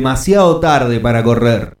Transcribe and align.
Demasiado 0.00 0.60
tarde 0.60 0.98
para 0.98 1.22
correr. 1.22 1.74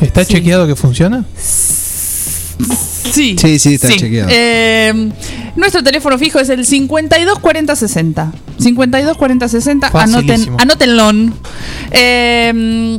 ¿Está 0.00 0.24
Sí. 0.24 0.34
chequeado 0.34 0.66
que 0.66 0.74
funciona? 0.76 1.24
Sí. 1.38 3.36
Sí, 3.38 3.58
sí, 3.58 3.74
está 3.74 3.88
chequeado. 3.88 4.28
Eh, 4.32 5.10
nuestro 5.56 5.82
teléfono 5.84 6.18
fijo 6.18 6.38
es 6.40 6.48
el 6.48 6.64
524060. 6.64 8.32
524060. 8.58 9.90
Anoten, 9.92 10.46
anótenlo. 10.58 11.10
Eh, 11.90 12.98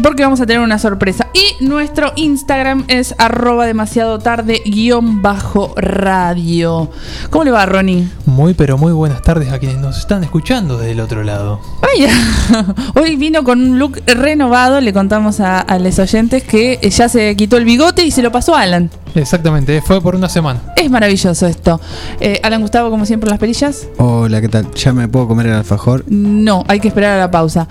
porque 0.00 0.22
vamos 0.22 0.40
a 0.40 0.46
tener 0.46 0.62
una 0.62 0.78
sorpresa. 0.78 1.28
Y 1.34 1.64
nuestro 1.64 2.12
Instagram 2.16 2.84
es 2.88 3.14
arroba 3.18 3.66
demasiado 3.66 4.18
tarde 4.18 4.62
guion 4.64 5.22
bajo 5.22 5.74
radio. 5.76 6.90
¿Cómo 7.30 7.44
le 7.44 7.50
va, 7.50 7.66
Ronnie? 7.66 8.08
Muy, 8.26 8.54
pero 8.54 8.78
muy 8.78 8.92
buenas 8.92 9.22
tardes 9.22 9.52
a 9.52 9.58
quienes 9.58 9.78
nos 9.78 9.98
están 9.98 10.24
escuchando 10.24 10.78
del 10.78 11.00
otro 11.00 11.22
lado. 11.22 11.60
Ay, 11.82 12.06
hoy 12.94 13.16
vino 13.16 13.44
con 13.44 13.60
un 13.60 13.78
look 13.78 14.00
renovado. 14.06 14.80
Le 14.80 14.92
contamos 14.92 15.40
a, 15.40 15.60
a 15.60 15.78
los 15.78 15.98
oyentes 15.98 16.42
que 16.42 16.78
ya 16.90 17.08
se 17.08 17.36
quitó 17.36 17.56
el 17.56 17.64
bigote 17.64 18.04
y 18.04 18.10
se 18.10 18.22
lo 18.22 18.32
pasó 18.32 18.54
a 18.54 18.62
Alan. 18.62 18.90
Exactamente, 19.14 19.82
fue 19.82 20.00
por 20.00 20.14
una 20.14 20.28
semana. 20.28 20.60
Es 20.76 20.90
maravilloso 20.90 21.46
esto. 21.46 21.80
Eh, 22.20 22.40
Alan 22.42 22.62
Gustavo, 22.62 22.90
como 22.90 23.04
siempre, 23.04 23.28
las 23.28 23.38
perillas. 23.38 23.86
Hola, 23.98 24.40
¿qué 24.40 24.48
tal? 24.48 24.70
¿Ya 24.72 24.92
me 24.92 25.08
puedo 25.08 25.28
comer 25.28 25.46
el 25.46 25.52
alfajor? 25.54 26.04
No, 26.08 26.64
hay 26.66 26.80
que 26.80 26.88
esperar 26.88 27.16
a 27.16 27.18
la 27.18 27.30
pausa. 27.30 27.68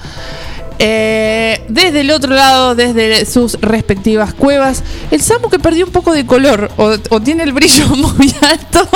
Eh, 0.84 1.62
desde 1.70 2.02
el 2.02 2.10
otro 2.10 2.34
lado, 2.34 2.74
desde 2.74 3.24
sus 3.28 3.54
respectivas 3.62 4.34
cuevas, 4.34 4.84
el 5.12 5.22
Samu 5.22 5.48
que 5.48 5.60
perdió 5.60 5.86
un 5.86 5.92
poco 5.92 6.12
de 6.12 6.26
color, 6.26 6.72
o, 6.78 6.96
o 7.12 7.22
tiene 7.22 7.44
el 7.44 7.54
brillo 7.54 7.88
muy 8.18 8.34
alto, 8.42 8.88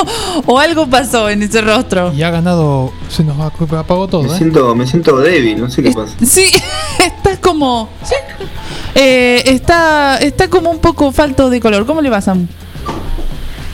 o 0.48 0.58
algo 0.58 0.90
pasó 0.90 1.30
en 1.30 1.44
ese 1.44 1.62
rostro. 1.62 2.12
Y 2.12 2.24
ha 2.24 2.32
ganado, 2.32 2.92
se 3.10 3.24
nos 3.24 3.40
ap- 3.40 3.72
apagó 3.74 4.08
todo, 4.08 4.24
Me 4.24 4.34
¿eh? 4.34 4.38
siento, 4.38 4.74
me 4.74 4.88
siento 4.88 5.18
débil, 5.20 5.62
no 5.62 5.70
sé 5.70 5.84
qué 5.84 5.92
pasa. 5.92 6.16
Sí, 6.26 6.50
está 7.06 7.40
como. 7.40 7.88
sí. 8.04 8.16
Eh, 8.96 9.44
está, 9.46 10.18
está 10.18 10.48
como 10.48 10.72
un 10.72 10.80
poco 10.80 11.12
falto 11.12 11.50
de 11.52 11.60
color. 11.60 11.86
¿Cómo 11.86 12.02
le 12.02 12.10
va, 12.10 12.20
Samu? 12.22 12.48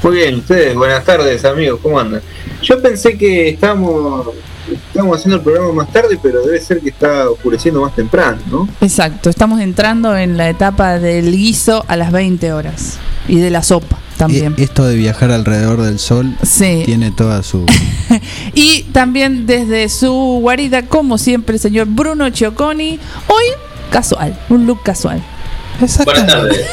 Muy 0.03 0.15
bien, 0.15 0.35
ustedes, 0.39 0.75
buenas 0.75 1.05
tardes 1.05 1.45
amigos, 1.45 1.79
¿cómo 1.81 1.97
andan? 1.99 2.21
Yo 2.63 2.81
pensé 2.81 3.17
que 3.17 3.49
estábamos, 3.49 4.29
estábamos 4.75 5.17
haciendo 5.17 5.37
el 5.37 5.41
programa 5.43 5.73
más 5.73 5.91
tarde, 5.91 6.17
pero 6.21 6.41
debe 6.45 6.59
ser 6.61 6.79
que 6.79 6.89
está 6.89 7.29
oscureciendo 7.29 7.81
más 7.81 7.95
temprano, 7.95 8.37
¿no? 8.49 8.67
Exacto, 8.81 9.29
estamos 9.29 9.59
entrando 9.61 10.15
en 10.17 10.37
la 10.37 10.49
etapa 10.49 10.99
del 10.99 11.31
guiso 11.31 11.83
a 11.87 11.95
las 11.95 12.11
20 12.11 12.53
horas 12.53 12.97
y 13.27 13.39
de 13.39 13.49
la 13.49 13.63
sopa 13.63 13.97
también. 14.17 14.53
Esto 14.57 14.83
de 14.85 14.95
viajar 14.95 15.31
alrededor 15.31 15.81
del 15.81 15.97
sol 15.99 16.35
Sí. 16.43 16.83
tiene 16.85 17.11
toda 17.11 17.43
su. 17.43 17.65
Y 18.53 18.83
también 18.91 19.45
desde 19.45 19.87
su 19.89 20.11
guarida, 20.41 20.83
como 20.87 21.17
siempre, 21.17 21.55
el 21.55 21.61
señor 21.61 21.87
Bruno 21.89 22.29
Chioconi. 22.29 22.99
Hoy, 23.27 23.45
casual, 23.89 24.37
un 24.49 24.67
look 24.67 24.83
casual. 24.83 25.21
Buenas 26.05 26.27
tardes. 26.27 26.65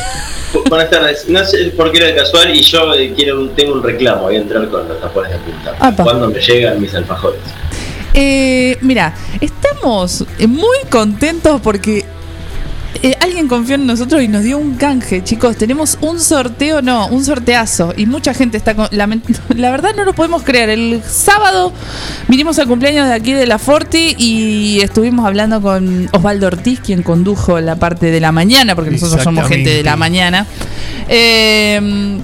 Bu- 0.52 0.68
Buenas 0.68 0.90
tardes. 0.90 1.28
No 1.28 1.44
sé 1.44 1.72
por 1.76 1.90
qué 1.92 1.98
era 1.98 2.14
casual 2.16 2.54
y 2.54 2.62
yo 2.62 2.92
eh, 2.94 3.12
quiero 3.14 3.40
un- 3.40 3.50
tengo 3.54 3.74
un 3.74 3.82
reclamo. 3.82 4.22
Voy 4.22 4.36
a 4.36 4.38
entrar 4.40 4.68
con 4.68 4.86
los 4.88 5.00
tapones 5.00 5.30
de 5.32 5.38
punta. 5.38 6.02
¿Cuándo 6.02 6.28
me 6.28 6.40
llegan 6.40 6.80
mis 6.80 6.94
alfajores? 6.94 7.40
Eh, 8.14 8.76
mira, 8.81 9.14
estamos 9.40 10.25
muy 10.49 10.78
contentos 10.90 11.60
porque 11.60 12.05
eh, 13.02 13.14
alguien 13.20 13.46
confió 13.46 13.76
en 13.76 13.87
nosotros 13.87 14.22
y 14.22 14.28
nos 14.28 14.43
dio 14.43 14.58
un 14.58 14.75
canje, 14.75 15.22
chicos. 15.22 15.56
Tenemos 15.56 15.99
un 16.00 16.19
sorteo, 16.19 16.82
no, 16.82 17.06
un 17.08 17.25
sorteazo. 17.25 17.93
Y 17.96 18.06
mucha 18.06 18.34
gente 18.34 18.56
está 18.56 18.75
con. 18.75 18.87
lament- 18.88 19.22
La 19.56 19.70
verdad 19.70 19.90
no 19.96 20.05
lo 20.05 20.14
podemos 20.14 20.43
creer. 20.43 20.70
El 20.70 21.00
sábado 21.06 21.72
vinimos 22.26 22.58
al 22.58 22.66
cumpleaños 22.66 23.06
de 23.08 23.14
aquí 23.14 23.32
de 23.34 23.46
la 23.46 23.58
Forti 23.58 24.16
y 24.19 24.81
estuvimos 24.81 25.26
hablando 25.26 25.60
con 25.62 26.08
Osvaldo 26.12 26.49
Ortiz, 26.49 26.81
quien 26.81 27.02
condujo 27.02 27.60
la 27.60 27.76
parte 27.76 28.10
de 28.10 28.20
la 28.20 28.32
mañana, 28.32 28.75
porque 28.75 28.90
nosotros 28.90 29.22
somos 29.22 29.44
gente 29.49 29.70
de 29.70 29.82
la 29.84 29.96
mañana. 29.96 30.46
Eh, 31.08 32.20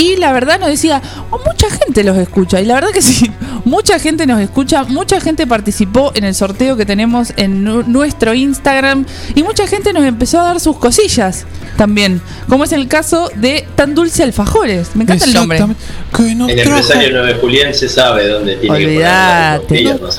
y 0.00 0.16
la 0.16 0.32
verdad 0.32 0.58
nos 0.58 0.68
decía, 0.70 1.02
"Oh, 1.30 1.38
mucha 1.44 1.68
gente 1.70 2.02
los 2.04 2.16
escucha. 2.16 2.60
Y 2.60 2.64
la 2.64 2.74
verdad 2.74 2.90
que 2.90 3.02
sí, 3.02 3.30
mucha 3.64 3.98
gente 3.98 4.26
nos 4.26 4.40
escucha, 4.40 4.84
mucha 4.84 5.20
gente 5.20 5.46
participó 5.46 6.12
en 6.14 6.24
el 6.24 6.34
sorteo 6.34 6.76
que 6.76 6.86
tenemos 6.86 7.32
en 7.36 7.64
nu- 7.64 7.82
nuestro 7.86 8.32
Instagram 8.34 9.04
y 9.34 9.42
mucha 9.42 9.66
gente 9.66 9.92
nos 9.92 10.04
empezó 10.04 10.40
a 10.40 10.44
dar 10.44 10.60
sus 10.60 10.76
cosillas 10.78 11.44
también, 11.76 12.20
como 12.48 12.64
es 12.64 12.72
el 12.72 12.88
caso 12.88 13.30
de 13.34 13.66
Tan 13.74 13.94
Dulce 13.94 14.22
Alfajores. 14.22 14.94
Me 14.94 15.04
encanta 15.04 15.24
el 15.24 15.34
nombre. 15.34 15.58
Exactamente. 15.58 16.16
Que 16.16 16.34
no 16.34 16.48
El 16.48 16.58
empresario 16.58 17.08
9 17.12 17.38
Julián 17.40 17.74
se 17.74 17.88
sabe 17.88 18.28
dónde 18.28 18.56
tiene 18.56 18.78
que 18.78 18.84
poner 18.86 19.00
las 19.02 20.10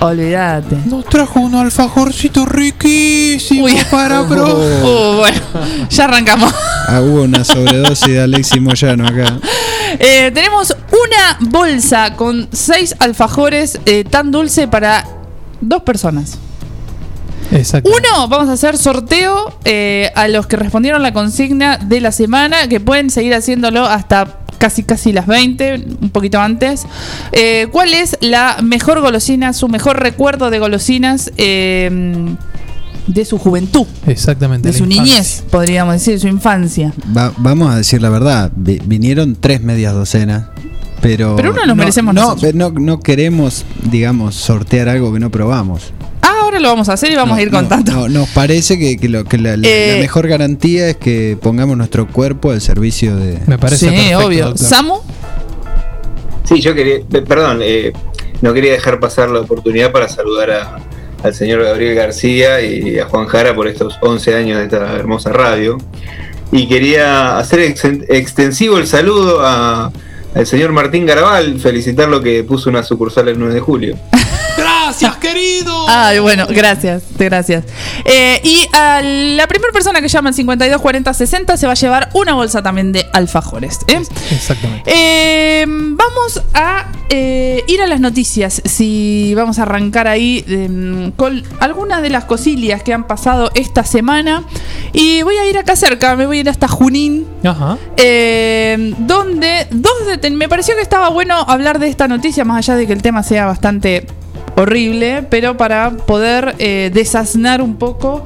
Olvídate. 0.00 0.76
Nos 0.86 1.04
trajo 1.06 1.40
un 1.40 1.54
alfajorcito 1.56 2.46
riquísimo 2.46 3.64
Uy. 3.64 3.76
para 3.90 4.20
bro. 4.28 4.54
Uh, 4.54 5.16
bueno, 5.16 5.40
ya 5.90 6.04
arrancamos. 6.04 6.52
Ah, 6.86 7.00
hubo 7.00 7.22
una 7.22 7.44
sobredosis 7.44 8.06
de 8.08 8.20
Alexis 8.20 8.60
Moyano 8.60 9.06
acá. 9.06 9.38
Eh, 9.98 10.30
tenemos 10.32 10.76
una 10.92 11.50
bolsa 11.50 12.14
con 12.14 12.48
seis 12.52 12.94
alfajores 13.00 13.80
eh, 13.86 14.04
tan 14.04 14.30
dulce 14.30 14.68
para 14.68 15.04
dos 15.60 15.82
personas. 15.82 16.38
Exacto. 17.52 17.90
Uno, 17.90 18.28
vamos 18.28 18.48
a 18.48 18.52
hacer 18.52 18.76
sorteo 18.76 19.52
eh, 19.64 20.10
a 20.14 20.28
los 20.28 20.46
que 20.46 20.56
respondieron 20.56 21.02
la 21.02 21.12
consigna 21.12 21.78
de 21.78 22.00
la 22.00 22.12
semana, 22.12 22.68
que 22.68 22.80
pueden 22.80 23.10
seguir 23.10 23.34
haciéndolo 23.34 23.84
hasta 23.86 24.38
casi 24.58 24.82
casi 24.82 25.12
las 25.12 25.26
20, 25.26 25.86
un 26.00 26.10
poquito 26.10 26.40
antes. 26.40 26.84
Eh, 27.32 27.68
¿Cuál 27.72 27.94
es 27.94 28.18
la 28.20 28.58
mejor 28.62 29.00
golosina, 29.00 29.52
su 29.52 29.68
mejor 29.68 30.00
recuerdo 30.00 30.50
de 30.50 30.58
golosinas 30.58 31.30
eh, 31.36 32.34
de 33.06 33.24
su 33.24 33.38
juventud, 33.38 33.86
Exactamente. 34.06 34.68
de 34.70 34.76
su 34.76 34.84
infancia. 34.84 35.14
niñez, 35.14 35.44
podríamos 35.50 35.94
decir, 35.94 36.14
de 36.14 36.20
su 36.20 36.28
infancia? 36.28 36.92
Va- 37.16 37.32
vamos 37.38 37.72
a 37.72 37.76
decir 37.76 38.02
la 38.02 38.10
verdad. 38.10 38.52
vi- 38.54 38.80
vinieron 38.84 39.36
tres 39.36 39.62
medias 39.62 39.94
docenas. 39.94 40.46
Pero, 41.00 41.36
Pero 41.36 41.52
uno 41.52 41.64
nos 41.64 41.76
merecemos 41.76 42.12
no, 42.12 42.20
nosotros. 42.22 42.42
pero 42.52 42.58
no, 42.58 42.70
no 42.80 42.98
queremos, 43.00 43.64
digamos, 43.84 44.34
sortear 44.34 44.88
algo 44.88 45.12
que 45.12 45.20
no 45.20 45.30
probamos. 45.30 45.92
Ah, 46.30 46.40
ahora 46.42 46.58
lo 46.60 46.68
vamos 46.68 46.88
a 46.88 46.92
hacer 46.94 47.10
y 47.12 47.14
vamos 47.16 47.36
No, 47.36 47.40
a 47.40 47.42
ir 47.42 47.50
contando. 47.50 47.92
no, 47.92 48.08
nos 48.08 48.28
parece 48.30 48.78
que, 48.78 48.96
que 48.98 49.08
lo, 49.08 49.24
que 49.24 49.38
la, 49.38 49.56
la- 49.56 49.66
Eh, 49.68 49.92
la 49.94 50.00
mejor 50.02 50.28
garantía 50.28 50.88
es 50.90 50.96
que 50.96 51.38
pongamos 51.40 51.76
nuestro 51.76 52.06
cuerpo 52.06 52.50
al 52.50 52.60
servicio 52.60 53.16
de. 53.16 53.38
Me 53.46 53.58
parece 53.58 53.88
sí, 53.88 53.94
perfecto, 53.94 54.26
obvio. 54.26 54.44
doctor. 54.46 54.66
Samu, 54.68 54.94
Sí, 56.44 56.60
yo 56.60 56.74
quería, 56.74 57.00
perdón, 57.28 57.60
eh, 57.62 57.92
no 58.40 58.54
quería 58.54 58.72
dejar 58.72 59.00
pasar 59.00 59.28
la 59.28 59.40
oportunidad 59.40 59.92
para 59.92 60.08
saludar 60.08 60.50
a- 60.50 60.76
al 61.22 61.34
señor 61.34 61.62
Gabriel 61.62 61.94
García 61.94 62.60
y 62.62 62.98
a 62.98 63.06
Juan 63.06 63.26
Jara 63.26 63.54
por 63.54 63.68
estos 63.68 63.98
11 64.00 64.34
años 64.34 64.58
de 64.58 64.64
esta 64.64 64.92
hermosa 64.94 65.30
radio. 65.30 65.76
Y 66.52 66.66
quería 66.68 67.36
hacer 67.38 67.60
exten- 67.60 68.04
extensivo 68.08 68.78
el 68.78 68.86
saludo 68.86 69.40
a- 69.44 69.92
al 70.34 70.46
señor 70.46 70.72
Martín 70.72 71.04
Garabal, 71.04 71.58
felicitarlo 71.60 72.22
que 72.22 72.42
puso 72.44 72.70
una 72.70 72.82
sucursal 72.82 73.28
el 73.28 73.38
9 73.38 73.54
de 73.54 73.60
julio. 73.60 73.96
Querido. 75.38 75.86
Ay, 75.88 76.18
bueno, 76.18 76.46
gracias, 76.48 77.02
gracias. 77.16 77.64
Eh, 78.04 78.40
y 78.42 78.66
a 78.72 79.00
la 79.02 79.46
primera 79.46 79.72
persona 79.72 80.00
que 80.00 80.08
llama 80.08 80.30
al 80.30 80.34
52 80.34 80.80
40 80.80 81.14
60 81.14 81.56
se 81.56 81.66
va 81.66 81.72
a 81.72 81.76
llevar 81.76 82.08
una 82.14 82.34
bolsa 82.34 82.62
también 82.62 82.92
de 82.92 83.06
alfajores. 83.12 83.78
¿eh? 83.86 84.02
Exactamente. 84.30 84.82
Eh, 84.86 85.64
vamos 85.68 86.42
a 86.54 86.86
ir 87.68 87.82
a 87.82 87.86
las 87.86 88.00
noticias. 88.00 88.60
Si 88.64 89.34
vamos 89.34 89.58
a 89.58 89.62
arrancar 89.62 90.08
ahí 90.08 90.44
eh, 90.48 91.12
con 91.16 91.42
algunas 91.60 92.02
de 92.02 92.10
las 92.10 92.24
cosillas 92.24 92.82
que 92.82 92.92
han 92.92 93.06
pasado 93.06 93.50
esta 93.54 93.84
semana. 93.84 94.44
Y 94.92 95.22
voy 95.22 95.36
a 95.36 95.46
ir 95.46 95.58
acá 95.58 95.76
cerca, 95.76 96.16
me 96.16 96.26
voy 96.26 96.38
a 96.38 96.40
ir 96.40 96.50
hasta 96.50 96.68
Junín. 96.68 97.26
Ajá. 97.44 97.78
Eh, 97.96 98.94
donde 98.98 99.66
dos 99.70 99.92
me 100.32 100.48
pareció 100.48 100.74
que 100.74 100.82
estaba 100.82 101.08
bueno 101.10 101.34
hablar 101.34 101.78
de 101.78 101.88
esta 101.88 102.08
noticia, 102.08 102.44
más 102.44 102.58
allá 102.58 102.76
de 102.76 102.86
que 102.86 102.92
el 102.92 103.02
tema 103.02 103.22
sea 103.22 103.46
bastante 103.46 104.06
horrible, 104.58 105.22
pero 105.30 105.56
para 105.56 105.90
poder 105.90 106.56
eh, 106.58 106.90
desaznar 106.92 107.62
un 107.62 107.76
poco 107.76 108.24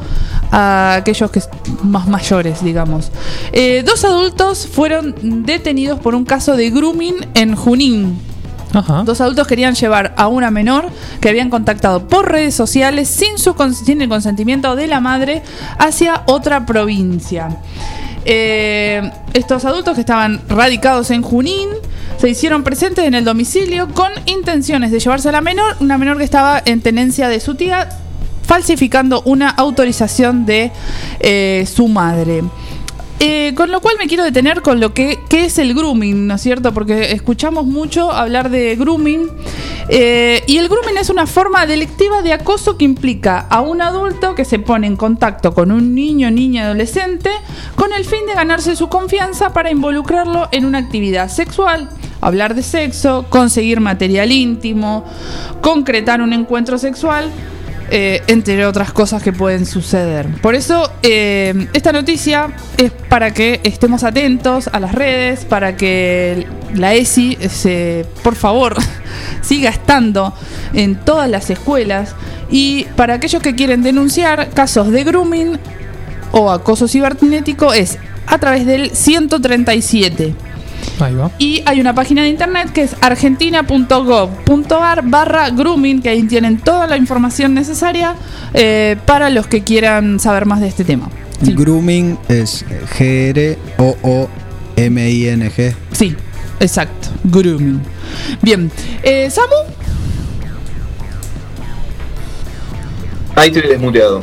a 0.50 0.94
aquellos 0.94 1.30
que 1.30 1.40
más 1.82 2.08
mayores, 2.08 2.64
digamos. 2.64 3.10
Eh, 3.52 3.82
dos 3.86 4.04
adultos 4.04 4.66
fueron 4.66 5.14
detenidos 5.44 6.00
por 6.00 6.14
un 6.14 6.24
caso 6.24 6.56
de 6.56 6.70
grooming 6.70 7.16
en 7.34 7.54
Junín. 7.54 8.18
Ajá. 8.74 9.02
Dos 9.04 9.20
adultos 9.20 9.46
querían 9.46 9.74
llevar 9.74 10.14
a 10.16 10.28
una 10.28 10.50
menor 10.50 10.86
que 11.20 11.28
habían 11.28 11.50
contactado 11.50 12.08
por 12.08 12.30
redes 12.30 12.54
sociales 12.54 13.08
sin, 13.08 13.36
su 13.36 13.54
sin 13.84 14.00
el 14.00 14.08
consentimiento 14.08 14.74
de 14.76 14.86
la 14.86 15.00
madre 15.00 15.42
hacia 15.78 16.22
otra 16.26 16.64
provincia. 16.64 17.58
Eh, 18.24 19.10
estos 19.34 19.64
adultos 19.64 19.94
que 19.94 20.00
estaban 20.00 20.40
radicados 20.48 21.10
en 21.10 21.22
Junín 21.22 21.68
se 22.22 22.28
hicieron 22.28 22.62
presentes 22.62 23.04
en 23.04 23.14
el 23.14 23.24
domicilio 23.24 23.88
con 23.88 24.12
intenciones 24.26 24.92
de 24.92 25.00
llevarse 25.00 25.28
a 25.28 25.32
la 25.32 25.40
menor, 25.40 25.74
una 25.80 25.98
menor 25.98 26.18
que 26.18 26.22
estaba 26.22 26.62
en 26.64 26.80
tenencia 26.80 27.28
de 27.28 27.40
su 27.40 27.56
tía, 27.56 27.88
falsificando 28.46 29.22
una 29.22 29.50
autorización 29.50 30.46
de 30.46 30.70
eh, 31.18 31.66
su 31.66 31.88
madre. 31.88 32.44
Eh, 33.24 33.54
con 33.54 33.70
lo 33.70 33.80
cual 33.80 33.94
me 34.00 34.08
quiero 34.08 34.24
detener 34.24 34.62
con 34.62 34.80
lo 34.80 34.94
que 34.94 35.20
es 35.30 35.56
el 35.58 35.74
grooming, 35.74 36.26
¿no 36.26 36.34
es 36.34 36.40
cierto? 36.40 36.74
Porque 36.74 37.12
escuchamos 37.12 37.64
mucho 37.66 38.10
hablar 38.10 38.50
de 38.50 38.74
grooming. 38.74 39.30
eh, 39.88 40.42
y 40.48 40.58
el 40.58 40.68
grooming 40.68 40.96
es 40.96 41.08
una 41.08 41.28
forma 41.28 41.64
delictiva 41.64 42.20
de 42.22 42.32
acoso 42.32 42.76
que 42.76 42.84
implica 42.84 43.38
a 43.38 43.60
un 43.60 43.80
adulto 43.80 44.34
que 44.34 44.44
se 44.44 44.58
pone 44.58 44.88
en 44.88 44.96
contacto 44.96 45.54
con 45.54 45.70
un 45.70 45.94
niño, 45.94 46.32
niña, 46.32 46.64
adolescente, 46.64 47.30
con 47.76 47.92
el 47.92 48.04
fin 48.04 48.26
de 48.26 48.34
ganarse 48.34 48.74
su 48.74 48.88
confianza 48.88 49.52
para 49.52 49.70
involucrarlo 49.70 50.48
en 50.50 50.64
una 50.64 50.78
actividad 50.78 51.28
sexual, 51.28 51.90
hablar 52.20 52.56
de 52.56 52.64
sexo, 52.64 53.26
conseguir 53.28 53.78
material 53.78 54.32
íntimo, 54.32 55.04
concretar 55.60 56.22
un 56.22 56.32
encuentro 56.32 56.76
sexual 56.76 57.30
eh, 57.94 58.22
entre 58.26 58.64
otras 58.64 58.90
cosas 58.90 59.22
que 59.22 59.34
pueden 59.34 59.66
suceder. 59.66 60.26
Por 60.40 60.54
eso, 60.54 60.90
eh, 61.02 61.68
esta 61.74 61.92
noticia 61.92 62.48
es 62.78 62.90
para 62.90 63.34
que 63.34 63.60
estemos 63.64 64.02
atentos 64.02 64.70
a 64.72 64.80
las 64.80 64.94
redes, 64.94 65.44
para 65.44 65.76
que 65.76 66.46
la 66.74 66.94
ESI, 66.94 67.36
se, 67.50 68.06
por 68.22 68.34
favor, 68.34 68.76
siga 69.42 69.68
estando 69.68 70.32
en 70.72 70.94
todas 70.94 71.28
las 71.28 71.50
escuelas 71.50 72.14
y 72.50 72.84
para 72.96 73.12
aquellos 73.12 73.42
que 73.42 73.54
quieren 73.54 73.82
denunciar 73.82 74.48
casos 74.54 74.90
de 74.90 75.04
grooming 75.04 75.58
o 76.30 76.50
acoso 76.50 76.88
cibernético 76.88 77.74
es 77.74 77.98
a 78.26 78.38
través 78.38 78.64
del 78.64 78.90
137. 78.90 80.34
Ahí 81.02 81.14
va. 81.14 81.30
Y 81.38 81.62
hay 81.66 81.80
una 81.80 81.94
página 81.94 82.22
de 82.22 82.28
internet 82.28 82.72
que 82.72 82.82
es 82.82 82.96
argentina.gov.ar 83.00 85.02
barra 85.04 85.50
grooming, 85.50 86.02
que 86.02 86.08
ahí 86.08 86.22
tienen 86.24 86.58
toda 86.58 86.86
la 86.86 86.96
información 86.96 87.54
necesaria 87.54 88.14
eh, 88.54 88.96
para 89.06 89.30
los 89.30 89.46
que 89.46 89.62
quieran 89.62 90.20
saber 90.20 90.46
más 90.46 90.60
de 90.60 90.68
este 90.68 90.84
tema. 90.84 91.08
Sí, 91.42 91.54
Grooming 91.54 92.18
es 92.28 92.64
G-R-O-O-M-I-N-G. 92.98 93.56
sí, 95.90 96.14
exacto. 96.60 97.08
Grooming. 97.24 97.80
Bien. 98.42 98.70
Eh, 99.02 99.28
Samu, 99.28 99.48
Ahí 103.34 103.48
estoy 103.48 103.68
desmuteado. 103.68 104.22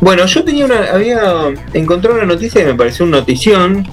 Bueno, 0.00 0.26
yo 0.26 0.44
tenía 0.44 0.66
una, 0.66 0.84
había 0.92 1.54
encontrado 1.72 2.16
una 2.16 2.26
noticia 2.26 2.60
que 2.60 2.66
me 2.66 2.74
pareció 2.74 3.06
una 3.06 3.18
notición 3.18 3.88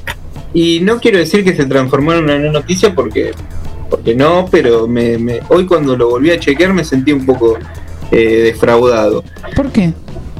y 0.54 0.80
no 0.82 1.00
quiero 1.00 1.18
decir 1.18 1.44
que 1.44 1.56
se 1.56 1.66
transformó 1.66 2.14
en 2.14 2.24
una 2.26 2.38
no 2.40 2.52
noticia 2.52 2.94
porque, 2.94 3.32
porque 3.90 4.16
no, 4.16 4.48
pero 4.52 4.88
me, 4.88 5.18
me- 5.18 5.40
hoy 5.50 5.66
cuando 5.66 5.96
lo 5.96 6.10
volví 6.10 6.32
a 6.32 6.40
chequear 6.40 6.74
me 6.74 6.84
sentí 6.84 7.12
un 7.12 7.26
poco 7.26 7.58
eh, 8.12 8.42
defraudado. 8.44 9.24
¿por 9.56 9.72
qué? 9.72 9.94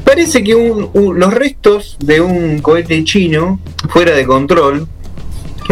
Parece 0.04 0.44
que 0.44 0.56
un- 0.56 0.90
un- 0.94 1.20
los 1.20 1.34
restos 1.34 1.96
de 2.04 2.20
un 2.22 2.60
cohete 2.60 3.04
chino 3.06 3.60
fuera 3.90 4.14
de 4.14 4.26
control, 4.26 4.88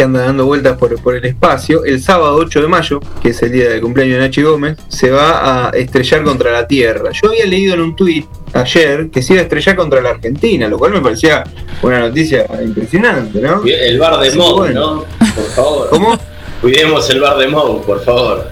que 0.00 0.04
anda 0.04 0.22
dando 0.22 0.46
vueltas 0.46 0.78
por, 0.78 0.98
por 1.02 1.14
el 1.14 1.26
espacio, 1.26 1.84
el 1.84 2.02
sábado 2.02 2.36
8 2.36 2.62
de 2.62 2.68
mayo, 2.68 3.00
que 3.22 3.28
es 3.28 3.42
el 3.42 3.52
día 3.52 3.68
del 3.68 3.82
cumpleaños 3.82 4.14
de 4.14 4.20
Nachi 4.22 4.40
Gómez, 4.40 4.78
se 4.88 5.10
va 5.10 5.68
a 5.68 5.70
estrellar 5.76 6.24
contra 6.24 6.50
la 6.50 6.66
Tierra. 6.66 7.10
Yo 7.12 7.28
había 7.28 7.44
leído 7.44 7.74
en 7.74 7.82
un 7.82 7.94
tuit 7.94 8.24
ayer 8.54 9.10
que 9.10 9.20
se 9.20 9.34
iba 9.34 9.40
a 9.40 9.42
estrellar 9.42 9.76
contra 9.76 10.00
la 10.00 10.08
Argentina, 10.08 10.68
lo 10.68 10.78
cual 10.78 10.92
me 10.92 11.02
parecía 11.02 11.44
una 11.82 12.00
noticia 12.00 12.46
impresionante, 12.64 13.42
¿no? 13.42 13.62
El 13.62 13.98
bar 13.98 14.18
de 14.20 14.34
Mou, 14.36 14.56
bueno. 14.56 14.80
¿no? 14.80 15.04
Por 15.34 15.44
favor. 15.54 15.88
¿Cómo? 15.90 16.18
Cuidemos 16.62 17.10
el 17.10 17.20
bar 17.20 17.36
de 17.36 17.48
Mou, 17.48 17.82
por 17.82 18.02
favor. 18.02 18.48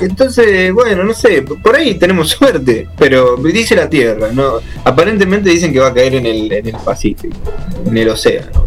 Entonces, 0.00 0.72
bueno, 0.72 1.04
no 1.04 1.12
sé, 1.12 1.42
por 1.42 1.76
ahí 1.76 1.96
tenemos 1.96 2.30
suerte, 2.30 2.88
pero 2.96 3.36
dice 3.36 3.76
la 3.76 3.90
Tierra, 3.90 4.30
¿no? 4.32 4.60
Aparentemente 4.82 5.50
dicen 5.50 5.74
que 5.74 5.80
va 5.80 5.88
a 5.88 5.92
caer 5.92 6.14
en 6.14 6.24
el, 6.24 6.50
en 6.50 6.68
el 6.68 6.76
Pacífico, 6.82 7.36
en 7.84 7.98
el 7.98 8.08
océano. 8.08 8.64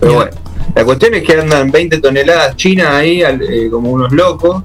Pero 0.00 0.12
bueno, 0.12 0.30
la 0.78 0.84
cuestión 0.84 1.12
es 1.14 1.22
que 1.24 1.32
andan 1.34 1.70
20 1.70 1.98
toneladas 2.00 2.54
chinas 2.56 2.86
ahí, 2.88 3.22
al- 3.22 3.42
eh, 3.42 3.68
como 3.70 3.90
unos 3.90 4.12
locos, 4.12 4.62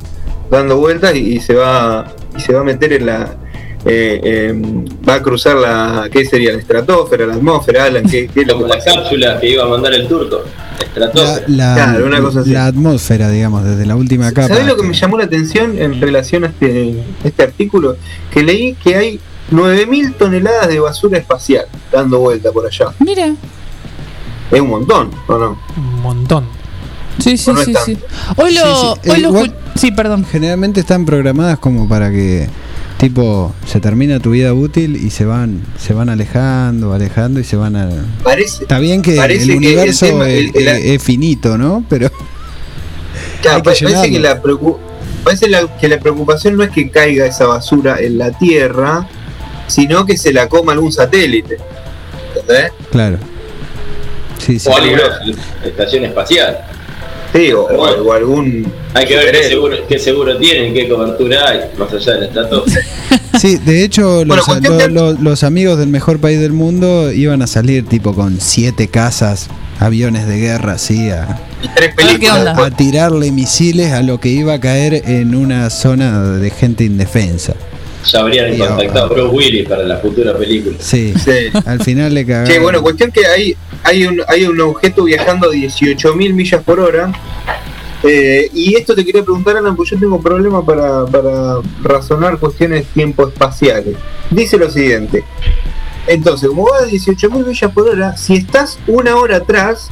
dando 0.49 0.77
vueltas 0.77 1.15
y, 1.15 1.35
y 1.35 1.39
se 1.39 1.55
va 1.55 2.05
y 2.37 2.39
se 2.39 2.53
va 2.53 2.61
a 2.61 2.63
meter 2.63 2.93
en 2.93 3.05
la... 3.07 3.35
eh, 3.85 4.21
eh, 4.23 4.53
va 5.07 5.15
a 5.15 5.21
cruzar 5.23 5.55
la... 5.57 6.07
¿Qué 6.11 6.23
sería? 6.25 6.51
La 6.53 6.59
estratosfera, 6.59 7.25
la 7.25 7.33
atmósfera, 7.33 7.85
Alan, 7.85 8.03
¿qué, 8.09 8.27
qué 8.33 8.41
es 8.41 8.47
lo 8.47 8.53
que 8.53 8.61
Como 8.61 8.67
la 8.67 8.75
pasa? 8.79 8.93
cápsula 8.95 9.39
que 9.39 9.49
iba 9.49 9.63
a 9.63 9.67
mandar 9.67 9.93
el 9.93 10.07
turco. 10.07 10.41
La, 10.95 11.11
la- 11.47 11.73
Claro, 11.75 12.05
una 12.05 12.21
cosa 12.21 12.41
así. 12.41 12.51
la 12.51 12.67
atmósfera, 12.67 13.29
digamos, 13.29 13.65
desde 13.65 13.85
la 13.87 13.95
última 13.95 14.31
capa. 14.31 14.49
¿Sabés 14.49 14.67
lo 14.67 14.75
que 14.77 14.83
me 14.83 14.93
llamó 14.93 15.17
la 15.17 15.23
atención 15.25 15.77
en 15.79 15.99
relación 15.99 16.43
a 16.43 16.47
este, 16.47 17.03
este 17.23 17.41
artículo? 17.43 17.95
Que 18.31 18.43
leí 18.43 18.75
que 18.75 18.95
hay 18.95 19.19
9.000 19.51 20.13
toneladas 20.15 20.67
de 20.67 20.79
basura 20.79 21.17
espacial 21.17 21.65
dando 21.91 22.19
vuelta 22.19 22.51
por 22.51 22.65
allá. 22.67 22.87
Mira. 22.99 23.33
Es 24.51 24.61
un 24.61 24.69
montón, 24.69 25.09
¿o 25.27 25.37
no? 25.37 25.57
Un 25.77 26.01
montón. 26.01 26.45
Sí, 27.19 27.37
sí, 27.37 27.51
No 27.51 27.63
sí, 27.63 27.73
sí. 27.85 27.97
Hoy 28.37 28.53
lo, 28.55 28.61
Sí, 28.61 28.99
sí, 29.03 29.09
hoy 29.11 29.17
eh, 29.17 29.21
lo 29.21 29.43
Sí, 29.75 29.91
perdón. 29.91 30.25
Generalmente 30.29 30.79
están 30.79 31.05
programadas 31.05 31.59
como 31.59 31.87
para 31.87 32.09
que 32.11 32.47
tipo 32.97 33.53
se 33.65 33.79
termina 33.79 34.19
tu 34.19 34.31
vida 34.31 34.53
útil 34.53 34.95
y 34.95 35.09
se 35.09 35.25
van 35.25 35.61
se 35.77 35.93
van 35.93 36.09
alejando, 36.09 36.93
alejando 36.93 37.39
y 37.39 37.43
se 37.43 37.55
van 37.55 37.75
a 37.75 37.89
Parece, 38.23 38.63
Está 38.63 38.79
bien 38.79 39.01
que 39.01 39.15
el 39.17 39.27
que 39.27 39.43
el 39.43 39.51
universo 39.57 40.05
tema- 40.07 40.29
es, 40.29 40.39
el- 40.39 40.51
el- 40.55 40.67
es- 40.67 40.85
es 40.85 41.03
finito, 41.03 41.57
¿no? 41.57 41.83
Pero 41.89 42.09
claro, 43.41 43.57
que 43.59 43.63
parece 43.63 43.85
llenarlo. 43.85 44.11
que 44.11 44.19
la, 44.19 44.41
preocu- 44.41 44.77
parece 45.23 45.49
la- 45.49 45.77
que 45.77 45.87
la 45.87 45.99
preocupación 45.99 46.57
no 46.57 46.63
es 46.63 46.69
que 46.71 46.89
caiga 46.89 47.25
esa 47.25 47.45
basura 47.45 47.97
en 47.99 48.17
la 48.17 48.31
Tierra, 48.31 49.07
sino 49.67 50.05
que 50.05 50.17
se 50.17 50.31
la 50.33 50.47
coma 50.49 50.71
algún 50.73 50.91
satélite. 50.91 51.57
¿Entendés? 52.35 52.71
claro. 52.91 53.17
Sí, 54.45 54.59
sí. 54.59 54.69
O 54.69 54.75
alguna 54.75 55.03
estación 55.63 56.05
espacial. 56.05 56.57
Sí, 57.33 57.51
o, 57.51 57.63
o- 57.63 58.03
o 58.03 58.13
algún. 58.13 58.71
Hay 58.93 59.07
que 59.07 59.15
ver 59.15 59.31
qué 59.31 59.43
seguro, 59.49 59.75
qué 59.87 59.97
seguro 59.97 60.37
tienen, 60.37 60.73
qué 60.73 60.87
cobertura 60.87 61.49
hay, 61.49 61.61
más 61.77 61.91
allá 61.91 62.13
del 62.13 62.23
estratosfera. 62.25 62.85
Sí, 63.39 63.57
de 63.57 63.83
hecho, 63.83 64.23
Bueno, 64.25 65.17
los, 65.19 65.43
amigos 65.43 65.79
del 65.79 65.89
mejor 65.89 66.19
país 66.19 66.39
del 66.39 66.53
mundo 66.53 67.11
iban 67.11 67.41
a 67.41 67.47
salir 67.47 67.83
tipo 67.87 68.13
con 68.13 68.39
siete 68.39 68.87
casas, 68.87 69.47
aviones 69.79 70.27
de 70.27 70.37
guerra, 70.37 70.73
así, 70.73 71.09
a, 71.09 71.39
tres 71.75 71.95
películas 71.95 72.55
tirarle 72.77 73.31
misiles 73.31 73.91
a 73.91 74.03
lo 74.03 74.19
que 74.19 74.29
iba 74.29 74.53
a 74.53 74.59
caer 74.59 75.01
en 75.07 75.33
una 75.33 75.71
zona 75.71 76.21
de 76.37 76.49
gente 76.51 76.83
indefensa. 76.83 77.55
Ya 78.05 78.19
habrían 78.19 78.53
Sí, 78.53 78.59
contactado 78.59 79.05
a. 79.05 79.09
Bruce 79.09 79.29
Willis 79.35 79.67
para 79.69 79.83
la 79.83 79.97
futura 79.97 80.37
película. 80.37 80.75
Sí, 80.79 81.13
Sí. 81.17 81.49
al 81.65 81.81
final 81.81 82.13
le 82.13 82.25
cagaron. 82.25 82.51
Che, 82.51 82.59
bueno, 82.59 82.81
cuestión 82.81 83.11
que 83.11 83.25
hay, 83.25 83.55
hay, 83.83 84.05
un, 84.05 84.21
hay 84.27 84.45
un 84.45 84.59
objeto 84.61 85.03
viajando 85.05 85.49
a 85.49 85.53
18.000 85.53 86.33
millas 86.33 86.63
por 86.63 86.79
hora. 86.79 87.11
eh, 88.03 88.49
y 88.53 88.75
esto 88.75 88.93
te 88.95 89.05
quería 89.05 89.23
preguntar, 89.23 89.55
Alan, 89.55 89.75
porque 89.77 89.91
yo 89.91 89.99
tengo 89.99 90.21
problema 90.21 90.65
para, 90.65 91.05
para 91.05 91.59
razonar 91.81 92.37
cuestiones 92.37 92.85
tiempo-espaciales. 92.87 93.95
Dice 94.29 94.57
lo 94.57 94.69
siguiente. 94.69 95.23
Entonces, 96.07 96.49
como 96.49 96.65
va 96.65 96.79
a 96.79 96.85
18.000 96.85 97.45
millas 97.47 97.71
por 97.71 97.87
hora, 97.87 98.17
si 98.17 98.35
estás 98.35 98.77
una 98.87 99.15
hora 99.15 99.37
atrás, 99.37 99.89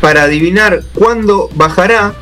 para 0.00 0.22
adivinar 0.22 0.84
cuándo 0.94 1.50
bajará, 1.56 2.14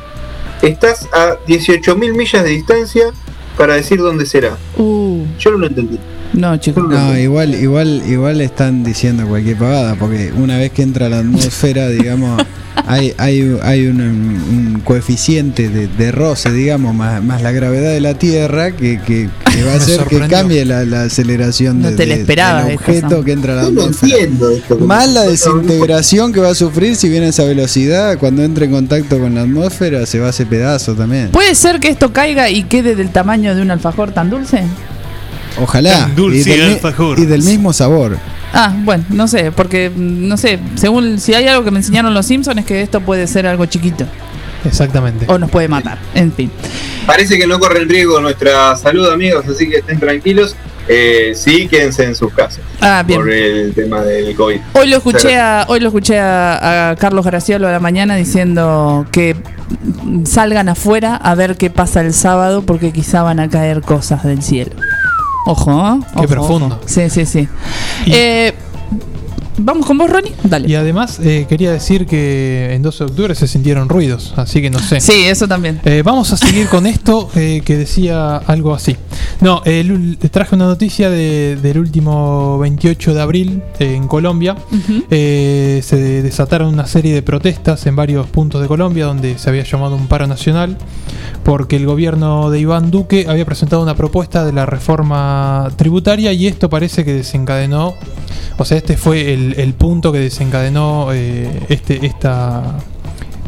estás 0.63 1.07
a 1.13 1.37
18.000 1.47 2.13
millas 2.15 2.43
de 2.43 2.49
distancia 2.49 3.11
para 3.59 3.73
decir 3.73 3.99
dónde 3.99 4.25
será. 4.25 4.57
Uh, 4.77 5.25
Yo 5.37 5.51
no 5.51 5.57
lo 5.57 5.67
entendí. 5.67 5.99
No, 6.33 6.57
chicos. 6.57 6.87
No, 6.87 7.17
igual, 7.17 7.55
igual, 7.55 8.03
igual 8.07 8.41
están 8.41 8.83
diciendo 8.83 9.25
cualquier 9.27 9.57
pavada, 9.57 9.95
porque 9.95 10.31
una 10.35 10.57
vez 10.57 10.71
que 10.71 10.83
entra 10.83 11.07
a 11.07 11.09
la 11.09 11.19
atmósfera, 11.19 11.87
digamos, 11.89 12.41
hay, 12.85 13.13
hay, 13.17 13.57
hay 13.61 13.87
un, 13.87 14.01
un 14.01 14.81
coeficiente 14.83 15.69
de, 15.69 15.87
de 15.87 16.11
roce, 16.11 16.51
digamos, 16.51 16.93
más, 16.95 17.23
más 17.23 17.41
la 17.41 17.51
gravedad 17.51 17.91
de 17.91 18.01
la 18.01 18.13
Tierra, 18.13 18.71
que, 18.71 18.99
que, 19.01 19.29
que 19.51 19.63
va 19.63 19.73
a 19.73 19.75
hacer 19.77 20.05
que 20.05 20.19
cambie 20.27 20.65
la, 20.65 20.85
la 20.85 21.03
aceleración 21.03 21.81
No 21.81 21.91
de, 21.91 21.97
te 21.97 22.05
del 22.05 22.73
objeto 22.73 23.23
que 23.23 23.31
entra 23.31 23.53
a 23.53 23.55
la 23.57 23.61
atmósfera. 23.63 24.13
entiendo 24.15 24.51
esto. 24.51 24.77
Más 24.79 25.09
la 25.09 25.23
desintegración 25.23 26.31
que 26.31 26.39
va 26.39 26.49
a 26.49 26.55
sufrir 26.55 26.95
si 26.95 27.09
viene 27.09 27.27
a 27.27 27.29
esa 27.29 27.43
velocidad, 27.43 28.17
cuando 28.17 28.43
entre 28.43 28.65
en 28.65 28.71
contacto 28.71 29.19
con 29.19 29.35
la 29.35 29.41
atmósfera, 29.41 30.05
se 30.05 30.19
va 30.19 30.27
a 30.27 30.29
hacer 30.29 30.47
pedazo 30.47 30.95
también. 30.95 31.29
¿Puede 31.31 31.55
ser 31.55 31.79
que 31.79 31.89
esto 31.89 32.13
caiga 32.13 32.49
y 32.49 32.63
quede 32.63 32.95
del 32.95 33.09
tamaño 33.09 33.55
de 33.55 33.61
un 33.61 33.71
alfajor 33.71 34.11
tan 34.11 34.29
dulce? 34.29 34.63
Ojalá. 35.61 35.91
Tan 35.91 36.15
dulce 36.15 36.49
y, 36.49 36.53
del, 36.53 36.61
el 36.61 36.73
alfajor. 36.73 37.19
y 37.19 37.25
del 37.25 37.43
mismo 37.43 37.73
sabor. 37.73 38.17
Ah, 38.53 38.73
bueno, 38.83 39.03
no 39.09 39.27
sé, 39.27 39.51
porque 39.51 39.91
no 39.95 40.35
sé, 40.37 40.59
según 40.75 41.19
si 41.19 41.33
hay 41.35 41.47
algo 41.47 41.63
que 41.63 41.71
me 41.71 41.77
enseñaron 41.79 42.13
los 42.13 42.25
Simpsons 42.25 42.57
es 42.59 42.65
que 42.65 42.81
esto 42.81 42.99
puede 43.01 43.27
ser 43.27 43.45
algo 43.45 43.65
chiquito 43.67 44.05
Exactamente. 44.65 45.25
o 45.29 45.37
nos 45.37 45.51
puede 45.51 45.67
matar. 45.67 45.99
En 46.15 46.31
fin. 46.33 46.51
Parece 47.05 47.37
que 47.37 47.45
no 47.47 47.59
corre 47.59 47.81
en 47.81 47.89
riesgo 47.89 48.19
nuestra 48.19 48.75
salud, 48.75 49.07
amigos, 49.11 49.45
así 49.47 49.69
que 49.69 49.77
estén 49.77 49.99
tranquilos. 49.99 50.55
Eh, 50.91 51.33
sí, 51.35 51.67
quédense 51.67 52.03
en 52.03 52.15
sus 52.15 52.33
casas 52.33 52.61
Ah, 52.81 53.03
bien. 53.05 53.19
por 53.19 53.29
el 53.31 53.73
tema 53.75 54.01
del 54.01 54.35
COVID. 54.35 54.59
Hoy 54.73 54.87
lo 54.89 54.97
escuché 54.97 55.37
a, 55.37 55.65
hoy 55.67 55.79
lo 55.79 55.89
escuché 55.89 56.17
a, 56.17 56.89
a 56.89 56.95
Carlos 56.95 57.23
Graciolo 57.23 57.67
a 57.67 57.71
la 57.71 57.79
mañana 57.79 58.15
diciendo 58.15 59.05
que 59.11 59.35
salgan 60.25 60.67
afuera 60.69 61.15
a 61.15 61.35
ver 61.35 61.57
qué 61.57 61.69
pasa 61.69 62.01
el 62.01 62.11
sábado 62.15 62.63
porque 62.63 62.91
quizá 62.91 63.21
van 63.21 63.39
a 63.39 63.47
caer 63.49 63.81
cosas 63.81 64.23
del 64.23 64.41
cielo. 64.41 64.71
Ojo, 65.51 65.71
¿eh? 65.71 65.99
Qué 66.21 66.27
profundo. 66.27 66.67
ojo. 66.67 66.79
Sí, 66.85 67.09
sí, 67.09 67.25
sí. 67.25 67.47
Y- 68.05 68.11
Eh, 68.13 68.53
Vamos 69.61 69.85
con 69.85 69.97
vos, 69.97 70.09
Ronnie. 70.09 70.31
Dale. 70.43 70.69
Y 70.69 70.75
además 70.75 71.19
eh, 71.19 71.45
quería 71.49 71.71
decir 71.71 72.05
que 72.05 72.73
en 72.73 72.81
12 72.81 73.03
de 73.05 73.09
octubre 73.11 73.35
se 73.35 73.47
sintieron 73.47 73.89
ruidos, 73.89 74.33
así 74.37 74.61
que 74.61 74.69
no 74.69 74.79
sé. 74.79 75.01
Sí, 75.01 75.23
eso 75.25 75.47
también. 75.47 75.79
Eh, 75.85 76.01
vamos 76.03 76.31
a 76.31 76.37
seguir 76.37 76.67
con 76.67 76.85
esto 76.87 77.29
eh, 77.35 77.61
que 77.65 77.75
decía 77.77 78.37
algo 78.37 78.73
así. 78.73 78.95
No, 79.41 79.61
el 79.65 80.17
traje 80.31 80.55
una 80.55 80.65
noticia 80.65 81.09
de- 81.09 81.57
del 81.61 81.77
último 81.77 82.57
28 82.59 83.13
de 83.13 83.21
abril 83.21 83.61
eh, 83.79 83.95
en 83.95 84.07
Colombia. 84.07 84.55
Se 85.09 85.15
de- 85.97 86.21
desataron 86.21 86.73
una 86.73 86.87
serie 86.87 87.13
de 87.13 87.21
protestas 87.21 87.85
en 87.85 87.95
varios 87.95 88.27
puntos 88.27 88.61
de 88.61 88.67
Colombia 88.67 89.05
donde 89.05 89.37
se 89.37 89.49
había 89.49 89.63
llamado 89.63 89.95
un 89.95 90.07
paro 90.07 90.27
nacional 90.27 90.77
porque 91.43 91.75
el 91.77 91.85
gobierno 91.85 92.49
de 92.49 92.59
Iván 92.59 92.91
Duque 92.91 93.25
había 93.27 93.45
presentado 93.45 93.81
una 93.81 93.95
propuesta 93.95 94.45
de 94.45 94.53
la 94.53 94.65
reforma 94.65 95.69
tributaria 95.75 96.31
y 96.33 96.47
esto 96.47 96.69
parece 96.69 97.03
que 97.05 97.13
desencadenó, 97.13 97.95
o 98.57 98.65
sea, 98.65 98.77
este 98.77 98.97
fue 98.97 99.33
el, 99.53 99.59
el 99.59 99.73
punto 99.73 100.11
que 100.11 100.19
desencadenó 100.19 101.09
eh, 101.13 101.49
este, 101.69 102.05
esta 102.05 102.77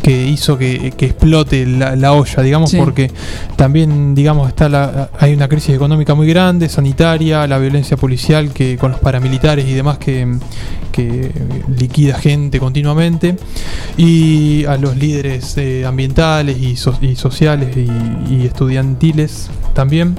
que 0.01 0.25
hizo 0.25 0.57
que, 0.57 0.91
que 0.97 1.05
explote 1.05 1.63
la, 1.67 1.95
la 1.95 2.13
olla, 2.13 2.41
digamos, 2.41 2.71
Sí. 2.71 2.77
porque 2.77 3.11
también, 3.55 4.15
digamos, 4.15 4.47
está 4.47 4.67
la, 4.67 5.11
hay 5.19 5.31
una 5.33 5.47
crisis 5.47 5.75
económica 5.75 6.15
muy 6.15 6.25
grande, 6.27 6.69
sanitaria, 6.69 7.45
la 7.45 7.59
violencia 7.59 7.97
policial 7.97 8.51
que 8.51 8.77
con 8.77 8.89
los 8.93 8.99
paramilitares 8.99 9.67
y 9.67 9.73
demás 9.73 9.99
que, 9.99 10.27
que 10.91 11.31
liquida 11.77 12.15
gente 12.17 12.59
continuamente, 12.59 13.35
y 13.95 14.65
a 14.65 14.75
los 14.77 14.97
líderes 14.97 15.55
eh, 15.57 15.85
ambientales 15.85 16.57
y, 16.57 16.77
so- 16.77 16.97
y 16.99 17.15
sociales 17.15 17.77
y, 17.77 17.87
y 18.33 18.45
estudiantiles 18.47 19.51
también. 19.75 20.15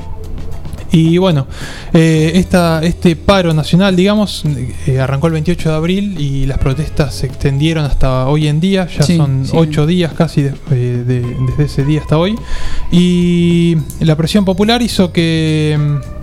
Y 0.93 1.17
bueno, 1.19 1.47
eh, 1.95 2.33
esta, 2.35 2.83
este 2.85 3.17
paro 3.17 3.55
nacional, 3.55 3.97
digamos, 3.97 4.45
eh, 4.87 5.01
arrancó 5.01 5.27
el 5.29 5.33
28 5.33 5.71
de 5.71 5.75
abril 5.75 6.21
y 6.21 6.45
las 6.47 6.59
protestas 6.59 7.15
se 7.15 7.27
extendieron 7.27 7.85
hasta 7.85 8.27
hoy 8.29 8.47
en 8.47 8.61
día, 8.61 8.87
ya 8.87 9.03
Sí, 9.03 9.17
son 9.17 9.47
sí. 9.47 9.53
ocho 9.55 9.87
días 9.87 10.13
casi 10.13 10.43
de- 10.43 10.55
eh, 10.71 11.03
de- 11.07 11.37
desde 11.49 11.65
ese 11.65 11.85
día 11.87 12.01
hasta 12.03 12.19
hoy. 12.19 12.37
Y 12.91 13.77
la 14.01 14.17
presión 14.17 14.45
popular 14.45 14.83
hizo 14.83 15.13
que, 15.13 15.79
mm, 15.81 16.22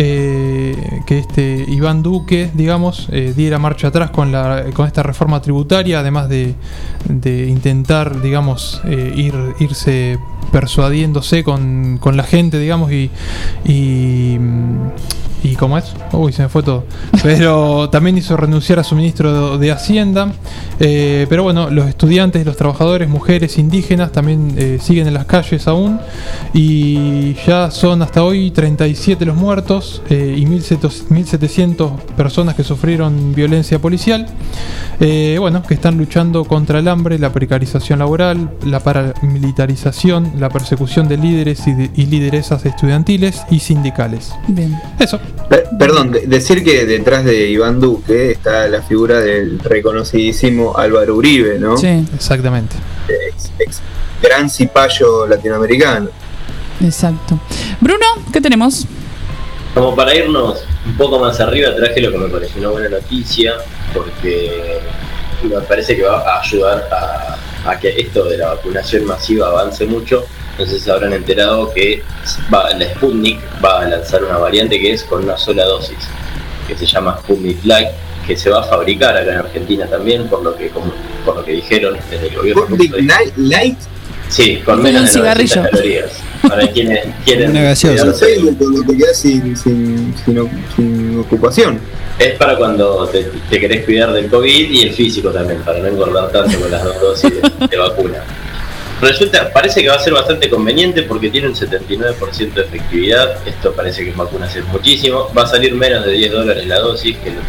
eh, 0.00 1.02
que 1.06 1.18
este 1.18 1.64
Iván 1.66 2.04
Duque, 2.04 2.50
digamos, 2.54 3.08
eh, 3.10 3.34
diera 3.36 3.58
marcha 3.58 3.88
atrás 3.88 4.10
con, 4.10 4.30
la, 4.30 4.66
con 4.72 4.86
esta 4.86 5.02
reforma 5.02 5.42
tributaria, 5.42 5.98
además 5.98 6.28
de, 6.28 6.54
de 7.08 7.48
intentar, 7.48 8.22
digamos, 8.22 8.80
eh, 8.84 9.12
ir, 9.16 9.34
irse 9.58 10.16
persuadiéndose 10.52 11.42
con, 11.42 11.98
con 11.98 12.16
la 12.16 12.22
gente, 12.22 12.60
digamos, 12.60 12.92
y, 12.92 13.10
mm, 14.38 14.76
¿Y 15.42 15.54
cómo 15.54 15.78
es? 15.78 15.84
Uy, 16.12 16.32
se 16.32 16.42
me 16.42 16.48
fue 16.48 16.62
todo. 16.62 16.84
Pero 17.22 17.88
también 17.92 18.18
hizo 18.18 18.36
renunciar 18.36 18.78
a 18.80 18.84
su 18.84 18.94
ministro 18.96 19.56
de, 19.58 19.70
Hacienda. 19.72 20.32
Eh, 20.80 21.26
pero 21.28 21.42
bueno, 21.44 21.70
los 21.70 21.86
estudiantes, 21.86 22.44
los 22.44 22.56
trabajadores, 22.56 23.08
mujeres, 23.08 23.56
indígenas 23.58 24.10
también 24.12 24.54
eh, 24.56 24.78
siguen 24.82 25.06
en 25.06 25.14
las 25.14 25.26
calles 25.26 25.68
aún. 25.68 26.00
Y 26.54 27.34
ya 27.46 27.70
son 27.70 28.02
hasta 28.02 28.22
hoy 28.24 28.50
37 28.50 29.24
los 29.24 29.36
muertos 29.36 30.02
eh, 30.10 30.34
y 30.36 30.44
1700 30.46 31.08
1.700 31.08 31.90
personas 32.16 32.54
que 32.54 32.64
sufrieron 32.64 33.34
violencia 33.34 33.78
policial. 33.78 34.26
Eh, 35.00 35.36
bueno, 35.38 35.62
que 35.62 35.74
están 35.74 35.96
luchando 35.98 36.44
contra 36.44 36.78
el 36.80 36.88
hambre, 36.88 37.18
la 37.18 37.32
precarización 37.32 37.98
laboral, 38.00 38.50
la 38.64 38.80
paramilitarización, 38.80 40.32
la 40.38 40.48
persecución 40.48 41.08
de 41.08 41.16
líderes 41.16 41.66
y, 41.66 41.72
de- 41.72 41.90
y 41.94 42.06
lideresas 42.06 42.64
estudiantiles 42.66 43.42
y 43.50 43.60
sindicales. 43.60 44.32
Bien. 44.48 44.78
Eso. 44.98 45.18
Per- 45.48 45.64
Perdón, 45.78 46.12
de- 46.12 46.26
decir 46.26 46.62
que 46.64 46.84
detrás 46.86 47.24
de 47.24 47.48
Iván 47.48 47.80
Duque 47.80 48.32
está 48.32 48.68
la 48.68 48.82
figura 48.82 49.20
del 49.20 49.58
reconocidísimo 49.60 50.76
Álvaro 50.76 51.14
Uribe, 51.16 51.58
¿no? 51.58 51.76
Sí, 51.76 52.04
Exactamente. 52.14 52.76
Ex- 53.08 53.50
ex 53.58 53.80
gran 54.22 54.50
cipayo 54.50 55.26
latinoamericano. 55.26 56.08
exacto. 56.84 57.38
Bruno, 57.80 58.04
¿qué 58.32 58.40
tenemos? 58.40 58.86
Como 59.74 59.94
para 59.94 60.14
irnos 60.14 60.64
un 60.86 60.96
poco 60.96 61.18
más 61.20 61.38
arriba, 61.40 61.74
traje 61.76 62.00
lo 62.00 62.10
que 62.10 62.18
me 62.18 62.28
pareció 62.28 62.60
una 62.60 62.70
buena 62.70 62.88
noticia, 62.88 63.54
porque 63.94 64.80
me 65.44 65.60
parece 65.60 65.94
que 65.96 66.02
va 66.02 66.18
a 66.18 66.40
ayudar 66.40 66.88
a, 66.90 67.70
a 67.70 67.78
que 67.78 67.88
esto 68.00 68.24
de 68.24 68.38
la 68.38 68.48
vacunación 68.54 69.04
masiva 69.04 69.48
avance 69.48 69.86
mucho. 69.86 70.24
No 70.58 70.66
sé 70.66 70.72
si 70.72 70.80
se 70.80 70.90
habrán 70.90 71.12
enterado 71.12 71.72
que 71.72 72.02
va, 72.52 72.70
la 72.74 72.84
Sputnik 72.94 73.38
va 73.64 73.82
a 73.82 73.88
lanzar 73.88 74.24
una 74.24 74.38
variante 74.38 74.78
que 74.80 74.92
es 74.92 75.04
con 75.04 75.22
una 75.22 75.36
sola 75.36 75.64
dosis, 75.64 75.96
que 76.66 76.76
se 76.76 76.84
llama 76.86 77.18
Sputnik 77.20 77.64
Light, 77.64 77.88
que 78.26 78.36
se 78.36 78.50
va 78.50 78.60
a 78.60 78.64
fabricar 78.64 79.16
acá 79.16 79.30
en 79.32 79.38
Argentina 79.38 79.86
también, 79.86 80.26
por 80.28 80.42
lo 80.42 80.56
que 80.56 80.68
como- 80.70 80.92
por 81.24 81.36
lo 81.36 81.44
que 81.44 81.52
dijeron 81.52 81.96
desde 82.10 82.28
el 82.28 82.36
gobierno. 82.36 82.64
Sputnik 82.66 82.92
Light, 83.02 83.36
Light, 83.36 83.78
Sí, 84.28 84.60
con 84.62 84.82
menos 84.82 85.14
un 85.14 85.22
de 85.22 85.28
900 85.30 85.48
cigarrillo. 85.48 85.70
calorías. 85.70 86.12
Para 86.46 86.66
quienes 86.70 87.06
quieren 87.24 87.50
Una 87.52 87.62
gaseosa. 87.62 88.14
cuando 88.58 88.82
te 88.86 88.96
quedas 88.98 89.16
sin, 89.16 89.56
sin, 89.56 90.14
sin 90.24 90.64
sin 90.76 91.20
ocupación. 91.20 91.80
Es 92.18 92.34
para 92.36 92.56
cuando 92.58 93.06
te, 93.08 93.22
te 93.48 93.58
querés 93.58 93.86
cuidar 93.86 94.12
del 94.12 94.28
COVID 94.28 94.70
y 94.70 94.82
el 94.82 94.92
físico 94.92 95.30
también, 95.30 95.62
para 95.62 95.78
no 95.78 95.86
engordar 95.86 96.30
tanto 96.30 96.58
con 96.60 96.70
las 96.70 96.84
dos 96.84 97.00
dosis 97.00 97.30
de, 97.40 97.66
de 97.68 97.76
vacuna. 97.78 98.18
Resulta, 99.00 99.52
parece 99.52 99.80
que 99.82 99.88
va 99.88 99.94
a 99.94 100.00
ser 100.00 100.12
bastante 100.12 100.50
conveniente 100.50 101.02
porque 101.04 101.30
tiene 101.30 101.46
un 101.48 101.54
79% 101.54 102.52
de 102.54 102.62
efectividad. 102.62 103.46
Esto 103.46 103.72
parece 103.72 104.02
que 104.04 104.10
en 104.10 104.16
vacunas 104.16 104.54
es 104.56 104.64
muchísimo. 104.66 105.30
Va 105.36 105.42
a 105.42 105.46
salir 105.46 105.72
menos 105.74 106.04
de 106.04 106.12
10 106.12 106.32
dólares 106.32 106.66
la 106.66 106.78
dosis, 106.80 107.16
que 107.18 107.30
lo 107.30 107.40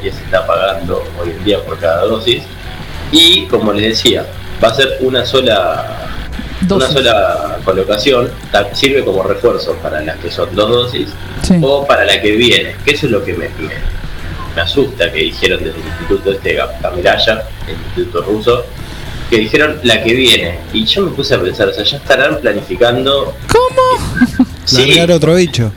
que 0.00 0.12
se, 0.12 0.22
está 0.22 0.46
pagando 0.46 1.02
hoy 1.20 1.30
en 1.30 1.44
día 1.44 1.60
por 1.64 1.76
cada 1.78 2.02
dosis. 2.04 2.44
Y 3.10 3.46
como 3.46 3.72
les 3.72 3.88
decía, 3.96 4.24
va 4.62 4.68
a 4.68 4.74
ser 4.74 4.98
una 5.00 5.26
sola 5.26 6.06
una 6.70 6.88
sola 6.88 7.58
colocación, 7.64 8.30
sirve 8.74 9.02
como 9.04 9.22
refuerzo 9.24 9.74
para 9.82 10.00
las 10.02 10.18
que 10.18 10.30
son 10.30 10.54
dos 10.54 10.68
dosis 10.70 11.08
Sí. 11.42 11.58
o 11.62 11.84
para 11.86 12.04
la 12.04 12.20
que 12.20 12.32
viene, 12.32 12.76
que 12.84 12.92
eso 12.92 13.06
es 13.06 13.12
lo 13.12 13.24
que 13.24 13.32
me, 13.32 13.48
me, 13.58 13.70
me 14.54 14.60
asusta 14.62 15.10
que 15.10 15.18
dijeron 15.20 15.64
desde 15.64 15.80
el 15.80 15.86
instituto 15.86 16.30
este 16.32 16.58
Ga- 16.58 16.78
Gamiraya, 16.80 17.44
el 17.66 17.74
instituto 17.74 18.22
ruso, 18.22 18.66
que 19.30 19.38
dijeron 19.38 19.76
la 19.84 20.02
que 20.02 20.12
viene. 20.12 20.58
Y 20.72 20.84
yo 20.84 21.02
me 21.06 21.12
puse 21.12 21.34
a 21.34 21.40
pensar, 21.40 21.68
o 21.68 21.72
sea, 21.72 21.84
ya 21.84 21.96
estarán 21.96 22.38
planificando. 22.40 23.34
¿Cómo? 23.50 24.46
Sí, 24.66 24.86
Largar 24.94 25.12
otro 25.16 25.34
bicho. 25.34 25.72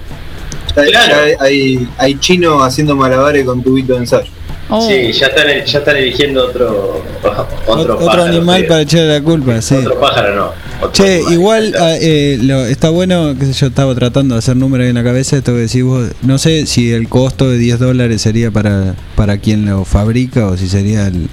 Claro. 0.76 1.16
hay, 1.40 1.88
hay 1.98 2.16
chino 2.20 2.64
haciendo 2.64 2.96
malabares 2.96 3.44
con 3.46 3.64
tubito 3.64 3.94
de 3.94 4.00
ensayo. 4.00 4.28
Oh. 4.70 4.88
sí, 4.88 5.12
ya 5.12 5.28
están, 5.28 5.48
ya 5.66 5.80
están 5.80 5.98
eligiendo 5.98 6.46
otro 6.46 7.04
otro, 7.22 7.48
Otro, 7.68 8.00
pájaro, 8.00 8.24
animal 8.24 8.66
para 8.66 8.82
echarle 8.82 9.20
la 9.20 9.22
culpa, 9.22 9.62
sí. 9.62 9.76
Otro 9.76 10.00
pájaro 10.00 10.36
no. 10.36 10.52
otro 10.78 10.92
Che, 10.92 11.16
animal. 11.16 11.34
igual 11.34 11.74
ah, 11.80 11.96
eh, 12.00 12.38
lo- 12.42 12.66
está 12.66 12.90
bueno, 12.90 13.36
qué 13.38 13.46
sé 13.48 13.54
yo, 13.54 13.68
estaba 13.68 13.94
tratando 13.94 14.36
de 14.36 14.40
hacer 14.40 14.56
números 14.56 14.88
en 14.88 14.96
la 14.96 15.04
cabeza, 15.04 15.36
esto 15.38 15.52
que 15.54 15.60
decís 15.60 15.84
vos, 15.84 16.08
no 16.22 16.38
sé 16.38 16.66
si 16.66 16.92
el 16.94 17.10
costo 17.10 17.50
de 17.50 17.58
10 17.58 17.80
dólares 17.80 18.22
sería 18.22 18.52
para, 18.52 18.96
para 19.16 19.38
quien 19.38 19.66
lo 19.66 19.84
fabrica 19.86 20.48
o 20.48 20.56
si 20.58 20.70
sería 20.70 21.08
el, 21.08 21.28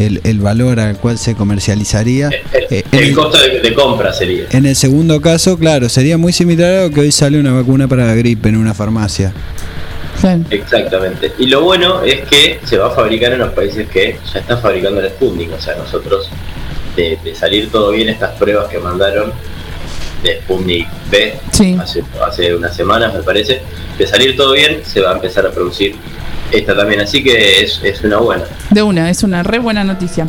el, 0.00 0.20
el 0.24 0.40
valor 0.40 0.80
al 0.80 0.96
cual 0.98 1.18
se 1.18 1.34
comercializaría. 1.34 2.28
el, 2.28 2.34
Eh, 2.70 2.84
el 2.92 2.98
en, 2.98 3.04
el, 3.08 3.14
costo 3.14 3.38
de, 3.40 3.60
de 3.60 3.74
compra 3.74 4.12
sería. 4.12 4.44
en 4.50 4.66
el 4.66 4.74
segundo 4.76 5.20
caso, 5.20 5.58
claro, 5.58 5.88
sería 5.88 6.18
muy 6.18 6.32
similar 6.32 6.72
a 6.72 6.82
lo 6.84 6.90
que 6.90 7.00
hoy 7.00 7.12
sale 7.12 7.38
una 7.38 7.52
vacuna 7.52 7.86
para 7.88 8.06
la 8.06 8.14
gripe 8.14 8.48
en 8.48 8.56
una 8.56 8.74
farmacia. 8.74 9.32
Exactamente. 10.50 11.32
Y 11.38 11.46
lo 11.46 11.62
bueno 11.62 12.02
es 12.02 12.20
que 12.28 12.60
se 12.64 12.76
va 12.76 12.88
a 12.88 12.90
fabricar 12.90 13.32
en 13.32 13.38
los 13.38 13.52
países 13.52 13.88
que 13.88 14.18
ya 14.32 14.40
están 14.40 14.60
fabricando 14.60 15.00
el 15.00 15.08
Sputnik. 15.08 15.50
O 15.52 15.60
sea, 15.60 15.76
nosotros, 15.76 16.28
de, 16.96 17.18
de 17.24 17.34
salir 17.34 17.70
todo 17.70 17.90
bien 17.92 18.08
estas 18.10 18.36
pruebas 18.38 18.68
que 18.68 18.78
mandaron 18.78 19.32
de 20.22 20.40
Sputnik 20.42 20.86
B 21.10 21.34
Sí. 21.52 21.76
hace, 21.80 22.02
hace 22.26 22.54
unas 22.54 22.76
semanas, 22.76 23.14
me 23.14 23.22
parece, 23.22 23.62
de 23.96 24.06
salir 24.06 24.36
todo 24.36 24.52
bien, 24.52 24.82
se 24.84 25.00
va 25.00 25.12
a 25.12 25.14
empezar 25.14 25.46
a 25.46 25.50
producir 25.50 25.94
esta 26.52 26.76
también. 26.76 27.00
Así 27.00 27.22
que 27.22 27.62
es, 27.62 27.80
es 27.82 28.02
una 28.02 28.18
buena. 28.18 28.44
De 28.70 28.82
una, 28.82 29.10
es 29.10 29.22
una 29.22 29.42
re 29.42 29.58
buena 29.58 29.84
noticia. 29.84 30.28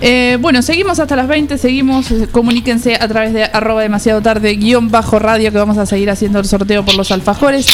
Eh, 0.00 0.38
bueno, 0.40 0.62
seguimos 0.62 0.98
hasta 0.98 1.16
las 1.16 1.28
20, 1.28 1.58
seguimos, 1.58 2.10
eh, 2.10 2.28
comuníquense 2.30 2.96
a 2.96 3.08
través 3.08 3.32
de 3.32 3.44
arroba 3.44 3.82
demasiado 3.82 4.20
tarde, 4.22 4.54
guion 4.54 4.90
bajo 4.90 5.18
radio, 5.18 5.52
que 5.52 5.58
vamos 5.58 5.78
a 5.78 5.86
seguir 5.86 6.10
haciendo 6.10 6.38
el 6.38 6.46
sorteo 6.46 6.84
por 6.84 6.96
los 6.96 7.10
alfajores. 7.10 7.66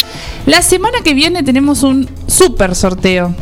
La 0.47 0.63
semana 0.63 0.99
que 1.05 1.15
viene 1.15 1.43
tenemos 1.43 1.83
un 1.83 2.09
super 2.27 2.75
sorteo. 2.75 3.35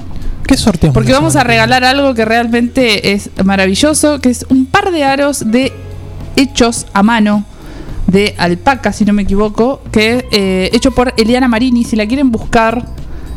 ¿Qué 0.46 0.56
sorteo? 0.56 0.92
Porque 0.92 1.12
vamos 1.12 1.36
a 1.36 1.44
regalar 1.44 1.84
algo 1.84 2.14
que 2.14 2.24
realmente 2.24 3.12
es 3.12 3.30
maravilloso, 3.44 4.20
que 4.20 4.28
es 4.28 4.44
un 4.50 4.66
par 4.66 4.90
de 4.92 5.04
aros 5.04 5.50
de 5.50 5.72
hechos 6.36 6.86
a 6.92 7.02
mano 7.02 7.44
de 8.06 8.34
alpaca, 8.36 8.92
si 8.92 9.04
no 9.04 9.12
me 9.12 9.22
equivoco, 9.22 9.82
que 9.90 10.26
eh, 10.30 10.70
hecho 10.72 10.90
por 10.90 11.14
Eliana 11.16 11.48
Marini. 11.48 11.84
Si 11.84 11.96
la 11.96 12.06
quieren 12.06 12.30
buscar 12.30 12.84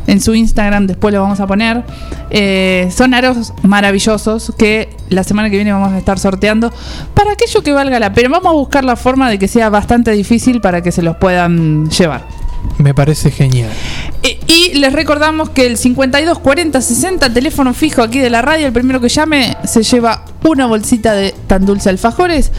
en 0.07 0.21
su 0.21 0.33
Instagram, 0.33 0.87
después 0.87 1.13
lo 1.13 1.21
vamos 1.21 1.39
a 1.39 1.47
poner. 1.47 1.83
Eh, 2.29 2.89
son 2.95 3.13
aros 3.13 3.53
maravillosos 3.63 4.53
que 4.57 4.89
la 5.09 5.23
semana 5.23 5.49
que 5.49 5.57
viene 5.57 5.71
vamos 5.71 5.91
a 5.93 5.97
estar 5.97 6.17
sorteando 6.17 6.71
para 7.13 7.33
aquello 7.33 7.61
que 7.61 7.71
valga 7.73 7.99
la 7.99 8.13
pena. 8.13 8.29
Vamos 8.29 8.49
a 8.51 8.53
buscar 8.55 8.83
la 8.83 8.95
forma 8.95 9.29
de 9.29 9.37
que 9.37 9.47
sea 9.47 9.69
bastante 9.69 10.11
difícil 10.11 10.61
para 10.61 10.81
que 10.81 10.91
se 10.91 11.01
los 11.01 11.17
puedan 11.17 11.89
llevar. 11.89 12.25
Me 12.79 12.93
parece 12.93 13.31
genial. 13.31 13.69
Eh, 14.23 14.39
Y 14.47 14.73
les 14.75 14.93
recordamos 14.93 15.49
que 15.49 15.65
el 15.65 15.77
52 15.77 16.39
40 16.39 16.81
60, 16.81 17.33
teléfono 17.33 17.73
fijo 17.73 18.01
aquí 18.01 18.19
de 18.19 18.29
la 18.29 18.41
radio, 18.41 18.67
el 18.67 18.73
primero 18.73 18.99
que 18.99 19.09
llame 19.09 19.57
se 19.63 19.83
lleva 19.83 20.25
una 20.43 20.65
bolsita 20.65 21.13
de 21.13 21.33
tan 21.47 21.65
dulce 21.65 21.89
alfajores. 21.89 22.51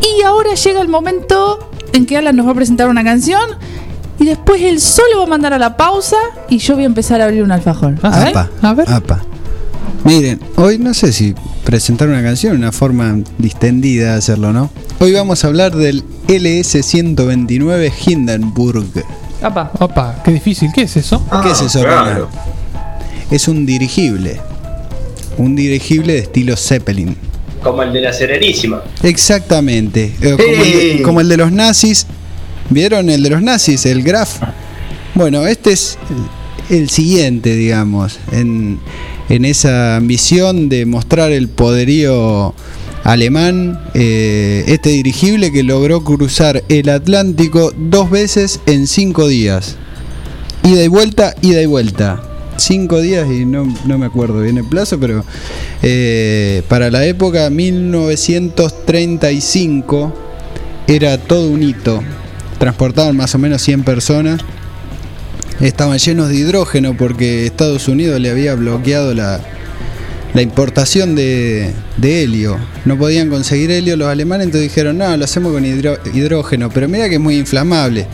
Y 0.00 0.22
ahora 0.22 0.54
llega 0.54 0.80
el 0.80 0.88
momento 0.88 1.70
en 1.92 2.06
que 2.06 2.16
Alan 2.16 2.36
nos 2.36 2.46
va 2.46 2.52
a 2.52 2.54
presentar 2.54 2.88
una 2.88 3.04
canción. 3.04 3.40
Y 4.18 4.24
después 4.24 4.60
él 4.62 4.80
solo 4.80 5.18
va 5.18 5.24
a 5.24 5.26
mandar 5.28 5.52
a 5.52 5.58
la 5.58 5.76
pausa 5.76 6.16
y 6.48 6.58
yo 6.58 6.74
voy 6.74 6.82
a 6.84 6.86
empezar 6.86 7.20
a 7.20 7.24
abrir 7.26 7.42
un 7.42 7.52
alfajor. 7.52 7.94
Ah, 8.02 8.24
¿Eh? 8.26 8.30
Apa, 8.30 8.50
A 8.62 8.74
ver. 8.74 8.90
apa. 8.90 9.22
Miren, 10.04 10.40
hoy 10.56 10.78
no 10.78 10.94
sé 10.94 11.12
si 11.12 11.34
presentar 11.64 12.08
una 12.08 12.22
canción, 12.22 12.56
una 12.56 12.72
forma 12.72 13.18
distendida 13.38 14.12
de 14.12 14.18
hacerlo, 14.18 14.52
¿no? 14.52 14.70
Hoy 15.00 15.12
vamos 15.12 15.44
a 15.44 15.48
hablar 15.48 15.74
del 15.76 16.02
LS-129 16.28 17.92
Hindenburg. 18.06 18.86
Apa. 19.42 19.70
Opa, 19.78 20.20
qué 20.24 20.32
difícil. 20.32 20.70
¿Qué 20.74 20.82
es 20.82 20.96
eso? 20.96 21.22
¿Qué 21.42 21.50
es 21.50 21.60
eso, 21.62 21.80
claro. 21.80 22.28
Es 23.30 23.46
un 23.48 23.66
dirigible. 23.66 24.40
Un 25.36 25.54
dirigible 25.54 26.14
de 26.14 26.18
estilo 26.20 26.56
Zeppelin. 26.56 27.16
Como 27.62 27.82
el 27.82 27.92
de 27.92 28.00
la 28.00 28.12
Serenísima. 28.12 28.82
Exactamente. 29.02 30.12
Eh, 30.20 30.30
como, 30.36 30.42
el 30.42 30.58
de, 30.58 30.92
Sí. 30.96 31.02
como 31.02 31.20
el 31.20 31.28
de 31.28 31.36
los 31.36 31.52
nazis. 31.52 32.06
¿Vieron 32.70 33.10
el 33.10 33.22
de 33.22 33.30
los 33.30 33.42
nazis? 33.42 33.86
El 33.86 34.02
Graf. 34.02 34.40
Bueno, 35.14 35.46
este 35.46 35.72
es 35.72 35.96
el, 36.70 36.76
el 36.78 36.90
siguiente, 36.90 37.54
digamos. 37.54 38.18
En, 38.32 38.80
en 39.28 39.44
esa 39.44 39.94
ambición 39.96 40.68
de 40.68 40.86
mostrar 40.86 41.30
el 41.32 41.48
poderío 41.48 42.54
alemán. 43.04 43.80
eh, 43.94 44.64
este 44.66 44.90
dirigible 44.90 45.50
que 45.50 45.62
logró 45.62 46.04
cruzar 46.04 46.62
el 46.68 46.90
Atlántico 46.90 47.72
dos 47.76 48.10
veces 48.10 48.60
en 48.66 48.86
cinco 48.86 49.26
días. 49.28 49.76
Ida 50.62 50.84
y 50.84 50.88
vuelta, 50.88 51.34
ida 51.40 51.62
y 51.62 51.66
vuelta. 51.66 52.22
Cinco 52.58 53.00
días 53.00 53.30
y 53.30 53.44
no, 53.46 53.72
no 53.86 53.98
me 53.98 54.06
acuerdo 54.06 54.40
bien 54.42 54.58
el 54.58 54.64
plazo, 54.64 54.98
pero 54.98 55.24
eh, 55.82 56.62
para 56.68 56.90
la 56.90 57.06
época 57.06 57.48
1935 57.50 60.12
era 60.88 61.16
todo 61.18 61.50
un 61.50 61.62
hito. 61.62 62.02
Transportaban 62.58 63.16
más 63.16 63.34
o 63.34 63.38
menos 63.38 63.62
100 63.62 63.84
personas. 63.84 64.40
Estaban 65.60 65.98
llenos 65.98 66.28
de 66.28 66.36
hidrógeno 66.36 66.96
porque 66.96 67.46
Estados 67.46 67.88
Unidos 67.88 68.20
le 68.20 68.30
había 68.30 68.54
bloqueado 68.54 69.12
la, 69.14 69.40
la 70.34 70.42
importación 70.42 71.14
de, 71.16 71.72
de 71.96 72.22
helio. 72.22 72.58
No 72.84 72.96
podían 72.96 73.28
conseguir 73.28 73.70
helio 73.72 73.96
los 73.96 74.08
alemanes, 74.08 74.46
entonces 74.46 74.70
dijeron, 74.70 74.98
no, 74.98 75.16
lo 75.16 75.24
hacemos 75.24 75.52
con 75.52 75.64
hidro- 75.64 75.98
hidrógeno, 76.14 76.68
pero 76.70 76.88
mira 76.88 77.08
que 77.08 77.16
es 77.16 77.20
muy 77.20 77.36
inflamable. 77.36 78.06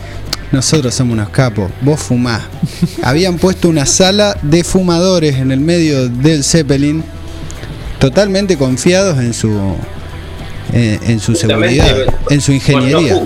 nosotros 0.51 0.93
somos 0.95 1.13
unos 1.13 1.29
capos, 1.29 1.69
vos 1.81 1.99
fumás. 1.99 2.41
Habían 3.03 3.37
puesto 3.37 3.69
una 3.69 3.85
sala 3.85 4.35
de 4.41 4.63
fumadores 4.63 5.35
en 5.35 5.51
el 5.51 5.59
medio 5.59 6.07
del 6.09 6.43
Zeppelin, 6.43 7.03
totalmente 7.99 8.57
confiados 8.57 9.19
en 9.19 9.33
su 9.33 9.51
en, 10.73 10.99
en 11.03 11.19
su 11.19 11.35
seguridad, 11.35 11.95
en 12.31 12.41
su 12.41 12.51
ingeniería. 12.53 13.21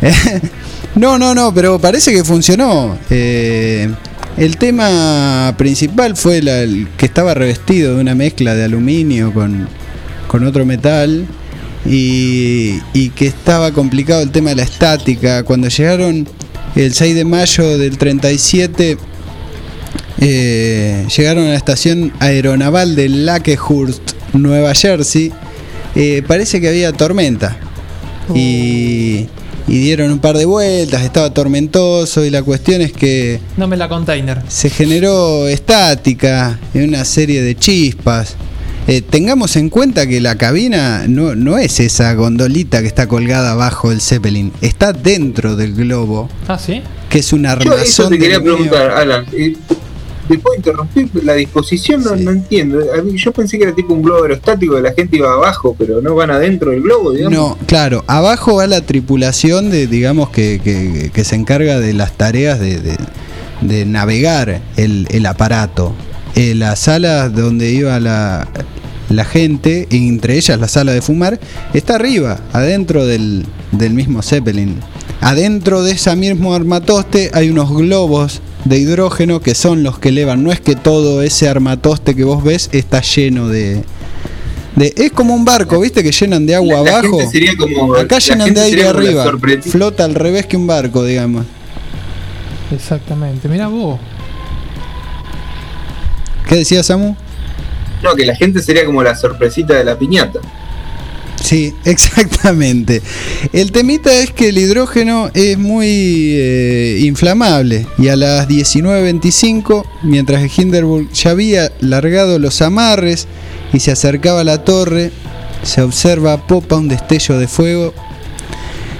No. 0.96 1.18
No, 1.18 1.34
no, 1.34 1.54
pero 1.54 1.78
parece 1.78 2.12
que 2.12 2.24
funcionó. 2.24 2.98
Eh, 3.10 3.88
el 4.36 4.56
tema 4.56 5.54
principal 5.56 6.16
fue 6.16 6.38
el 6.38 6.88
que 6.96 7.06
estaba 7.06 7.32
revestido 7.34 7.94
de 7.94 8.00
una 8.00 8.14
mezcla 8.14 8.54
de 8.54 8.64
aluminio 8.64 9.32
con, 9.32 9.68
con 10.26 10.44
otro 10.44 10.66
metal 10.66 11.26
y, 11.86 13.10
que 13.10 13.26
estaba 13.26 13.72
complicado 13.72 14.22
el 14.22 14.30
tema 14.30 14.50
de 14.50 14.56
la 14.56 14.62
estática. 14.62 15.42
Cuando 15.44 15.68
llegaron 15.68 16.26
el 16.74 16.94
6 16.94 17.14
de 17.14 17.24
mayo 17.24 17.78
del 17.78 17.98
37, 17.98 18.98
eh, 20.20 21.06
llegaron 21.16 21.46
a 21.46 21.50
la 21.50 21.56
estación 21.56 22.12
aeronaval 22.18 22.96
de 22.96 23.08
Lakehurst, 23.08 24.12
Nueva 24.32 24.74
Jersey, 24.74 25.32
eh, 25.94 26.22
parece 26.26 26.60
que 26.60 26.68
había 26.68 26.92
tormenta. 26.92 27.56
Y, 28.34 29.26
y 29.68 29.78
dieron 29.78 30.10
un 30.10 30.18
par 30.18 30.36
de 30.36 30.44
vueltas, 30.46 31.02
estaba 31.02 31.32
tormentoso 31.32 32.24
y 32.24 32.30
la 32.30 32.42
cuestión 32.42 32.80
es 32.82 32.92
que 32.92 33.40
No 33.56 33.66
me 33.68 33.76
la 33.76 33.88
container. 33.88 34.40
se 34.48 34.70
generó 34.70 35.46
estática 35.48 36.58
en 36.74 36.88
una 36.88 37.04
serie 37.04 37.42
de 37.42 37.54
chispas. 37.56 38.34
Eh, 38.88 39.02
tengamos 39.02 39.56
en 39.56 39.68
cuenta 39.68 40.06
que 40.06 40.20
la 40.20 40.36
cabina 40.36 41.04
no, 41.06 41.34
no 41.36 41.58
es 41.58 41.78
esa 41.80 42.12
gondolita 42.14 42.80
que 42.80 42.88
está 42.88 43.06
colgada 43.06 43.52
abajo 43.52 43.90
del 43.90 44.00
Zeppelin, 44.00 44.52
está 44.62 44.92
dentro 44.92 45.54
del 45.54 45.74
globo, 45.74 46.28
Ah, 46.48 46.58
sí. 46.58 46.82
que 47.08 47.18
es 47.20 47.32
un 47.32 47.42
Yo 47.44 47.50
armazón 47.50 47.82
eso 47.82 48.08
te 48.08 48.14
de 48.14 48.18
quería 48.18 48.40
preguntar, 48.42 48.90
Alan. 48.90 49.26
¿Te 50.30 50.38
puedo 50.38 50.54
interrumpir? 50.56 51.08
La 51.24 51.34
disposición 51.34 52.04
no, 52.04 52.16
Sí. 52.16 52.24
no 52.24 52.30
entiendo. 52.30 52.78
Mí- 53.04 53.16
Yo 53.18 53.32
pensé 53.32 53.58
que 53.58 53.64
era 53.64 53.74
tipo 53.74 53.92
un 53.94 54.02
globo 54.02 54.22
aerostático 54.22 54.76
que 54.76 54.82
la 54.82 54.92
gente 54.92 55.16
iba 55.16 55.32
abajo, 55.32 55.74
pero 55.76 56.00
no 56.00 56.14
van 56.14 56.30
adentro 56.30 56.70
del 56.70 56.82
globo, 56.82 57.10
digamos. 57.12 57.36
No, 57.36 57.58
claro, 57.66 58.04
abajo 58.06 58.54
va 58.56 58.66
la 58.68 58.80
tripulación 58.80 59.70
de, 59.70 59.88
digamos, 59.88 60.30
que, 60.30 60.60
que- 60.62 61.10
que 61.12 61.24
se 61.24 61.34
encarga 61.34 61.80
de 61.80 61.92
las 61.94 62.12
tareas 62.16 62.60
de, 62.60 62.78
de- 62.80 62.96
de 63.62 63.84
navegar 63.86 64.60
el, 64.76 65.08
el 65.10 65.26
aparato. 65.26 65.92
Eh, 66.36 66.54
la 66.54 66.76
sala 66.76 67.28
donde 67.28 67.72
iba 67.72 67.98
la, 67.98 68.46
la 69.08 69.24
gente, 69.24 69.88
entre 69.90 70.36
ellas 70.36 70.60
la 70.60 70.68
sala 70.68 70.92
de 70.92 71.02
fumar, 71.02 71.40
está 71.74 71.96
arriba, 71.96 72.38
adentro 72.52 73.04
del, 73.04 73.44
del 73.72 73.92
mismo 73.94 74.22
Zeppelin. 74.22 74.76
Adentro 75.20 75.82
de 75.82 75.92
ese 75.92 76.14
mismo 76.16 76.54
armatoste 76.54 77.30
hay 77.34 77.50
unos 77.50 77.70
globos 77.70 78.40
de 78.64 78.78
hidrógeno 78.78 79.40
que 79.40 79.54
son 79.54 79.82
los 79.82 79.98
que 79.98 80.08
elevan. 80.10 80.42
No 80.42 80.50
es 80.52 80.60
que 80.60 80.76
todo 80.76 81.22
ese 81.22 81.48
armatoste 81.48 82.14
que 82.16 82.24
vos 82.24 82.42
ves 82.42 82.70
está 82.72 83.02
lleno 83.02 83.48
de... 83.48 83.84
de- 84.76 84.94
es 84.96 85.12
como 85.12 85.34
un 85.34 85.44
barco, 85.44 85.78
¿viste? 85.80 86.02
Que 86.02 86.12
llenan 86.12 86.46
de 86.46 86.54
agua 86.54 86.76
La- 86.78 86.82
la 86.82 86.98
abajo. 86.98 87.18
sería 87.30 87.54
como- 87.56 87.94
Acá 87.94 88.16
la 88.16 88.18
llenan 88.20 88.46
gente 88.46 88.60
de 88.60 88.66
aire 88.66 88.78
sería 88.78 88.92
como 88.92 89.04
la 89.04 89.22
arriba. 89.24 89.62
Flota 89.62 90.04
al 90.04 90.14
revés 90.14 90.46
que 90.46 90.56
un 90.56 90.66
barco, 90.66 91.04
digamos. 91.04 91.44
Exactamente. 92.74 93.48
Mira 93.48 93.68
vos. 93.68 93.98
¿Qué 96.48 96.56
decía 96.56 96.82
Samu? 96.82 97.14
No, 98.02 98.14
que 98.14 98.24
la 98.24 98.34
gente 98.34 98.62
sería 98.62 98.84
como 98.86 99.02
la 99.02 99.14
sorpresita 99.14 99.74
de 99.74 99.84
la 99.84 99.98
piñata. 99.98 100.40
Sí, 101.42 101.74
exactamente. 101.84 103.02
El 103.52 103.72
temita 103.72 104.12
es 104.20 104.30
que 104.30 104.50
el 104.50 104.58
hidrógeno 104.58 105.30
es 105.34 105.58
muy 105.58 105.86
eh, 106.36 106.98
inflamable 107.02 107.86
y 107.98 108.08
a 108.08 108.16
las 108.16 108.48
19.25, 108.48 109.84
mientras 110.02 110.42
el 110.42 110.50
Hindenburg 110.54 111.10
ya 111.12 111.30
había 111.30 111.72
largado 111.80 112.38
los 112.38 112.60
amarres 112.62 113.26
y 113.72 113.80
se 113.80 113.90
acercaba 113.90 114.40
a 114.42 114.44
la 114.44 114.64
torre, 114.64 115.10
se 115.62 115.82
observa 115.82 116.32
a 116.34 116.46
popa 116.46 116.76
un 116.76 116.88
destello 116.88 117.38
de 117.38 117.48
fuego 117.48 117.92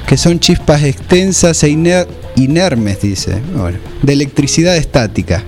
que 0.06 0.16
son 0.16 0.40
chispas 0.40 0.82
extensas 0.82 1.62
e 1.62 1.68
iner- 1.70 2.06
inermes, 2.36 3.00
dice, 3.00 3.36
de 4.02 4.12
electricidad 4.12 4.76
estática. 4.76 5.44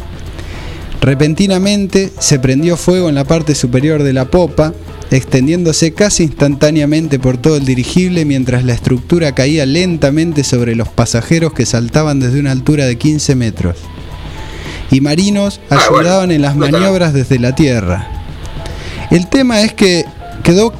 Repentinamente 1.00 2.12
se 2.20 2.38
prendió 2.38 2.76
fuego 2.76 3.08
en 3.08 3.16
la 3.16 3.24
parte 3.24 3.54
superior 3.56 4.02
de 4.04 4.12
la 4.12 4.26
popa, 4.26 4.72
extendiéndose 5.16 5.92
casi 5.92 6.24
instantáneamente 6.24 7.18
por 7.18 7.36
todo 7.36 7.56
el 7.56 7.64
dirigible 7.64 8.24
mientras 8.24 8.64
la 8.64 8.74
estructura 8.74 9.34
caía 9.34 9.66
lentamente 9.66 10.44
sobre 10.44 10.74
los 10.74 10.88
pasajeros 10.88 11.52
que 11.52 11.66
saltaban 11.66 12.20
desde 12.20 12.40
una 12.40 12.52
altura 12.52 12.86
de 12.86 12.96
15 12.96 13.34
metros. 13.34 13.76
Y 14.90 15.00
marinos 15.00 15.60
Ah, 15.70 15.80
ayudaban 15.90 16.30
en 16.30 16.42
las 16.42 16.56
maniobras 16.56 17.14
desde 17.14 17.38
la 17.38 17.54
tierra. 17.54 18.06
El 19.10 19.28
tema 19.28 19.62
es 19.62 19.72
que 19.72 20.04
quedó 20.42 20.72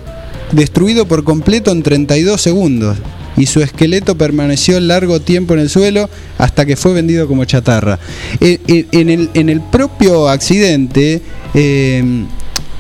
destruido 0.53 1.07
por 1.07 1.25
completo 1.25 1.71
en 1.71 1.83
32 1.83 2.41
segundos 2.41 2.99
y 3.37 3.47
su 3.47 3.63
esqueleto 3.63 4.17
permaneció 4.17 4.79
largo 4.81 5.21
tiempo 5.21 5.55
en 5.55 5.61
el 5.61 5.71
suelo 5.71 6.11
hasta 6.39 6.67
que 6.67 6.77
fue 6.77 6.93
vendido 6.93 7.27
como 7.27 7.45
chatarra. 7.45 7.99
En 8.41 9.11
el, 9.11 9.31
en 9.33 9.49
el 9.49 9.61
propio 9.61 10.29
accidente, 10.29 11.23
eh, 11.55 12.25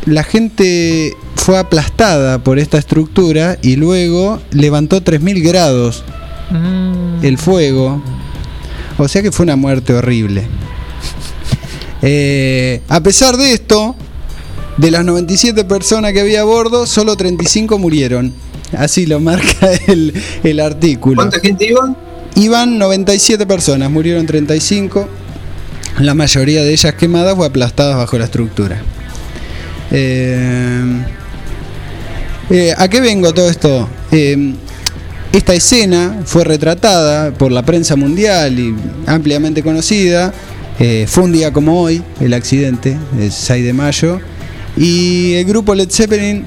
la 0.04 0.24
gente 0.24 1.14
fue 1.44 1.59
aplastada 1.59 2.38
por 2.42 2.59
esta 2.61 2.78
estructura 2.78 3.59
y 3.62 3.74
luego 3.76 4.40
levantó 4.52 5.02
3.000 5.02 5.42
grados 5.42 6.05
Mm. 6.50 7.24
el 7.24 7.38
fuego. 7.38 8.02
O 8.98 9.09
sea 9.09 9.22
que 9.22 9.33
fue 9.33 9.44
una 9.44 9.57
muerte 9.57 9.94
horrible. 9.94 10.46
Eh, 12.05 12.81
a 12.88 13.00
pesar 13.00 13.37
de 13.37 13.52
esto, 13.52 13.94
de 14.76 14.90
las 14.90 15.05
97 15.05 15.64
personas 15.64 16.12
que 16.12 16.20
había 16.20 16.40
a 16.40 16.44
bordo, 16.44 16.85
solo 16.85 17.14
35 17.16 17.78
murieron. 17.78 18.33
Así 18.76 19.07
lo 19.07 19.20
marca 19.20 19.70
el, 19.87 20.12
el 20.42 20.59
artículo. 20.59 21.14
¿Cuánta 21.14 21.38
gente 21.38 21.66
iba? 21.68 21.94
Iban 22.35 22.76
97 22.78 23.46
personas, 23.46 23.88
murieron 23.88 24.26
35. 24.26 25.09
La 26.00 26.14
mayoría 26.14 26.64
de 26.64 26.72
ellas 26.72 26.94
quemadas 26.94 27.38
o 27.38 27.44
aplastadas 27.44 27.96
bajo 27.96 28.18
la 28.18 28.24
estructura. 28.24 28.83
Eh, 29.92 31.05
eh, 32.50 32.74
¿A 32.76 32.88
qué 32.88 33.00
vengo 33.00 33.33
todo 33.33 33.48
esto? 33.48 33.88
Eh, 34.11 34.55
esta 35.33 35.55
escena 35.55 36.22
fue 36.24 36.44
retratada 36.44 37.33
por 37.33 37.52
la 37.52 37.62
prensa 37.62 37.96
mundial 37.96 38.59
y 38.59 38.74
ampliamente 39.07 39.62
conocida. 39.62 40.33
Eh, 40.78 41.07
fue 41.09 41.24
un 41.24 41.33
día 41.33 41.52
como 41.52 41.81
hoy, 41.81 42.02
el 42.20 42.35
accidente, 42.35 42.96
el 43.18 43.33
6 43.33 43.64
de 43.64 43.72
mayo. 43.72 44.20
Y 44.76 45.35
el 45.35 45.44
grupo 45.44 45.74
Led 45.74 45.90
Zeppelin 45.90 46.44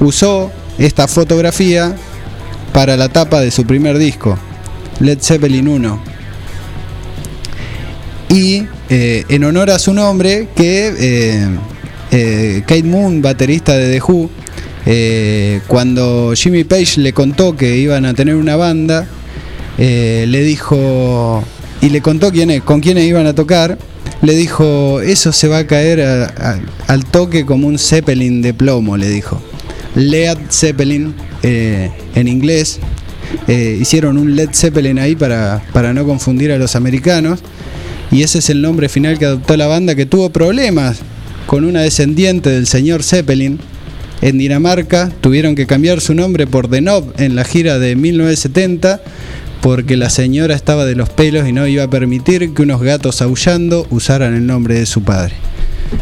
usó 0.00 0.52
esta 0.78 1.08
fotografía 1.08 1.94
para 2.72 2.96
la 2.96 3.08
tapa 3.08 3.40
de 3.40 3.50
su 3.50 3.64
primer 3.64 3.98
disco, 3.98 4.38
Led 5.00 5.18
Zeppelin 5.20 5.66
1. 5.68 6.02
Y 8.30 8.64
en 8.90 9.44
honor 9.44 9.70
a 9.70 9.78
su 9.78 9.94
nombre, 9.94 10.48
que 10.54 11.48
eh, 12.10 12.62
Kate 12.66 12.84
Moon, 12.84 13.20
baterista 13.20 13.76
de 13.76 13.92
The 13.92 14.00
Who, 14.00 14.30
eh, 14.90 15.60
cuando 15.66 16.32
Jimmy 16.34 16.64
Page 16.64 16.98
le 17.02 17.12
contó 17.12 17.54
que 17.54 17.76
iban 17.76 18.06
a 18.06 18.14
tener 18.14 18.36
una 18.36 18.56
banda, 18.56 19.06
eh, 19.76 20.24
le 20.26 20.40
dijo, 20.40 21.44
y 21.82 21.90
le 21.90 22.00
contó 22.00 22.32
quién, 22.32 22.58
con 22.62 22.80
quiénes 22.80 23.04
iban 23.04 23.26
a 23.26 23.34
tocar, 23.34 23.76
le 24.22 24.34
dijo, 24.34 25.02
eso 25.02 25.30
se 25.30 25.46
va 25.46 25.58
a 25.58 25.66
caer 25.66 26.00
al 26.86 27.04
toque 27.04 27.44
como 27.44 27.66
un 27.66 27.78
Zeppelin 27.78 28.40
de 28.40 28.54
plomo, 28.54 28.96
le 28.96 29.10
dijo. 29.10 29.42
Led 29.94 30.38
Zeppelin 30.50 31.14
eh, 31.42 31.90
en 32.14 32.26
inglés. 32.26 32.80
Hicieron 33.46 34.16
un 34.16 34.36
Led 34.36 34.48
Zeppelin 34.54 34.98
ahí 34.98 35.14
para, 35.14 35.62
para 35.74 35.92
no 35.92 36.06
confundir 36.06 36.50
a 36.50 36.56
los 36.56 36.76
americanos. 36.76 37.40
Y 38.10 38.22
ese 38.22 38.38
es 38.38 38.48
el 38.48 38.62
nombre 38.62 38.88
final 38.88 39.18
que 39.18 39.26
adoptó 39.26 39.54
la 39.58 39.66
banda 39.66 39.94
que 39.94 40.06
tuvo 40.06 40.30
problemas 40.30 41.00
con 41.46 41.66
una 41.66 41.82
descendiente 41.82 42.48
del 42.48 42.66
señor 42.66 43.02
Zeppelin. 43.02 43.60
En 44.20 44.38
Dinamarca 44.38 45.10
tuvieron 45.20 45.54
que 45.54 45.66
cambiar 45.66 46.00
su 46.00 46.14
nombre 46.14 46.46
por 46.46 46.68
The 46.68 46.80
Knob 46.80 47.12
en 47.18 47.36
la 47.36 47.44
gira 47.44 47.78
de 47.78 47.94
1970 47.94 49.00
porque 49.60 49.96
la 49.96 50.10
señora 50.10 50.54
estaba 50.54 50.84
de 50.84 50.94
los 50.94 51.10
pelos 51.10 51.48
y 51.48 51.52
no 51.52 51.66
iba 51.66 51.84
a 51.84 51.90
permitir 51.90 52.54
que 52.54 52.62
unos 52.62 52.82
gatos 52.82 53.22
aullando 53.22 53.86
usaran 53.90 54.34
el 54.34 54.46
nombre 54.46 54.74
de 54.74 54.86
su 54.86 55.02
padre. 55.02 55.34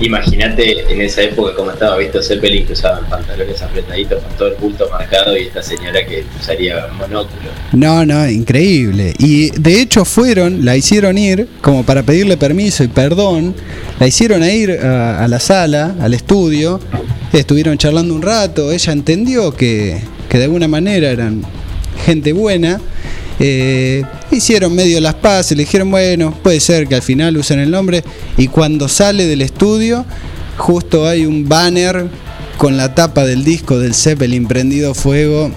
Imagínate 0.00 0.92
en 0.92 1.00
esa 1.00 1.22
época 1.22 1.54
cómo 1.54 1.70
estaba 1.70 1.96
visto 1.96 2.20
Zeppelin 2.20 2.66
que 2.66 2.72
usaban 2.72 3.08
pantalones 3.08 3.62
apretaditos 3.62 4.22
con 4.22 4.32
todo 4.36 4.48
el 4.48 4.54
bulto 4.56 4.88
marcado 4.90 5.36
y 5.36 5.42
esta 5.42 5.62
señora 5.62 6.04
que 6.04 6.24
usaría 6.40 6.88
monóculo. 6.98 7.50
No, 7.72 8.04
no, 8.04 8.28
increíble. 8.28 9.14
Y 9.18 9.50
de 9.50 9.80
hecho 9.80 10.04
fueron, 10.04 10.64
la 10.64 10.76
hicieron 10.76 11.16
ir, 11.16 11.48
como 11.60 11.84
para 11.84 12.02
pedirle 12.02 12.36
permiso 12.36 12.82
y 12.82 12.88
perdón, 12.88 13.54
la 14.00 14.06
hicieron 14.08 14.42
a 14.42 14.50
ir 14.50 14.72
a, 14.72 15.24
a 15.24 15.28
la 15.28 15.38
sala, 15.38 15.94
al 16.00 16.14
estudio, 16.14 16.80
estuvieron 17.40 17.78
charlando 17.78 18.14
un 18.14 18.22
rato, 18.22 18.72
ella 18.72 18.92
entendió 18.92 19.54
que, 19.54 20.00
que 20.28 20.38
de 20.38 20.44
alguna 20.44 20.68
manera 20.68 21.10
eran 21.10 21.42
gente 22.04 22.32
buena, 22.32 22.80
eh, 23.38 24.02
Hicieron 24.30 24.74
medio 24.74 25.00
las 25.00 25.14
paces, 25.14 25.56
le 25.56 25.64
dijeron, 25.64 25.90
bueno, 25.90 26.36
puede 26.42 26.60
ser 26.60 26.88
que 26.88 26.94
al 26.94 27.02
final 27.02 27.36
usen 27.36 27.60
el 27.60 27.70
nombre. 27.70 28.02
Y 28.36 28.48
cuando 28.48 28.88
sale 28.88 29.26
del 29.26 29.42
estudio, 29.42 30.04
justo 30.56 31.06
hay 31.06 31.26
un 31.26 31.48
banner 31.48 32.08
con 32.58 32.76
la 32.76 32.94
tapa 32.94 33.24
del 33.24 33.44
disco 33.44 33.78
del 33.78 33.94
Zeppelin 33.94 34.46
prendido 34.46 34.94
fuego. 34.94 35.50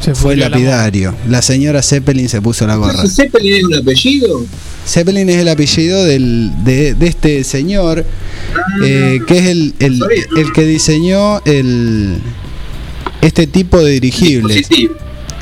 Se 0.00 0.14
Fue 0.14 0.36
lapidario. 0.36 1.14
La 1.28 1.42
señora 1.42 1.82
Zeppelin 1.82 2.28
se 2.28 2.40
puso 2.40 2.66
la 2.66 2.76
gorra. 2.76 3.06
¿Zeppelin 3.06 3.54
es 3.54 3.64
un 3.64 3.74
apellido? 3.74 4.46
Zeppelin 4.86 5.28
es 5.30 5.36
el 5.36 5.48
apellido 5.48 6.04
del- 6.04 6.50
de, 6.64 6.94
de 6.94 7.06
este 7.06 7.44
señor, 7.44 8.04
eh, 8.84 9.20
que 9.26 9.38
es 9.38 9.46
el, 9.46 9.74
el- 9.78 10.00
el 10.36 10.52
que 10.52 10.64
diseñó 10.64 11.40
el, 11.44 12.18
este 13.20 13.46
tipo 13.46 13.78
de 13.78 13.92
dirigibles. 13.92 14.68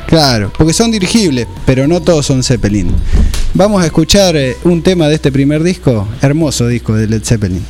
Claro, 0.07 0.51
porque 0.57 0.73
son 0.73 0.89
dirigibles, 0.91 1.45
pero 1.65 1.87
no 1.87 2.01
todos 2.01 2.25
son 2.25 2.43
Zeppelin. 2.43 2.91
Vamos 3.53 3.81
a 3.83 3.85
escuchar 3.85 4.35
eh, 4.35 4.55
un 4.63 4.81
tema 4.81 5.07
de 5.07 5.15
este 5.15 5.31
primer 5.31 5.61
disco, 5.63 6.07
hermoso 6.21 6.67
disco 6.67 6.95
de 6.95 7.07
Led 7.07 7.23
Zeppelin. 7.23 7.63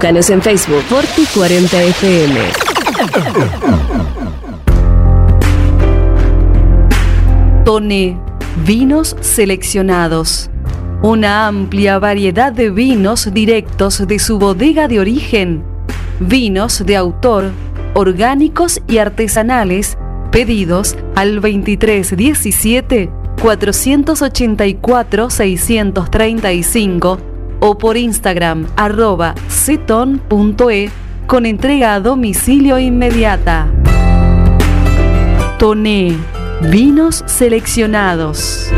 Búscanos 0.00 0.30
en 0.30 0.40
Facebook 0.40 0.82
Forti 0.84 1.26
40 1.26 1.82
FM. 1.82 2.40
Tone, 7.66 8.18
vinos 8.64 9.14
seleccionados. 9.20 10.48
Una 11.02 11.48
amplia 11.48 11.98
variedad 11.98 12.50
de 12.50 12.70
vinos 12.70 13.28
directos 13.34 14.08
de 14.08 14.18
su 14.18 14.38
bodega 14.38 14.88
de 14.88 15.00
origen. 15.00 15.62
Vinos 16.18 16.82
de 16.86 16.96
autor, 16.96 17.50
orgánicos 17.92 18.80
y 18.88 18.96
artesanales, 18.96 19.98
pedidos 20.30 20.96
al 21.14 21.42
2317 21.42 23.10
484 23.42 25.28
635 25.28 27.29
o 27.60 27.76
por 27.76 27.96
Instagram 27.96 28.66
arroba 28.76 29.34
ceton.e 29.48 30.90
con 31.26 31.46
entrega 31.46 31.94
a 31.94 32.00
domicilio 32.00 32.78
inmediata. 32.78 33.68
Toné, 35.58 36.16
vinos 36.62 37.22
seleccionados. 37.26 38.72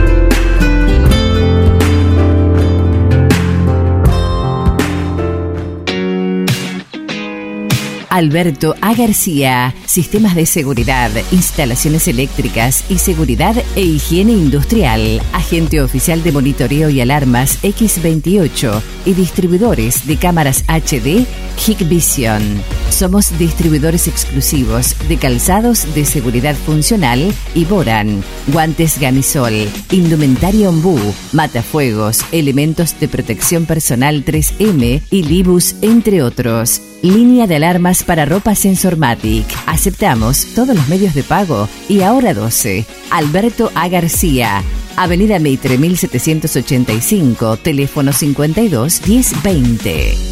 Alberto 8.12 8.75
A. 8.83 8.92
García, 8.92 9.75
sistemas 9.87 10.35
de 10.35 10.44
seguridad, 10.44 11.11
instalaciones 11.33 12.07
eléctricas 12.09 12.85
y 12.90 12.98
seguridad 12.98 13.57
e 13.75 13.81
higiene 13.81 14.33
industrial, 14.33 15.22
agente 15.33 15.81
oficial 15.81 16.22
de 16.22 16.31
monitoreo 16.31 16.90
y 16.90 17.01
alarmas 17.01 17.62
X28 17.62 18.83
y 19.07 19.14
distribuidores 19.14 20.07
de 20.07 20.18
cámaras 20.18 20.62
HD 20.68 21.27
Hikvision. 21.66 22.61
Somos 22.92 23.37
distribuidores 23.38 24.07
exclusivos 24.07 24.94
de 25.09 25.16
calzados 25.16 25.92
de 25.94 26.05
seguridad 26.05 26.55
funcional 26.55 27.33
y 27.55 27.64
Boran, 27.64 28.22
guantes 28.48 29.00
Gamisol, 29.00 29.66
indumentaria 29.90 30.68
Ombú, 30.68 30.98
matafuegos, 31.33 32.20
elementos 32.33 33.00
de 33.00 33.09
protección 33.09 33.64
personal 33.64 34.24
3M 34.26 35.00
y 35.11 35.22
Libus, 35.22 35.74
entre 35.81 36.22
otros. 36.22 36.83
Línea 37.00 37.46
de 37.46 37.57
alarmas 37.57 38.05
para 38.05 38.26
ropa 38.26 38.55
Sensormatic. 38.55 39.46
Aceptamos 39.66 40.46
todos 40.55 40.76
los 40.76 40.87
medios 40.88 41.14
de 41.14 41.22
pago 41.24 41.68
y 41.88 42.02
ahora 42.02 42.35
12. 42.35 42.85
Alberto 43.11 43.72
A. 43.74 43.88
García. 43.88 44.62
Avenida 44.96 45.38
Mitre 45.38 45.78
1785, 45.78 47.57
teléfono 47.57 48.12
52 48.12 49.09
1020. 49.09 50.32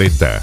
Preta. 0.00 0.42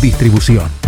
Distribución. 0.00 0.87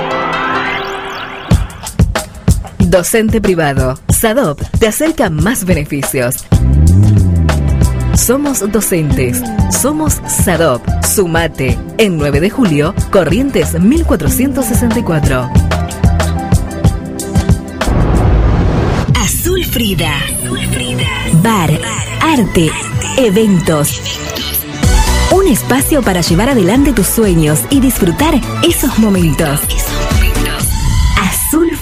Docente 2.91 3.39
privado. 3.39 3.97
SADOP 4.09 4.61
te 4.77 4.85
acerca 4.85 5.29
más 5.29 5.63
beneficios. 5.63 6.43
Somos 8.15 8.69
docentes. 8.69 9.41
Somos 9.71 10.19
SADOP. 10.27 10.85
Sumate. 11.01 11.79
En 11.97 12.17
9 12.17 12.41
de 12.41 12.49
julio, 12.49 12.93
Corrientes 13.09 13.79
1464. 13.79 15.49
Azul 19.15 19.63
Frida. 19.63 20.11
Bar, 21.41 21.71
arte, 22.21 22.69
eventos. 23.15 24.01
Un 25.31 25.47
espacio 25.47 26.01
para 26.01 26.19
llevar 26.19 26.49
adelante 26.49 26.91
tus 26.91 27.07
sueños 27.07 27.61
y 27.69 27.79
disfrutar 27.79 28.33
esos 28.63 28.99
momentos. 28.99 29.61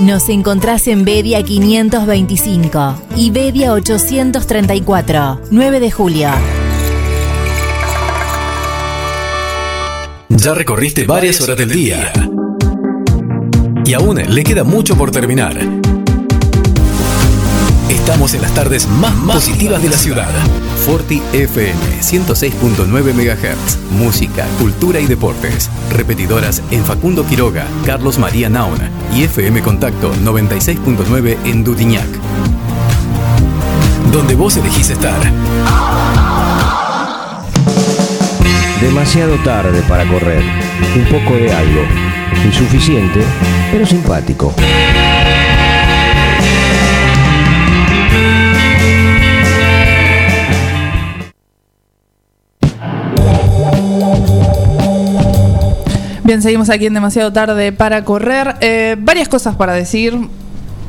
Nos 0.00 0.28
encontrás 0.28 0.88
en 0.88 1.04
Bedia 1.04 1.44
525 1.44 2.94
y 3.16 3.30
Bedia 3.30 3.72
834, 3.72 5.40
9 5.52 5.80
de 5.80 5.90
julio. 5.92 6.30
Ya 10.30 10.52
recorriste 10.52 11.04
varias 11.04 11.40
horas 11.40 11.56
del 11.56 11.70
día. 11.70 12.12
Y 13.84 13.94
aún 13.94 14.16
le 14.16 14.42
queda 14.42 14.64
mucho 14.64 14.96
por 14.96 15.12
terminar. 15.12 15.83
Estamos 18.04 18.34
en 18.34 18.42
las 18.42 18.52
tardes 18.52 18.86
más 18.86 19.14
positivas 19.14 19.82
de 19.82 19.88
la 19.88 19.96
ciudad. 19.96 20.28
Forti 20.84 21.22
FM 21.32 22.02
106.9 22.02 23.14
MHz. 23.14 23.78
Música, 23.92 24.46
cultura 24.58 25.00
y 25.00 25.06
deportes. 25.06 25.70
Repetidoras 25.90 26.60
en 26.70 26.84
Facundo 26.84 27.24
Quiroga, 27.24 27.64
Carlos 27.86 28.18
María 28.18 28.50
Nauna 28.50 28.90
y 29.16 29.22
FM 29.22 29.62
Contacto 29.62 30.14
96.9 30.16 31.38
en 31.46 31.64
Dudignac. 31.64 32.06
Donde 34.12 34.34
vos 34.34 34.54
elegís 34.58 34.90
estar. 34.90 35.18
Demasiado 38.82 39.36
tarde 39.36 39.82
para 39.88 40.06
correr. 40.06 40.44
Un 40.94 41.04
poco 41.06 41.36
de 41.36 41.50
algo. 41.50 41.80
Insuficiente, 42.44 43.24
pero 43.72 43.86
simpático. 43.86 44.54
Bien, 56.24 56.40
seguimos 56.40 56.70
aquí 56.70 56.86
en 56.86 56.94
demasiado 56.94 57.34
tarde 57.34 57.70
para 57.72 58.02
correr. 58.02 58.56
Eh, 58.62 58.96
varias 58.98 59.28
cosas 59.28 59.56
para 59.56 59.74
decir. 59.74 60.18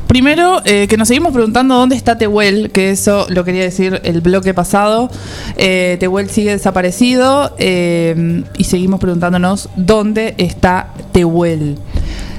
Primero, 0.06 0.62
eh, 0.64 0.86
que 0.88 0.96
nos 0.96 1.08
seguimos 1.08 1.34
preguntando 1.34 1.74
dónde 1.74 1.94
está 1.94 2.16
Tehuel, 2.16 2.70
que 2.70 2.88
eso 2.88 3.26
lo 3.28 3.44
quería 3.44 3.64
decir 3.64 4.00
el 4.02 4.22
bloque 4.22 4.54
pasado. 4.54 5.10
Eh, 5.58 5.98
Tehuel 6.00 6.30
sigue 6.30 6.52
desaparecido 6.52 7.54
eh, 7.58 8.44
y 8.56 8.64
seguimos 8.64 8.98
preguntándonos 8.98 9.68
dónde 9.76 10.34
está 10.38 10.88
Tehuel. 11.12 11.76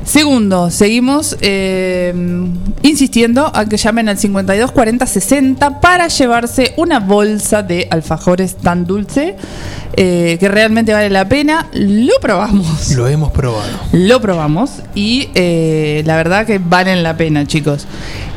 Segundo, 0.07 0.71
seguimos 0.71 1.35
eh, 1.41 2.13
insistiendo 2.81 3.51
a 3.53 3.65
que 3.65 3.75
llamen 3.75 4.07
al 4.07 4.17
52 4.17 4.71
40 4.71 5.05
60 5.05 5.81
para 5.81 6.07
llevarse 6.07 6.73
una 6.77 7.01
bolsa 7.01 7.61
de 7.61 7.89
alfajores 7.91 8.55
tan 8.55 8.85
dulce 8.85 9.35
eh, 9.97 10.37
que 10.39 10.47
realmente 10.47 10.93
vale 10.93 11.09
la 11.09 11.27
pena. 11.27 11.67
Lo 11.73 12.13
probamos. 12.21 12.95
Lo 12.95 13.09
hemos 13.09 13.33
probado. 13.33 13.67
Lo 13.91 14.21
probamos 14.21 14.81
y 14.95 15.27
eh, 15.35 16.03
la 16.05 16.15
verdad 16.15 16.45
que 16.45 16.57
valen 16.57 17.03
la 17.03 17.17
pena, 17.17 17.45
chicos. 17.45 17.85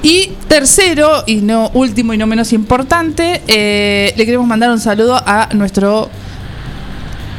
Y 0.03 0.33
tercero, 0.49 1.23
y 1.25 1.37
no 1.37 1.71
último 1.73 2.13
y 2.13 2.19
no 2.19 2.27
menos 2.27 2.53
importante, 2.53 3.43
le 3.47 4.27
queremos 4.27 4.49
mandar 4.49 4.71
un 4.71 4.81
saludo 4.81 5.23
a 5.25 5.51
nuestro 5.55 6.11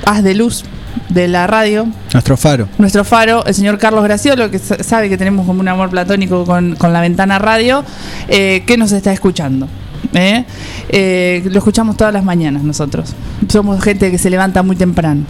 haz 0.06 0.24
de 0.24 0.36
luz 0.36 0.64
de 1.10 1.28
la 1.28 1.48
radio, 1.48 1.88
Nuestro 2.14 2.38
faro. 2.38 2.68
nuestro 2.78 3.04
faro, 3.04 3.46
el 3.46 3.54
señor 3.54 3.78
Carlos 3.78 4.04
Graciolo, 4.04 4.50
que 4.52 4.60
sa- 4.60 4.82
sabe 4.84 5.10
que 5.10 5.18
tenemos 5.18 5.46
como 5.46 5.60
un 5.60 5.68
amor 5.68 5.90
platónico 5.90 6.46
con, 6.46 6.76
con 6.76 6.94
la 6.94 7.02
ventana 7.02 7.38
radio, 7.40 7.84
eh, 8.28 8.64
que 8.66 8.78
nos 8.78 8.92
está 8.92 9.12
escuchando. 9.12 9.68
¿eh? 10.14 10.46
Eh, 10.90 11.44
lo 11.52 11.58
escuchamos 11.60 11.96
todas 11.98 12.14
las 12.14 12.24
mañanas 12.24 12.64
nosotros. 12.64 13.14
Somos 13.48 13.82
gente 13.84 14.10
que 14.12 14.18
se 14.18 14.30
levanta 14.30 14.64
muy 14.64 14.76
temprano. 14.76 15.24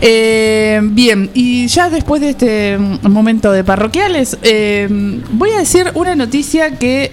Eh, 0.00 0.80
bien, 0.82 1.30
y 1.34 1.66
ya 1.66 1.90
después 1.90 2.20
de 2.20 2.30
este 2.30 2.78
mm, 2.78 3.08
momento 3.10 3.50
de 3.50 3.64
parroquiales, 3.64 4.38
eh, 4.42 4.86
voy 5.32 5.50
a 5.50 5.58
decir 5.58 5.90
una 5.94 6.14
noticia 6.14 6.70
que 6.78 7.10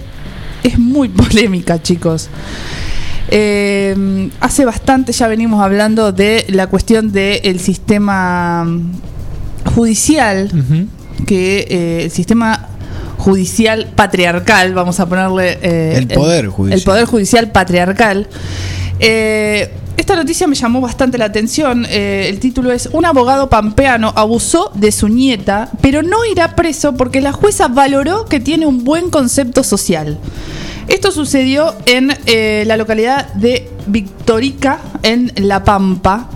es 0.64 0.78
muy 0.78 1.10
polémica, 1.10 1.82
chicos. 1.82 2.30
Eh, 3.30 4.30
hace 4.40 4.66
bastante 4.66 5.12
ya 5.12 5.28
venimos 5.28 5.62
hablando 5.64 6.12
de 6.12 6.46
la 6.50 6.68
cuestión 6.68 7.12
del 7.12 7.60
sistema 7.60 8.64
mm, 8.66 8.92
judicial, 9.76 10.50
que 11.26 11.66
eh, 11.70 12.04
el 12.06 12.12
sistema 12.12 12.68
judicial 13.18 13.88
patriarcal, 13.96 14.74
vamos 14.74 15.00
a 15.00 15.08
ponerle... 15.08 15.58
eh, 15.62 15.96
El 15.98 16.08
poder 16.10 16.48
judicial. 16.48 16.80
El 16.80 16.86
poder 16.86 17.06
judicial 17.06 17.52
patriarcal. 17.52 18.28
Eh, 19.00 19.72
esta 19.98 20.16
noticia 20.16 20.46
me 20.48 20.56
llamó 20.56 20.82
bastante 20.82 21.18
la 21.18 21.26
atención. 21.26 21.86
Eh, 21.90 22.28
el 22.30 22.40
título 22.40 22.72
es 22.72 22.90
Un 22.92 23.06
abogado 23.06 23.50
pampeano 23.50 24.14
abusó 24.16 24.72
de 24.76 24.92
su 24.92 25.08
nieta, 25.08 25.72
pero 25.82 26.04
no 26.04 26.26
irá 26.26 26.56
preso 26.56 26.94
porque 26.96 27.22
la 27.22 27.32
jueza 27.32 27.68
valoró 27.70 28.26
que 28.26 28.40
tiene 28.40 28.66
un 28.68 28.84
buen 28.84 29.10
concepto 29.10 29.64
social. 29.64 30.18
Esto 30.88 31.12
sucedió 31.12 31.74
en 31.86 32.12
eh, 32.26 32.64
la 32.68 32.78
localidad 32.78 33.34
de 33.34 33.68
Victorica, 33.88 34.80
en 35.04 35.32
La 35.38 35.64
Pampa. 35.64 36.30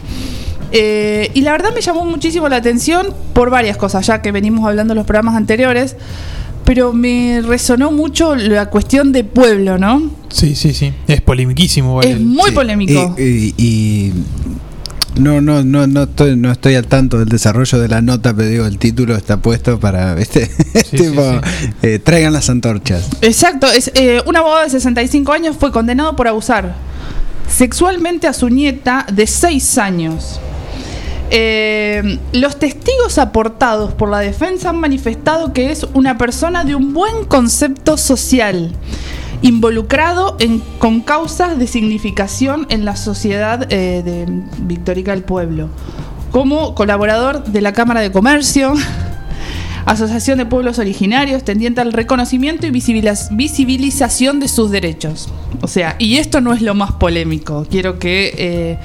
Eh, 0.72 1.32
y 1.34 1.41
la 1.41 1.52
verdad 1.52 1.74
me 1.74 1.82
llamó 1.82 2.06
muchísimo 2.06 2.47
la 2.50 2.58
atención 2.58 3.08
por 3.34 3.50
varias 3.50 3.78
cosas, 3.78 4.06
ya 4.06 4.22
que 4.22 4.32
venimos 4.32 4.68
hablando 4.68 4.93
en 4.93 4.97
los 4.97 5.06
programas 5.06 5.36
anteriores. 5.36 5.95
Pero 6.66 6.93
me 6.93 7.41
resonó 7.41 7.91
mucho 7.91 8.36
la 8.36 8.70
cuestión 8.70 9.12
de 9.12 9.24
pueblo, 9.24 9.80
¿no? 9.80 10.12
Sí, 10.30 10.54
sí, 10.56 10.74
sí. 10.74 10.93
Es 11.08 11.22
polemiquísimo. 11.22 12.02
Es 12.02 12.20
muy 12.20 12.52
polémico. 12.52 13.16
Y, 13.18 13.24
y- 13.24 13.54
y 13.58 14.14
no, 15.20 15.41
no, 15.41 15.63
no, 15.63 15.88
no 15.88 16.03
estoy, 16.03 16.36
no 16.36 16.51
estoy 16.51 16.76
al 16.76 16.88
tanto 16.88 17.20
del 17.20 17.30
desarrollo 17.30 17.80
de 17.80 17.88
la 17.88 18.01
nota, 18.01 18.34
pero 18.34 18.49
digo, 18.49 18.65
el 18.65 18.78
título 18.78 19.15
está 19.15 19.38
puesto 19.38 19.80
para, 19.80 20.13
¿viste? 20.15 20.49
tipo, 20.91 21.24
eh, 21.82 21.99
traigan 21.99 22.34
las 22.34 22.49
antorchas. 22.49 23.07
Exacto, 23.22 23.67
es 23.67 23.91
eh, 23.95 24.22
un 24.26 24.36
abogado 24.36 24.63
de 24.63 24.70
65 24.70 25.32
años 25.32 25.55
fue 25.59 25.72
condenado 25.72 26.15
por 26.15 26.28
abusar 26.28 26.76
sexualmente 27.47 28.28
a 28.28 28.34
su 28.34 28.49
nieta 28.49 29.05
de 29.11 29.28
6 29.28 29.78
años. 29.78 30.39
Eh, 31.32 32.20
los 32.32 32.57
testigos 32.57 33.20
aportados 33.20 33.93
por 33.93 34.09
la 34.09 34.20
defensa 34.20 34.70
han 34.70 34.80
manifestado 34.80 35.53
que 35.53 35.72
es 35.72 35.86
una 35.93 36.17
persona 36.17 36.63
de 36.63 36.74
un 36.74 36.93
buen 36.93 37.26
concepto 37.26 37.97
social, 37.97 38.74
involucrado 39.42 40.36
en, 40.40 40.60
con 40.80 41.02
causas 41.02 41.58
de 41.58 41.68
significación 41.68 42.66
en 42.70 42.86
la 42.86 42.96
sociedad 42.96 43.72
eh, 43.72 44.02
de 44.04 44.26
Victorica 44.60 45.12
del 45.12 45.24
Pueblo, 45.24 45.70
como 46.32 46.76
colaborador 46.76 47.44
de 47.46 47.62
la 47.62 47.74
Cámara 47.74 48.02
de 48.02 48.12
Comercio, 48.12 48.74
Asociación 49.86 50.38
de 50.38 50.46
Pueblos 50.46 50.78
Originarios, 50.78 51.44
tendiente 51.44 51.82
al 51.82 51.94
reconocimiento 51.94 52.68
y 52.68 52.70
visibiliz- 52.72 53.30
visibilización 53.32 54.40
de 54.40 54.48
sus 54.48 54.70
derechos. 54.72 55.30
O 55.62 55.68
sea, 55.68 55.96
y 55.98 56.18
esto 56.18 56.42
no 56.42 56.54
es 56.54 56.62
lo 56.62 56.76
más 56.76 56.92
polémico. 56.92 57.66
Quiero 57.70 57.98
que 57.98 58.34
eh, 58.38 58.78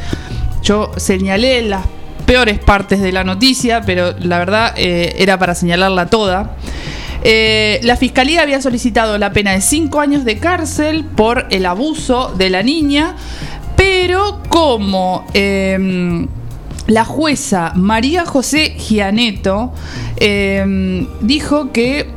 yo 0.63 0.93
señalé 0.97 1.63
las 1.63 1.85
peores 2.25 2.59
partes 2.59 3.01
de 3.03 3.13
la 3.13 3.23
noticia, 3.23 3.83
pero 3.83 4.15
la 4.19 4.39
verdad 4.39 4.73
eh, 4.77 5.17
era 5.19 5.39
para 5.39 5.55
señalarla 5.55 6.07
toda. 6.07 6.57
Eh, 7.27 7.81
la 7.83 7.97
fiscalía 7.97 8.43
había 8.43 8.61
solicitado 8.61 9.17
la 9.17 9.33
pena 9.33 9.53
de 9.53 9.63
5 9.63 9.99
años 9.99 10.27
de 10.27 10.39
cárcel 10.39 11.05
por 11.05 11.47
el 11.51 11.65
abuso 11.65 12.35
de 12.37 12.51
la 12.51 12.63
niña, 12.63 13.17
pero 13.77 14.43
como 14.51 15.25
em, 15.33 16.29
la 16.87 17.05
jueza 17.07 17.73
María 17.75 18.27
José 18.27 18.75
Gianeto 18.79 19.73
em, 20.17 21.09
dijo 21.23 21.73
que 21.73 22.11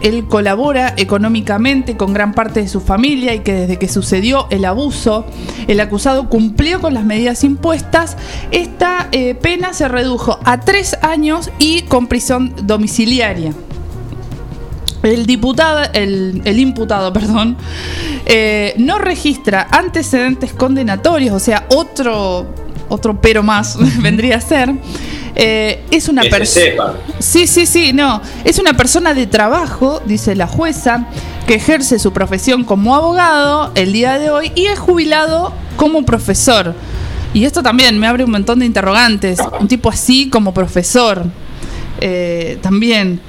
él 0.00 0.26
colabora 0.28 0.94
económicamente 0.96 1.96
con 1.96 2.12
gran 2.12 2.32
parte 2.32 2.60
de 2.60 2.68
su 2.68 2.80
familia 2.80 3.34
y 3.34 3.40
que 3.40 3.52
desde 3.52 3.78
que 3.78 3.88
sucedió 3.88 4.46
el 4.50 4.64
abuso, 4.64 5.24
el 5.68 5.80
acusado 5.80 6.28
cumplió 6.28 6.80
con 6.80 6.94
las 6.94 7.04
medidas 7.04 7.44
impuestas. 7.44 8.16
Esta 8.50 9.08
eh, 9.12 9.34
pena 9.34 9.72
se 9.72 9.88
redujo 9.88 10.38
a 10.44 10.60
tres 10.60 10.98
años 11.02 11.50
y 11.58 11.82
con 11.82 12.08
prisión 12.08 12.52
domiciliaria. 12.64 13.52
El 15.02 15.26
diputado, 15.26 15.82
el, 15.92 16.42
el 16.44 16.58
imputado, 16.58 17.12
perdón, 17.14 17.56
eh, 18.26 18.74
no 18.78 18.98
registra 18.98 19.66
antecedentes 19.70 20.52
condenatorios, 20.52 21.34
o 21.34 21.40
sea, 21.40 21.66
otro, 21.70 22.46
otro 22.88 23.20
pero 23.20 23.42
más 23.42 23.76
vendría 24.02 24.36
a 24.36 24.40
ser. 24.40 24.72
Eh, 25.34 25.82
es 25.90 26.08
una 26.08 26.22
persona. 26.24 26.92
Sí, 27.18 27.46
sí, 27.46 27.64
sí, 27.64 27.92
no. 27.94 28.20
Es 28.44 28.58
una 28.58 28.74
persona 28.74 29.14
de 29.14 29.26
trabajo, 29.26 30.02
dice 30.04 30.36
la 30.36 30.46
jueza, 30.46 31.06
que 31.46 31.54
ejerce 31.54 31.98
su 31.98 32.12
profesión 32.12 32.64
como 32.64 32.94
abogado 32.94 33.72
el 33.74 33.92
día 33.94 34.18
de 34.18 34.30
hoy 34.30 34.52
y 34.54 34.66
es 34.66 34.78
jubilado 34.78 35.54
como 35.76 36.04
profesor. 36.04 36.74
Y 37.32 37.46
esto 37.46 37.62
también 37.62 37.98
me 37.98 38.06
abre 38.06 38.24
un 38.24 38.30
montón 38.30 38.58
de 38.58 38.66
interrogantes. 38.66 39.38
Un 39.58 39.68
tipo 39.68 39.88
así 39.88 40.28
como 40.28 40.52
profesor. 40.52 41.24
eh, 42.00 42.58
también. 42.60 43.20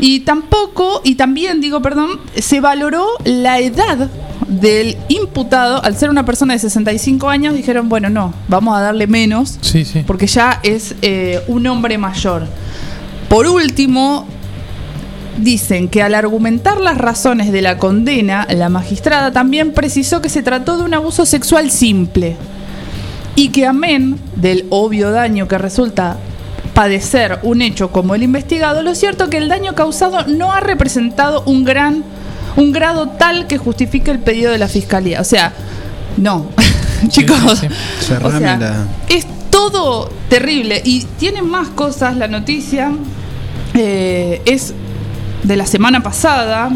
Y 0.00 0.20
tampoco, 0.20 1.00
y 1.04 1.14
también 1.14 1.60
digo, 1.60 1.80
perdón, 1.82 2.20
se 2.34 2.60
valoró 2.60 3.06
la 3.24 3.60
edad 3.60 4.08
del 4.48 4.96
imputado. 5.08 5.82
Al 5.84 5.96
ser 5.96 6.10
una 6.10 6.24
persona 6.24 6.54
de 6.54 6.58
65 6.58 7.28
años, 7.28 7.54
dijeron, 7.54 7.88
bueno, 7.88 8.10
no, 8.10 8.34
vamos 8.48 8.76
a 8.76 8.80
darle 8.80 9.06
menos 9.06 9.58
Sí, 9.60 9.84
sí. 9.84 10.02
porque 10.06 10.26
ya 10.26 10.60
es 10.62 10.94
eh, 11.02 11.40
un 11.46 11.66
hombre 11.66 11.98
mayor. 11.98 12.46
Por 13.28 13.46
último, 13.46 14.26
dicen 15.38 15.88
que 15.88 16.02
al 16.02 16.14
argumentar 16.14 16.80
las 16.80 16.98
razones 16.98 17.52
de 17.52 17.62
la 17.62 17.78
condena, 17.78 18.46
la 18.50 18.68
magistrada 18.68 19.32
también 19.32 19.72
precisó 19.72 20.20
que 20.20 20.28
se 20.28 20.42
trató 20.42 20.76
de 20.76 20.84
un 20.84 20.94
abuso 20.94 21.24
sexual 21.26 21.70
simple 21.70 22.36
y 23.34 23.48
que 23.48 23.66
amén 23.66 24.18
del 24.36 24.66
obvio 24.68 25.10
daño 25.10 25.48
que 25.48 25.56
resulta 25.56 26.18
padecer 26.74 27.38
un 27.42 27.62
hecho 27.62 27.90
como 27.90 28.14
el 28.14 28.22
investigado, 28.22 28.82
lo 28.82 28.94
cierto 28.94 29.28
que 29.28 29.36
el 29.38 29.48
daño 29.48 29.74
causado 29.74 30.26
no 30.26 30.52
ha 30.52 30.60
representado 30.60 31.42
un 31.46 31.64
gran 31.64 32.04
un 32.56 32.72
grado 32.72 33.08
tal 33.08 33.46
que 33.46 33.58
justifique 33.58 34.10
el 34.10 34.18
pedido 34.18 34.52
de 34.52 34.58
la 34.58 34.68
fiscalía. 34.68 35.20
O 35.20 35.24
sea, 35.24 35.52
no. 36.16 36.46
Chicos, 37.08 37.64
o 38.22 38.30
sea, 38.30 38.86
es 39.08 39.26
todo 39.50 40.08
terrible 40.28 40.80
y 40.84 41.04
tiene 41.18 41.42
más 41.42 41.68
cosas 41.68 42.16
la 42.16 42.28
noticia. 42.28 42.92
eh, 43.74 44.40
es 44.44 44.74
de 45.42 45.56
la 45.56 45.66
semana 45.66 46.02
pasada. 46.02 46.70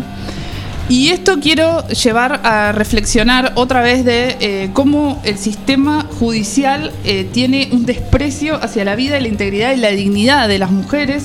Y 0.89 1.09
esto 1.09 1.41
quiero 1.41 1.87
llevar 1.89 2.43
a 2.45 2.70
reflexionar 2.70 3.53
otra 3.57 3.80
vez 3.80 4.05
de 4.05 4.37
eh, 4.39 4.70
cómo 4.72 5.20
el 5.24 5.37
sistema 5.37 6.07
judicial 6.20 6.93
eh, 7.05 7.28
tiene 7.32 7.70
un 7.72 7.87
desprecio 7.87 8.62
hacia 8.62 8.84
la 8.84 8.95
vida, 8.95 9.18
la 9.18 9.26
integridad 9.26 9.72
y 9.72 9.78
la 9.78 9.89
dignidad 9.89 10.47
de 10.47 10.61
las 10.61 10.70
mujeres, 10.70 11.24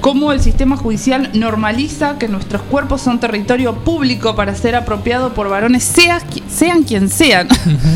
cómo 0.00 0.30
el 0.30 0.40
sistema 0.40 0.76
judicial 0.76 1.30
normaliza 1.34 2.16
que 2.16 2.28
nuestros 2.28 2.62
cuerpos 2.62 3.00
son 3.00 3.18
territorio 3.18 3.74
público 3.74 4.36
para 4.36 4.54
ser 4.54 4.76
apropiado 4.76 5.34
por 5.34 5.48
varones, 5.48 5.82
sea, 5.82 6.22
sean 6.48 6.84
quien 6.84 7.08
sean, 7.08 7.48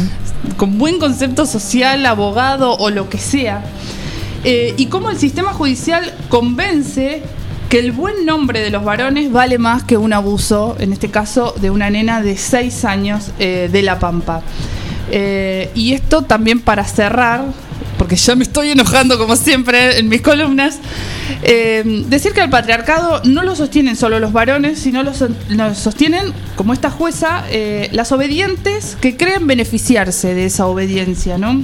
con 0.57 0.77
buen 0.77 0.99
concepto 0.99 1.47
social, 1.47 2.05
abogado 2.05 2.73
o 2.79 2.91
lo 2.91 3.09
que 3.09 3.19
sea. 3.19 3.63
Eh, 4.43 4.75
y 4.77 4.87
cómo 4.87 5.11
el 5.11 5.19
sistema 5.19 5.53
judicial 5.53 6.13
convence 6.29 7.23
que 7.69 7.79
el 7.81 7.93
buen 7.93 8.25
nombre 8.25 8.61
de 8.61 8.71
los 8.71 8.85
varones 8.85 9.33
vale 9.33 9.59
más 9.59 9.83
que 9.83 9.97
un 9.97 10.13
abuso, 10.13 10.77
en 10.79 10.93
este 10.93 11.11
caso 11.11 11.55
de 11.61 11.71
una 11.71 11.91
nena 11.91 12.23
de 12.23 12.37
6 12.37 12.85
años 12.85 13.31
eh, 13.39 13.69
de 13.71 13.83
La 13.83 13.99
Pampa. 13.99 14.43
Eh, 15.11 15.71
y 15.75 15.93
esto 15.93 16.23
también 16.23 16.61
para 16.61 16.85
cerrar, 16.85 17.45
porque 17.99 18.17
ya 18.17 18.37
me 18.37 18.45
estoy 18.45 18.71
enojando 18.71 19.19
como 19.19 19.35
siempre 19.35 19.99
en 19.99 20.09
mis 20.09 20.21
columnas. 20.21 20.79
Eh, 21.43 22.05
decir 22.09 22.33
que 22.33 22.41
el 22.41 22.51
patriarcado 22.51 23.21
no 23.25 23.43
lo 23.43 23.57
sostienen 23.57 23.97
solo 23.97 24.21
los 24.21 24.33
varones, 24.33 24.79
sino 24.79 25.03
lo, 25.03 25.13
lo 25.49 25.75
sostienen, 25.75 26.33
como 26.55 26.73
esta 26.73 26.91
jueza, 26.91 27.45
las 27.91 28.13
obedientes 28.13 28.97
que 29.01 29.17
creen 29.17 29.47
beneficiarse 29.47 30.35
de 30.35 30.47
esa 30.47 30.67
obediencia, 30.67 31.37
¿no? 31.37 31.63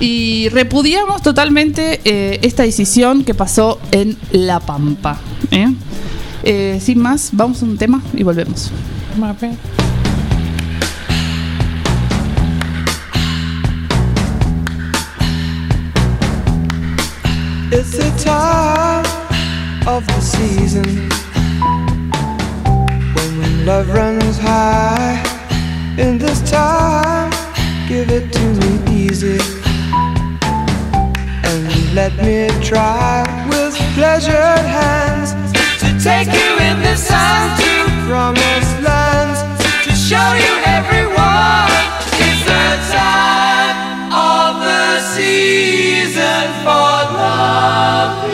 Y 0.00 0.48
repudiamos 0.48 1.22
totalmente 1.22 2.00
eh, 2.04 2.40
esta 2.42 2.64
decisión 2.64 3.24
que 3.24 3.34
pasó 3.34 3.80
en 3.90 4.16
La 4.32 4.60
Pampa. 4.60 5.18
¿eh? 5.50 5.72
Eh, 6.42 6.80
sin 6.82 6.98
más, 6.98 7.30
vamos 7.32 7.62
a 7.62 7.66
un 7.66 7.78
tema 7.78 8.02
y 8.14 8.22
volvemos. 8.22 8.70
It's 17.74 17.96
the 17.96 18.10
time 18.22 19.06
of 19.86 20.06
the 20.06 20.20
season 20.20 21.08
when 23.38 23.64
love 23.64 23.88
runs 23.94 24.38
high. 24.38 25.22
In 25.96 26.18
this 26.18 26.40
time, 26.50 27.30
give 27.88 28.10
it 28.10 28.30
to 28.32 28.40
me 28.40 29.06
easy 29.06 29.61
let 31.94 32.16
me 32.24 32.48
try 32.62 33.22
with 33.50 33.74
pleasured 33.94 34.64
hands 34.64 35.32
to 35.78 35.88
take 36.02 36.28
you 36.28 36.58
in 36.68 36.80
the 36.80 36.96
sun 36.96 37.58
to 37.60 37.86
promised 38.08 38.80
lands 38.80 39.40
to 39.84 39.92
show 39.92 40.32
you 40.32 40.62
everyone. 40.64 41.68
It's 42.16 42.44
the 42.48 42.80
time 42.96 43.76
of 44.10 44.62
the 44.64 45.00
season 45.12 46.48
for 46.64 47.12
loving. 47.20 48.32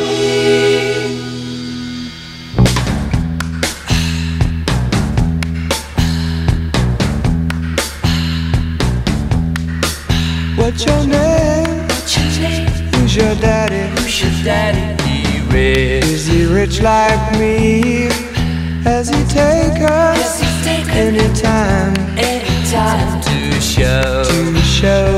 What's 10.56 10.84
your 10.86 11.06
name? 11.06 11.27
Your 13.28 13.36
daddy? 13.36 14.00
Who's 14.00 14.22
your 14.22 14.30
daddy? 14.42 15.02
He 15.04 15.40
rich. 15.52 16.02
Is 16.02 16.26
he 16.26 16.46
rich 16.46 16.80
like 16.80 17.38
me? 17.38 18.08
Has 18.84 19.10
he 19.10 19.22
taken 19.26 19.84
anytime? 20.96 21.94
Anytime 22.16 23.20
to 23.20 23.60
show 23.60 24.24
to 24.24 24.56
show 24.62 25.17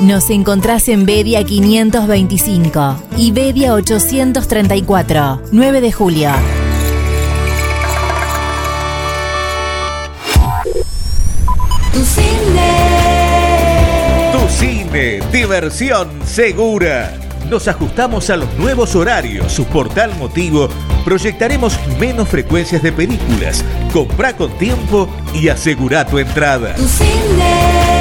Nos 0.00 0.30
encontrás 0.30 0.88
en 0.88 1.06
Bedia 1.06 1.42
525 1.42 2.96
y 3.16 3.32
Bedia 3.32 3.74
834, 3.74 5.42
9 5.50 5.80
de 5.80 5.90
julio. 5.92 6.30
Tu 11.92 12.04
cine. 12.04 12.70
Tu 14.32 14.48
cine, 14.48 15.20
diversión 15.32 16.08
segura. 16.24 17.18
Nos 17.50 17.66
ajustamos 17.66 18.30
a 18.30 18.36
los 18.36 18.54
nuevos 18.56 18.94
horarios. 18.94 19.50
Su 19.50 19.64
portal 19.64 20.14
motivo. 20.16 20.68
Proyectaremos 21.04 21.76
menos 21.98 22.28
frecuencias 22.28 22.84
de 22.84 22.92
películas. 22.92 23.64
Comprá 23.92 24.36
con 24.36 24.56
tiempo 24.58 25.08
y 25.34 25.48
asegura 25.48 26.06
tu 26.06 26.18
entrada. 26.18 26.74
Tu 26.76 26.86
cine. 26.86 27.97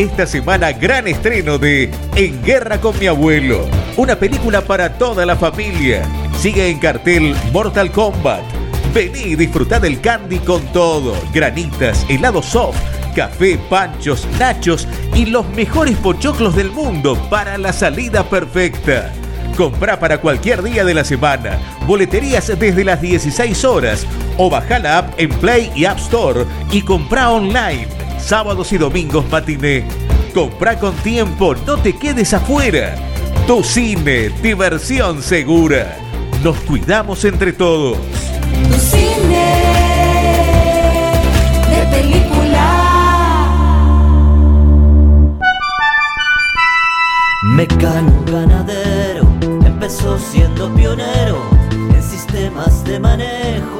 Esta 0.00 0.26
semana 0.26 0.72
gran 0.72 1.06
estreno 1.08 1.58
de 1.58 1.90
En 2.16 2.42
Guerra 2.42 2.80
con 2.80 2.98
mi 2.98 3.06
abuelo, 3.06 3.68
una 3.98 4.16
película 4.16 4.62
para 4.62 4.94
toda 4.96 5.26
la 5.26 5.36
familia. 5.36 6.08
Sigue 6.40 6.70
en 6.70 6.78
cartel 6.78 7.36
Mortal 7.52 7.92
Kombat. 7.92 8.40
Vení 8.94 9.18
y 9.18 9.36
disfrutá 9.36 9.78
del 9.78 10.00
candy 10.00 10.38
con 10.38 10.62
todo, 10.72 11.14
granitas, 11.34 12.06
helado 12.08 12.42
soft, 12.42 12.78
café, 13.14 13.58
panchos, 13.68 14.26
nachos 14.38 14.88
y 15.14 15.26
los 15.26 15.46
mejores 15.50 15.98
pochoclos 15.98 16.56
del 16.56 16.70
mundo 16.70 17.14
para 17.28 17.58
la 17.58 17.74
salida 17.74 18.24
perfecta. 18.24 19.12
Comprá 19.54 20.00
para 20.00 20.16
cualquier 20.16 20.62
día 20.62 20.82
de 20.82 20.94
la 20.94 21.04
semana, 21.04 21.58
boleterías 21.86 22.46
desde 22.58 22.84
las 22.84 23.02
16 23.02 23.66
horas 23.66 24.06
o 24.38 24.48
baja 24.48 24.78
la 24.78 24.96
app 24.96 25.20
en 25.20 25.28
Play 25.28 25.70
y 25.74 25.84
App 25.84 25.98
Store 25.98 26.46
y 26.72 26.80
comprá 26.80 27.30
online, 27.32 27.86
sábados 28.22 28.72
y 28.72 28.78
domingos 28.78 29.28
matiné. 29.30 29.84
Comprá 30.34 30.78
con 30.78 30.94
tiempo, 30.96 31.54
no 31.66 31.76
te 31.76 31.96
quedes 31.96 32.32
afuera. 32.34 32.94
Tu 33.46 33.64
cine, 33.64 34.30
diversión 34.42 35.22
segura. 35.22 35.96
Nos 36.42 36.56
cuidamos 36.60 37.24
entre 37.24 37.52
todos. 37.52 37.98
Tu 38.68 38.78
cine. 38.78 39.46
De 41.68 41.86
película. 41.96 42.30
Mecano 47.56 48.22
ganadero 48.26 49.26
empezó 49.64 50.18
siendo 50.18 50.72
pionero 50.74 51.42
en 51.94 52.02
sistemas 52.02 52.84
de 52.84 53.00
manejo 53.00 53.79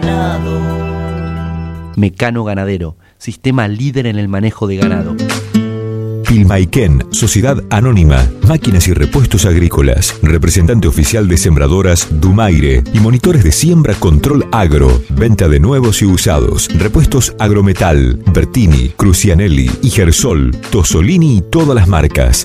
ganado. 0.00 1.92
Mecano 1.96 2.44
Ganadero, 2.44 2.96
sistema 3.18 3.68
líder 3.68 4.06
en 4.06 4.18
el 4.18 4.28
manejo 4.28 4.66
de 4.66 4.76
ganado. 4.76 5.16
Pilmaiken, 6.26 7.06
Sociedad 7.12 7.62
Anónima, 7.70 8.28
Máquinas 8.48 8.88
y 8.88 8.92
Repuestos 8.92 9.46
Agrícolas, 9.46 10.14
representante 10.22 10.88
oficial 10.88 11.28
de 11.28 11.38
sembradoras 11.38 12.08
Dumaire 12.10 12.82
y 12.92 12.98
monitores 12.98 13.44
de 13.44 13.52
siembra 13.52 13.94
Control 13.94 14.44
Agro, 14.50 15.00
venta 15.10 15.48
de 15.48 15.60
nuevos 15.60 16.02
y 16.02 16.06
usados, 16.06 16.68
repuestos 16.76 17.34
Agrometal, 17.38 18.20
Bertini, 18.34 18.90
Crucianelli, 18.96 19.70
Igersol, 19.82 20.50
Tosolini 20.70 21.38
y 21.38 21.42
todas 21.42 21.76
las 21.76 21.86
marcas. 21.86 22.44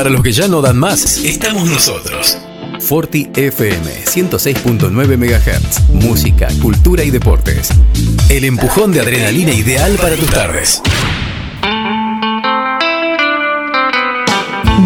Para 0.00 0.08
los 0.08 0.22
que 0.22 0.32
ya 0.32 0.48
no 0.48 0.62
dan 0.62 0.78
más, 0.78 1.18
estamos 1.18 1.68
nosotros. 1.68 2.38
Forti 2.78 3.28
FM 3.34 4.06
106.9 4.06 5.18
MHz. 5.18 5.90
Música, 5.90 6.48
cultura 6.62 7.04
y 7.04 7.10
deportes. 7.10 7.68
El 8.30 8.46
empujón 8.46 8.92
de 8.92 9.00
adrenalina 9.00 9.52
ideal 9.52 9.98
para 10.00 10.16
tus 10.16 10.30
tardes. 10.30 10.80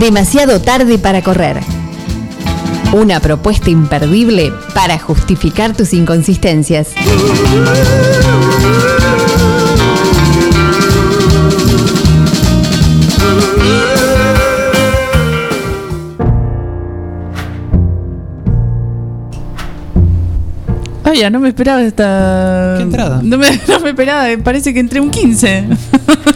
Demasiado 0.01 0.61
tarde 0.61 0.99
para 0.99 1.23
correr. 1.23 1.61
Una 2.93 3.21
propuesta 3.21 3.71
imperdible 3.71 4.53
para 4.75 4.99
justificar 4.99 5.77
tus 5.77 5.93
inconsistencias. 5.93 6.89
No 21.15 21.39
me 21.39 21.49
esperaba 21.49 21.81
esta. 21.81 22.75
¿Qué 22.77 22.83
entrada? 22.83 23.21
No 23.23 23.39
me, 23.39 23.47
no 23.69 23.79
me 23.81 23.91
esperaba, 23.91 24.27
parece 24.43 24.75
que 24.75 24.81
entré 24.81 25.01
un 25.01 25.11
15. 25.11 25.63
no, 25.69 25.77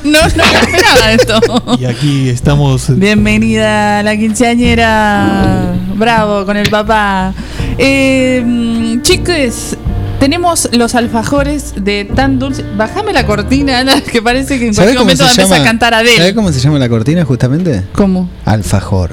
no 0.04 0.20
me 0.24 0.60
esperaba 0.60 1.12
esto. 1.12 1.40
Y 1.80 1.84
aquí 1.84 2.28
estamos. 2.28 2.96
Bienvenida 2.96 3.98
a 3.98 4.02
la 4.04 4.16
quinceañera. 4.16 5.74
Bravo, 5.96 6.46
con 6.46 6.56
el 6.56 6.70
papá. 6.70 7.34
Eh, 7.76 8.40
mm, 8.46 9.02
chicos, 9.02 9.76
tenemos 10.20 10.68
los 10.72 10.94
alfajores 10.94 11.74
de 11.76 12.04
tan 12.04 12.38
dulce. 12.38 12.64
Bájame 12.76 13.12
la 13.12 13.26
cortina, 13.26 13.78
Ana, 13.80 14.00
que 14.00 14.22
parece 14.22 14.60
que 14.60 14.68
en 14.68 14.74
¿Sabés 14.74 14.94
cualquier 14.94 15.18
momento 15.18 15.24
se 15.24 15.42
va 15.42 15.42
a 15.42 15.44
empezar 15.44 15.60
a 15.60 15.64
cantar 15.64 15.92
¿Sabés 15.94 16.18
Adele. 16.20 16.34
cómo 16.36 16.52
se 16.52 16.60
llama 16.60 16.78
la 16.78 16.88
cortina 16.88 17.24
justamente? 17.24 17.82
¿Cómo? 17.94 18.30
Alfajor. 18.44 19.10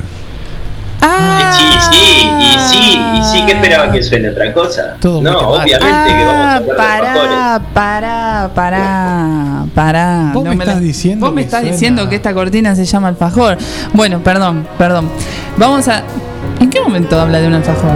Ah, 1.07 1.51
Sí, 1.57 1.65
sí, 1.91 2.29
y 2.39 2.59
sí, 2.59 2.99
y 3.15 3.23
sí, 3.23 3.45
que 3.45 3.51
esperaba 3.53 3.91
que 3.91 4.01
suene 4.03 4.29
otra 4.29 4.51
cosa. 4.53 4.95
Todo 4.99 5.21
no, 5.21 5.37
obviamente 5.51 5.77
que 5.77 6.25
vamos 6.25 6.45
a 6.45 6.53
Ah, 6.53 6.55
hablar 6.55 6.77
de 6.77 6.83
alfajores. 6.83 7.37
pará, 7.73 8.49
pará, 8.51 8.51
pará, 8.55 9.65
pará. 9.73 10.31
Vos 10.33 10.43
me 10.43 10.55
la- 10.55 10.63
estás 10.63 10.79
diciendo 10.81 11.25
Vos 11.27 11.35
me 11.35 11.41
que 11.41 11.45
estás 11.45 11.59
suena- 11.61 11.73
diciendo 11.73 12.09
que 12.09 12.15
esta 12.15 12.33
cortina 12.33 12.75
se 12.75 12.85
llama 12.85 13.07
alfajor. 13.09 13.57
Bueno, 13.93 14.19
perdón, 14.23 14.67
perdón. 14.77 15.09
Vamos 15.57 15.87
a. 15.87 16.03
¿En 16.59 16.69
qué 16.69 16.81
momento 16.81 17.19
habla 17.19 17.39
de 17.39 17.47
un 17.47 17.53
alfajor? 17.53 17.91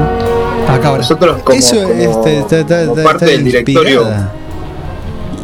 Acá 0.70 0.88
ahora. 0.90 1.02
Nosotros 1.02 1.42
como, 1.44 1.58
Eso 1.58 1.82
como- 1.82 1.94
este, 1.96 2.40
está, 2.40 2.58
está- 2.60 2.80
como 2.86 2.92
está- 2.98 3.04
parte 3.04 3.26
está 3.26 3.36
del 3.38 3.44
directorio 3.44 4.02
inspirada. 4.02 4.32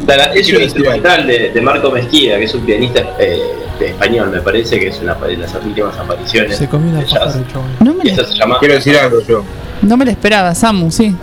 La- 0.08 0.34
Es 0.34 0.52
un 0.54 0.62
instrumental 0.62 1.26
de, 1.28 1.52
de 1.52 1.62
Marco 1.62 1.92
Mezquida, 1.92 2.38
que 2.38 2.44
es 2.46 2.54
un 2.54 2.66
pianista 2.66 3.02
eh, 3.20 3.40
de 3.80 3.88
español, 3.88 4.30
me 4.32 4.42
parece 4.42 4.80
que 4.80 4.88
es 4.88 5.00
una 5.02 5.16
de 5.16 5.38
las 5.38 5.54
últimas 5.56 5.98
apariciones. 5.98 6.58
Se 6.58 6.68
comió 6.70 6.92
un 6.94 7.00
de 7.00 7.06
jazz. 7.06 7.38
No 7.80 7.94
me, 7.94 8.16
se 8.16 8.24
llama 8.36 8.58
quiero 8.60 8.76
decir 8.76 8.98
algo 8.98 9.20
yo 9.28 9.44
no 9.82 9.98
me 9.98 10.06
lo 10.06 10.12
esperaba, 10.12 10.56
Samu, 10.56 10.90
sí. 10.90 11.14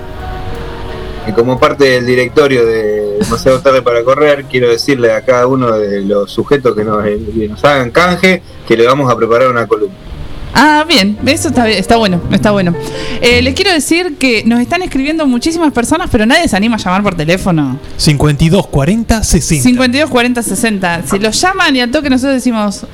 y 1.27 1.33
como 1.33 1.59
parte 1.59 1.85
del 1.85 2.05
directorio 2.07 2.67
de 2.67 3.19
demasiado 3.21 3.61
tarde 3.61 3.81
para 3.83 4.03
correr 4.05 4.45
quiero 4.51 4.69
decirle 4.69 5.13
a 5.13 5.23
cada 5.25 5.47
uno 5.47 5.73
de 5.79 6.03
los 6.03 6.31
sujetos 6.31 6.75
que 6.77 6.85
nos, 6.85 7.03
que 7.05 7.49
nos 7.49 7.65
hagan 7.65 7.91
canje 7.91 8.43
que 8.67 8.77
le 8.77 8.87
vamos 8.87 9.11
a 9.11 9.17
preparar 9.17 9.49
una 9.49 9.67
columna 9.67 9.95
Ah, 10.55 10.85
bien, 10.87 11.17
eso 11.27 11.49
está, 11.49 11.65
bien, 11.65 11.79
está 11.79 11.97
bueno, 11.97 12.21
está 12.31 12.51
bueno. 12.51 12.75
Eh, 13.23 13.41
les 13.43 13.55
quiero 13.55 13.73
decir 13.73 14.17
que 14.19 14.43
nos 14.45 14.61
están 14.61 14.83
escribiendo 14.83 15.27
muchísimas 15.27 15.73
personas, 15.73 16.09
pero 16.13 16.27
nadie 16.27 16.47
se 16.49 16.57
anima 16.57 16.77
a 16.77 16.79
llamar 16.79 17.03
por 17.03 17.15
teléfono. 17.15 17.79
52 17.97 18.67
40 18.67 19.23
60. 19.23 19.63
52 19.63 20.11
40 20.11 20.43
60. 20.43 21.03
Si 21.11 21.19
los 21.19 21.41
llaman 21.41 21.75
y 21.77 21.81
al 21.81 21.91
toque 21.91 22.11
nosotros 22.11 22.35
decimos 22.35 22.85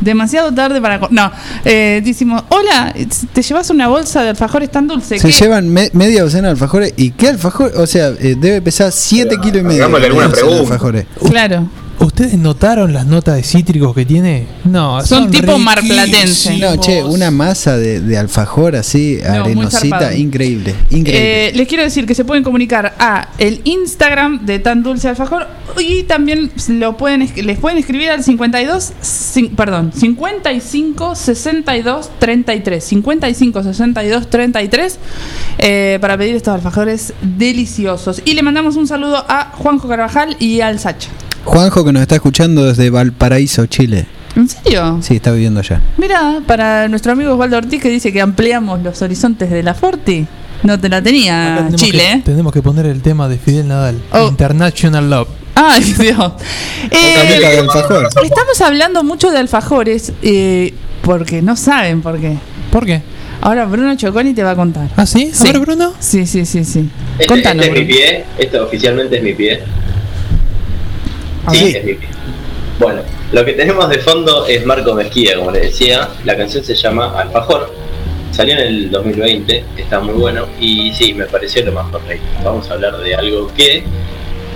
demasiado 0.00 0.52
tarde 0.52 0.80
para 0.82 1.00
co- 1.00 1.08
no, 1.10 1.30
eh, 1.64 2.02
decimos, 2.04 2.42
"Hola, 2.50 2.92
te 3.32 3.42
llevas 3.42 3.70
una 3.70 3.88
bolsa 3.88 4.22
de 4.22 4.30
alfajores 4.30 4.70
tan 4.70 4.86
dulce 4.86 5.18
Se 5.18 5.30
llevan 5.32 5.68
me- 5.70 5.88
media 5.94 6.22
docena 6.24 6.48
de 6.48 6.52
alfajores. 6.52 6.92
¿Y 6.98 7.12
qué 7.12 7.28
alfajor? 7.28 7.72
O 7.76 7.86
sea, 7.86 8.08
eh, 8.08 8.36
debe 8.38 8.60
pesar 8.60 8.92
7 8.92 9.36
kilos 9.40 9.62
y 9.62 9.64
medio. 9.64 9.84
hagámosle 9.84 10.06
alguna 10.08 10.28
pregunta. 10.28 10.60
alfajores. 10.60 11.06
Claro. 11.30 11.66
¿Ustedes 12.00 12.34
notaron 12.34 12.92
las 12.92 13.06
notas 13.06 13.36
de 13.36 13.42
cítricos 13.42 13.94
que 13.94 14.04
tiene? 14.04 14.46
No, 14.64 15.00
Son 15.04 15.30
tipo 15.30 15.42
riquísimos. 15.54 15.60
marplatense. 15.64 16.58
No, 16.58 16.76
che, 16.76 17.02
una 17.04 17.30
masa 17.30 17.76
de, 17.76 18.00
de 18.00 18.18
alfajor 18.18 18.76
así, 18.76 19.18
muy 19.20 19.26
arenosita, 19.28 20.14
increíble. 20.14 20.74
Increíble. 20.90 21.48
Eh, 21.48 21.52
les 21.54 21.68
quiero 21.68 21.82
decir 21.84 22.04
que 22.04 22.14
se 22.14 22.24
pueden 22.24 22.42
comunicar 22.44 22.94
a 22.98 23.28
el 23.38 23.60
Instagram 23.64 24.44
de 24.44 24.58
Tan 24.58 24.82
Dulce 24.82 25.08
Alfajor 25.08 25.46
y 25.78 26.02
también 26.02 26.50
lo 26.68 26.96
pueden 26.96 27.22
es- 27.22 27.36
les 27.42 27.58
pueden 27.58 27.78
escribir 27.78 28.10
al 28.10 28.22
52 28.24 28.92
cin- 29.02 29.54
perdón, 29.54 29.92
55 29.94 31.14
62 31.14 32.10
33 32.18 32.84
55 32.84 33.62
62 33.62 34.30
33 34.30 34.98
eh, 35.58 35.98
para 36.00 36.18
pedir 36.18 36.34
estos 36.36 36.54
alfajores 36.54 37.12
deliciosos 37.22 38.20
y 38.24 38.34
le 38.34 38.42
mandamos 38.42 38.76
un 38.76 38.86
saludo 38.86 39.24
a 39.28 39.52
Juanjo 39.56 39.88
Carvajal 39.88 40.36
y 40.38 40.60
al 40.60 40.78
Sacha. 40.78 41.08
Juanjo 41.44 41.83
que 41.84 41.92
nos 41.92 42.02
está 42.02 42.16
escuchando 42.16 42.64
desde 42.64 42.90
Valparaíso, 42.90 43.66
Chile. 43.66 44.06
¿En 44.36 44.48
serio? 44.48 44.98
Sí, 45.00 45.16
está 45.16 45.30
viviendo 45.32 45.60
allá. 45.60 45.80
Mira, 45.96 46.40
para 46.46 46.88
nuestro 46.88 47.12
amigo 47.12 47.32
Osvaldo 47.32 47.56
Ortiz 47.58 47.80
que 47.80 47.88
dice 47.88 48.12
que 48.12 48.20
ampliamos 48.20 48.82
los 48.82 49.00
horizontes 49.02 49.50
de 49.50 49.62
la 49.62 49.74
Forti. 49.74 50.26
No 50.64 50.80
te 50.80 50.88
la 50.88 51.02
tenía 51.02 51.54
Tenemos 51.58 51.80
Chile, 51.80 52.04
que, 52.16 52.22
tenemos 52.30 52.52
que 52.52 52.62
poner 52.62 52.86
el 52.86 53.02
tema 53.02 53.28
de 53.28 53.36
Fidel 53.38 53.68
Nadal. 53.68 54.00
Oh. 54.12 54.28
International 54.28 55.10
Love. 55.10 55.28
Ay, 55.54 55.82
Dios. 55.98 56.32
Eh, 56.90 57.14
Camita 57.16 57.48
de 57.50 57.58
alfajor. 57.58 58.08
estamos 58.24 58.60
hablando 58.60 59.04
mucho 59.04 59.30
de 59.30 59.38
alfajores 59.38 60.12
eh, 60.22 60.72
porque 61.02 61.42
no 61.42 61.54
saben 61.54 62.00
por 62.02 62.18
qué. 62.18 62.36
¿Por 62.72 62.86
qué? 62.86 63.02
Ahora 63.40 63.66
Bruno 63.66 63.94
Choconi 63.94 64.32
te 64.32 64.42
va 64.42 64.52
a 64.52 64.56
contar. 64.56 64.88
¿Ah, 64.96 65.04
sí? 65.06 65.30
A 65.38 65.44
ver, 65.44 65.58
Bruno. 65.58 65.92
Sí, 66.00 66.26
sí, 66.26 66.46
sí, 66.46 66.64
sí. 66.64 66.88
Este, 67.18 67.26
Contanos. 67.26 67.66
este 67.66 67.78
es 67.80 67.86
mi 67.86 67.92
pie, 67.92 68.24
esto 68.38 68.64
oficialmente 68.64 69.18
es 69.18 69.22
mi 69.22 69.34
pie. 69.34 69.60
Sí, 71.50 71.58
sí. 71.58 71.76
es 71.76 71.84
pie. 71.84 71.98
Bueno, 72.78 73.02
lo 73.32 73.44
que 73.44 73.52
tenemos 73.52 73.88
de 73.88 73.98
fondo 73.98 74.46
es 74.46 74.66
Marco 74.66 74.94
Mezquida, 74.94 75.36
como 75.36 75.50
les 75.52 75.62
decía. 75.62 76.08
La 76.24 76.36
canción 76.36 76.64
se 76.64 76.74
llama 76.74 77.18
Alfajor. 77.20 77.72
Salió 78.32 78.54
en 78.54 78.60
el 78.60 78.90
2020, 78.90 79.64
está 79.76 80.00
muy 80.00 80.14
bueno 80.14 80.48
y 80.58 80.92
sí, 80.92 81.14
me 81.14 81.24
pareció 81.26 81.64
lo 81.64 81.72
más 81.72 81.88
correcto. 81.90 82.26
Vamos 82.42 82.68
a 82.68 82.74
hablar 82.74 82.98
de 82.98 83.14
algo 83.14 83.52
que, 83.54 83.84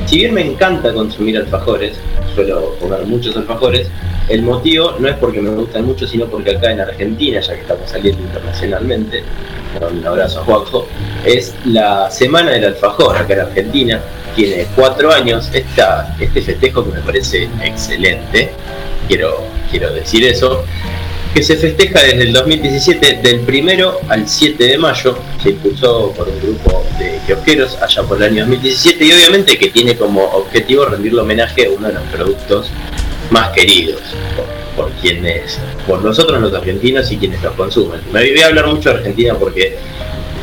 si 0.09 0.17
bien 0.17 0.33
me 0.33 0.41
encanta 0.41 0.93
consumir 0.95 1.37
alfajores, 1.37 1.99
suelo 2.35 2.77
comer 2.81 3.05
muchos 3.05 3.37
alfajores, 3.37 3.91
el 4.31 4.43
motivo 4.43 4.97
no 4.99 5.07
es 5.07 5.17
porque 5.17 5.43
me 5.43 5.51
gustan 5.51 5.85
mucho, 5.85 6.07
sino 6.07 6.25
porque 6.27 6.57
acá 6.57 6.73
en 6.73 6.81
Argentina, 6.81 7.41
ya 7.41 7.55
que 7.55 7.61
estamos 7.61 7.91
saliendo 7.91 8.23
internacionalmente, 8.23 9.23
un 9.81 10.07
abrazo 10.07 10.41
a 10.41 10.45
Juanjo, 10.45 10.87
es 11.27 11.55
la 11.67 12.11
Semana 12.11 12.53
del 12.53 12.65
Alfajor 12.65 13.19
acá 13.19 13.35
en 13.35 13.41
Argentina, 13.41 14.01
tiene 14.35 14.67
cuatro 14.75 15.13
años, 15.13 15.51
este 15.53 16.41
festejo 16.41 16.85
que 16.85 16.93
me 16.93 17.01
parece 17.01 17.49
excelente, 17.63 18.51
quiero, 19.09 19.43
quiero 19.71 19.93
decir 19.93 20.25
eso, 20.25 20.65
que 21.35 21.43
se 21.43 21.57
festeja 21.57 22.01
desde 22.01 22.23
el 22.23 22.33
2017, 22.33 23.21
del 23.23 23.41
primero 23.41 24.01
al 24.09 24.29
7 24.29 24.65
de 24.65 24.79
mayo, 24.79 25.19
se 25.43 25.51
impulsó 25.51 26.13
por 26.13 26.29
un 26.29 26.41
grupo 26.41 26.85
de 26.99 27.21
kiosqueros 27.27 27.77
allá 27.81 28.03
por 28.03 28.17
el 28.19 28.25
año 28.25 28.45
2017 28.47 29.05
y 29.05 29.13
obviamente 29.13 29.59
que 29.59 29.69
tiene 29.69 29.97
como 29.97 30.25
objetivo 30.25 30.87
rendirle 30.87 31.21
homenaje 31.21 31.67
a 31.67 31.71
uno 31.71 31.89
de 31.89 31.95
los 31.95 32.03
productos 32.05 32.71
más 33.31 33.51
queridos 33.51 34.01
por, 34.37 34.87
por 34.87 34.93
quienes, 35.01 35.59
por 35.87 36.03
nosotros 36.03 36.41
los 36.41 36.53
argentinos 36.55 37.11
y 37.13 37.19
quienes 37.19 37.43
los 37.43 37.55
consumen. 37.55 38.01
Me 38.13 38.21
voy 38.31 38.41
a 38.41 38.47
hablar 38.47 38.67
mucho 38.67 38.91
de 38.91 38.97
Argentina 38.97 39.35
porque 39.35 39.77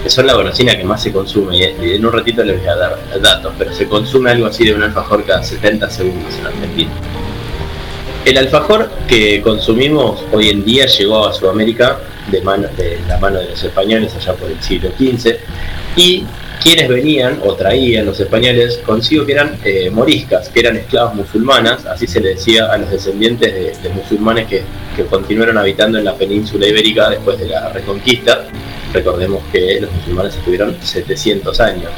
son 0.07 0.27
la 0.27 0.33
golosina 0.33 0.77
que 0.77 0.83
más 0.83 1.01
se 1.01 1.11
consume 1.11 1.57
y 1.57 1.93
en 1.93 2.05
un 2.05 2.11
ratito 2.11 2.43
les 2.43 2.59
voy 2.59 2.67
a 2.67 2.75
dar 2.75 2.99
datos, 3.21 3.53
pero 3.57 3.73
se 3.73 3.87
consume 3.87 4.31
algo 4.31 4.45
así 4.47 4.65
de 4.65 4.73
un 4.73 4.83
alfajor 4.83 5.25
cada 5.25 5.43
70 5.43 5.89
segundos 5.89 6.33
en 6.39 6.47
Argentina. 6.47 6.91
El 8.25 8.39
alfajor 8.39 8.89
que 9.07 9.39
consumimos 9.43 10.23
hoy 10.31 10.49
en 10.49 10.65
día 10.65 10.87
llegó 10.87 11.27
a 11.27 11.31
Sudamérica 11.31 11.99
de, 12.31 12.41
la 13.07 13.19
mano 13.19 13.39
de 13.39 13.49
los 13.49 13.63
españoles 13.63 14.15
allá 14.15 14.33
por 14.33 14.49
el 14.49 14.59
siglo 14.63 14.89
XV 14.97 15.35
y 15.95 16.23
quienes 16.59 16.89
venían 16.89 17.39
o 17.45 17.53
traían 17.53 18.07
los 18.07 18.19
españoles 18.19 18.79
consigo 18.83 19.27
que 19.27 19.33
eran 19.33 19.59
eh, 19.63 19.91
moriscas, 19.91 20.49
que 20.49 20.61
eran 20.61 20.75
esclavas 20.75 21.13
musulmanas, 21.13 21.85
así 21.85 22.07
se 22.07 22.19
le 22.19 22.29
decía 22.29 22.65
a 22.65 22.79
los 22.79 22.89
descendientes 22.89 23.53
de, 23.53 23.73
de 23.87 23.89
musulmanes 23.89 24.47
que, 24.47 24.63
que 24.95 25.05
continuaron 25.05 25.59
habitando 25.59 25.99
en 25.99 26.05
la 26.05 26.15
península 26.15 26.67
ibérica 26.67 27.11
después 27.11 27.37
de 27.37 27.49
la 27.49 27.69
reconquista. 27.69 28.45
Recordemos 28.91 29.43
que 29.51 29.81
los 29.81 29.91
musulmanes 29.91 30.35
estuvieron 30.35 30.75
700 30.81 31.59
años 31.59 31.91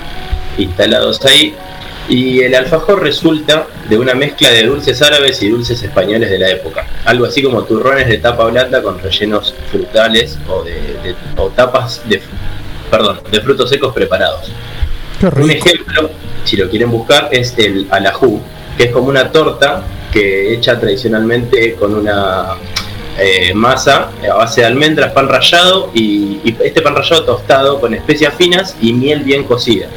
instalados 0.57 1.23
ahí 1.23 1.55
y 2.09 2.39
el 2.41 2.55
alfajor 2.55 3.01
resulta 3.03 3.67
de 3.89 3.97
una 3.97 4.13
mezcla 4.13 4.49
de 4.49 4.63
dulces 4.65 5.01
árabes 5.01 5.41
y 5.41 5.49
dulces 5.49 5.81
españoles 5.83 6.29
de 6.29 6.39
la 6.39 6.49
época. 6.49 6.87
Algo 7.05 7.25
así 7.25 7.41
como 7.43 7.63
turrones 7.63 8.07
de 8.07 8.17
tapa 8.17 8.45
blanda 8.45 8.81
con 8.81 8.99
rellenos 8.99 9.53
frutales 9.71 10.37
o, 10.47 10.63
de, 10.63 10.73
de- 11.03 11.15
o 11.35 11.49
tapas 11.49 12.01
de, 12.07 12.21
perdón, 12.89 13.19
de 13.29 13.41
frutos 13.41 13.69
secos 13.69 13.93
preparados. 13.93 14.51
Un 15.21 15.49
ejemplo, 15.51 16.09
si 16.45 16.55
lo 16.57 16.69
quieren 16.69 16.91
buscar, 16.91 17.29
es 17.31 17.53
el 17.57 17.87
alajú, 17.89 18.39
que 18.77 18.83
es 18.85 18.91
como 18.91 19.07
una 19.09 19.31
torta 19.31 19.83
que 20.13 20.53
hecha 20.53 20.79
tradicionalmente 20.79 21.73
con 21.73 21.93
una 21.95 22.51
eh, 23.19 23.51
masa 23.53 24.11
a 24.31 24.33
base 24.35 24.61
de 24.61 24.67
almendras, 24.67 25.11
pan 25.11 25.27
rallado 25.27 25.89
y, 25.93 26.39
y 26.43 26.55
este 26.63 26.81
pan 26.81 26.95
rallado 26.95 27.23
tostado 27.25 27.81
con 27.81 27.93
especias 27.95 28.33
finas 28.35 28.75
y 28.79 28.93
miel 28.93 29.21
bien 29.23 29.43
cocida. 29.43 29.87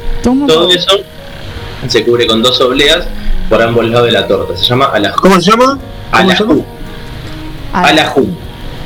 Todo 0.47 0.69
eso 0.71 0.99
se 1.87 2.03
cubre 2.05 2.27
con 2.27 2.41
dos 2.41 2.59
obleas 2.61 3.05
por 3.49 3.61
ambos 3.61 3.85
lados 3.85 4.05
de 4.07 4.11
la 4.11 4.27
torta. 4.27 4.55
Se 4.55 4.65
llama 4.65 4.85
alajú. 4.93 5.21
¿Cómo 5.21 5.35
se 5.41 5.51
llama? 5.51 5.77
Alajú. 6.11 6.65
Alajú. 7.73 8.27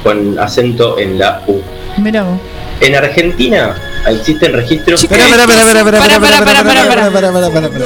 Con 0.04 0.38
acento 0.40 0.98
en 1.00 1.20
la 1.20 1.42
U. 1.48 1.62
Mira 1.98 2.24
vos. 2.24 2.40
En 2.82 2.96
Argentina 2.96 3.76
existen 4.08 4.54
registros. 4.54 5.04
Espera, 5.04 5.24
espera, 5.26 5.44
espera, 5.44 5.62
espera, 5.62 5.98
espera, 5.98 6.16
espera, 6.16 6.38
espera, 6.38 6.60
espera, 6.60 6.84
espera. 6.84 7.12
Para, 7.12 7.32
para, 7.32 7.52
para, 7.52 7.70
para. 7.70 7.86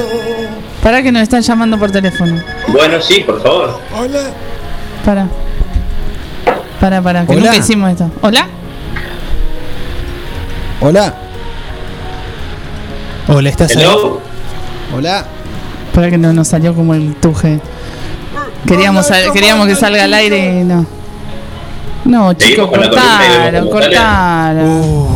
Para 0.82 1.04
que 1.04 1.12
nos 1.12 1.22
están 1.24 1.42
llamando 1.42 1.78
por 1.78 1.92
teléfono. 1.92 2.42
Bueno, 2.68 3.02
sí, 3.02 3.22
por 3.22 3.42
favor. 3.42 3.80
Para. 5.06 5.28
Para, 6.80 7.02
para, 7.02 7.26
que 7.26 7.34
Hola. 7.34 7.42
nunca 7.42 7.58
hicimos 7.58 7.92
esto. 7.92 8.10
¿Hola? 8.22 8.48
Hola. 10.82 11.14
Hola, 13.28 13.50
¿estás 13.50 13.76
ahí? 13.76 13.86
Hola. 14.96 15.26
Para 15.94 16.10
que 16.10 16.18
no 16.18 16.34
nos 16.34 16.48
salió 16.48 16.74
como 16.74 16.94
el 16.94 17.16
tuje. 17.16 17.60
Queríamos, 18.68 19.08
sal- 19.08 19.32
queríamos 19.34 19.68
que 19.68 19.76
salga 19.76 20.04
al 20.04 20.14
aire 20.14 20.62
y 20.62 20.64
no. 20.64 20.86
No, 22.06 22.34
chicos, 22.34 22.70
cortaron, 22.70 23.70
cortaron. 23.70 25.08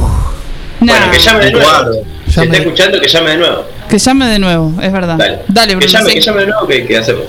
Bueno, 0.79 1.11
que 1.11 1.19
llame 1.19 1.45
de 1.45 1.51
nuevo. 1.51 1.67
Eduardo. 1.69 1.93
Si 2.29 2.39
está 2.41 2.57
escuchando, 2.57 2.99
que 2.99 3.07
llame 3.07 3.29
de 3.31 3.37
nuevo. 3.37 3.63
Que 3.93 3.99
llame 3.99 4.25
de 4.25 4.39
nuevo, 4.39 4.73
es 4.81 4.91
verdad. 4.91 5.17
Dale, 5.17 5.41
Dale, 5.47 5.67
que 5.73 5.75
Bruno. 5.75 5.91
llame, 5.91 6.09
sí. 6.09 6.15
que 6.15 6.21
llame 6.21 6.39
de 6.41 6.47
nuevo, 6.47 6.65
que, 6.67 6.83
que 6.87 6.97
hacemos. 6.97 7.25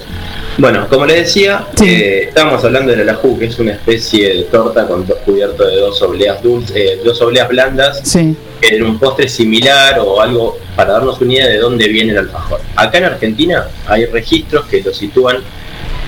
Bueno, 0.57 0.89
como 0.89 1.05
les 1.05 1.17
decía, 1.27 1.67
eh, 1.85 2.25
estábamos 2.29 2.65
hablando 2.65 2.91
del 2.91 3.03
alajú, 3.03 3.39
que 3.39 3.45
es 3.45 3.59
una 3.59 3.73
especie 3.73 4.35
de 4.35 4.43
torta 4.45 4.87
con 4.89 5.07
dos 5.07 5.19
cubierto 5.27 5.63
de 5.67 5.77
dos 5.77 6.01
obleas 6.01 6.43
dulces, 6.43 6.75
eh, 6.75 7.01
dos 7.05 7.21
obleas 7.21 7.49
blandas, 7.51 8.01
Sí. 8.03 8.35
que 8.63 8.77
era 8.77 8.87
un 8.87 8.99
postre 8.99 9.29
similar 9.29 9.99
o 9.99 10.23
algo 10.23 10.57
para 10.75 10.95
darnos 10.95 11.21
una 11.21 11.35
idea 11.35 11.49
de 11.49 11.59
dónde 11.59 11.87
viene 11.87 12.13
el 12.13 12.19
alfajor. 12.21 12.63
Acá 12.77 12.97
en 12.97 13.05
Argentina 13.05 13.67
hay 13.87 14.07
registros 14.07 14.65
que 14.65 14.81
lo 14.81 14.95
sitúan 14.95 15.41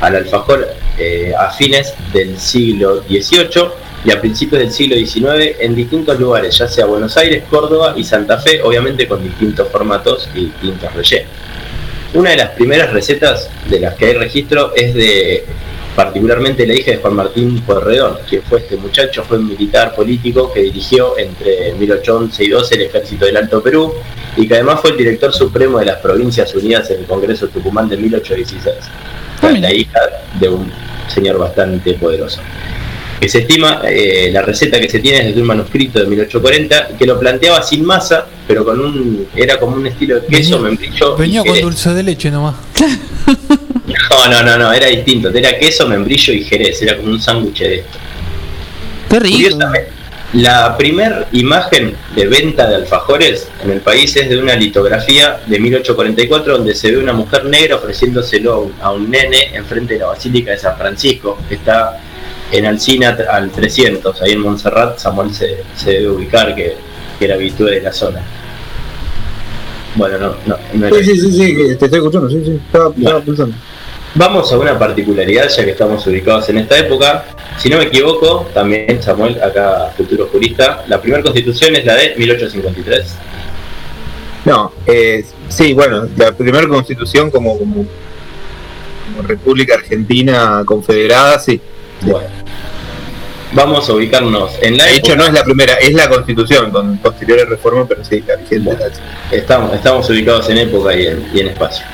al 0.00 0.16
alfajor 0.16 0.68
eh, 0.96 1.34
a 1.38 1.50
fines 1.50 1.92
del 2.14 2.38
siglo 2.38 3.02
XVIII 3.06 3.68
y 4.06 4.12
a 4.12 4.20
principios 4.20 4.60
del 4.60 4.70
siglo 4.70 4.94
XIX 4.94 5.56
en 5.58 5.74
distintos 5.74 6.18
lugares, 6.20 6.56
ya 6.56 6.68
sea 6.68 6.86
Buenos 6.86 7.16
Aires, 7.16 7.42
Córdoba 7.50 7.94
y 7.96 8.04
Santa 8.04 8.38
Fe, 8.38 8.62
obviamente 8.62 9.08
con 9.08 9.22
distintos 9.22 9.68
formatos 9.68 10.28
y 10.32 10.44
distintos 10.44 10.94
rellenos. 10.94 11.28
Una 12.14 12.30
de 12.30 12.36
las 12.36 12.50
primeras 12.50 12.92
recetas 12.92 13.50
de 13.68 13.80
las 13.80 13.96
que 13.96 14.06
hay 14.06 14.14
registro 14.14 14.72
es 14.76 14.94
de 14.94 15.44
particularmente 15.96 16.66
la 16.68 16.74
hija 16.74 16.92
de 16.92 16.98
Juan 16.98 17.14
Martín 17.14 17.60
Pueyrredón, 17.62 18.18
que 18.30 18.42
fue 18.42 18.60
este 18.60 18.76
muchacho, 18.76 19.24
fue 19.24 19.38
un 19.38 19.48
militar 19.48 19.92
político 19.96 20.52
que 20.52 20.60
dirigió 20.60 21.18
entre 21.18 21.72
1811 21.72 22.44
y 22.44 22.48
12 22.48 22.74
el 22.76 22.82
ejército 22.82 23.24
del 23.24 23.36
Alto 23.36 23.60
Perú 23.60 23.92
y 24.36 24.46
que 24.46 24.54
además 24.54 24.80
fue 24.82 24.90
el 24.90 24.98
director 24.98 25.32
supremo 25.32 25.80
de 25.80 25.86
las 25.86 25.96
Provincias 25.96 26.54
Unidas 26.54 26.88
en 26.90 27.00
el 27.00 27.06
Congreso 27.06 27.48
Tucumán 27.48 27.88
de 27.88 27.96
1816. 27.96 28.76
Fue 29.40 29.58
la 29.58 29.72
hija 29.72 30.00
de 30.38 30.48
un 30.48 30.70
señor 31.08 31.38
bastante 31.38 31.94
poderoso. 31.94 32.40
Que 33.20 33.28
se 33.28 33.38
estima, 33.40 33.80
eh, 33.84 34.30
la 34.32 34.42
receta 34.42 34.80
que 34.80 34.88
se 34.88 34.98
tiene 34.98 35.28
es 35.28 35.34
de 35.34 35.40
un 35.40 35.46
manuscrito 35.46 35.98
de 35.98 36.06
1840 36.06 36.88
que 36.98 37.06
lo 37.06 37.18
planteaba 37.18 37.62
sin 37.62 37.84
masa, 37.84 38.26
pero 38.46 38.64
con 38.64 38.78
un 38.80 39.26
era 39.34 39.58
como 39.58 39.76
un 39.76 39.86
estilo 39.86 40.20
de 40.20 40.26
queso, 40.26 40.58
membrillo 40.58 41.16
y 41.16 41.20
Venía 41.20 41.42
con 41.42 41.60
dulce 41.60 41.94
de 41.94 42.02
leche 42.02 42.30
nomás. 42.30 42.54
No, 44.10 44.28
no, 44.28 44.42
no, 44.42 44.58
no, 44.58 44.72
era 44.72 44.86
distinto. 44.86 45.28
Era 45.28 45.58
queso, 45.58 45.86
membrillo 45.86 46.32
y 46.32 46.42
jerez. 46.44 46.82
Era 46.82 46.96
como 46.96 47.10
un 47.10 47.20
sándwich 47.20 47.60
de 47.60 47.74
esto. 47.76 47.98
Qué 49.08 49.20
rico. 49.20 49.36
Curiosamente, 49.36 49.90
la 50.32 50.76
primer 50.76 51.26
imagen 51.32 51.96
de 52.14 52.26
venta 52.26 52.66
de 52.68 52.74
alfajores 52.74 53.48
en 53.62 53.70
el 53.70 53.80
país 53.80 54.14
es 54.16 54.28
de 54.28 54.38
una 54.38 54.56
litografía 54.56 55.40
de 55.46 55.58
1844 55.58 56.58
donde 56.58 56.74
se 56.74 56.90
ve 56.90 56.98
una 56.98 57.12
mujer 57.12 57.44
negra 57.44 57.76
ofreciéndoselo 57.76 58.52
a 58.52 58.58
un, 58.58 58.74
a 58.82 58.92
un 58.92 59.10
nene 59.10 59.54
enfrente 59.54 59.94
de 59.94 60.00
la 60.00 60.06
Basílica 60.06 60.50
de 60.50 60.58
San 60.58 60.76
Francisco, 60.76 61.38
que 61.48 61.54
está 61.54 62.00
en 62.52 62.66
Alcina 62.66 63.16
al 63.30 63.50
300, 63.50 64.22
ahí 64.22 64.32
en 64.32 64.40
Montserrat. 64.40 64.98
Samuel 64.98 65.32
se, 65.34 65.64
se 65.74 65.92
debe 65.92 66.10
ubicar 66.10 66.54
que, 66.54 66.76
que 67.18 67.24
era 67.24 67.34
habitué 67.34 67.72
de 67.72 67.80
la 67.82 67.92
zona. 67.92 68.22
Bueno, 69.96 70.18
no, 70.18 70.36
no, 70.46 70.58
no 70.74 70.96
Sí, 70.96 71.04
sí, 71.04 71.20
sí, 71.20 71.32
sí, 71.32 71.54
te 71.76 71.84
estoy 71.86 71.98
escuchando, 71.98 72.28
sí, 72.28 72.42
sí. 72.44 72.60
Estaba, 72.66 72.94
estaba 72.96 73.20
pensando. 73.20 73.56
Vamos 74.14 74.50
a 74.52 74.58
una 74.58 74.78
particularidad, 74.78 75.48
ya 75.48 75.64
que 75.64 75.72
estamos 75.72 76.06
ubicados 76.06 76.48
en 76.48 76.58
esta 76.58 76.78
época. 76.78 77.24
Si 77.58 77.68
no 77.68 77.78
me 77.78 77.84
equivoco, 77.84 78.48
también 78.54 79.02
Samuel, 79.02 79.42
acá 79.42 79.92
futuro 79.96 80.28
jurista, 80.30 80.84
la 80.86 81.00
primera 81.00 81.22
constitución 81.22 81.76
es 81.76 81.84
la 81.84 81.94
de 81.94 82.14
1853. 82.16 83.14
No, 84.46 84.72
eh, 84.86 85.24
sí, 85.48 85.74
bueno, 85.74 86.08
la 86.16 86.32
primera 86.32 86.68
constitución 86.68 87.30
como, 87.30 87.58
como, 87.58 87.74
como 87.74 89.22
República 89.26 89.74
Argentina 89.74 90.62
Confederada, 90.64 91.38
sí. 91.38 91.60
Bueno, 92.02 92.28
vamos 93.52 93.88
a 93.88 93.94
ubicarnos 93.94 94.52
en 94.60 94.76
la 94.76 94.84
De 94.84 94.96
hecho, 94.96 95.16
no 95.16 95.24
es 95.26 95.32
la 95.32 95.44
primera, 95.44 95.74
es 95.74 95.92
la 95.94 96.08
constitución 96.08 96.70
con 96.70 96.98
posteriores 96.98 97.48
reformas, 97.48 97.86
pero 97.88 98.04
sí, 98.04 98.22
la 98.26 98.36
vigente. 98.36 98.76
Estamos, 99.30 99.74
estamos 99.74 100.08
ubicados 100.10 100.48
en 100.50 100.58
época 100.58 100.94
y 100.94 101.06
en, 101.06 101.26
y 101.32 101.40
en 101.40 101.48
espacio. 101.48 101.84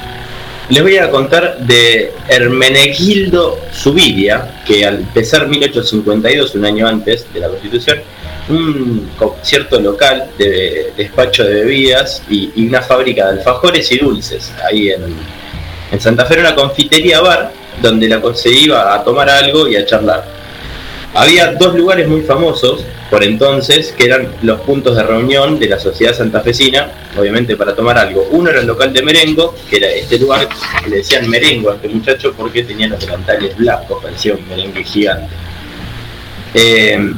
Les 0.68 0.82
voy 0.82 0.96
a 0.96 1.11
contar 1.11 1.59
de 1.59 2.12
Hermenegildo 2.28 3.59
Subiria, 3.72 4.62
que 4.66 4.86
al 4.86 4.96
empezar 4.96 5.46
1852, 5.48 6.55
un 6.55 6.64
año 6.64 6.86
antes 6.86 7.26
de 7.32 7.40
la 7.40 7.48
Constitución, 7.48 7.98
un 8.48 9.11
concierto 9.16 9.80
local 9.80 10.30
de 10.38 10.92
despacho 10.96 11.44
de 11.44 11.55
bebidas 11.55 12.22
y, 12.28 12.50
y 12.57 12.66
una 12.68 12.80
fábrica 12.80 13.26
de 13.26 13.38
alfajores 13.38 13.90
y 13.92 13.98
dulces 13.98 14.53
ahí 14.68 14.90
en, 14.90 15.03
en 15.90 16.00
Santa 16.00 16.24
Fe, 16.24 16.34
era 16.34 16.42
una 16.42 16.55
confitería 16.55 17.20
bar 17.20 17.53
donde 17.81 18.09
la 18.09 18.20
se 18.35 18.51
iba 18.51 18.95
a 18.95 19.03
tomar 19.05 19.29
algo 19.29 19.68
y 19.68 19.77
a 19.77 19.87
charlar. 19.87 20.25
Había 21.14 21.53
dos 21.53 21.75
lugares 21.75 22.09
muy 22.09 22.23
famosos 22.23 22.85
por 23.11 23.23
entonces 23.23 23.93
que 23.93 24.07
eran 24.07 24.29
los 24.41 24.61
puntos 24.62 24.97
de 24.97 25.03
reunión 25.03 25.59
de 25.59 25.68
la 25.68 25.79
sociedad 25.79 26.14
santafesina, 26.14 26.91
obviamente 27.18 27.55
para 27.57 27.75
tomar 27.75 27.99
algo. 27.99 28.27
Uno 28.31 28.49
era 28.49 28.61
el 28.61 28.66
local 28.66 28.93
de 28.95 29.03
Merengo, 29.03 29.55
que 29.68 29.77
era 29.77 29.91
este 29.91 30.18
lugar 30.18 30.49
que 30.83 30.89
le 30.89 30.97
decían 30.97 31.29
Merengo 31.29 31.70
a 31.70 31.75
este 31.75 31.89
muchacho 31.89 32.33
porque 32.35 32.62
tenía 32.62 32.89
los 32.89 33.01
delantales 33.01 33.55
blancos, 33.57 34.03
parecía 34.03 34.35
un 34.35 34.49
merengue 34.49 34.83
gigante. 34.85 35.35
Eh, 36.55 37.12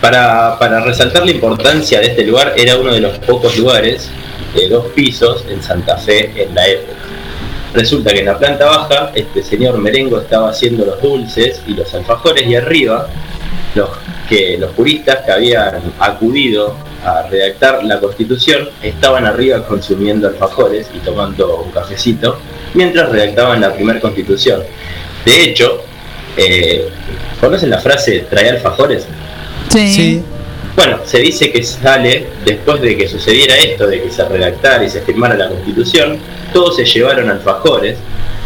para, 0.00 0.58
para 0.58 0.80
resaltar 0.80 1.26
la 1.26 1.32
importancia 1.32 2.00
de 2.00 2.06
este 2.06 2.24
lugar, 2.24 2.54
era 2.56 2.78
uno 2.78 2.94
de 2.94 3.00
los 3.00 3.18
pocos 3.18 3.56
lugares 3.58 4.08
de 4.54 4.68
dos 4.68 4.86
pisos 4.94 5.44
en 5.50 5.62
Santa 5.62 5.98
Fe 5.98 6.32
en 6.34 6.54
la 6.54 6.66
época. 6.66 7.05
Resulta 7.76 8.10
que 8.10 8.20
en 8.20 8.24
la 8.24 8.38
planta 8.38 8.64
baja 8.64 9.12
este 9.14 9.42
señor 9.42 9.76
Merengo 9.76 10.18
estaba 10.18 10.48
haciendo 10.48 10.86
los 10.86 11.02
dulces 11.02 11.60
y 11.66 11.74
los 11.74 11.92
alfajores 11.92 12.46
y 12.46 12.54
arriba 12.54 13.06
los 13.74 13.90
que 14.30 14.56
los 14.56 14.72
juristas 14.72 15.18
que 15.26 15.30
habían 15.30 15.82
acudido 15.98 16.74
a 17.04 17.24
redactar 17.24 17.84
la 17.84 18.00
constitución 18.00 18.70
estaban 18.82 19.26
arriba 19.26 19.62
consumiendo 19.66 20.26
alfajores 20.26 20.88
y 20.94 21.00
tomando 21.00 21.64
un 21.64 21.70
cafecito 21.70 22.38
mientras 22.72 23.10
redactaban 23.10 23.60
la 23.60 23.74
primera 23.74 24.00
constitución. 24.00 24.62
De 25.26 25.44
hecho, 25.44 25.82
eh, 26.38 26.88
¿conocen 27.38 27.68
la 27.68 27.78
frase 27.78 28.24
trae 28.30 28.48
alfajores? 28.48 29.06
Sí. 29.68 30.22
Bueno, 30.76 30.98
se 31.06 31.18
dice 31.20 31.50
que 31.50 31.62
sale 31.62 32.26
después 32.44 32.80
de 32.82 32.96
que 32.96 33.08
sucediera 33.08 33.56
esto, 33.56 33.86
de 33.86 34.02
que 34.02 34.10
se 34.10 34.24
redactara 34.28 34.84
y 34.84 34.90
se 34.90 35.00
firmara 35.00 35.34
la 35.34 35.48
constitución, 35.48 36.18
todos 36.52 36.76
se 36.76 36.84
llevaron 36.84 37.30
alfajores 37.30 37.96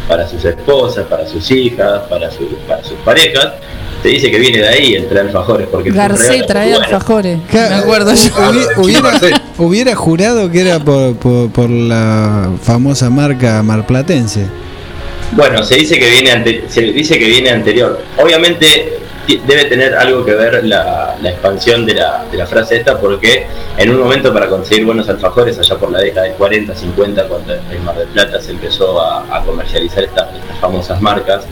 para 0.07 0.29
sus 0.29 0.45
esposas, 0.45 1.07
para 1.07 1.27
sus 1.27 1.51
hijas, 1.51 2.03
para, 2.09 2.31
su- 2.31 2.57
para 2.69 2.83
sus 2.85 2.97
parejas. 3.05 3.55
Se 4.03 4.09
dice 4.09 4.31
que 4.31 4.39
viene 4.39 4.59
de 4.59 4.69
ahí 4.69 4.95
el 4.95 5.09
traer 5.09 5.27
alfajores, 5.27 5.67
porque 5.71 5.91
fue 5.93 6.01
un 6.01 6.09
Garcé 6.09 6.29
regalo 6.29 6.47
trae 6.47 6.65
muy 6.69 6.79
bueno. 6.79 6.85
alfajores. 6.87 7.39
Me 7.53 7.61
acuerdo 7.75 8.15
yo. 8.15 8.31
Hubi- 8.33 8.67
Hubiera, 8.77 9.21
hubiera 9.59 9.95
jurado 9.97 10.51
que 10.51 10.61
era 10.61 10.79
por, 10.79 11.17
por, 11.17 11.51
por 11.51 11.69
la 11.69 12.49
famosa 12.63 13.11
marca 13.11 13.63
marplatense. 13.63 14.47
Bueno, 15.33 15.63
se 15.63 15.75
dice 15.77 15.99
que 15.99 16.09
viene 16.11 16.31
ante- 16.33 16.65
se 16.69 16.81
dice 16.81 17.19
que 17.19 17.27
viene 17.27 17.51
anterior. 17.51 18.01
Obviamente 18.19 19.00
debe 19.27 19.65
tener 19.67 19.95
algo 19.95 20.25
que 20.25 20.35
ver 20.35 20.65
la, 20.65 21.17
la 21.21 21.31
expansión 21.31 21.87
de 21.87 21.95
la, 21.95 22.25
de 22.31 22.37
la 22.39 22.47
frase 22.47 22.77
esta 22.77 22.99
porque 22.99 23.47
en 23.77 23.91
un 23.91 23.99
momento 24.01 24.33
para 24.33 24.49
conseguir 24.49 24.85
buenos 24.87 25.09
alfajores 25.09 25.59
allá 25.59 25.77
por 25.77 25.91
la 25.93 26.01
década 26.01 26.27
de 26.27 26.33
40, 26.33 26.75
50 26.75 27.29
cuando 27.29 27.55
en 27.55 27.85
Mar 27.85 27.97
del 27.97 28.09
Plata 28.09 28.41
se 28.41 28.51
empezó 28.53 29.01
a, 29.01 29.25
a 29.37 29.45
comercializar 29.45 30.03
estas, 30.05 30.35
estas 30.35 30.59
famosas 30.59 31.01
marcas, 31.01 31.45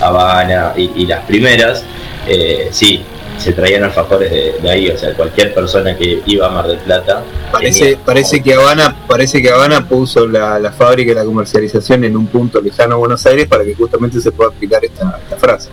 Habana 0.00 0.72
y, 0.76 0.90
y 0.96 1.06
las 1.06 1.24
primeras, 1.24 1.84
eh, 2.28 2.68
sí, 2.72 3.02
se 3.38 3.52
traían 3.52 3.82
alfajores 3.84 4.30
de, 4.30 4.56
de 4.62 4.70
ahí, 4.70 4.88
o 4.90 4.96
sea, 4.98 5.12
cualquier 5.14 5.52
persona 5.54 5.96
que 5.96 6.22
iba 6.26 6.46
a 6.46 6.50
Mar 6.50 6.66
del 6.66 6.78
Plata. 6.78 7.22
Parece, 7.50 7.80
tenía- 7.80 7.98
parece 8.04 8.42
que 8.42 8.54
Habana, 8.54 8.94
parece 9.08 9.42
que 9.42 9.50
Habana 9.50 9.88
puso 9.88 10.26
la, 10.26 10.58
la 10.58 10.72
fábrica 10.72 11.12
y 11.12 11.14
la 11.14 11.24
comercialización 11.24 12.04
en 12.04 12.16
un 12.16 12.26
punto 12.26 12.60
lejano 12.60 12.94
a 12.94 12.98
Buenos 12.98 13.24
Aires 13.26 13.46
para 13.48 13.64
que 13.64 13.74
justamente 13.74 14.20
se 14.20 14.30
pueda 14.30 14.50
aplicar 14.50 14.84
esta, 14.84 15.18
esta 15.24 15.36
frase. 15.36 15.68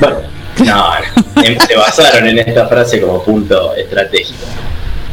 Bueno, 0.00 0.16
No, 0.64 0.92
em- 1.42 1.58
se 1.58 1.76
basaron 1.76 2.26
en 2.26 2.38
esta 2.38 2.66
frase 2.66 3.00
como 3.00 3.22
punto 3.22 3.74
estratégico. 3.74 4.46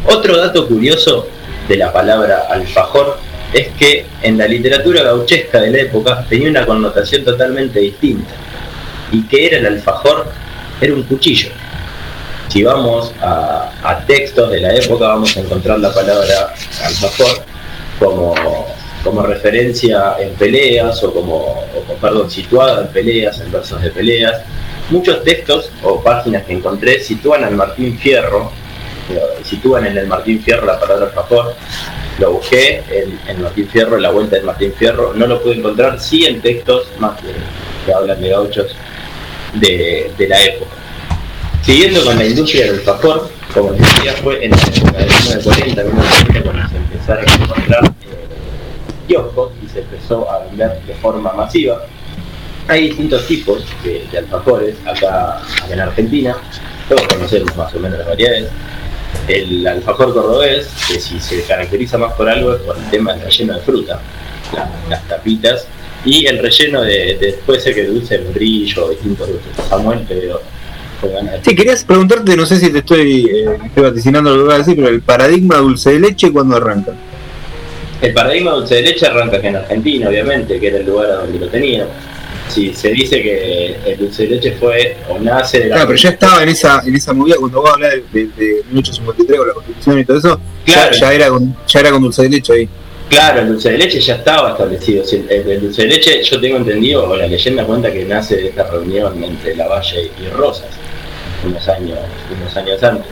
Otro 0.05 0.37
dato 0.37 0.67
curioso 0.67 1.27
de 1.67 1.77
la 1.77 1.91
palabra 1.91 2.47
alfajor 2.49 3.17
es 3.53 3.67
que 3.77 4.05
en 4.21 4.37
la 4.37 4.47
literatura 4.47 5.03
gauchesca 5.03 5.61
de 5.61 5.71
la 5.71 5.77
época 5.79 6.25
tenía 6.27 6.49
una 6.49 6.65
connotación 6.65 7.23
totalmente 7.23 7.79
distinta. 7.79 8.33
¿Y 9.11 9.23
que 9.23 9.47
era 9.47 9.57
el 9.57 9.65
alfajor? 9.65 10.25
Era 10.81 10.93
un 10.93 11.03
cuchillo. 11.03 11.49
Si 12.47 12.63
vamos 12.63 13.11
a, 13.21 13.69
textos 14.07 14.51
de 14.51 14.59
la 14.59 14.73
época 14.73 15.07
vamos 15.07 15.35
a 15.37 15.39
encontrar 15.39 15.79
la 15.79 15.93
palabra 15.93 16.53
alfajor 16.83 17.43
como, 17.99 18.35
como 19.03 19.21
referencia 19.23 20.15
en 20.19 20.33
peleas 20.33 21.03
o 21.03 21.13
como, 21.13 21.63
perdón, 22.01 22.29
situada 22.29 22.81
en 22.81 22.87
peleas, 22.87 23.39
en 23.39 23.51
versos 23.51 23.81
de 23.81 23.89
peleas. 23.91 24.41
Muchos 24.89 25.23
textos 25.23 25.71
o 25.81 26.01
páginas 26.01 26.43
que 26.43 26.53
encontré 26.53 26.99
sitúan 26.99 27.43
al 27.43 27.55
Martín 27.55 27.97
Fierro, 27.97 28.51
sitúan 29.43 29.85
en 29.85 29.97
el 29.97 30.07
Martín 30.07 30.41
Fierro 30.41 30.65
la 30.65 30.79
palabra 30.79 31.05
alfajor. 31.05 31.55
Lo 32.19 32.33
busqué 32.33 32.83
en, 32.89 33.19
en 33.27 33.41
Martín 33.41 33.67
Fierro, 33.67 33.97
la 33.97 34.11
vuelta 34.11 34.35
del 34.35 34.45
Martín 34.45 34.73
Fierro, 34.77 35.13
no 35.13 35.25
lo 35.25 35.41
pude 35.41 35.55
encontrar, 35.55 35.99
sí 35.99 36.25
en 36.25 36.41
textos 36.41 36.87
más 36.99 37.19
que, 37.19 37.93
hablan 37.93 38.21
de 38.21 38.29
gauchos 38.29 38.75
de, 39.55 40.11
de 40.17 40.27
la 40.27 40.41
época. 40.43 40.71
Siguiendo 41.63 42.03
con 42.03 42.17
la 42.17 42.25
industria 42.25 42.65
del 42.65 42.75
alfajor, 42.75 43.29
como 43.53 43.71
les 43.71 43.81
decía, 43.81 44.13
fue 44.21 44.43
en 44.43 44.51
la 44.51 44.57
época 44.57 44.97
de 44.97 45.05
1940, 45.05 45.83
1940 45.83 46.41
cuando 46.43 46.69
se 46.69 46.77
empezaron 46.77 47.29
a 47.29 47.33
encontrar 47.35 47.85
eh, 47.85 47.91
kioscos 49.07 49.51
y 49.63 49.69
se 49.69 49.79
empezó 49.79 50.29
a 50.29 50.39
vender 50.39 50.81
de 50.85 50.93
forma 50.95 51.31
masiva. 51.33 51.81
Hay 52.67 52.87
distintos 52.89 53.27
tipos 53.27 53.65
de, 53.83 54.05
de 54.11 54.17
alfajores 54.17 54.75
acá, 54.85 55.37
acá 55.37 55.73
en 55.73 55.79
Argentina, 55.81 56.35
todos 56.87 57.01
conocemos 57.07 57.55
más 57.57 57.73
o 57.73 57.79
menos 57.79 57.97
las 57.99 58.07
variedades. 58.07 58.47
El 59.27 59.65
alfajor 59.67 60.13
cordobés, 60.13 60.67
que 60.87 60.99
si 60.99 61.19
se 61.19 61.43
caracteriza 61.43 61.97
más 61.97 62.13
por 62.13 62.27
algo 62.29 62.53
es 62.55 62.61
por 62.61 62.77
el 62.77 62.89
tema 62.89 63.13
del 63.13 63.21
relleno 63.23 63.53
de 63.55 63.61
fruta, 63.61 63.99
la- 64.55 64.69
las 64.89 65.07
tapitas, 65.07 65.67
y 66.05 66.25
el 66.25 66.39
relleno 66.39 66.81
de, 66.81 67.17
de 67.19 67.27
después 67.27 67.63
que 67.63 67.83
dulce 67.85 68.17
de 68.17 68.29
brillo, 68.31 68.89
distintos 68.89 69.27
dulces. 69.27 69.51
Samuel, 69.69 70.07
de- 70.07 70.33
Sí, 71.43 71.53
querías 71.53 71.83
preguntarte, 71.83 72.37
no 72.37 72.45
sé 72.45 72.55
si 72.57 72.71
te 72.71 72.77
estoy, 72.79 73.25
eh, 73.25 73.57
estoy 73.65 73.83
vaticinando 73.83 74.33
lo 74.35 74.43
que 74.43 74.47
vas 74.47 74.55
a 74.55 74.57
decir, 74.59 74.75
pero 74.77 74.87
el 74.87 75.01
paradigma 75.01 75.57
dulce 75.57 75.91
de 75.91 75.99
leche, 75.99 76.31
¿cuándo 76.31 76.55
arranca? 76.55 76.93
El 78.01 78.13
paradigma 78.13 78.51
dulce 78.51 78.75
de 78.75 78.81
leche 78.83 79.05
arranca 79.07 79.37
aquí 79.37 79.47
en 79.47 79.57
Argentina, 79.57 80.07
obviamente, 80.07 80.59
que 80.61 80.67
era 80.67 80.77
el 80.77 80.85
lugar 80.85 81.09
a 81.11 81.15
donde 81.15 81.39
lo 81.39 81.47
tenía. 81.49 81.85
Si 82.53 82.73
se 82.73 82.89
dice 82.89 83.21
que 83.21 83.75
el 83.85 83.97
dulce 83.97 84.23
de 84.23 84.29
leche 84.35 84.51
fue 84.59 84.97
o 85.09 85.17
nace 85.19 85.59
de 85.59 85.65
la. 85.67 85.75
Claro, 85.75 85.87
pero 85.89 85.99
ya 85.99 86.09
estaba 86.09 86.43
en 86.43 86.49
esa, 86.49 86.81
en 86.85 86.95
esa 86.95 87.13
movida 87.13 87.35
cuando 87.39 87.61
vos 87.61 87.71
hablás 87.73 87.91
de, 87.93 88.01
de, 88.11 88.27
de 88.35 88.63
1853 88.71 89.37
con 89.39 89.47
la 89.47 89.53
constitución 89.53 89.99
y 89.99 90.05
todo 90.05 90.17
eso, 90.17 90.39
Claro. 90.65 90.91
ya, 90.93 90.99
ya 90.99 91.13
era 91.13 91.29
con, 91.29 91.55
ya 91.67 91.79
era 91.79 91.91
con 91.91 92.01
dulce 92.03 92.21
de 92.23 92.29
leche 92.29 92.53
ahí. 92.53 92.69
Claro, 93.09 93.41
el 93.41 93.47
dulce 93.49 93.71
de 93.71 93.77
leche 93.77 93.99
ya 93.99 94.15
estaba 94.15 94.51
establecido. 94.51 95.03
El, 95.11 95.29
el- 95.29 95.49
el 95.51 95.61
dulce 95.61 95.81
de 95.83 95.87
leche, 95.89 96.23
yo 96.23 96.39
tengo 96.41 96.57
entendido, 96.57 97.07
o 97.09 97.15
la 97.15 97.27
leyenda 97.27 97.63
cuenta 97.65 97.91
que 97.91 98.05
nace 98.05 98.37
de 98.37 98.47
esta 98.47 98.63
reunión 98.69 99.23
entre 99.23 99.55
Lavalle 99.55 100.09
y 100.19 100.29
Rosas, 100.29 100.67
unos 101.45 101.67
años, 101.67 101.99
unos 102.39 102.55
años 102.57 102.81
antes. 102.83 103.05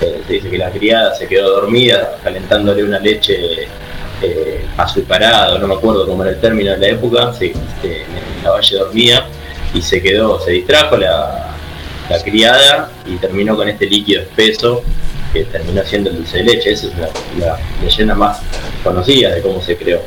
Eh, 0.00 0.20
se 0.26 0.32
dice 0.34 0.50
que 0.50 0.58
la 0.58 0.70
criada 0.70 1.14
se 1.14 1.26
quedó 1.26 1.50
dormida 1.60 2.18
calentándole 2.22 2.84
una 2.84 2.98
leche 2.98 3.66
eh, 4.22 4.64
azucarada, 4.76 5.58
no 5.58 5.68
me 5.68 5.74
acuerdo 5.74 6.06
cómo 6.06 6.22
era 6.22 6.32
el 6.32 6.40
término 6.40 6.72
de 6.72 6.78
la 6.78 6.88
época, 6.88 7.32
se, 7.32 7.46
este, 7.46 8.04
Lavalle 8.42 8.76
dormía 8.76 9.26
y 9.74 9.82
se 9.82 10.00
quedó, 10.02 10.40
se 10.40 10.52
distrajo 10.52 10.96
la, 10.96 11.54
la 12.08 12.22
criada 12.22 12.90
y 13.06 13.16
terminó 13.16 13.56
con 13.56 13.68
este 13.68 13.86
líquido 13.86 14.22
espeso 14.22 14.82
que 15.32 15.44
terminó 15.44 15.82
siendo 15.84 16.10
el 16.10 16.16
dulce 16.16 16.38
de 16.38 16.44
leche. 16.44 16.72
Esa 16.72 16.86
es 16.86 16.98
la, 16.98 17.08
la 17.38 17.58
leyenda 17.82 18.14
más 18.14 18.40
conocida 18.82 19.34
de 19.34 19.42
cómo 19.42 19.60
se 19.62 19.76
creó. 19.76 20.00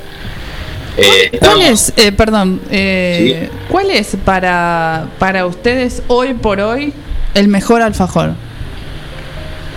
Eh, 0.97 1.37
¿Cuál 1.39 1.61
es, 1.61 1.93
eh, 1.95 2.11
perdón, 2.11 2.61
eh, 2.71 3.49
cuál 3.69 3.89
es 3.91 4.17
para, 4.25 5.07
para 5.17 5.45
ustedes 5.45 6.03
hoy 6.07 6.33
por 6.33 6.59
hoy 6.59 6.93
el 7.35 7.47
mejor 7.47 7.81
alfajor? 7.81 8.31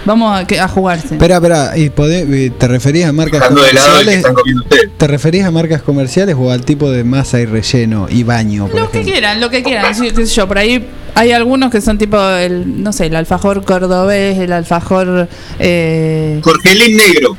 Vamos 0.05 0.40
a, 0.40 0.44
que- 0.46 0.59
a 0.59 0.66
jugarse. 0.66 1.14
Espera, 1.14 1.36
espera, 1.36 1.76
¿y 1.76 1.88
podés- 1.90 2.26
eh, 2.32 2.50
¿te 2.59 2.66
referís 2.66 3.05
a 3.05 3.12
marcas 3.12 3.40
Dejando 3.40 3.62
de 3.62 3.72
lado 3.72 3.86
el 3.86 3.92
que 3.92 3.94
comerciales? 3.94 4.16
están 4.18 4.34
comiendo 4.34 4.62
ustedes. 4.64 4.90
¿Te 4.98 5.07
referís 5.07 5.44
a 5.44 5.50
marcas 5.53 5.82
comerciales 5.82 6.34
o 6.38 6.50
al 6.50 6.64
tipo 6.64 6.90
de 6.90 7.05
masa 7.05 7.38
y 7.40 7.46
relleno 7.46 8.09
y 8.11 8.24
baño, 8.24 8.66
por 8.66 8.80
Lo 8.80 8.90
que 8.90 9.03
quieran, 9.03 9.40
lo 9.40 9.48
que 9.50 9.62
quieran, 9.62 9.94
sí, 9.94 10.11
qué 10.11 10.26
sé 10.26 10.34
yo, 10.34 10.48
por 10.48 10.59
ahí 10.59 10.88
hay 11.14 11.30
algunos 11.32 11.70
que 11.70 11.80
son 11.80 11.98
tipo 11.98 12.20
el, 12.20 12.82
no 12.82 12.92
sé, 12.92 13.07
el 13.07 13.14
alfajor 13.16 13.64
cordobés, 13.64 14.38
el 14.38 14.53
alfajor 14.53 15.28
eh, 15.61 16.40
Jorgelín 16.42 16.96
Negro. 16.96 17.36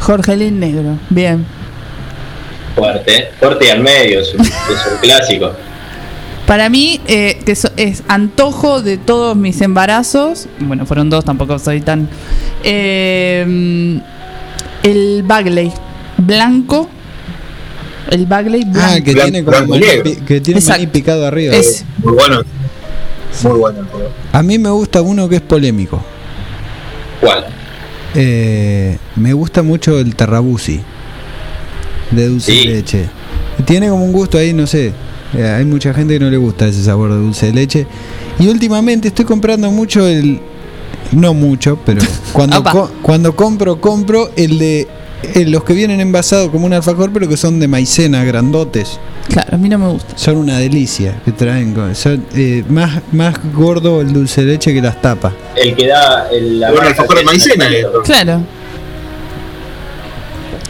Jorgelín 0.00 0.60
Negro, 0.60 0.98
bien. 1.10 1.44
fuerte, 2.74 3.30
fuerte 3.40 3.66
y 3.66 3.70
al 3.70 3.80
medio, 3.80 4.20
es 4.20 4.32
un, 4.34 4.40
es 4.40 4.52
un 4.92 4.98
clásico. 5.02 5.52
Para 6.48 6.68
mí, 6.70 6.98
eh, 7.06 7.38
que 7.44 7.54
so- 7.54 7.70
es 7.76 8.02
antojo 8.08 8.80
de 8.82 8.96
todos 8.96 9.36
mis 9.36 9.60
embarazos. 9.60 10.48
Bueno, 10.58 10.86
fueron 10.86 11.10
dos, 11.10 11.24
tampoco 11.24 11.58
soy 11.58 11.80
tan. 11.82 12.08
eh, 12.64 14.00
el 14.82 15.22
Bagley 15.24 15.70
blanco. 16.16 16.88
El 18.10 18.24
Bagley 18.26 18.64
blanco. 18.64 18.80
Ah, 18.96 19.00
que 19.04 19.14
tiene 19.14 19.44
como 19.44 19.66
maní, 19.66 19.82
que 20.26 20.40
tiene 20.40 20.60
maní 20.62 20.86
picado 20.86 21.26
arriba. 21.26 21.54
Ese. 21.54 21.84
Muy 22.02 22.14
bueno. 22.14 22.40
Muy 23.42 23.58
bueno 23.58 23.80
el. 23.92 24.08
A 24.32 24.42
mí 24.42 24.58
me 24.58 24.70
gusta 24.70 25.02
uno 25.02 25.28
que 25.28 25.36
es 25.36 25.42
polémico. 25.42 26.02
¿Cuál? 27.20 27.44
Eh, 28.14 28.96
me 29.16 29.34
gusta 29.34 29.62
mucho 29.62 29.98
el 29.98 30.16
terrabusi 30.16 30.80
de 32.10 32.26
dulce 32.28 32.52
de 32.52 32.64
leche. 32.64 33.04
Tiene 33.66 33.90
como 33.90 34.04
un 34.06 34.12
gusto 34.12 34.38
ahí, 34.38 34.54
no 34.54 34.66
sé. 34.66 34.92
Eh, 35.34 35.44
hay 35.44 35.64
mucha 35.64 35.92
gente 35.94 36.14
que 36.14 36.20
no 36.20 36.30
le 36.30 36.36
gusta 36.36 36.66
ese 36.66 36.82
sabor 36.82 37.10
de 37.12 37.18
dulce 37.18 37.46
de 37.46 37.52
leche. 37.52 37.86
Y 38.38 38.48
últimamente 38.48 39.08
estoy 39.08 39.24
comprando 39.24 39.70
mucho 39.70 40.06
el. 40.06 40.40
No 41.12 41.32
mucho, 41.32 41.78
pero 41.86 42.00
cuando, 42.32 42.62
co- 42.62 42.90
cuando 43.02 43.34
compro, 43.34 43.80
compro 43.80 44.30
el 44.36 44.58
de. 44.58 44.86
eh, 45.34 45.44
los 45.46 45.64
que 45.64 45.72
vienen 45.72 46.00
envasados 46.00 46.50
como 46.50 46.66
un 46.66 46.72
alfajor, 46.74 47.10
pero 47.12 47.28
que 47.28 47.36
son 47.36 47.58
de 47.60 47.66
maicena, 47.68 48.24
grandotes. 48.24 48.98
Claro, 49.28 49.54
a 49.54 49.58
mí 49.58 49.68
no 49.68 49.78
me 49.78 49.88
gusta. 49.88 50.16
Son 50.16 50.36
una 50.36 50.58
delicia 50.58 51.20
que 51.24 51.32
traen. 51.32 51.72
con- 51.74 51.94
son, 51.94 52.24
eh, 52.34 52.62
más, 52.68 53.00
más 53.12 53.34
gordo 53.54 54.00
el 54.00 54.12
dulce 54.12 54.42
de 54.44 54.52
leche 54.52 54.72
que 54.74 54.80
las 54.82 55.00
tapas. 55.00 55.32
El 55.56 55.74
que 55.74 55.86
da 55.86 56.28
el, 56.30 56.58
Bueno, 56.70 56.80
alfajor 56.88 57.16
de 57.18 57.24
maicena, 57.24 57.68
eh. 57.70 57.84
Claro. 58.04 58.40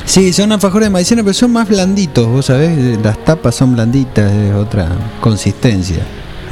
Sí, 0.08 0.32
son 0.32 0.50
alfajores 0.52 0.86
de 0.86 0.90
maicena, 0.90 1.22
pero 1.22 1.34
son 1.34 1.52
más 1.52 1.68
blanditos, 1.68 2.26
vos 2.26 2.46
sabés, 2.46 2.98
las 3.02 3.22
tapas 3.24 3.54
son 3.54 3.74
blanditas, 3.74 4.32
es 4.32 4.54
otra 4.54 4.88
consistencia. 5.20 5.98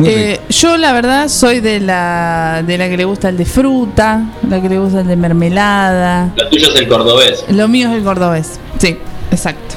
Eh, 0.05 0.39
yo 0.51 0.77
la 0.77 0.93
verdad 0.93 1.29
soy 1.29 1.61
de 1.61 1.81
la 1.81 2.63
de 2.67 2.77
la 2.77 2.87
que 2.91 2.99
le 2.99 3.07
gusta 3.07 3.31
el 3.31 3.39
de 3.39 3.47
fruta, 3.47 4.25
la 4.47 4.61
que 4.61 4.69
le 4.69 4.79
gusta 4.79 5.01
el 5.01 5.07
de 5.07 5.17
mermelada. 5.17 6.33
Lo 6.37 6.49
tuyo 6.51 6.69
es 6.69 6.79
el 6.79 6.87
cordobés. 6.87 7.45
Lo 7.49 7.67
mío 7.67 7.89
es 7.89 7.95
el 7.97 8.05
cordobés. 8.05 8.61
Sí, 8.79 8.99
exacto. 9.31 9.77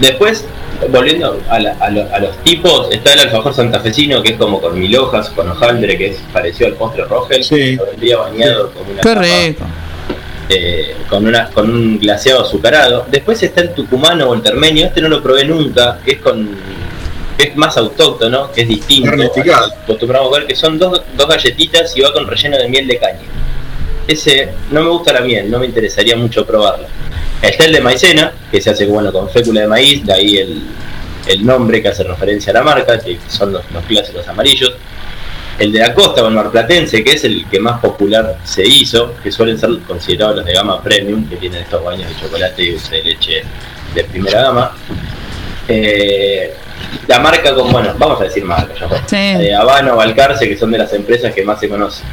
Después, 0.00 0.44
volviendo 0.90 1.38
a, 1.48 1.60
la- 1.60 1.76
a 1.78 1.90
lo- 1.90 2.12
a 2.12 2.18
los 2.18 2.36
tipos, 2.38 2.88
está 2.90 3.12
el 3.12 3.20
alfajor 3.20 3.54
santafesino, 3.54 4.20
que 4.20 4.32
es 4.32 4.36
como 4.36 4.60
con 4.60 4.76
mil 4.76 4.96
hojas, 4.96 5.30
con 5.30 5.48
hojaldre, 5.48 5.96
que 5.96 6.08
es 6.10 6.16
parecido 6.32 6.66
al 6.66 6.74
postre 6.74 7.04
Rogel, 7.04 7.48
que 7.48 7.76
lo 7.76 7.86
vendría 7.86 8.16
bañado 8.16 8.72
con 8.72 8.82
una 8.90 9.00
rico. 9.46 9.64
Eh, 10.48 10.96
con, 11.08 11.26
una, 11.26 11.48
con 11.48 11.70
un 11.70 11.98
glaseado 11.98 12.42
azucarado. 12.42 13.06
Después 13.10 13.42
está 13.42 13.60
el 13.60 13.74
tucumano 13.74 14.28
o 14.28 14.34
el 14.34 14.42
termeño, 14.42 14.86
este 14.86 15.00
no 15.00 15.08
lo 15.08 15.22
probé 15.22 15.44
nunca, 15.44 15.98
que 16.04 16.12
es 16.12 16.18
con 16.18 16.56
que 17.36 17.44
es 17.44 17.56
más 17.56 17.76
autóctono, 17.76 18.52
que 18.52 18.62
es 18.62 18.68
distinto. 18.68 19.10
Acostumbramos 19.82 20.34
a 20.34 20.38
ver 20.38 20.46
que 20.46 20.54
son 20.54 20.78
dos, 20.78 21.02
dos 21.16 21.28
galletitas 21.28 21.96
y 21.96 22.00
va 22.02 22.12
con 22.12 22.26
relleno 22.26 22.58
de 22.58 22.68
miel 22.68 22.86
de 22.86 22.98
caña. 22.98 23.20
Ese 24.06 24.50
no 24.70 24.82
me 24.82 24.90
gusta 24.90 25.12
la 25.12 25.20
miel, 25.20 25.50
no 25.50 25.58
me 25.58 25.66
interesaría 25.66 26.16
mucho 26.16 26.44
probarlo. 26.44 26.86
Está 27.40 27.64
el 27.64 27.72
de 27.72 27.80
maicena, 27.80 28.32
que 28.50 28.60
se 28.60 28.70
hace 28.70 28.86
bueno 28.86 29.12
con 29.12 29.30
fécula 29.30 29.62
de 29.62 29.66
maíz, 29.66 30.04
de 30.04 30.12
ahí 30.12 30.36
el, 30.36 30.62
el 31.26 31.46
nombre 31.46 31.80
que 31.80 31.88
hace 31.88 32.02
referencia 32.04 32.50
a 32.50 32.54
la 32.54 32.62
marca, 32.62 32.98
que 32.98 33.18
son 33.28 33.52
los, 33.52 33.62
los 33.72 33.84
clásicos 33.84 34.26
amarillos. 34.28 34.74
El 35.62 35.70
de 35.70 35.78
la 35.78 35.94
costa 35.94 36.24
o 36.24 36.26
el 36.26 36.34
marplatense, 36.34 37.04
que 37.04 37.12
es 37.12 37.22
el 37.22 37.46
que 37.48 37.60
más 37.60 37.78
popular 37.78 38.36
se 38.42 38.66
hizo, 38.66 39.14
que 39.22 39.30
suelen 39.30 39.56
ser 39.56 39.70
considerados 39.86 40.34
los 40.38 40.44
de 40.44 40.54
gama 40.54 40.82
premium, 40.82 41.28
que 41.28 41.36
tienen 41.36 41.62
estos 41.62 41.84
baños 41.84 42.08
de 42.08 42.20
chocolate 42.20 42.62
y 42.64 42.70
de 42.72 43.04
leche 43.04 43.44
de 43.94 44.02
primera 44.02 44.42
gama. 44.42 44.76
Eh, 45.68 46.52
la 47.06 47.20
marca 47.20 47.54
con, 47.54 47.70
bueno, 47.70 47.94
vamos 47.96 48.20
a 48.20 48.24
decir 48.24 48.44
marca, 48.44 48.74
ya. 48.74 49.34
La 49.34 49.38
de 49.38 49.54
Habano, 49.54 49.94
Balcarce, 49.94 50.48
que 50.48 50.56
son 50.56 50.72
de 50.72 50.78
las 50.78 50.92
empresas 50.94 51.32
que 51.32 51.44
más 51.44 51.60
se 51.60 51.68
conocen. 51.68 52.06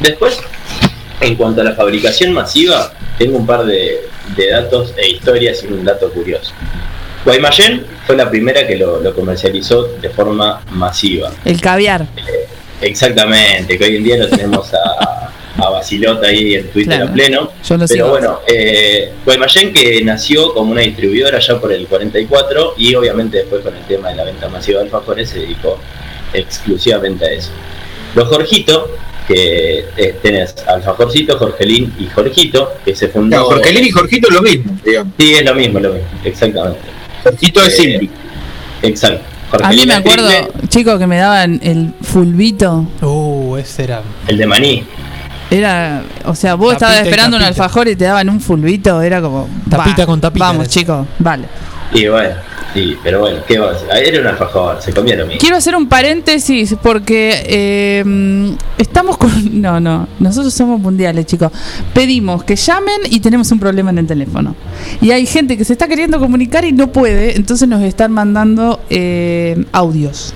Después, 0.00 0.40
en 1.20 1.36
cuanto 1.36 1.60
a 1.60 1.64
la 1.64 1.74
fabricación 1.74 2.32
masiva, 2.32 2.92
tengo 3.18 3.38
un 3.38 3.46
par 3.46 3.66
de, 3.66 4.00
de 4.34 4.50
datos 4.50 4.92
e 4.96 5.10
historias 5.10 5.62
y 5.62 5.68
un 5.68 5.84
dato 5.84 6.10
curioso. 6.10 6.52
Guaymallén 7.24 7.86
fue 8.04 8.16
la 8.16 8.28
primera 8.28 8.66
que 8.66 8.74
lo, 8.74 9.00
lo 9.00 9.14
comercializó 9.14 9.84
de 10.02 10.10
forma 10.10 10.60
masiva. 10.72 11.30
El 11.44 11.60
caviar. 11.60 12.08
El 12.16 12.46
exactamente, 12.80 13.78
que 13.78 13.84
hoy 13.84 13.96
en 13.96 14.04
día 14.04 14.16
lo 14.18 14.28
tenemos 14.28 14.72
a, 14.74 15.30
a 15.58 15.70
Basilota 15.70 16.26
ahí 16.28 16.54
en 16.56 16.68
Twitter 16.70 16.96
Claro. 16.96 17.10
a 17.10 17.14
pleno. 17.14 17.50
Yo 17.66 17.76
Pero 17.88 18.08
bueno, 18.10 18.40
eh, 18.46 19.12
Guaymallén 19.24 19.72
que 19.72 20.02
nació 20.04 20.52
como 20.54 20.72
una 20.72 20.82
distribuidora 20.82 21.38
ya 21.38 21.58
por 21.60 21.72
el 21.72 21.86
44 21.86 22.74
y 22.76 22.94
obviamente 22.94 23.38
después 23.38 23.62
con 23.62 23.74
el 23.76 23.82
tema 23.84 24.10
de 24.10 24.16
la 24.16 24.24
venta 24.24 24.48
masiva 24.48 24.80
de 24.80 24.86
alfajores 24.86 25.30
se 25.30 25.40
dedicó 25.40 25.78
exclusivamente 26.32 27.24
a 27.24 27.30
eso. 27.30 27.50
Los 28.14 28.28
Jorgito, 28.28 28.90
que 29.28 29.84
eh, 29.96 30.14
tenés 30.22 30.54
Alfajorcito, 30.66 31.36
Jorgelín 31.38 31.92
y 31.98 32.06
Jorgito, 32.06 32.74
que 32.84 32.94
se 32.94 33.08
fundó... 33.08 33.36
No, 33.38 33.44
Jorgelín 33.44 33.84
y 33.86 33.90
Jorgito 33.90 34.28
es 34.28 34.34
lo 34.34 34.42
mismo, 34.42 34.78
digamos. 34.84 35.12
Sí, 35.18 35.34
es 35.34 35.44
lo 35.44 35.54
mismo, 35.54 35.80
lo 35.80 35.92
mismo, 35.94 36.08
exactamente. 36.24 36.80
Jorgito 37.24 37.60
es 37.62 37.78
Eh, 37.78 37.82
simple. 37.82 38.10
Exacto. 38.82 39.24
A 39.62 39.70
mí 39.70 39.86
me 39.86 39.94
acuerdo, 39.94 40.28
triple, 40.28 40.68
chicos, 40.68 40.98
que 40.98 41.06
me 41.06 41.18
daban 41.18 41.60
el 41.62 41.94
fulbito. 42.02 42.86
Uh, 43.00 43.56
ese 43.56 43.84
era. 43.84 44.02
el 44.26 44.38
de 44.38 44.46
maní. 44.46 44.84
Era, 45.50 46.02
o 46.24 46.34
sea, 46.34 46.54
vos 46.54 46.70
Tapita 46.70 46.86
estabas 46.86 47.06
esperando 47.06 47.36
un 47.36 47.42
alfajor 47.42 47.86
y 47.86 47.94
te 47.94 48.04
daban 48.04 48.28
un 48.28 48.40
fulbito, 48.40 49.00
era 49.00 49.20
como. 49.20 49.48
Tapita 49.70 50.02
va, 50.02 50.06
con 50.06 50.20
tapita 50.20 50.46
Vamos, 50.46 50.68
chicos, 50.68 51.06
vale. 51.18 51.44
Y 51.92 52.08
bueno, 52.08 52.34
sí, 52.74 52.96
pero 53.02 53.20
bueno, 53.20 53.40
¿qué 53.46 53.58
va? 53.58 53.76
Era 53.94 54.20
un 54.20 54.26
alfajor, 54.26 54.82
se 54.82 54.92
comía 54.92 55.16
lo. 55.16 55.26
Quiero 55.38 55.56
hacer 55.56 55.76
un 55.76 55.88
paréntesis 55.88 56.74
porque 56.82 57.42
eh, 57.46 58.56
estamos 58.78 59.16
con. 59.16 59.26
No, 59.56 59.80
no, 59.80 60.06
nosotros 60.18 60.52
somos 60.52 60.80
mundiales, 60.80 61.26
chicos. 61.26 61.50
Pedimos 61.94 62.44
que 62.44 62.56
llamen 62.56 63.00
y 63.08 63.20
tenemos 63.20 63.50
un 63.52 63.58
problema 63.58 63.90
en 63.90 63.98
el 63.98 64.06
teléfono. 64.06 64.54
Y 65.00 65.12
hay 65.12 65.24
gente 65.26 65.56
que 65.56 65.64
se 65.64 65.72
está 65.72 65.88
queriendo 65.88 66.18
comunicar 66.18 66.64
y 66.64 66.72
no 66.72 66.88
puede, 66.92 67.36
entonces 67.36 67.68
nos 67.68 67.82
están 67.82 68.12
mandando 68.12 68.80
eh, 68.90 69.64
audios. 69.72 70.34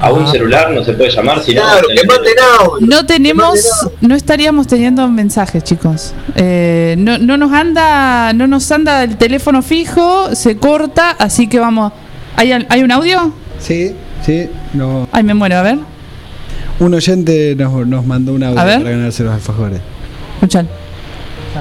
A 0.00 0.10
un 0.12 0.26
celular 0.26 0.70
no 0.72 0.82
se 0.82 0.94
puede 0.94 1.10
llamar, 1.10 1.42
si 1.42 1.54
no... 1.54 1.62
Que 1.94 2.06
maten 2.06 2.34
audio. 2.58 2.86
No 2.86 3.04
tenemos, 3.04 3.60
no 4.00 4.14
estaríamos 4.14 4.66
teniendo 4.66 5.06
mensajes, 5.08 5.62
chicos. 5.62 6.14
Eh, 6.36 6.94
no, 6.98 7.18
no 7.18 7.36
nos 7.36 7.52
anda, 7.52 8.32
no 8.32 8.46
nos 8.46 8.70
anda 8.72 9.04
el 9.04 9.16
teléfono 9.18 9.60
fijo, 9.62 10.34
se 10.34 10.56
corta, 10.56 11.10
así 11.18 11.48
que 11.48 11.58
vamos. 11.58 11.92
¿Hay, 12.36 12.50
al- 12.52 12.66
¿hay 12.70 12.82
un 12.82 12.90
audio? 12.92 13.34
Sí, 13.58 13.94
sí. 14.24 14.48
No. 14.72 15.06
Ay, 15.12 15.22
me 15.22 15.34
muero, 15.34 15.56
a 15.58 15.62
ver, 15.62 15.78
Un 16.78 16.94
oyente 16.94 17.54
nos, 17.56 17.86
nos 17.86 18.06
mandó 18.06 18.32
un 18.32 18.42
audio 18.42 18.56
para 18.56 18.78
ganarse 18.78 19.22
los 19.22 19.34
alfajores. 19.34 19.80
escuchan. 20.36 20.66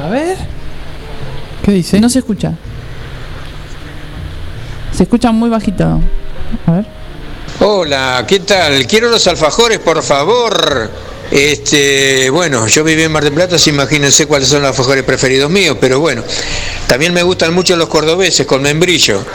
A 0.02 0.08
ver. 0.10 0.38
¿Qué 1.64 1.74
dice? 1.74 2.00
No 2.00 2.08
se 2.08 2.20
escucha. 2.20 2.54
Se 4.94 5.04
escucha 5.04 5.32
muy 5.34 5.50
bajito. 5.50 6.00
A 6.66 6.72
ver. 6.72 6.99
Hola, 7.62 8.24
¿qué 8.26 8.40
tal? 8.40 8.88
Quiero 8.88 9.10
los 9.10 9.28
alfajores, 9.28 9.80
por 9.80 10.02
favor. 10.02 10.90
Este, 11.30 12.30
bueno, 12.30 12.66
yo 12.68 12.86
viví 12.86 13.04
en 13.04 13.12
Mar 13.12 13.24
del 13.24 13.34
Plata, 13.34 13.58
así 13.58 13.72
imagínense 13.72 14.28
cuáles 14.28 14.48
son 14.48 14.62
los 14.62 14.70
alfajores 14.70 15.04
preferidos 15.04 15.52
míos, 15.52 15.76
pero 15.80 16.00
bueno, 16.00 16.24
también 16.88 17.14
me 17.14 17.22
gustan 17.22 17.54
mucho 17.54 17.76
los 17.76 17.90
cordobeses 17.90 18.48
con 18.48 18.62
membrillo. 18.62 19.26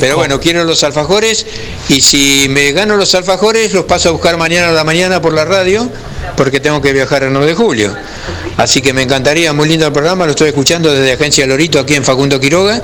Pero 0.00 0.16
bueno, 0.16 0.38
quiero 0.38 0.64
los 0.64 0.84
alfajores 0.84 1.46
y 1.88 2.02
si 2.02 2.46
me 2.50 2.72
gano 2.72 2.96
los 2.96 3.14
alfajores 3.14 3.72
los 3.72 3.86
paso 3.86 4.10
a 4.10 4.12
buscar 4.12 4.36
mañana 4.36 4.68
a 4.68 4.72
la 4.72 4.84
mañana 4.84 5.22
por 5.22 5.32
la 5.32 5.46
radio 5.46 5.90
porque 6.36 6.60
tengo 6.60 6.82
que 6.82 6.92
viajar 6.92 7.22
el 7.22 7.32
9 7.32 7.46
de 7.46 7.54
julio. 7.54 7.96
Así 8.56 8.80
que 8.82 8.92
me 8.92 9.02
encantaría, 9.02 9.52
muy 9.52 9.68
lindo 9.68 9.86
el 9.86 9.92
programa, 9.92 10.24
lo 10.24 10.30
estoy 10.32 10.48
escuchando 10.48 10.92
desde 10.92 11.12
Agencia 11.12 11.46
Lorito 11.46 11.78
aquí 11.80 11.94
en 11.94 12.04
Facundo 12.04 12.38
Quiroga. 12.38 12.80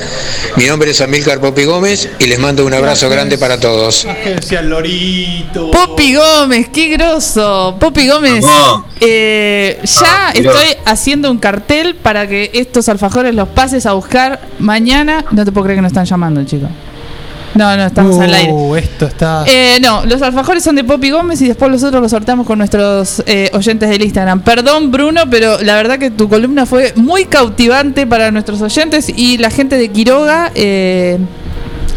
Mi 0.56 0.66
nombre 0.66 0.90
es 0.90 1.00
Amílcar 1.00 1.40
Popi 1.40 1.64
Gómez 1.64 2.08
y 2.18 2.26
les 2.26 2.38
mando 2.38 2.64
un 2.66 2.74
abrazo 2.74 3.08
grande 3.08 3.38
para 3.38 3.60
todos. 3.60 4.04
Agencia 4.06 4.62
Lorito. 4.62 5.70
Popi 5.70 6.14
Gómez, 6.14 6.68
qué 6.72 6.88
groso. 6.88 7.76
Popi 7.78 8.08
Gómez, 8.08 8.44
eh, 9.00 9.78
ya 9.84 10.28
Ah, 10.28 10.32
estoy 10.34 10.66
haciendo 10.84 11.30
un 11.30 11.38
cartel 11.38 11.94
para 11.94 12.26
que 12.26 12.50
estos 12.54 12.88
alfajores 12.88 13.34
los 13.34 13.48
pases 13.48 13.86
a 13.86 13.92
buscar 13.92 14.40
mañana. 14.58 15.24
No 15.30 15.44
te 15.44 15.52
puedo 15.52 15.64
creer 15.64 15.78
que 15.78 15.82
nos 15.82 15.90
están 15.92 16.06
llamando, 16.06 16.44
chicos. 16.44 16.68
No, 17.58 17.76
no, 17.76 17.84
estamos 17.86 18.18
al 18.20 18.32
aire. 18.32 18.52
Uh, 18.52 18.76
esto 18.76 19.06
está. 19.06 19.44
Eh, 19.46 19.78
no, 19.82 20.04
los 20.06 20.22
alfajores 20.22 20.62
son 20.62 20.76
de 20.76 20.84
Poppy 20.84 21.10
Gómez 21.10 21.40
y 21.42 21.48
después 21.48 21.70
nosotros 21.70 22.00
los 22.00 22.10
sorteamos 22.10 22.46
con 22.46 22.58
nuestros 22.58 23.20
eh, 23.26 23.50
oyentes 23.52 23.88
del 23.90 24.00
Instagram. 24.02 24.40
Perdón, 24.42 24.92
Bruno, 24.92 25.22
pero 25.28 25.58
la 25.60 25.74
verdad 25.74 25.98
que 25.98 26.10
tu 26.12 26.28
columna 26.28 26.66
fue 26.66 26.92
muy 26.94 27.24
cautivante 27.24 28.06
para 28.06 28.30
nuestros 28.30 28.62
oyentes 28.62 29.08
y 29.14 29.38
la 29.38 29.50
gente 29.50 29.76
de 29.76 29.88
Quiroga. 29.90 30.52
eh, 30.54 31.18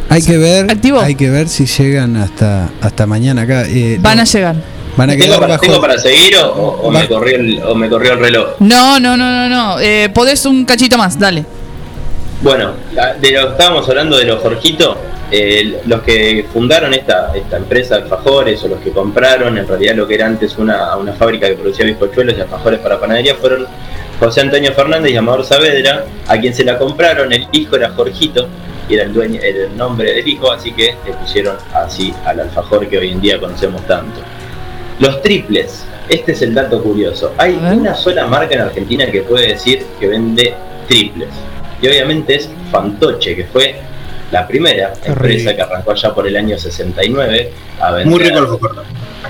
Hay 0.09 0.24
que 0.24 0.38
ver, 0.38 0.72
Activo. 0.72 0.99
hay 0.99 1.14
que 1.16 1.30
ver 1.30 1.47
si 1.47 1.66
llegan 1.68 2.18
hasta 2.18 2.70
hasta 2.82 3.05
mañana 3.05 3.43
acá. 3.43 3.64
Eh, 3.68 3.97
van 4.01 4.18
no, 4.18 4.24
a 4.24 4.26
llegar. 4.26 4.55
van 4.97 5.09
a 5.09 5.14
¿Tengo 5.14 5.26
quedar 5.26 5.39
para, 5.41 5.53
bajo. 5.53 5.62
tengo 5.62 5.80
para 5.80 5.97
seguir 5.99 6.38
o, 6.38 6.47
o- 6.51 6.88
o 6.88 6.91
me 6.91 7.07
corrió 7.07 7.36
el, 7.38 7.62
o 7.64 7.76
me 7.76 7.88
corrió 7.88 8.14
el 8.14 8.20
reloj? 8.20 8.47
No, 8.59 8.99
no, 8.99 9.16
no, 9.16 9.30
no, 9.32 9.47
no. 9.47 9.80
Eh, 9.80 10.09
podés 10.14 10.43
un 10.45 10.66
cachito 10.66 10.97
más, 10.97 11.20
dale. 11.20 11.45
Bueno, 12.41 12.72
la- 12.93 13.14
de 13.14 13.32
lo 13.32 13.45
que 13.45 13.51
estábamos 13.51 13.88
hablando 13.88 14.18
de 14.18 14.26
los 14.26 14.41
Jorgito, 14.41 14.97
eh, 15.32 15.82
los 15.86 16.01
que 16.01 16.45
fundaron 16.51 16.93
esta, 16.93 17.32
esta 17.36 17.57
empresa 17.57 17.95
de 17.95 18.03
alfajores 18.03 18.61
o 18.63 18.67
los 18.67 18.79
que 18.82 18.91
compraron 18.91 19.57
en 19.57 19.67
realidad 19.67 19.95
lo 19.95 20.07
que 20.07 20.15
era 20.15 20.27
antes 20.27 20.57
una, 20.57 20.95
una 20.97 21.13
fábrica 21.13 21.47
que 21.47 21.55
producía 21.55 21.86
bizcochuelos 21.86 22.38
y 22.38 22.41
alfajores 22.41 22.79
para 22.79 22.99
panadería 22.99 23.36
fueron 23.36 23.65
José 24.19 24.41
Antonio 24.41 24.71
Fernández 24.73 25.13
y 25.13 25.15
Amador 25.15 25.43
Saavedra, 25.43 26.05
a 26.27 26.38
quien 26.38 26.53
se 26.53 26.63
la 26.63 26.77
compraron, 26.77 27.34
el 27.34 27.47
hijo 27.53 27.75
era 27.75 27.89
Jorgito, 27.89 28.47
y 28.88 28.93
era 28.93 29.05
el 29.05 29.13
dueño, 29.13 29.41
era 29.41 29.63
el 29.65 29.75
nombre 29.75 30.13
del 30.13 30.27
hijo, 30.27 30.51
así 30.51 30.73
que 30.73 30.95
le 31.05 31.13
pusieron 31.13 31.57
así 31.73 32.13
al 32.23 32.41
alfajor 32.41 32.88
que 32.88 32.99
hoy 32.99 33.09
en 33.09 33.19
día 33.19 33.39
conocemos 33.39 33.82
tanto. 33.88 34.19
Los 34.99 35.23
triples, 35.23 35.86
este 36.07 36.34
es 36.34 36.41
el 36.43 36.53
dato 36.53 36.84
curioso. 36.84 37.34
Hay 37.38 37.55
una 37.55 37.95
sola 37.95 38.27
marca 38.27 38.53
en 38.53 38.61
Argentina 38.61 39.07
que 39.07 39.21
puede 39.21 39.47
decir 39.47 39.88
que 39.99 40.07
vende 40.07 40.53
triples. 40.88 41.29
Y 41.82 41.88
obviamente 41.88 42.36
es 42.36 42.49
Fantoche, 42.71 43.36
que 43.36 43.45
fue 43.45 43.75
la 44.32 44.47
primera 44.47 44.93
empresa 45.03 45.55
que 45.55 45.61
arrancó 45.61 45.91
allá 45.91 46.13
por 46.13 46.27
el 46.27 46.36
año 46.38 46.57
69 46.57 47.51
a 47.79 47.91
vender. 47.91 48.07
Muy 48.07 48.19
rico 48.19 48.38
el 48.38 48.43
alfajor. 48.45 48.84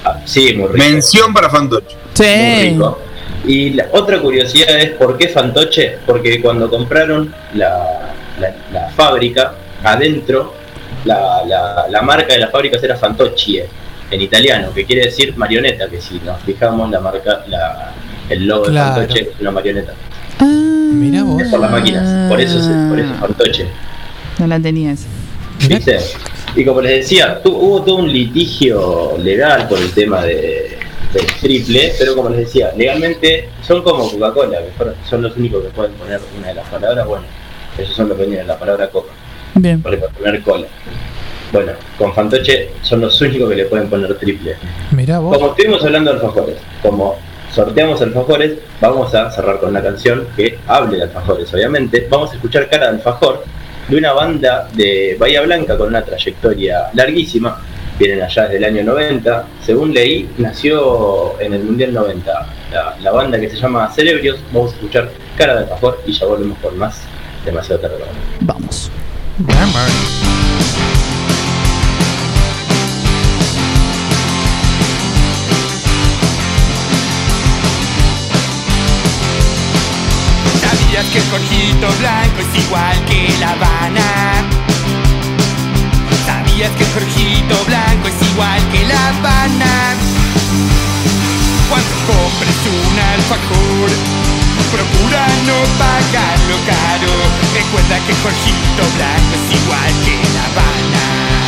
Ah, 0.06 0.20
sí, 0.26 0.54
muy 0.56 0.68
rico. 0.68 0.78
Mención 0.78 1.34
para 1.34 1.50
Fantoche. 1.50 1.96
Muy 2.20 2.70
rico. 2.70 3.00
Y 3.46 3.72
la 3.72 3.88
otra 3.92 4.20
curiosidad 4.22 4.80
es 4.80 4.92
por 4.92 5.18
qué 5.18 5.28
Fantoche, 5.30 5.98
porque 6.06 6.40
cuando 6.42 6.70
compraron 6.70 7.34
la, 7.56 8.14
la- 8.40 8.56
la 8.72 8.90
fábrica, 8.90 9.54
adentro, 9.84 10.54
la, 11.06 11.44
la- 11.48 11.86
la 11.90 12.02
marca 12.04 12.34
de 12.34 12.40
la 12.40 12.50
fábrica 12.50 12.78
era 12.82 12.96
Fantoccie, 12.96 13.66
en 14.12 14.22
italiano, 14.22 14.72
que 14.74 14.86
quiere 14.86 15.06
decir 15.06 15.36
marioneta, 15.38 15.90
que 15.90 16.00
si 16.02 16.20
nos 16.24 16.40
fijamos 16.44 16.92
la 16.92 17.00
marca, 17.00 17.44
la, 17.48 17.94
el 18.30 18.46
logo 18.46 18.66
Claro. 18.66 19.00
de 19.02 19.08
Fantoche 19.08 19.22
es 19.34 19.40
una 19.42 19.52
marioneta. 19.52 19.94
Mira 20.40 21.24
vos. 21.24 21.42
Es 21.42 21.48
por 21.50 21.60
las 21.60 21.72
máquinas, 21.72 22.30
por 22.30 22.40
eso 22.40 22.60
es, 22.60 22.66
por 22.90 23.00
eso 23.00 23.14
es 23.14 23.20
Fantoche. 23.20 23.66
No 24.40 24.48
la 24.48 24.60
tenías. 24.60 25.06
¿Viste? 25.68 26.00
Y 26.56 26.66
como 26.66 26.82
les 26.82 27.02
decía, 27.04 27.42
tu- 27.42 27.56
hubo 27.56 27.82
todo 27.82 27.96
un 27.98 28.12
litigio 28.12 29.18
legal 29.20 29.68
por 29.68 29.78
el 29.80 29.92
tema 29.92 30.22
de, 30.24 30.78
del 31.14 31.26
triple, 31.40 31.94
pero 32.00 32.16
como 32.16 32.30
les 32.30 32.40
decía, 32.40 32.72
legalmente 32.76 33.50
son 33.62 33.84
como 33.84 34.10
Coca-Cola, 34.12 34.60
que 34.60 34.72
fueron- 34.78 34.96
son 35.10 35.22
los 35.22 35.36
únicos 35.38 35.64
que 35.64 35.70
pueden 35.70 35.94
poner 35.94 36.20
una 36.38 36.48
de 36.48 36.56
las 36.56 36.68
palabras, 36.68 37.06
bueno, 37.08 37.26
ellos 37.78 37.94
son 37.96 38.10
los 38.10 38.18
que 38.18 38.26
tienen 38.26 38.48
la 38.48 38.58
palabra 38.58 38.90
coca, 38.90 39.12
Bien. 39.56 39.82
por 39.82 39.98
poner 40.10 40.42
cola. 40.42 40.68
Bueno, 41.54 41.74
con 41.98 42.14
Fantoche 42.14 42.70
son 42.82 43.02
los 43.02 43.20
únicos 43.22 43.50
que 43.50 43.56
le 43.58 43.66
pueden 43.66 43.90
poner 43.90 44.18
triple. 44.18 44.56
Mirá 44.92 45.20
vos. 45.20 45.38
Como 45.38 45.52
estuvimos 45.52 45.84
hablando 45.84 46.12
de 46.14 46.18
alfajores, 46.20 46.56
como 46.82 47.18
sorteamos 47.54 48.02
alfajores, 48.02 48.54
vamos 48.80 49.14
a 49.14 49.30
cerrar 49.32 49.60
con 49.60 49.70
una 49.70 49.84
canción 49.84 50.28
que 50.36 50.58
hable 50.68 50.98
de 50.98 51.04
alfajores, 51.04 51.54
obviamente. 51.54 52.08
Vamos 52.10 52.32
a 52.32 52.36
escuchar 52.36 52.70
Cara 52.70 52.86
de 52.92 52.98
Alfajor 52.98 53.44
de 53.88 53.98
una 53.98 54.14
banda 54.14 54.68
de 54.74 55.16
Bahía 55.20 55.42
Blanca 55.42 55.78
con 55.78 55.88
una 55.90 56.04
trayectoria 56.04 56.90
larguísima. 56.94 57.62
Vienen 58.00 58.22
allá 58.22 58.44
desde 58.44 58.58
el 58.58 58.64
año 58.64 58.84
90. 58.84 59.46
Según 59.64 59.94
leí, 59.94 60.30
nació 60.38 61.40
en 61.40 61.54
el 61.54 61.64
Mundial 61.64 61.94
90 61.94 62.48
la, 62.72 62.96
la 63.00 63.12
banda 63.12 63.40
que 63.40 63.50
se 63.50 63.58
llama 63.58 63.92
Cerebrios. 63.94 64.40
Vamos 64.52 64.72
a 64.72 64.76
escuchar 64.76 65.10
Cara 65.38 65.56
de 65.56 65.60
Alfajor 65.62 66.02
y 66.06 66.14
ya 66.14 66.26
volvemos 66.26 66.58
con 66.60 66.78
más. 66.78 67.02
Demasiado 67.46 67.82
tarde. 67.82 67.96
Vamos. 68.42 68.90
Que 81.12 81.18
el 81.18 81.26
Blanco 82.00 82.40
es 82.40 82.64
igual 82.64 83.06
que 83.06 83.28
La 83.40 83.52
Habana? 83.52 84.08
¿Sabías 86.26 86.72
que 86.78 86.84
el 86.84 86.90
Blanco 87.66 88.08
es 88.08 88.32
igual 88.32 88.62
que 88.72 88.86
La 88.86 89.10
Habana? 89.10 89.96
Cuando 91.70 91.96
compres 92.08 92.60
un 92.64 93.00
alfajor, 93.16 93.90
procura 94.72 95.28
no 95.48 95.58
pagarlo 95.84 96.56
caro. 96.66 97.12
Recuerda 97.56 98.00
que 98.06 98.12
el 98.14 98.20
Jorgito 98.24 98.84
Blanco 98.96 99.34
es 99.36 99.62
igual 99.62 99.92
que 100.06 100.16
La 100.34 100.46
Habana. 100.48 101.41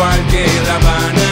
igual 0.00 0.26
que 0.30 0.46
La 0.66 0.74
Habana. 0.76 1.30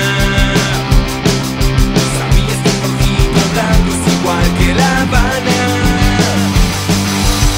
Sabías 2.19 2.61
que 2.65 2.73
Jorgito 2.81 3.41
blanco 3.55 3.91
es 3.97 4.03
igual 4.13 4.49
que 4.59 4.69
La 4.75 4.91
Habana. 5.03 5.61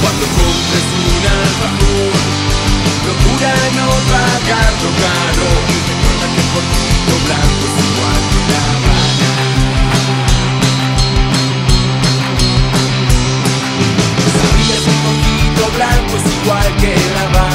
Cuando 0.02 0.24
compres 0.38 0.86
un 1.02 1.24
alfajor, 1.34 2.14
procura 3.02 3.54
no 3.78 3.88
pagarlo 4.12 4.90
caro. 5.02 5.48
Y 5.74 5.78
recuerda 5.90 6.26
que 6.34 6.42
Jorgito 6.54 7.14
blanco 7.26 7.62
es 7.70 7.76
igual 7.90 8.22
que 8.30 8.40
La 8.52 8.62
Habana. 8.70 9.30
Sabías 14.38 14.82
que 14.86 14.94
Jorgito 15.04 15.64
blanco 15.76 16.12
es 16.18 16.26
igual 16.38 16.70
que 16.80 16.92
La 17.14 17.22
Habana. 17.22 17.49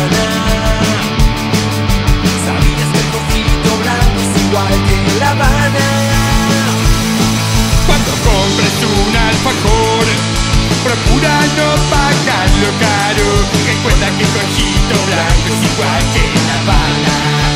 Procura 10.95 11.39
no 11.57 11.75
pagarlo 11.89 12.69
caro. 12.79 13.27
Recuerda 13.65 14.07
que 14.17 14.23
el 14.23 14.29
cojito 14.29 14.95
blanco 15.07 15.47
es 15.53 15.71
igual 15.71 16.03
que 16.13 16.23
La 16.47 16.61
Habana. 16.61 17.54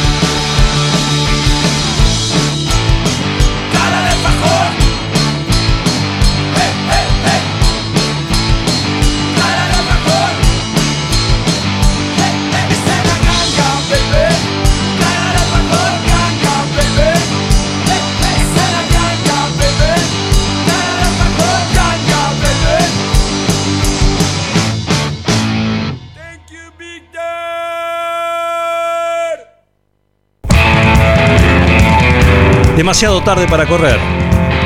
Demasiado 32.89 33.21
tarde 33.21 33.47
para 33.47 33.67
correr. 33.67 33.99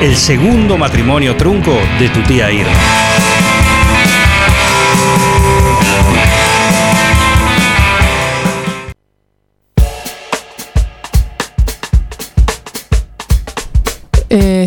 El 0.02 0.16
segundo 0.16 0.78
matrimonio 0.78 1.36
trunco 1.36 1.78
de 2.00 2.08
tu 2.08 2.22
tía 2.22 2.50
Irma. 2.50 2.72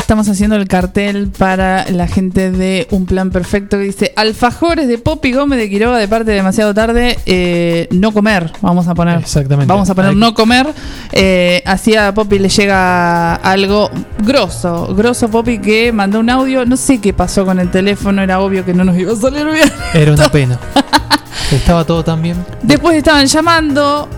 Estamos 0.06 0.28
haciendo 0.28 0.54
el 0.54 0.68
cartel 0.68 1.30
para 1.36 1.90
la 1.90 2.06
gente 2.06 2.52
de 2.52 2.86
Un 2.92 3.06
Plan 3.06 3.30
Perfecto 3.30 3.76
que 3.76 3.82
dice 3.82 4.12
Alfajores 4.14 4.86
de 4.86 4.98
Poppy 4.98 5.32
Gómez 5.32 5.58
de 5.58 5.68
Quiroga 5.68 5.98
de 5.98 6.06
parte 6.06 6.30
de 6.30 6.36
Demasiado 6.36 6.72
Tarde, 6.72 7.18
eh, 7.26 7.88
no 7.90 8.12
comer, 8.12 8.52
vamos 8.60 8.86
a 8.86 8.94
poner. 8.94 9.18
Exactamente. 9.18 9.66
Vamos 9.72 9.90
a 9.90 9.96
poner 9.96 10.10
Hay- 10.12 10.16
no 10.16 10.32
comer. 10.32 10.68
Eh, 11.10 11.60
así 11.66 11.96
a 11.96 12.14
Poppy 12.14 12.38
le 12.38 12.48
llega 12.48 13.34
algo 13.34 13.90
grosso, 14.24 14.94
grosso 14.94 15.28
Poppy 15.28 15.58
que 15.58 15.90
mandó 15.90 16.20
un 16.20 16.30
audio, 16.30 16.64
no 16.64 16.76
sé 16.76 17.00
qué 17.00 17.12
pasó 17.12 17.44
con 17.44 17.58
el 17.58 17.72
teléfono, 17.72 18.22
era 18.22 18.38
obvio 18.38 18.64
que 18.64 18.72
no 18.74 18.84
nos 18.84 18.96
iba 18.96 19.12
a 19.12 19.16
salir 19.16 19.44
bien. 19.50 19.72
Era 19.92 20.12
una 20.12 20.28
pena. 20.30 20.56
Estaba 21.50 21.84
todo 21.84 22.04
tan 22.04 22.22
bien. 22.22 22.36
Después 22.62 22.96
estaban 22.96 23.26
llamando, 23.26 24.08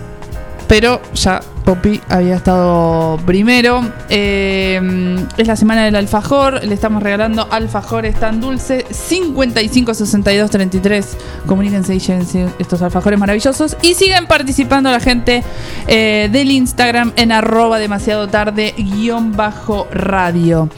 pero 0.67 1.01
ya 1.15 1.39
Poppy 1.69 2.01
había 2.09 2.35
estado 2.35 3.17
primero. 3.27 3.87
Eh, 4.09 5.23
es 5.37 5.47
la 5.47 5.55
semana 5.55 5.85
del 5.85 5.95
alfajor, 5.95 6.63
le 6.63 6.73
estamos 6.73 7.03
regalando 7.03 7.47
alfajores 7.51 8.19
tan 8.19 8.41
dulces. 8.41 8.85
55 8.89 9.93
62 9.93 10.49
33. 10.49 11.17
Comuníquense 11.45 11.93
y 11.93 11.99
llévense 11.99 12.47
estos 12.57 12.81
alfajores 12.81 13.19
maravillosos. 13.19 13.77
Y 13.83 13.93
siguen 13.93 14.25
participando 14.25 14.89
la 14.89 14.99
gente 14.99 15.43
eh, 15.85 16.27
del 16.31 16.49
Instagram 16.49 17.13
en 17.15 17.31
arroba 17.31 17.77
demasiado 17.77 18.27
tarde 18.27 18.73
guion 18.75 19.37
bajo 19.37 19.87
radio. 19.91 20.69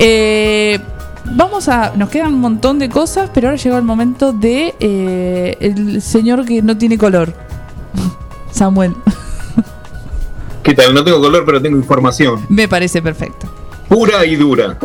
Eh, 0.00 0.80
Vamos 1.36 1.68
a. 1.68 1.92
Nos 1.94 2.08
quedan 2.08 2.34
un 2.34 2.40
montón 2.40 2.80
de 2.80 2.88
cosas, 2.88 3.30
pero 3.32 3.48
ahora 3.48 3.60
llegó 3.60 3.76
el 3.76 3.84
momento 3.84 4.32
de 4.32 4.74
el 5.60 6.02
señor 6.02 6.44
que 6.44 6.62
no 6.62 6.76
tiene 6.76 6.98
color. 6.98 7.32
Samuel. 8.50 8.94
¿Qué 10.66 10.74
tal? 10.74 10.92
No 10.92 11.04
tengo 11.04 11.20
color, 11.20 11.44
pero 11.46 11.62
tengo 11.62 11.76
información. 11.76 12.44
Me 12.48 12.66
parece 12.66 13.00
perfecto. 13.00 13.46
Pura 13.88 14.26
y 14.26 14.34
dura. 14.34 14.76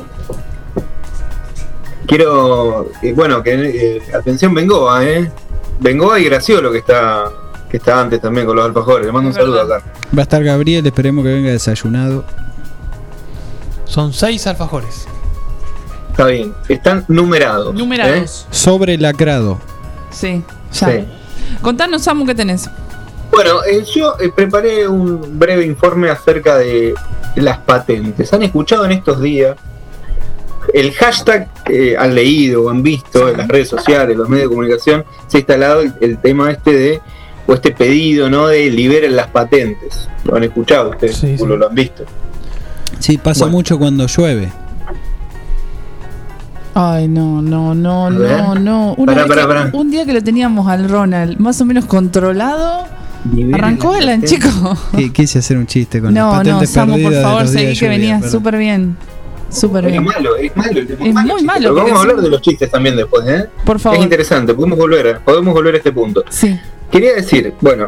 Quiero. 2.06 2.88
eh, 3.02 3.14
bueno, 3.14 3.42
que. 3.42 3.54
eh, 3.98 4.02
atención, 4.14 4.54
Bengoa, 4.54 5.04
¿eh? 5.04 5.32
Bengoa 5.80 6.20
y 6.20 6.26
Graciolo, 6.26 6.72
que 6.72 6.78
está. 6.78 7.32
Que 7.68 7.78
está 7.78 8.00
antes 8.00 8.22
también 8.22 8.46
con 8.46 8.56
los 8.58 8.64
alfajores. 8.66 9.08
Le 9.08 9.12
mando 9.12 9.30
un 9.30 9.34
saludo 9.34 9.60
acá. 9.62 9.84
Va 10.16 10.20
a 10.20 10.22
estar 10.22 10.44
Gabriel, 10.44 10.86
esperemos 10.86 11.26
que 11.26 11.34
venga 11.34 11.50
desayunado. 11.50 12.26
Son 13.86 14.14
seis 14.14 14.46
alfajores. 14.46 15.08
Está 16.12 16.28
bien. 16.28 16.54
Están 16.70 17.06
numerados. 17.08 17.74
Numerados. 17.74 18.46
Sobre 18.52 19.00
lacrado. 19.00 19.58
Sí, 20.12 20.44
ya. 20.74 20.90
Sí. 20.92 21.06
Contanos, 21.64 22.04
Samu, 22.04 22.28
¿qué 22.28 22.36
tenés? 22.36 22.70
Bueno, 23.32 23.64
eh, 23.64 23.84
yo 23.96 24.16
eh, 24.20 24.30
preparé 24.36 24.88
un 24.88 25.40
breve 25.40 25.66
informe 25.66 26.10
acerca 26.10 26.58
de 26.58 26.94
las 27.36 27.60
patentes. 27.60 28.32
¿Han 28.34 28.44
escuchado 28.44 28.86
en 28.86 28.92
estos 28.92 29.22
días 29.22 29.56
el 30.74 30.92
hashtag 30.94 31.48
eh, 31.70 31.96
han 31.98 32.14
leído 32.14 32.66
o 32.66 32.70
han 32.70 32.84
visto 32.84 33.30
en 33.30 33.38
las 33.38 33.48
redes 33.48 33.70
sociales, 33.70 34.16
los 34.16 34.30
medios 34.30 34.50
de 34.50 34.56
comunicación, 34.56 35.06
se 35.28 35.38
ha 35.38 35.40
instalado 35.40 35.82
el, 35.82 35.94
el 36.02 36.18
tema 36.20 36.52
este 36.52 36.72
de, 36.74 37.02
o 37.48 37.54
este 37.54 37.72
pedido, 37.72 38.30
¿no? 38.30 38.48
De 38.48 38.70
liberen 38.70 39.16
las 39.16 39.28
patentes. 39.28 40.08
¿Lo 40.24 40.36
han 40.36 40.44
escuchado 40.44 40.92
ustedes? 40.92 41.18
seguro 41.18 41.58
lo 41.58 41.68
han 41.70 41.76
visto. 41.76 42.04
Sí, 43.00 43.18
pasa 43.18 43.46
Bueno. 43.46 43.58
mucho 43.58 43.80
cuando 43.80 44.06
llueve. 44.06 44.52
Ay, 46.74 47.08
no, 47.08 47.42
no, 47.42 47.74
no, 47.76 48.10
no, 48.10 48.56
no. 48.56 48.94
Una 48.98 49.14
Pará, 49.14 49.28
pará, 49.28 49.42
que- 49.42 49.48
pará. 49.48 49.70
Un 49.74 49.92
día 49.92 50.06
que 50.06 50.14
lo 50.14 50.22
teníamos 50.24 50.68
al 50.68 50.88
Ronald 50.90 51.38
más 51.40 51.60
o 51.60 51.66
menos 51.66 51.86
controlado, 51.86 52.86
arrancó 53.54 53.94
Alan, 53.94 54.24
chico. 54.24 54.48
Qui- 54.94 55.12
Quise 55.12 55.40
hacer 55.40 55.58
un 55.58 55.68
chiste 55.68 56.02
con 56.02 56.14
No, 56.14 56.44
las 56.44 56.48
no, 56.48 56.66
Samu, 56.66 57.02
por 57.02 57.14
favor, 57.14 57.48
seguí 57.48 57.78
que 57.78 57.88
venías 57.88 58.22
perdón. 58.22 58.32
súper 58.32 58.58
bien. 58.58 58.98
Súper 59.50 59.86
Es 59.86 59.92
bien. 59.92 60.04
malo, 60.06 60.38
es 60.38 60.56
malo. 60.56 60.80
Es 60.80 61.00
muy 61.00 61.10
Es 61.10 61.14
malo, 61.14 61.34
muy 61.34 61.44
malo, 61.44 61.76
Vamos 61.76 61.92
a 61.92 62.00
hablar 62.02 62.16
sí. 62.18 62.22
de 62.24 62.30
los 62.30 62.42
chistes 62.42 62.72
también 62.72 62.96
después, 62.96 63.28
¿eh? 63.28 63.50
Por 63.66 63.80
favor. 63.80 63.98
Es 63.98 64.04
interesante, 64.04 64.54
podemos 64.54 64.78
volver, 64.80 65.20
podemos 65.26 65.54
volver 65.54 65.74
a 65.74 65.78
este 65.78 65.92
punto. 65.92 66.24
Sí. 66.30 66.58
Quería 66.90 67.14
decir, 67.16 67.54
bueno, 67.60 67.88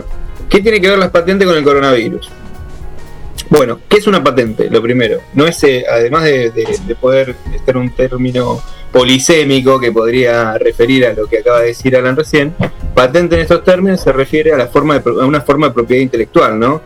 ¿qué 0.50 0.60
tiene 0.60 0.82
que 0.82 0.90
ver 0.90 1.00
las 1.00 1.10
patentes 1.10 1.48
con 1.48 1.56
el 1.58 1.64
coronavirus? 1.64 2.30
Bueno, 3.56 3.80
¿qué 3.88 3.98
es 3.98 4.08
una 4.08 4.24
patente? 4.24 4.68
Lo 4.72 4.82
primero, 4.82 5.20
no 5.36 5.46
es, 5.46 5.64
eh, 5.64 5.86
además 5.88 6.24
de, 6.24 6.50
de- 6.50 6.80
de 6.88 6.96
poder 6.96 7.36
estar 7.54 7.78
un 7.78 7.92
término 7.92 8.60
polisémico 8.92 9.80
que 9.80 9.92
podría 9.92 10.58
referir 10.58 11.06
a 11.06 11.14
lo 11.14 11.28
que 11.28 11.38
acaba 11.38 11.60
de 11.62 11.68
decir 11.68 11.96
Alan 11.96 12.16
recién, 12.16 12.56
patente 12.96 13.36
en 13.36 13.42
estos 13.42 13.64
términos 13.64 14.02
se 14.02 14.12
refiere 14.12 14.54
a, 14.54 14.58
la 14.58 14.68
forma 14.68 14.98
de 14.98 15.08
a 15.22 15.26
una 15.26 15.42
forma 15.42 15.68
de 15.68 15.74
propiedad 15.76 16.02
intelectual, 16.02 16.60
¿no? 16.60 16.82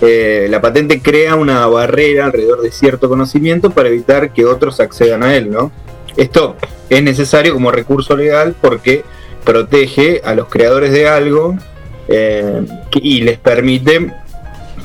Eh, 0.00 0.46
la 0.48 0.60
patente 0.60 1.00
crea 1.02 1.34
una 1.34 1.66
barrera 1.66 2.26
alrededor 2.26 2.62
de 2.62 2.70
cierto 2.70 3.08
conocimiento 3.08 3.70
para 3.70 3.88
evitar 3.88 4.32
que 4.32 4.44
otros 4.44 4.78
accedan 4.78 5.24
a 5.24 5.34
él, 5.34 5.50
¿no? 5.50 5.72
Esto 6.16 6.54
es 6.88 7.02
necesario 7.02 7.52
como 7.52 7.72
recurso 7.72 8.16
legal 8.16 8.54
porque 8.60 9.02
protege 9.44 10.20
a 10.24 10.36
los 10.36 10.46
creadores 10.48 10.92
de 10.92 11.08
algo 11.08 11.56
eh, 12.06 12.62
y 12.94 13.22
les 13.22 13.38
permite 13.38 14.12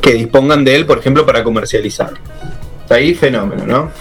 que 0.02 0.14
dispongan 0.14 0.64
de 0.64 0.76
él, 0.76 0.86
por 0.86 0.99
ejemplo, 0.99 1.26
para 1.26 1.44
comercializarlo. 1.44 2.18
Ahí 2.90 3.14
fenómeno, 3.14 3.65
¿no? 3.65 3.91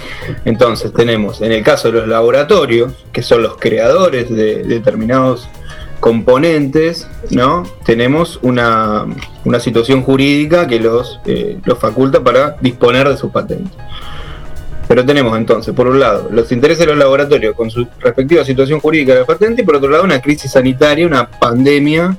Entonces 0.44 0.92
tenemos, 0.92 1.40
en 1.42 1.50
el 1.50 1.62
caso 1.64 1.90
de 1.90 2.00
los 2.00 2.08
laboratorios, 2.08 2.92
que 3.12 3.22
son 3.22 3.42
los 3.42 3.56
creadores 3.56 4.30
de 4.30 4.62
determinados 4.62 5.48
componentes, 5.98 7.08
¿no? 7.30 7.64
Tenemos 7.84 8.38
una, 8.42 9.06
una 9.44 9.58
situación 9.58 10.02
jurídica 10.02 10.66
que 10.68 10.78
los, 10.78 11.20
eh, 11.26 11.58
los 11.64 11.78
faculta 11.78 12.22
para 12.22 12.56
disponer 12.60 13.08
de 13.08 13.16
sus 13.16 13.32
patentes. 13.32 13.72
Pero 14.86 15.04
tenemos 15.04 15.36
entonces, 15.36 15.74
por 15.74 15.88
un 15.88 15.98
lado, 15.98 16.28
los 16.30 16.52
intereses 16.52 16.80
de 16.80 16.86
los 16.86 16.96
laboratorios 16.96 17.56
con 17.56 17.70
su 17.70 17.88
respectiva 17.98 18.44
situación 18.44 18.78
jurídica 18.78 19.14
de 19.14 19.20
la 19.20 19.26
patente, 19.26 19.62
y 19.62 19.64
por 19.64 19.76
otro 19.76 19.90
lado, 19.90 20.04
una 20.04 20.20
crisis 20.20 20.52
sanitaria, 20.52 21.06
una 21.06 21.28
pandemia, 21.28 22.16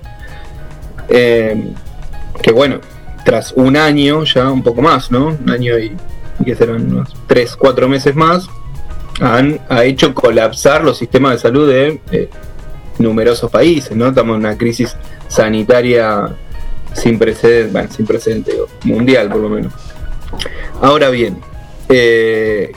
eh, 1.08 1.72
que 2.42 2.52
bueno, 2.52 2.82
tras 3.26 3.54
un 3.54 3.78
año, 3.78 4.24
ya 4.24 4.50
un 4.50 4.64
poco 4.64 4.82
más, 4.82 5.12
¿no? 5.12 5.28
Un 5.28 5.50
año 5.50 5.78
y, 5.78 5.96
que 6.44 6.56
serán 6.56 6.92
unos 6.92 7.16
3, 7.28 7.56
4 7.58 7.90
meses 7.90 8.16
más, 8.16 8.48
han, 9.20 9.60
ha 9.70 9.84
hecho 9.84 10.14
colapsar 10.14 10.84
los 10.84 10.98
sistemas 10.98 11.34
de 11.34 11.40
salud 11.40 11.68
de 11.68 12.00
eh, 12.12 12.30
numerosos 13.00 13.50
países, 13.52 13.96
¿no? 13.96 14.08
Estamos 14.08 14.36
en 14.36 14.42
una 14.42 14.58
crisis 14.58 14.96
sanitaria 15.28 16.30
sin 16.94 17.20
precedente, 17.20 17.72
bueno, 17.72 17.90
sin 17.92 18.06
precedente, 18.06 18.54
mundial 18.84 19.30
por 19.30 19.42
lo 19.42 19.50
menos. 19.50 19.74
Ahora 20.82 21.10
bien, 21.10 21.40
eh, 21.90 22.72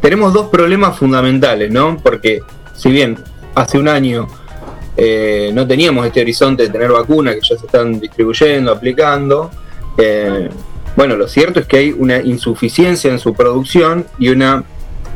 tenemos 0.00 0.32
dos 0.32 0.48
problemas 0.48 0.98
fundamentales, 0.98 1.70
¿no? 1.70 1.98
Porque 2.02 2.42
si 2.74 2.90
bien 2.90 3.18
hace 3.54 3.78
un 3.78 3.88
año 3.88 4.28
eh, 4.96 5.50
no 5.54 5.66
teníamos 5.66 6.06
este 6.06 6.20
horizonte 6.20 6.64
de 6.64 6.68
tener 6.68 6.90
vacunas 6.90 7.34
que 7.34 7.40
ya 7.40 7.56
se 7.58 7.66
están 7.66 7.98
distribuyendo, 7.98 8.72
aplicando, 8.72 9.50
eh, 9.98 10.48
bueno, 10.94 11.16
lo 11.16 11.26
cierto 11.26 11.60
es 11.60 11.66
que 11.66 11.78
hay 11.78 11.90
una 11.96 12.20
insuficiencia 12.20 13.10
en 13.10 13.18
su 13.18 13.32
producción 13.32 14.06
y 14.18 14.28
una 14.28 14.64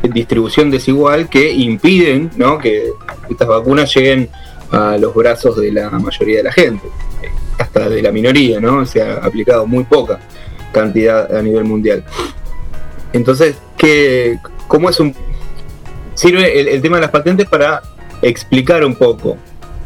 distribución 0.03 0.71
desigual 0.71 1.29
que 1.29 1.51
impiden 1.53 2.31
¿no? 2.37 2.59
que 2.59 2.91
estas 3.29 3.49
vacunas 3.49 3.95
lleguen 3.95 4.31
a 4.71 4.97
los 4.97 5.15
brazos 5.15 5.57
de 5.57 5.73
la 5.73 5.91
mayoría 5.91 6.39
de 6.39 6.43
la 6.45 6.53
gente, 6.53 6.89
hasta 7.59 7.89
de 7.89 8.03
la 8.03 8.11
minoría, 8.11 8.61
¿no? 8.61 8.85
Se 8.85 9.01
ha 9.01 9.15
aplicado 9.15 9.67
muy 9.67 9.85
poca 9.85 10.19
cantidad 10.73 11.35
a 11.35 11.41
nivel 11.41 11.65
mundial. 11.65 12.05
Entonces, 13.13 13.57
¿qué, 13.77 14.39
¿cómo 14.67 14.91
es 14.91 14.99
un... 14.99 15.15
Sirve 16.15 16.59
el, 16.59 16.69
el 16.69 16.83
tema 16.83 16.97
de 16.97 17.03
las 17.03 17.11
patentes 17.11 17.47
para 17.49 17.81
explicar 18.23 18.85
un 18.85 18.97
poco, 18.97 19.37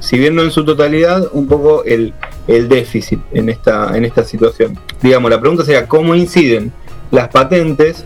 si 0.01 0.18
bien 0.18 0.35
no 0.35 0.43
en 0.43 0.51
su 0.51 0.64
totalidad, 0.64 1.28
un 1.32 1.47
poco 1.47 1.85
el, 1.85 2.12
el 2.48 2.68
déficit 2.68 3.20
en 3.32 3.48
esta, 3.48 3.97
en 3.97 4.05
esta 4.05 4.24
situación. 4.24 4.78
Digamos, 5.01 5.31
la 5.31 5.40
pregunta 5.40 5.64
sería, 5.64 5.86
¿cómo 5.86 6.14
inciden 6.14 6.72
las 7.10 7.28
patentes 7.28 8.05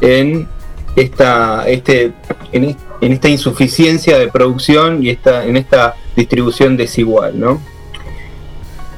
en 0.00 0.46
esta, 0.94 1.68
este, 1.68 2.12
en, 2.52 2.76
en 3.00 3.12
esta 3.12 3.28
insuficiencia 3.28 4.18
de 4.18 4.28
producción 4.28 5.02
y 5.02 5.10
esta, 5.10 5.44
en 5.44 5.56
esta 5.56 5.96
distribución 6.14 6.76
desigual, 6.76 7.40
¿no? 7.40 7.60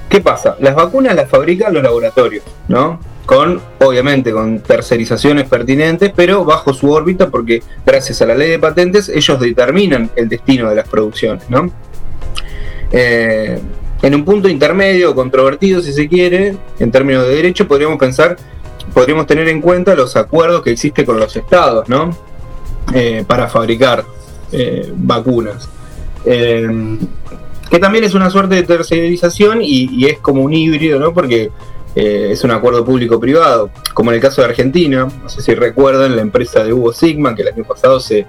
¿Qué 0.08 0.20
pasa? 0.20 0.56
Las 0.60 0.74
vacunas 0.74 1.14
las 1.14 1.28
fabrican 1.28 1.72
los 1.74 1.82
laboratorios, 1.82 2.44
¿no? 2.68 3.00
Con, 3.26 3.60
obviamente, 3.80 4.32
con 4.32 4.60
tercerizaciones 4.60 5.48
pertinentes, 5.48 6.12
pero 6.14 6.44
bajo 6.44 6.74
su 6.74 6.90
órbita, 6.90 7.30
porque 7.30 7.62
gracias 7.86 8.20
a 8.20 8.26
la 8.26 8.34
ley 8.34 8.50
de 8.50 8.58
patentes, 8.58 9.08
ellos 9.08 9.40
determinan 9.40 10.10
el 10.14 10.28
destino 10.28 10.68
de 10.68 10.76
las 10.76 10.88
producciones, 10.88 11.48
¿no? 11.48 11.70
Eh, 12.96 13.58
en 14.02 14.14
un 14.14 14.24
punto 14.24 14.48
intermedio, 14.48 15.16
controvertido 15.16 15.82
si 15.82 15.92
se 15.92 16.08
quiere, 16.08 16.56
en 16.78 16.92
términos 16.92 17.26
de 17.26 17.34
derecho, 17.34 17.66
podríamos 17.66 17.98
pensar, 17.98 18.36
podríamos 18.92 19.26
tener 19.26 19.48
en 19.48 19.60
cuenta 19.60 19.96
los 19.96 20.14
acuerdos 20.14 20.62
que 20.62 20.70
existen 20.70 21.04
con 21.04 21.18
los 21.18 21.34
estados, 21.34 21.88
¿no? 21.88 22.16
Eh, 22.94 23.24
para 23.26 23.48
fabricar 23.48 24.04
eh, 24.52 24.92
vacunas. 24.94 25.68
Que 26.24 27.78
también 27.80 28.04
es 28.04 28.14
una 28.14 28.30
suerte 28.30 28.54
de 28.54 28.62
tercerización 28.62 29.58
y, 29.60 30.06
es 30.06 30.20
como 30.20 30.42
un 30.42 30.52
híbrido, 30.52 31.00
¿no? 31.00 31.12
Porque 31.12 31.50
es 31.96 32.44
un 32.44 32.50
acuerdo 32.52 32.84
público-privado, 32.84 33.70
como 33.92 34.10
en 34.10 34.16
el 34.16 34.22
caso 34.22 34.42
de 34.42 34.48
Argentina, 34.48 35.08
no 35.22 35.28
sé 35.28 35.42
si 35.42 35.54
recuerdan 35.54 36.14
la 36.14 36.22
empresa 36.22 36.62
de 36.62 36.72
Hugo 36.72 36.92
Sigma, 36.92 37.34
que 37.34 37.42
el 37.42 37.48
año 37.48 37.64
pasado 37.64 37.98
se, 38.00 38.26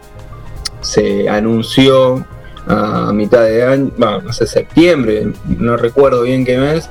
se 0.81 1.29
anunció 1.29 2.25
a 2.67 3.11
mitad 3.13 3.43
de 3.43 3.63
año, 3.63 3.91
bueno, 3.97 4.21
no 4.21 4.33
sé, 4.33 4.47
septiembre, 4.47 5.27
no 5.59 5.77
recuerdo 5.77 6.23
bien 6.23 6.43
qué 6.45 6.57
mes, 6.57 6.89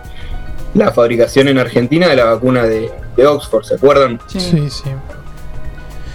la 0.75 0.93
fabricación 0.93 1.49
en 1.49 1.59
Argentina 1.59 2.09
de 2.09 2.17
la 2.17 2.25
vacuna 2.25 2.65
de, 2.65 2.91
de 3.17 3.27
Oxford, 3.27 3.65
¿se 3.65 3.75
acuerdan? 3.75 4.21
Sí, 4.27 4.41
sí. 4.71 4.85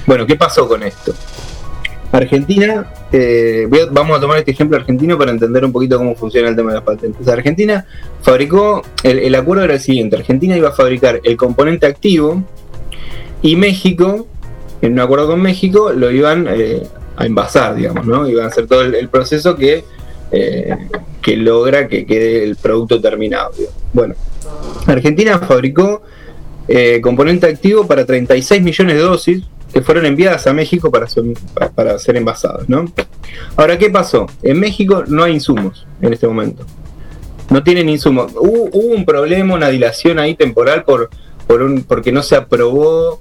Bueno, 0.05 0.25
¿qué 0.25 0.35
pasó 0.35 0.67
con 0.67 0.83
esto? 0.83 1.13
Argentina, 2.11 2.91
eh, 3.11 3.67
voy 3.69 3.81
a- 3.81 3.85
vamos 3.91 4.17
a 4.17 4.21
tomar 4.21 4.39
este 4.39 4.51
ejemplo 4.51 4.75
argentino 4.77 5.17
para 5.17 5.29
entender 5.31 5.63
un 5.63 5.71
poquito 5.71 5.97
cómo 5.97 6.15
funciona 6.15 6.49
el 6.49 6.55
tema 6.55 6.71
de 6.71 6.75
las 6.77 6.83
patentes. 6.83 7.27
Argentina 7.27 7.85
fabricó, 8.23 8.81
el, 9.03 9.19
el 9.19 9.35
acuerdo 9.35 9.63
era 9.63 9.75
el 9.75 9.79
siguiente, 9.79 10.15
Argentina 10.15 10.57
iba 10.57 10.69
a 10.69 10.71
fabricar 10.71 11.19
el 11.23 11.37
componente 11.37 11.85
activo 11.85 12.43
y 13.43 13.55
México, 13.55 14.25
en 14.81 14.93
un 14.93 14.99
acuerdo 15.01 15.27
con 15.27 15.41
México, 15.41 15.91
lo 15.93 16.09
iban 16.09 16.47
eh, 16.49 16.87
a 17.19 17.25
envasar, 17.25 17.75
digamos, 17.75 18.07
¿no? 18.07 18.27
Iban 18.27 18.45
a 18.45 18.47
hacer 18.47 18.65
todo 18.65 18.81
el, 18.81 19.09
proceso 19.09 19.55
que, 19.55 19.83
eh, 20.31 20.75
que 21.21 21.35
logra 21.35 21.87
que 21.87 22.05
quede 22.05 22.45
el 22.45 22.55
producto 22.55 23.01
terminado. 23.01 23.51
Bueno, 23.91 24.15
Argentina 24.87 25.37
fabricó 25.37 26.01
eh, 26.69 27.01
componente 27.01 27.45
activo 27.45 27.85
para 27.85 28.05
36 28.05 28.61
millones 28.61 28.95
de 28.95 29.01
dosis 29.01 29.43
que 29.73 29.81
fueron 29.81 30.05
enviadas 30.05 30.47
a 30.47 30.53
México 30.53 30.89
para 30.89 31.07
ser, 31.07 31.25
para 31.75 31.99
ser 31.99 32.15
envasados, 32.15 32.69
¿no? 32.69 32.85
Ahora, 33.57 33.77
¿qué 33.77 33.89
pasó? 33.89 34.25
En 34.41 34.59
México 34.59 35.03
no 35.05 35.23
hay 35.23 35.33
insumos 35.33 35.85
en 36.01 36.13
este 36.13 36.25
momento. 36.25 36.65
No 37.49 37.63
tienen 37.63 37.89
insumos. 37.89 38.31
Hubo, 38.33 38.69
hubo 38.71 38.95
un 38.95 39.03
problema, 39.03 39.55
una 39.55 39.69
dilación 39.69 40.19
ahí 40.19 40.35
temporal 40.35 40.85
por, 40.85 41.09
por 41.47 41.61
un, 41.63 41.83
porque 41.83 42.13
no 42.13 42.23
se 42.23 42.37
aprobó 42.37 43.19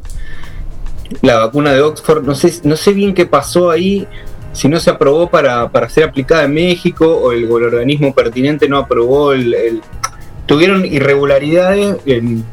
la 1.22 1.39
vacuna 1.39 1.72
de 1.72 1.80
Oxford. 1.80 2.24
No 2.24 2.35
sé, 2.35 2.60
no 2.64 2.76
sé 2.76 2.93
bien 2.93 3.14
qué 3.14 3.26
pasó 3.26 3.70
ahí. 3.70 4.06
Si 4.52 4.68
no 4.68 4.80
se 4.80 4.90
aprobó 4.90 5.28
para, 5.28 5.68
para 5.70 5.89
ser 5.89 6.05
aplicada 6.05 6.44
en 6.44 6.55
México 6.55 7.06
o 7.06 7.32
el, 7.32 7.51
organismo 7.51 8.14
pertinente 8.14 8.68
no 8.68 8.78
aprobó 8.78 9.32
el, 9.32 9.82
tuvieron 10.47 10.85
irregularidades 10.85 11.98
en, 12.06 12.44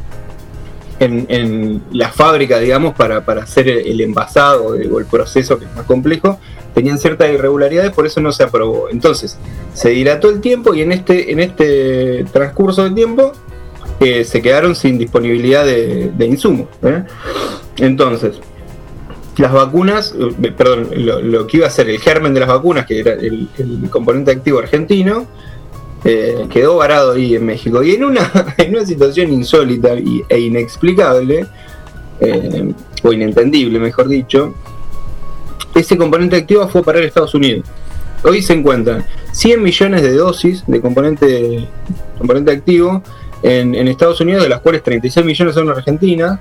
en, 0.99 1.26
en 1.30 1.84
la 1.91 2.10
fábrica, 2.10 2.60
digamos, 2.60 2.94
para, 2.95 3.26
para 3.26 3.44
hacer 3.44 3.69
el, 3.69 3.88
el 3.88 4.02
envasado 4.02 4.68
o 4.68 4.99
el 4.99 5.06
proceso 5.06 5.57
que 5.57 5.65
es 5.65 5.76
más 5.76 5.86
complejo, 5.86 6.38
tenían 6.76 6.99
ciertas 6.99 7.32
irregularidades, 7.32 7.91
por 7.91 8.06
eso 8.06 8.19
no 8.19 8.32
se 8.34 8.44
aprobó. 8.44 8.90
Entonces, 8.90 9.38
se 9.73 9.90
dilató 9.90 10.30
el 10.30 10.41
tiempo 10.41 10.76
y 10.76 10.82
en 10.82 10.91
este, 10.91 11.32
en 11.32 11.40
este 11.40 12.26
transcurso 12.32 12.84
del 12.84 12.94
tiempo 12.94 13.32
eh, 13.99 14.23
se 14.23 14.41
quedaron 14.41 14.76
sin 14.76 14.97
disponibilidad 14.97 15.65
de, 15.65 16.11
de 16.15 16.26
insumos. 16.26 16.67
¿eh? 16.84 17.03
Entonces, 17.77 18.39
las 19.38 19.53
vacunas, 19.53 20.13
eh, 20.17 20.51
perdón, 20.55 20.89
lo, 20.95 21.47
que 21.47 21.57
iba 21.57 21.67
a 21.67 21.69
ser 21.69 21.89
el 21.89 21.99
germen 21.99 22.34
de 22.34 22.41
las 22.41 22.49
vacunas, 22.49 22.85
que 22.85 22.99
era 22.99 23.13
el, 23.13 23.49
componente 23.89 24.31
activo 24.31 24.59
argentino, 24.59 25.26
eh, 26.03 26.45
quedó 26.49 26.77
varado 26.77 27.13
ahí 27.13 27.35
en 27.35 27.45
México. 27.45 27.84
Y 27.84 27.95
en 27.95 28.03
una, 28.03 28.31
en 28.57 28.76
una 28.76 28.85
situación 28.85 29.31
insólita 29.31 29.93
e 30.30 30.39
inexplicable, 30.39 31.45
o 33.03 33.11
inentendible, 33.11 33.77
mejor 33.77 34.07
dicho, 34.07 34.55
ese 35.76 35.97
componente 35.97 36.38
activo 36.38 36.65
fue 36.69 36.80
a 36.80 36.84
parar 36.85 37.03
a 37.03 37.05
Estados 37.05 37.35
Unidos. 37.35 37.67
Hoy 38.23 38.41
se 38.41 38.53
encuentran 38.53 39.05
100 39.34 39.61
millones 39.61 40.01
de 40.01 40.13
dosis 40.13 40.63
de 40.65 40.81
componente, 40.81 41.67
componente 42.17 42.51
activo 42.51 43.03
en, 43.45 43.76
en 43.76 43.88
Estados 43.88 44.19
Unidos, 44.22 44.43
de 44.43 44.49
las 44.49 44.59
cuales 44.61 44.81
36 44.84 45.26
millones 45.26 45.53
son 45.53 45.65
en 45.65 45.69
Argentina, 45.72 46.39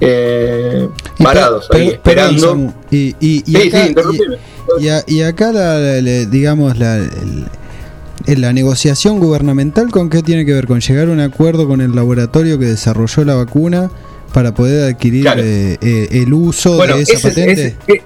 eh, 0.00 0.88
parados 1.22 1.68
ahí, 1.72 1.88
esperando. 1.88 2.72
Y, 2.90 3.14
y- 3.20 3.42
y 3.46 3.56
Sí, 3.56 3.68
acá, 3.68 4.02
sí, 4.10 4.88
y- 5.06 5.22
acá 5.22 5.52
la, 5.52 5.78
la- 5.78 6.00
la- 6.00 6.24
digamos, 6.26 6.76
la, 6.78 6.96
el- 6.96 8.40
la 8.40 8.52
negociación 8.52 9.18
gubernamental, 9.20 9.90
¿con 9.90 10.08
qué 10.10 10.22
tiene 10.22 10.44
que 10.46 10.52
ver? 10.52 10.66
¿Con 10.66 10.80
llegar 10.80 11.08
a 11.08 11.12
un 11.12 11.20
acuerdo 11.20 11.68
con 11.68 11.80
el 11.80 11.94
laboratorio 11.94 12.58
que 12.58 12.66
desarrolló 12.66 13.24
la 13.24 13.34
vacuna 13.34 13.90
para 14.32 14.52
poder 14.54 14.92
adquirir 14.92 15.26
eh, 15.36 15.76
eh, 15.80 16.08
el 16.10 16.32
uso 16.32 16.76
Bueno, 16.76 16.96
de 16.96 17.02
esa 17.02 17.12
ese 17.14 17.28
patente? 17.28 17.52
ese- 17.52 17.76
eh, 17.98 18.02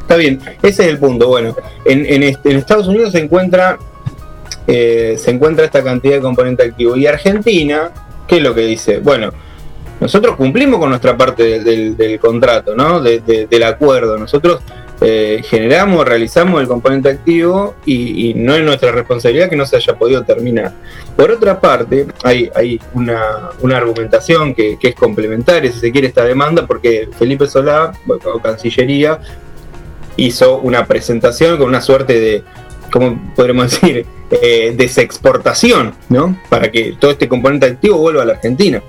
está 0.00 0.16
bien, 0.16 0.40
ese 0.62 0.82
es 0.84 0.88
el 0.88 0.98
punto. 0.98 1.28
Bueno, 1.28 1.54
en, 1.84 2.06
en 2.06 2.22
este- 2.22 2.52
en 2.52 2.56
Estados 2.58 2.86
Unidos 2.88 3.12
se 3.12 3.18
encuentra 3.18 3.78
eh, 4.72 5.16
se 5.18 5.30
encuentra 5.32 5.64
esta 5.64 5.82
cantidad 5.82 6.14
de 6.14 6.20
componente 6.20 6.62
activo. 6.62 6.96
Y 6.96 7.06
Argentina, 7.06 7.90
¿qué 8.28 8.36
es 8.36 8.42
lo 8.42 8.54
que 8.54 8.62
dice? 8.62 8.98
Bueno, 8.98 9.32
nosotros 9.98 10.36
cumplimos 10.36 10.78
con 10.78 10.90
nuestra 10.90 11.16
parte 11.16 11.58
del, 11.60 12.18
contrato, 12.20 12.74
¿no? 12.76 13.00
De- 13.02 13.18
de- 13.20 13.46
del 13.46 13.62
acuerdo. 13.64 14.16
Nosotros 14.16 14.60
eh, 15.02 15.42
generamos, 15.44 16.06
realizamos 16.06 16.60
el 16.60 16.68
componente 16.68 17.08
activo 17.08 17.74
y, 17.86 18.30
y 18.30 18.34
no 18.34 18.54
es 18.54 18.62
nuestra 18.62 18.92
responsabilidad 18.92 19.48
que 19.50 19.56
no 19.56 19.66
se 19.66 19.76
haya 19.76 19.94
podido 19.98 20.22
terminar. 20.24 20.72
Por 21.16 21.30
otra 21.30 21.58
parte, 21.60 22.06
hay, 22.22 22.50
hay 22.54 22.80
una, 22.94 23.50
una 23.60 23.76
argumentación 23.78 24.54
que, 24.54 24.78
que 24.78 24.88
es 24.88 24.94
complementaria, 24.94 25.72
si 25.72 25.80
se 25.80 25.90
quiere, 25.90 26.06
esta 26.08 26.24
demanda, 26.24 26.66
porque 26.66 27.08
Felipe 27.18 27.46
Solá, 27.46 27.92
o 28.06 28.38
Cancillería, 28.40 29.18
hizo 30.16 30.58
una 30.58 30.86
presentación 30.86 31.56
con 31.58 31.68
una 31.68 31.80
suerte 31.80 32.20
de, 32.20 32.42
¿cómo 32.92 33.32
podremos 33.36 33.70
decir?, 33.70 34.06
Eh, 34.42 34.74
desexportación, 34.76 35.92
¿no? 36.08 36.38
Para 36.48 36.70
que 36.70 36.94
todo 37.00 37.10
este 37.10 37.26
componente 37.28 37.66
activo 37.66 37.98
vuelva 37.98 38.22
a 38.22 38.24
la 38.24 38.34
Argentina. 38.34 38.80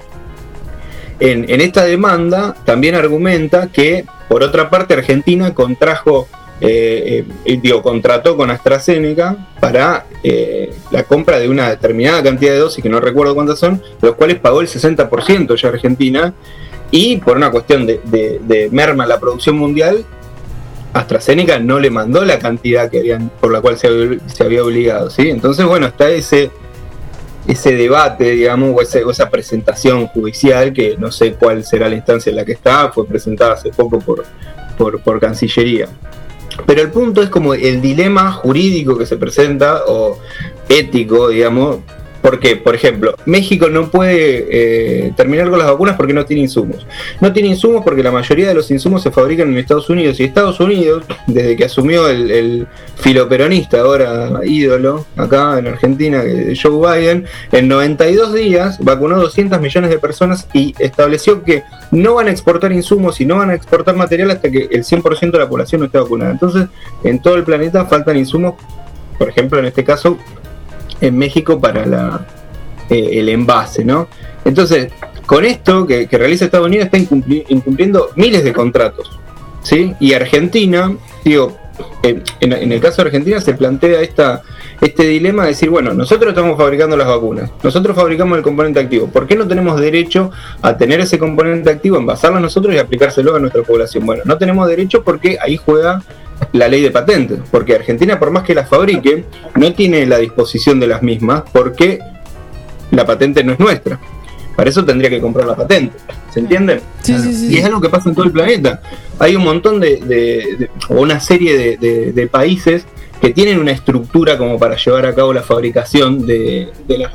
En, 1.19 1.61
esta 1.61 1.83
demanda 1.85 2.55
también 2.63 2.93
argumenta 2.93 3.67
que, 3.71 4.05
por 4.29 4.43
otra 4.43 4.69
parte, 4.69 4.93
Argentina 4.93 5.53
contrajo, 5.55 6.27
eh, 6.61 7.25
eh, 7.45 7.59
digo, 7.61 7.81
contrató 7.81 8.37
con 8.37 8.51
AstraZeneca 8.51 9.49
para 9.59 10.05
eh, 10.23 10.73
la 10.91 11.03
compra 11.05 11.39
de 11.39 11.49
una 11.49 11.69
determinada 11.71 12.21
cantidad 12.21 12.51
de 12.51 12.59
dosis, 12.59 12.83
que 12.83 12.89
no 12.89 12.99
recuerdo 12.99 13.33
cuántas 13.33 13.57
son, 13.57 13.81
los 13.99 14.13
cuales 14.15 14.37
pagó 14.39 14.61
el 14.61 14.67
60% 14.67 15.55
ya 15.55 15.69
Argentina, 15.69 16.35
y 16.91 17.17
por 17.17 17.35
una 17.37 17.49
cuestión 17.49 17.87
de, 17.87 17.99
de- 18.05 18.39
de 18.43 18.69
merma 18.71 19.03
en 19.03 19.09
la 19.09 19.19
producción 19.19 19.57
mundial, 19.57 20.05
AstraZeneca 20.93 21.59
no 21.59 21.79
le 21.79 21.89
mandó 21.89 22.25
la 22.25 22.39
cantidad 22.39 22.89
que 22.89 22.99
habían, 22.99 23.29
por 23.39 23.51
la 23.51 23.61
cual 23.61 23.77
se 23.77 23.87
había, 24.43 24.63
obligado, 24.63 25.09
¿sí? 25.09 25.29
Entonces, 25.29 25.65
bueno, 25.65 25.87
está 25.87 26.09
ese, 26.09 26.51
ese 27.47 27.75
debate, 27.75 28.31
digamos, 28.31 28.75
o 28.75 29.09
esa 29.11 29.29
presentación 29.29 30.07
judicial, 30.07 30.73
que 30.73 30.97
no 30.97 31.11
sé 31.11 31.33
cuál 31.33 31.63
será 31.63 31.87
la 31.87 31.95
instancia 31.95 32.29
en 32.29 32.35
la 32.35 32.45
que 32.45 32.53
está, 32.53 32.91
fue 32.91 33.07
presentada 33.07 33.53
hace 33.53 33.69
poco 33.69 33.99
por, 33.99 34.25
por, 34.77 35.01
por 35.01 35.19
Cancillería. 35.19 35.87
Pero 36.65 36.81
el 36.81 36.91
punto 36.91 37.21
es 37.21 37.29
como 37.29 37.53
el 37.53 37.81
dilema 37.81 38.31
jurídico 38.33 38.97
que 38.97 39.05
se 39.05 39.15
presenta, 39.15 39.83
o 39.87 40.19
ético, 40.67 41.29
digamos, 41.29 41.77
¿Por 42.21 42.39
qué? 42.39 42.55
Por 42.55 42.75
ejemplo, 42.75 43.15
México 43.25 43.67
no 43.69 43.89
puede 43.89 44.47
eh, 44.51 45.13
terminar 45.15 45.49
con 45.49 45.57
las 45.57 45.67
vacunas 45.67 45.95
porque 45.95 46.13
no 46.13 46.25
tiene 46.25 46.43
insumos. 46.43 46.85
No 47.19 47.33
tiene 47.33 47.49
insumos 47.49 47.83
porque 47.83 48.03
la 48.03 48.11
mayoría 48.11 48.47
de 48.47 48.53
los 48.53 48.69
insumos 48.69 49.01
se 49.01 49.11
fabrican 49.11 49.49
en 49.49 49.57
Estados 49.57 49.89
Unidos. 49.89 50.19
Y 50.19 50.25
Estados 50.25 50.59
Unidos, 50.59 51.03
desde 51.27 51.55
que 51.55 51.65
asumió 51.65 52.07
el, 52.07 52.29
el 52.29 52.67
filoperonista, 52.95 53.81
ahora 53.81 54.41
ídolo, 54.43 55.05
acá 55.15 55.57
en 55.57 55.67
Argentina, 55.67 56.23
Joe 56.61 56.99
Biden, 56.99 57.25
en 57.51 57.67
92 57.67 58.33
días 58.33 58.77
vacunó 58.79 59.19
200 59.19 59.59
millones 59.59 59.89
de 59.89 59.97
personas 59.97 60.47
y 60.53 60.75
estableció 60.79 61.43
que 61.43 61.63
no 61.91 62.15
van 62.15 62.27
a 62.27 62.31
exportar 62.31 62.71
insumos 62.71 63.19
y 63.19 63.25
no 63.25 63.37
van 63.37 63.49
a 63.49 63.55
exportar 63.55 63.95
material 63.95 64.31
hasta 64.31 64.51
que 64.51 64.69
el 64.71 64.83
100% 64.83 65.31
de 65.31 65.39
la 65.39 65.49
población 65.49 65.81
no 65.81 65.85
esté 65.87 65.99
vacunada. 65.99 66.31
Entonces, 66.31 66.67
en 67.03 67.21
todo 67.21 67.35
el 67.35 67.43
planeta 67.43 67.85
faltan 67.85 68.17
insumos, 68.17 68.55
por 69.17 69.29
ejemplo, 69.29 69.59
en 69.59 69.65
este 69.65 69.83
caso, 69.83 70.17
en 71.01 71.17
México 71.17 71.59
para 71.59 71.85
la, 71.85 72.25
eh, 72.89 73.09
el 73.13 73.29
envase, 73.29 73.83
¿no? 73.83 74.07
Entonces, 74.45 74.91
con 75.25 75.45
esto 75.45 75.85
que, 75.85 76.07
realiza 76.11 76.45
Estados 76.45 76.67
Unidos 76.67 76.85
está 76.85 76.97
incumpli- 76.97 77.45
incumpliendo 77.49 78.09
miles 78.15 78.43
de 78.43 78.53
contratos, 78.53 79.19
¿sí? 79.61 79.93
Y 79.99 80.13
Argentina, 80.13 80.95
digo, 81.23 81.57
en, 82.03 82.71
el 82.71 82.79
caso 82.79 83.01
de 83.01 83.07
Argentina 83.07 83.39
se 83.41 83.53
plantea 83.53 84.01
esta, 84.01 84.41
este 84.81 85.03
dilema 85.03 85.43
de 85.43 85.49
decir, 85.49 85.69
bueno, 85.69 85.93
nosotros 85.93 86.29
estamos 86.29 86.57
fabricando 86.57 86.97
las 86.97 87.07
vacunas, 87.07 87.49
nosotros 87.63 87.95
fabricamos 87.95 88.37
el 88.37 88.43
componente 88.43 88.79
activo, 88.79 89.07
¿por 89.07 89.25
qué 89.25 89.35
no 89.35 89.47
tenemos 89.47 89.79
derecho 89.79 90.31
a 90.61 90.77
tener 90.77 90.99
ese 90.99 91.17
componente 91.17 91.69
activo, 91.69 91.97
envasarlo 91.97 92.39
nosotros 92.39 92.75
y 92.75 92.77
aplicárselo 92.77 93.35
a 93.35 93.39
nuestra 93.39 93.63
población? 93.63 94.05
Bueno, 94.05 94.23
no 94.25 94.37
tenemos 94.37 94.67
derecho 94.67 95.03
porque 95.03 95.37
ahí 95.41 95.57
juega 95.57 96.03
la 96.53 96.67
ley 96.67 96.81
de 96.81 96.91
patentes, 96.91 97.39
porque 97.49 97.75
Argentina 97.75 98.19
por 98.19 98.31
más 98.31 98.43
que 98.43 98.53
las 98.55 98.67
fabrique, 98.69 99.23
no 99.55 99.73
tiene 99.73 100.05
la 100.05 100.17
disposición 100.17 100.79
de 100.79 100.87
las 100.87 101.01
mismas 101.01 101.43
porque 101.53 101.99
la 102.91 103.05
patente 103.05 103.43
no 103.43 103.53
es 103.53 103.59
nuestra. 103.59 103.99
Para 104.55 104.69
eso 104.69 104.83
tendría 104.83 105.09
que 105.09 105.21
comprar 105.21 105.47
la 105.47 105.55
patente. 105.55 105.95
¿Se 106.33 106.39
entiende? 106.41 106.81
Y 107.51 107.57
es 107.57 107.65
algo 107.65 107.79
que 107.81 107.89
pasa 107.89 108.09
en 108.09 108.15
todo 108.15 108.25
el 108.25 108.31
planeta. 108.31 108.81
Hay 109.19 109.35
un 109.35 109.43
montón 109.43 109.79
de, 109.79 109.97
de- 109.97 110.69
una 110.89 111.19
serie 111.19 111.77
de, 111.77 112.27
países 112.27 112.85
que 113.21 113.29
tienen 113.31 113.59
una 113.59 113.71
estructura 113.71 114.37
como 114.37 114.57
para 114.59 114.75
llevar 114.75 115.05
a 115.05 115.13
cabo 115.15 115.31
la 115.33 115.41
fabricación 115.41 116.25
de, 116.25 116.69
las- 116.87 117.11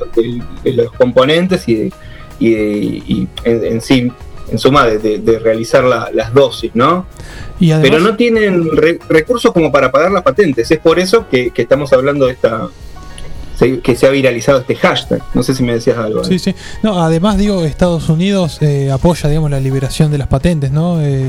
los 0.65 0.93
componentes 0.93 1.69
y, 1.69 1.75
de- 1.75 1.93
y, 2.41 2.51
de- 2.51 2.63
y 3.07 3.29
en, 3.45 3.65
en 3.65 3.81
sí, 3.81 4.11
en 4.51 4.59
suma, 4.59 4.87
de, 4.87 4.99
de- 4.99 5.19
de 5.19 5.39
realizar 5.39 5.83
la- 5.85 6.11
las 6.13 6.33
dosis, 6.33 6.71
¿no? 6.75 7.07
Y 7.59 7.71
además, 7.73 7.91
Pero 7.91 8.03
no 8.03 8.17
tienen 8.17 8.71
re- 8.77 8.99
recursos 9.09 9.53
como 9.53 9.73
para 9.73 9.91
pagar 9.91 10.11
las 10.13 10.23
patentes. 10.23 10.71
Es 10.71 10.79
por 10.79 10.99
eso 10.99 11.27
que, 11.29 11.51
que 11.51 11.63
estamos 11.63 11.93
hablando 11.93 12.27
de 12.27 12.33
esta. 12.33 12.69
Se- 13.59 13.81
que 13.81 13.97
se 13.97 14.07
ha 14.07 14.11
viralizado 14.11 14.59
este 14.61 14.77
hashtag. 14.77 15.23
No 15.35 15.43
sé 15.43 15.55
si 15.55 15.63
me 15.63 15.73
decías 15.75 15.99
algo. 15.99 16.23
Sí, 16.25 16.39
sí. 16.39 16.55
No, 16.83 17.03
además, 17.03 17.39
digo, 17.39 17.65
Estados 17.65 18.09
Unidos 18.09 18.59
eh, 18.61 18.91
apoya, 18.91 19.29
digamos, 19.29 19.51
la 19.51 19.61
liberación 19.61 20.11
de 20.11 20.19
las 20.19 20.29
patentes, 20.29 20.71
¿no? 20.71 21.01
Eh, 21.03 21.25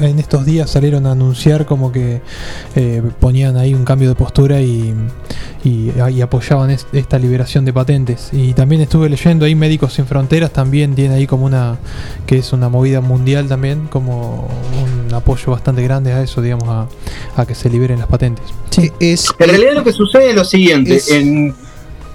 en 0.00 0.18
estos 0.18 0.44
días 0.44 0.70
salieron 0.70 1.06
a 1.06 1.12
anunciar 1.12 1.66
como 1.66 1.92
que 1.92 2.20
eh, 2.74 3.02
ponían 3.20 3.56
ahí 3.56 3.74
un 3.74 3.84
cambio 3.84 4.08
de 4.08 4.14
postura 4.14 4.60
y, 4.60 4.94
y, 5.64 5.90
y 6.12 6.20
apoyaban 6.20 6.70
es- 6.70 6.86
esta 6.92 7.18
liberación 7.18 7.64
de 7.64 7.72
patentes. 7.72 8.30
Y 8.32 8.52
también 8.54 8.80
estuve 8.80 9.08
leyendo 9.08 9.44
ahí 9.44 9.54
Médicos 9.54 9.92
Sin 9.94 10.06
Fronteras, 10.06 10.50
también 10.52 10.94
tiene 10.94 11.14
ahí 11.14 11.26
como 11.26 11.44
una, 11.46 11.76
que 12.26 12.38
es 12.38 12.52
una 12.52 12.68
movida 12.68 13.00
mundial 13.00 13.48
también, 13.48 13.86
como 13.88 14.48
un 15.08 15.14
apoyo 15.14 15.52
bastante 15.52 15.82
grande 15.82 16.12
a 16.12 16.22
eso, 16.22 16.40
digamos, 16.42 16.68
a, 16.68 16.88
a 17.40 17.46
que 17.46 17.54
se 17.54 17.68
liberen 17.70 17.98
las 17.98 18.08
patentes. 18.08 18.44
Es, 19.00 19.28
En 19.38 19.48
realidad 19.48 19.72
lo 19.74 19.84
que 19.84 19.92
sucede 19.92 20.30
es 20.30 20.34
lo 20.36 20.44
siguiente. 20.44 20.96
Es- 20.96 21.10
en, 21.10 21.54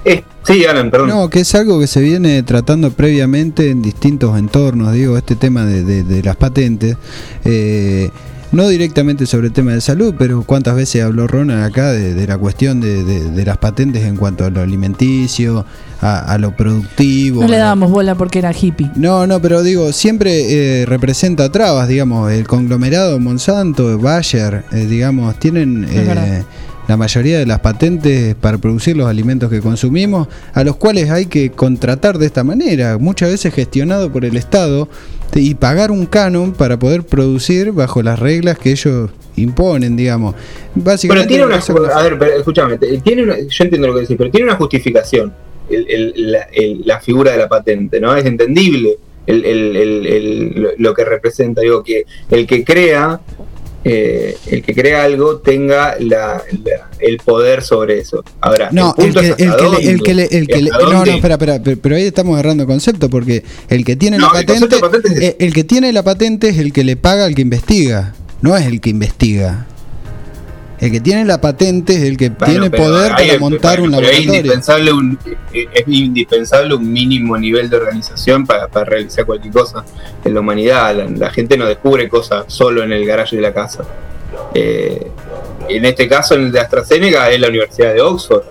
es- 0.05 0.21
sí, 0.45 0.65
Alan, 0.65 0.89
perdón. 0.91 1.09
No, 1.09 1.29
que 1.29 1.41
es 1.41 1.55
algo 1.55 1.79
que 1.79 1.87
se 1.87 2.01
viene 2.01 2.41
tratando 2.43 2.91
previamente 2.91 3.69
en 3.69 3.81
distintos 3.81 4.37
entornos, 4.37 4.93
digo, 4.93 5.17
este 5.17 5.35
tema 5.35 5.65
de, 5.65 5.83
de- 5.83 6.03
de 6.03 6.23
las 6.23 6.35
patentes. 6.35 6.97
eh, 7.45 8.09
no 8.53 8.67
directamente 8.67 9.25
sobre 9.27 9.47
el 9.47 9.53
tema 9.53 9.71
de 9.71 9.79
salud, 9.79 10.13
pero 10.19 10.43
cuántas 10.43 10.75
veces 10.75 11.01
habló 11.03 11.25
Ronald 11.25 11.63
acá 11.63 11.93
de, 11.93 12.13
de 12.13 12.27
la 12.27 12.37
cuestión 12.37 12.81
de, 12.81 13.05
de- 13.05 13.29
de 13.31 13.45
las 13.45 13.57
patentes 13.57 14.03
en 14.03 14.17
cuanto 14.17 14.43
a 14.43 14.49
lo 14.49 14.59
alimenticio, 14.59 15.65
a, 16.01 16.19
a 16.33 16.37
lo 16.37 16.53
productivo. 16.57 17.43
No 17.43 17.47
le 17.47 17.55
dábamos 17.55 17.89
bola 17.91 18.15
porque 18.15 18.39
era 18.39 18.51
hippie. 18.51 18.91
no, 18.97 19.25
no, 19.25 19.41
pero 19.41 19.63
digo, 19.63 19.93
siempre 19.93 20.81
eh, 20.81 20.85
representa 20.85 21.49
trabas, 21.49 21.87
digamos, 21.87 22.29
el 22.29 22.45
conglomerado 22.45 23.17
Monsanto, 23.21 23.97
Bayer, 23.97 24.65
eh, 24.73 24.85
digamos, 24.85 25.33
tienen 25.39 25.85
eh. 25.89 26.43
La 26.91 26.97
mayoría 26.97 27.39
de 27.39 27.45
las 27.45 27.61
patentes 27.61 28.35
para 28.35 28.57
producir 28.57 28.97
los 28.97 29.07
alimentos 29.07 29.49
que 29.49 29.61
consumimos, 29.61 30.27
a 30.53 30.65
los 30.65 30.75
cuales 30.75 31.09
hay 31.09 31.25
que 31.27 31.49
contratar 31.49 32.17
de 32.17 32.25
esta 32.25 32.43
manera, 32.43 32.97
muchas 32.97 33.31
veces 33.31 33.53
gestionado 33.53 34.11
por 34.11 34.25
el 34.25 34.35
Estado, 34.35 34.89
y 35.33 35.55
pagar 35.55 35.89
un 35.89 36.05
canon 36.05 36.51
para 36.51 36.77
poder 36.77 37.03
producir 37.03 37.71
bajo 37.71 38.03
las 38.03 38.19
reglas 38.19 38.59
que 38.59 38.71
ellos 38.71 39.09
imponen, 39.37 39.95
digamos. 39.95 40.35
Pero 40.73 40.83
Básicamente, 40.85 41.29
tiene 41.29 41.45
una. 41.45 41.55
A 41.95 42.03
ver, 42.03 42.19
pero 42.19 42.33
escúchame. 42.35 42.77
Tiene 42.77 43.23
una, 43.23 43.35
yo 43.39 43.63
entiendo 43.63 43.87
lo 43.87 43.93
que 43.93 44.01
decís, 44.01 44.17
pero 44.17 44.29
tiene 44.29 44.47
una 44.47 44.57
justificación 44.57 45.31
el- 45.69 45.85
el- 45.89 46.13
la, 46.33 46.41
el- 46.51 46.81
la 46.85 46.99
figura 46.99 47.31
de 47.31 47.37
la 47.37 47.47
patente, 47.47 48.01
¿no? 48.01 48.13
Es 48.17 48.25
entendible 48.25 48.97
lo 50.77 50.93
que 50.93 51.05
representa. 51.05 51.61
Digo, 51.61 51.83
que 51.83 52.05
el 52.29 52.45
que 52.45 52.65
crea. 52.65 53.21
Eh, 53.83 54.37
el 54.47 54.61
que 54.61 54.75
crea 54.75 55.03
algo 55.03 55.37
tenga 55.37 55.95
la- 55.99 56.41
la- 56.63 56.89
el 56.99 57.17
poder 57.17 57.63
sobre 57.63 57.99
eso. 57.99 58.23
Ahora, 58.39 58.69
No, 58.71 58.93
el 58.97 59.13
que, 59.13 59.19
es 59.19 59.29
el 59.29 59.35
que 59.37 59.45
dónde, 59.63 59.89
el 59.91 60.01
que 60.03 60.13
le- 60.13 60.25
el 60.31 60.47
que 60.47 60.61
le- 60.61 60.69
no, 60.69 60.91
no, 60.93 61.03
espera, 61.03 61.33
espera, 61.35 61.59
pero, 61.81 61.95
ahí 61.95 62.03
estamos 62.03 62.33
agarrando 62.33 62.67
concepto 62.67 63.09
porque 63.09 63.43
el 63.69 63.83
que 63.83 63.95
tiene 63.95 64.17
No, 64.17 64.27
la 64.27 64.33
patente, 64.33 64.67
de 64.75 64.79
patente 64.81 65.07
es- 65.13 65.21
eh, 65.21 65.35
el 65.39 65.53
que 65.53 65.63
tiene 65.63 65.91
la 65.93 66.03
patente 66.03 66.49
es 66.49 66.57
el 66.59 66.71
que 66.73 66.83
le 66.83 66.95
paga 66.95 67.25
al 67.25 67.33
que 67.35 67.41
investiga, 67.41 68.13
no 68.41 68.55
es 68.55 68.65
el 68.67 68.81
que 68.81 68.91
investiga. 68.91 69.65
El 70.81 70.91
que 70.91 70.99
tiene 70.99 71.23
la 71.25 71.39
patente 71.39 71.93
es 71.93 72.01
el 72.01 72.17
que 72.17 72.29
Bueno, 72.29 72.53
tiene 72.53 72.69
poder 72.71 73.11
para 73.11 73.39
montar 73.39 73.79
bueno, 73.79 73.97
un 73.97 74.03
pero 74.03 74.11
es 74.11 74.25
laboratorio. 74.25 74.35
indispensable 74.35 74.91
un, 74.93 75.19
es 75.53 75.83
indispensable 75.87 76.73
un 76.73 76.91
mínimo 76.91 77.37
nivel 77.37 77.69
de 77.69 77.77
organización 77.77 78.47
para, 78.47 78.67
para 78.67 78.85
realizar 78.85 79.25
cualquier 79.27 79.53
cosa 79.53 79.85
en 80.25 80.33
la 80.33 80.39
humanidad. 80.39 80.95
La, 80.95 81.05
la 81.05 81.29
gente 81.29 81.55
no 81.55 81.67
descubre 81.67 82.09
cosas 82.09 82.45
solo 82.47 82.81
en 82.81 82.91
el 82.91 83.05
garaje 83.05 83.35
de 83.35 83.41
la 83.43 83.53
casa. 83.53 83.83
Eh, 84.55 85.07
en 85.69 85.85
este 85.85 86.07
caso, 86.09 86.33
en 86.33 86.45
el 86.45 86.51
de 86.51 86.59
AstraZeneca, 86.59 87.29
es 87.29 87.39
la 87.39 87.49
Universidad 87.49 87.93
de 87.93 88.01
Oxford 88.01 88.43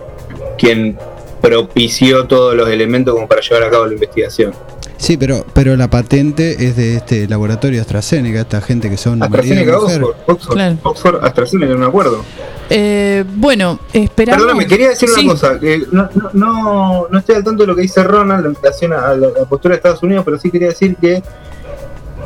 quien 0.56 0.96
propició 1.40 2.26
todos 2.26 2.54
los 2.54 2.68
elementos 2.68 3.12
como 3.14 3.26
para 3.26 3.40
llevar 3.40 3.64
a 3.64 3.70
cabo 3.70 3.86
la 3.86 3.94
investigación. 3.94 4.52
Sí, 5.00 5.16
pero 5.16 5.46
pero 5.54 5.74
la 5.78 5.88
patente 5.88 6.66
es 6.66 6.76
de 6.76 6.96
este 6.96 7.26
laboratorio 7.26 7.80
AstraZeneca, 7.80 8.40
esta 8.40 8.60
gente 8.60 8.90
que 8.90 8.98
son 8.98 9.22
AstraZeneca. 9.22 9.78
Oxford, 9.78 10.04
Oxford, 10.26 10.54
Claro. 10.54 10.76
Oxford, 10.82 11.24
AstraZeneca, 11.24 11.72
no 11.72 11.78
me 11.78 11.86
acuerdo. 11.86 12.22
Eh, 12.68 13.24
bueno, 13.36 13.80
esperamos. 13.94 14.42
Perdóname, 14.44 14.66
quería 14.66 14.90
decir 14.90 15.08
Sí. 15.08 15.24
una 15.24 15.32
cosa. 15.32 15.58
que 15.58 15.84
no, 15.90 16.08
no, 16.14 16.30
no, 16.34 17.06
no 17.10 17.18
estoy 17.18 17.36
al 17.36 17.44
tanto 17.44 17.62
de 17.62 17.66
lo 17.68 17.74
que 17.74 17.82
dice 17.82 18.04
Ronald 18.04 18.44
en 18.44 18.54
relación 18.54 18.92
a 18.92 19.14
la, 19.14 19.28
la 19.28 19.44
postura 19.48 19.72
de 19.72 19.76
Estados 19.76 20.02
Unidos, 20.02 20.22
pero 20.24 20.38
sí 20.38 20.50
quería 20.50 20.68
decir 20.68 20.94
que 20.96 21.22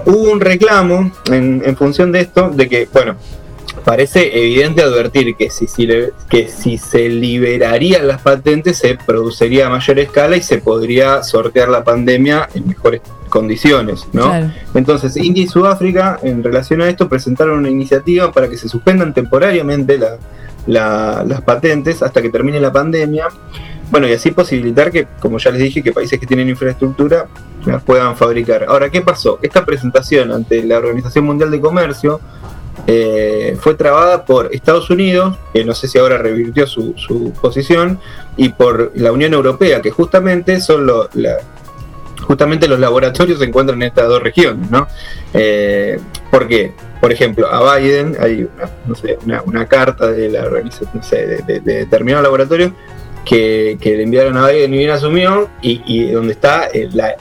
hubo 0.07 0.33
un 0.33 0.41
reclamo 0.41 1.13
en, 1.31 1.63
en 1.65 1.77
función 1.77 2.11
de 2.11 2.23
esto, 2.23 2.51
de 2.51 2.69
que, 2.69 2.89
bueno, 2.93 3.15
parece 3.85 4.39
evidente 4.39 4.83
advertir 4.83 5.35
que 5.37 5.51
si, 5.51 5.67
si 5.67 5.87
le- 5.87 6.13
que 6.29 6.49
si 6.49 6.79
se 6.79 7.09
liberarían 7.09 8.07
las 8.07 8.21
patentes 8.23 8.79
se 8.79 8.97
produciría 8.97 9.67
a 9.67 9.71
mayor 9.71 9.99
escala 9.99 10.37
y 10.37 10.43
se 10.43 10.59
podría 10.59 11.23
sortear 11.23 11.69
la 11.69 11.83
pandemia 11.85 12.49
en 12.55 12.69
mejores 12.69 13.01
condiciones, 13.29 14.07
¿no? 14.13 14.29
Claro. 14.29 14.51
Entonces, 14.75 15.17
India 15.17 15.43
y 15.43 15.49
Sudáfrica, 15.49 16.19
en 16.23 16.43
relación 16.45 16.81
a 16.83 16.89
esto, 16.89 17.09
presentaron 17.09 17.59
una 17.59 17.69
iniciativa 17.71 18.31
para 18.33 18.49
que 18.49 18.57
se 18.57 18.69
suspendan 18.69 19.13
temporariamente 19.13 19.99
la- 19.99 20.19
la- 20.67 21.25
las 21.27 21.43
patentes 21.43 22.03
hasta 22.03 22.23
que 22.23 22.31
termine 22.31 22.61
la 22.61 22.73
pandemia. 22.73 23.29
Bueno, 23.91 24.09
y 24.09 24.13
así 24.13 24.31
posibilitar 24.31 24.91
que, 24.91 25.07
como 25.21 25.39
ya 25.39 25.51
les 25.51 25.61
dije, 25.61 25.83
que 25.83 25.93
países 25.93 26.19
que 26.19 26.27
tienen 26.27 26.49
infraestructura 26.49 27.27
las 27.67 27.83
puedan 27.83 28.17
fabricar. 28.17 28.65
Ahora, 28.69 28.89
¿qué 28.91 29.03
pasó? 29.03 29.39
Esta 29.43 29.65
presentación 29.65 30.33
ante 30.33 30.63
la 30.63 30.79
Organización 30.79 31.25
Mundial 31.27 31.51
de 31.51 31.61
Comercio 31.61 32.21
eh, 32.87 33.57
fue 33.61 33.75
trabada 33.75 34.25
por 34.25 34.55
Estados 34.55 34.91
Unidos, 34.91 35.39
que 35.53 35.65
no 35.65 35.75
sé 35.75 35.89
si 35.89 35.99
ahora 35.99 36.19
revirtió 36.19 36.67
su, 36.67 36.95
posición, 37.41 37.99
y 38.37 38.51
por 38.51 38.93
la 38.95 39.13
Unión 39.13 39.33
Europea, 39.35 39.81
que 39.81 39.91
justamente 39.91 40.61
son 40.61 40.87
lo- 40.87 41.09
justamente 42.27 42.69
los 42.69 42.81
laboratorios 42.81 43.39
se 43.39 43.45
encuentran 43.45 43.81
en 43.83 43.89
estas 43.89 44.09
dos 44.09 44.23
regiones, 44.23 44.71
¿no? 44.71 44.87
Eh, 45.35 45.99
¿Por 46.31 46.49
qué? 46.49 46.73
Por 47.01 47.13
ejemplo, 47.13 47.47
a 47.53 47.77
Biden 47.79 48.17
hay 48.19 48.49
una, 48.55 48.71
no 48.87 48.95
sé, 48.95 49.19
una, 49.47 49.67
carta 49.67 50.11
de 50.11 50.31
la 50.31 50.45
organización, 50.45 51.03
de, 51.11 51.43
de- 51.47 51.61
de 51.61 51.75
determinado 51.81 52.23
laboratorio 52.23 52.73
que, 53.27 53.77
que 53.81 53.97
le 53.97 54.03
enviaron 54.05 54.37
a 54.39 54.49
Biden 54.49 54.73
y 54.75 54.79
bien 54.79 54.91
asumió, 54.91 55.49
y, 55.63 55.83
y 55.87 56.11
donde 56.13 56.33
está 56.33 56.69
eh, 56.73 56.89
la, 56.93 57.15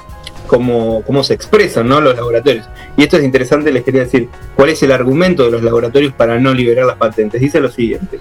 cómo, 0.47 1.03
cómo 1.05 1.23
se 1.23 1.33
expresan 1.33 1.87
¿no? 1.87 2.01
los 2.01 2.15
laboratorios. 2.15 2.67
Y 2.97 3.03
esto 3.03 3.17
es 3.17 3.23
interesante, 3.23 3.71
les 3.71 3.83
quería 3.83 4.01
decir, 4.01 4.29
¿cuál 4.55 4.69
es 4.69 4.83
el 4.83 4.91
argumento 4.91 5.43
de 5.43 5.51
los 5.51 5.63
laboratorios 5.63 6.13
para 6.13 6.39
no 6.39 6.53
liberar 6.53 6.85
las 6.85 6.97
patentes? 6.97 7.41
Dice 7.41 7.59
lo 7.59 7.69
siguiente. 7.69 8.19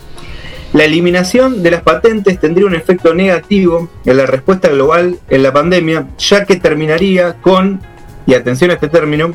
la 0.73 0.85
eliminación 0.85 1.63
de 1.63 1.71
las 1.71 1.83
patentes 1.83 2.39
tendría 2.41 2.67
un 2.67 2.75
efecto 2.75 3.15
negativo 3.15 3.89
en 4.05 4.17
la 4.17 4.27
respuesta 4.27 4.69
global 4.69 5.19
en 5.29 5.43
la 5.43 5.53
pandemia, 5.53 6.09
ya 6.19 6.45
que 6.45 6.57
terminaría 6.57 7.35
con, 7.35 7.81
y 8.27 8.35
atención 8.35 8.71
a 8.71 8.75
este 8.75 8.89
término, 8.89 9.33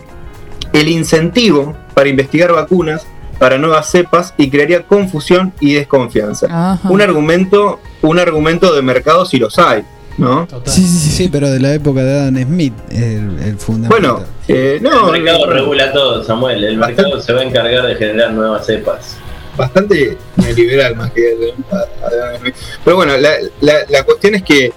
el 0.74 0.90
incentivo 0.90 1.76
para 1.94 2.10
investigar 2.10 2.52
vacunas 2.52 3.08
para 3.40 3.58
nuevas 3.58 3.90
cepas 3.90 4.34
y 4.38 4.50
crearía 4.50 4.84
confusión 4.84 5.54
y 5.60 5.74
desconfianza. 5.74 6.48
Ajá. 6.50 6.90
Un 6.90 7.02
argumento, 7.02 7.80
un 8.02 8.20
argumento 8.20 8.74
de 8.74 8.82
mercado 8.82 9.26
si 9.26 9.38
los 9.38 9.60
hay, 9.60 9.84
¿no? 10.18 10.48
Sí, 10.66 10.84
sí, 10.84 11.10
sí, 11.12 11.30
pero 11.32 11.50
de 11.50 11.60
la 11.60 11.74
época 11.74 12.04
de 12.04 12.20
Adam 12.20 12.38
Smith, 12.44 12.74
el, 12.92 13.38
el 13.44 13.58
fundamento. 13.58 13.90
Bueno, 13.90 14.24
eh, 14.48 14.80
no, 14.82 15.14
el 15.14 15.22
mercado 15.24 15.52
regula 15.52 15.92
todo, 15.92 16.24
Samuel. 16.24 16.64
El 16.64 16.78
mercado 16.78 17.20
se 17.22 17.34
va 17.34 17.42
a 17.42 17.44
encargar 17.44 17.86
de 17.88 17.96
generar 17.96 18.32
nuevas 18.32 18.66
cepas. 18.66 19.18
bastante 19.58 20.18
neoliberal 20.36 20.96
más 20.96 21.12
que 21.12 21.54
Adam 21.72 22.40
Smith. 22.40 22.56
Pero 22.84 22.96
bueno, 22.96 23.18
la, 23.18 23.32
la- 23.62 23.86
la 23.90 24.04
cuestión 24.04 24.36
es 24.36 24.44
que, 24.44 24.72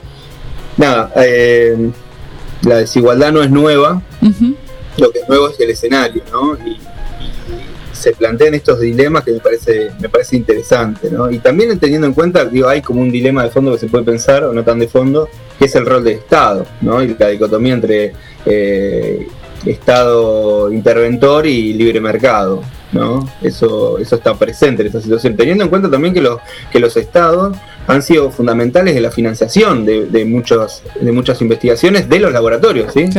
nada, 0.77 1.13
eh, 1.17 1.91
la 2.63 2.77
desigualdad 2.77 3.33
no 3.33 3.43
es 3.43 3.51
nueva, 3.51 4.03
lo 4.99 5.11
que 5.11 5.21
es 5.21 5.29
nuevo 5.29 5.49
es 5.49 5.59
el 5.61 5.71
escenario, 5.71 6.23
¿no? 6.33 6.57
Y, 6.67 6.71
y 6.73 6.79
se 8.01 8.13
plantean 8.13 8.55
estos 8.55 8.81
dilemas 8.81 9.25
que 9.25 9.33
me 9.33 9.41
parece, 9.41 9.91
me 10.01 10.09
parece 10.09 10.37
interesante, 10.37 11.11
¿no? 11.11 11.31
Y 11.31 11.39
también 11.39 11.79
teniendo 11.79 12.07
en 12.07 12.15
cuenta, 12.15 12.45
digo, 12.45 12.69
hay 12.69 12.81
como 12.81 13.01
un 13.01 13.11
dilema 13.11 13.45
de 13.45 13.51
fondo 13.51 13.73
que 13.73 13.79
se 13.79 13.87
puede 13.89 14.05
pensar, 14.05 14.45
o 14.45 14.53
no 14.53 14.65
tan 14.65 14.79
de 14.79 14.89
fondo, 14.89 15.29
que 15.59 15.67
es 15.67 15.75
el 15.75 15.85
rol 15.85 16.03
del 16.03 16.15
Estado, 16.15 16.67
¿no? 16.81 17.03
Y 17.03 17.15
la 17.19 17.29
dicotomía 17.29 17.75
entre 17.75 18.13
eh, 18.47 19.27
Estado 19.67 20.73
interventor 20.73 21.47
y 21.47 21.75
libre 21.75 22.01
mercado, 22.01 22.63
¿no? 22.93 23.29
Eso, 23.43 23.99
eso 23.99 24.17
está 24.17 24.35
presente 24.35 24.81
en 24.83 24.87
esta 24.87 25.03
situación, 25.03 25.37
teniendo 25.37 25.63
en 25.65 25.71
cuenta 25.71 25.91
también 25.91 26.15
que 26.15 26.23
los, 26.23 26.41
que 26.73 26.81
los 26.81 26.97
estados 26.97 27.57
han 27.87 28.03
sido 28.03 28.31
fundamentales 28.31 28.97
en 28.97 29.03
la 29.03 29.11
financiación 29.11 29.85
de, 29.85 30.07
de 30.07 30.25
muchos, 30.25 30.83
de 30.99 31.13
muchas 31.13 31.43
investigaciones 31.43 32.09
de 32.09 32.21
los 32.21 32.33
laboratorios, 32.33 32.93
¿sí? 32.95 33.11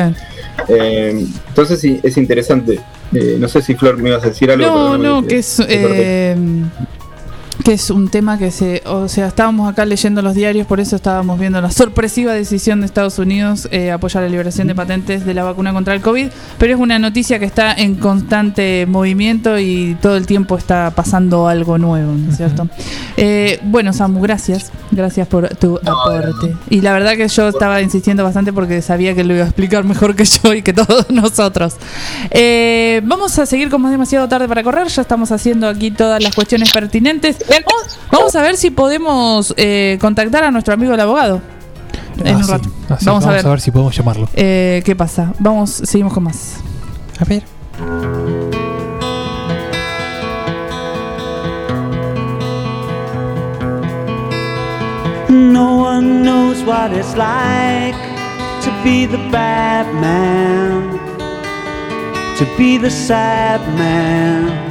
Eh, 0.68 1.26
entonces 1.48 1.80
sí, 1.80 2.00
es 2.02 2.18
interesante. 2.18 2.80
Eh, 3.14 3.36
no 3.40 3.48
sé 3.48 3.62
si 3.62 3.76
Flor 3.76 3.98
me 3.98 4.10
ibas 4.10 4.24
a 4.24 4.28
decir 4.28 4.50
algo. 4.52 4.66
No, 4.66 4.98
no, 4.98 5.28
que 5.28 5.40
es, 5.40 5.56
te 5.58 5.82
corté. 5.82 6.32
eh, 6.32 6.36
que 7.64 7.74
es 7.74 7.90
un 7.90 8.10
tema 8.10 8.38
que 8.38 8.52
se, 8.52 8.82
o 8.86 9.08
sea, 9.08 9.28
estábamos 9.28 9.70
acá 9.70 9.86
leyendo 9.86 10.22
los 10.22 10.36
diarios, 10.36 10.68
por 10.68 10.80
eso 10.80 10.96
estábamos 10.96 11.40
viendo 11.40 11.62
la 11.62 11.72
sorpresiva 11.72 12.34
decisión 12.34 12.82
de 12.82 12.86
Estados 12.86 13.20
Unidos 13.20 13.68
eh, 13.72 13.92
apoyar 13.92 14.24
la 14.24 14.30
liberación 14.30 14.68
de 14.68 14.76
patentes 14.76 15.26
de 15.26 15.34
la 15.34 15.44
vacuna 15.44 15.74
contra 15.74 15.94
el 15.94 16.02
COVID, 16.02 16.28
pero 16.58 16.74
es 16.74 16.80
una 16.80 17.00
noticia 17.00 17.40
que 17.40 17.46
está 17.46 17.74
en 17.74 17.96
constante 17.96 18.86
movimiento 18.88 19.60
y 19.60 19.98
todo 20.02 20.18
el 20.18 20.26
tiempo 20.26 20.58
está 20.58 20.92
pasando 20.96 21.48
algo 21.48 21.78
nuevo, 21.78 22.14
¿no 22.14 22.32
es 22.32 22.38
cierto? 22.38 22.68
Eh, 23.18 23.60
bueno, 23.64 23.94
Samu, 23.94 24.22
gracias, 24.22 24.72
gracias 24.92 25.28
por 25.28 25.50
tu 25.56 25.78
aporte. 25.78 26.56
Y 26.70 26.82
la 26.82 26.94
verdad 26.94 27.16
que 27.16 27.28
yo 27.28 27.48
estaba 27.48 27.82
insistiendo 27.82 28.24
bastante 28.24 28.54
porque 28.54 28.82
sabía 28.82 29.14
que 29.14 29.24
lo 29.24 29.34
iba 29.34 29.44
a 29.44 29.48
explicar 29.48 29.84
mejor 29.84 30.16
que 30.16 30.26
yo 30.26 30.54
y 30.54 30.62
que 30.62 30.74
todos 30.74 31.10
nosotros. 31.10 31.76
Eh, 32.32 33.02
vamos 33.04 33.38
a 33.40 33.46
seguir 33.46 33.70
con 33.70 33.82
más 33.82 33.92
demasiado 33.92 34.28
tarde 34.28 34.48
para 34.48 34.64
correr. 34.64 34.88
Ya 34.88 35.02
estamos 35.02 35.32
haciendo 35.32 35.68
aquí 35.68 35.92
todas 35.92 36.22
las 36.22 36.34
cuestiones 36.34 36.72
pertinentes. 36.72 37.38
Vamos, 37.66 38.00
vamos 38.12 38.36
a 38.36 38.42
ver 38.42 38.58
si 38.58 38.72
podemos 38.72 39.54
eh, 39.58 39.98
contactar 40.02 40.44
a 40.44 40.52
nuestro 40.52 40.74
amigo 40.74 40.94
el 40.94 41.00
abogado. 41.00 41.42
En 42.24 42.36
Ah, 42.36 42.38
un 42.38 42.44
sí. 42.44 42.52
rato. 42.52 42.70
Ah, 42.90 42.98
sí, 43.00 43.06
vamos, 43.06 43.26
a 43.26 43.32
ver, 43.32 43.62
si 43.62 43.72
podemos 43.72 43.96
llamarlo. 43.96 44.28
eh, 44.34 44.82
qué 44.86 44.96
pasa. 44.96 45.34
Vamos, 45.40 45.70
seguimos 45.72 46.14
con 46.14 46.24
más. 46.24 46.58
A 47.20 47.26
ver. 47.26 47.44
No 55.30 55.78
one 55.78 56.24
knows 56.24 56.64
what 56.64 56.92
it's 56.94 57.16
like 57.16 57.96
to 58.64 58.70
be 58.84 59.06
the 59.06 59.18
bad 59.32 59.86
man, 59.96 60.98
to 62.38 62.46
be 62.58 62.78
the 62.78 62.90
sad 62.90 63.62
man 63.78 64.71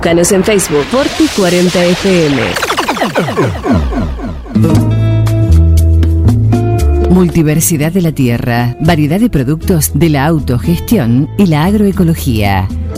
Búscanos 0.00 0.32
en 0.32 0.42
Facebook 0.42 0.84
Forti 0.84 1.28
40 1.36 1.84
FM. 1.84 2.42
Multiversidad 7.10 7.92
de 7.92 8.00
la 8.00 8.12
tierra, 8.12 8.78
variedad 8.80 9.20
de 9.20 9.28
productos 9.28 9.90
de 9.92 10.08
la 10.08 10.24
autogestión 10.24 11.28
y 11.36 11.48
la 11.48 11.66
agroecología. 11.66 12.66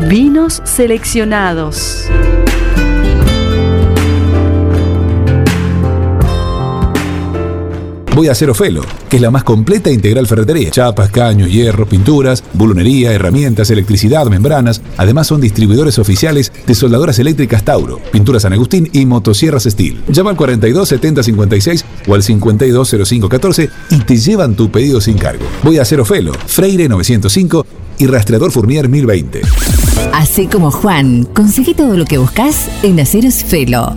vinos 0.00 0.62
seleccionados. 0.64 2.06
Voy 8.14 8.26
a 8.26 8.32
hacer 8.32 8.50
Ofelo, 8.50 8.82
que 9.08 9.16
es 9.16 9.22
la 9.22 9.30
más 9.30 9.44
completa 9.44 9.90
e 9.90 9.92
integral 9.92 10.26
ferretería. 10.26 10.72
Chapas, 10.72 11.10
caños, 11.10 11.50
hierro, 11.50 11.86
pinturas, 11.86 12.42
bulunería, 12.52 13.12
herramientas, 13.12 13.70
electricidad, 13.70 14.26
membranas. 14.26 14.82
Además 14.96 15.28
son 15.28 15.40
distribuidores 15.40 16.00
oficiales 16.00 16.52
de 16.66 16.74
soldadoras 16.74 17.20
eléctricas 17.20 17.62
Tauro, 17.62 18.00
pinturas 18.10 18.42
San 18.42 18.52
Agustín 18.52 18.90
y 18.92 19.06
motosierras 19.06 19.64
Steel. 19.64 20.02
Llama 20.08 20.30
al 20.30 20.36
42 20.36 20.88
70 20.88 21.22
56 21.22 21.84
o 22.08 22.14
al 22.14 22.22
52 22.24 22.96
05 23.04 23.28
14 23.28 23.70
y 23.90 23.98
te 23.98 24.16
llevan 24.16 24.56
tu 24.56 24.68
pedido 24.68 25.00
sin 25.00 25.16
cargo. 25.16 25.44
Voy 25.62 25.78
a 25.78 25.82
hacer 25.82 26.00
Ofelo, 26.00 26.32
Freire 26.46 26.88
905 26.88 27.66
y 27.98 28.06
Rastreador 28.06 28.50
Fournier 28.50 28.88
1020. 28.88 29.42
Así 30.12 30.46
como 30.46 30.70
Juan, 30.70 31.24
conseguí 31.24 31.74
todo 31.74 31.96
lo 31.96 32.04
que 32.04 32.18
buscas 32.18 32.68
en 32.82 33.00
Aceros 33.00 33.44
Felo. 33.44 33.96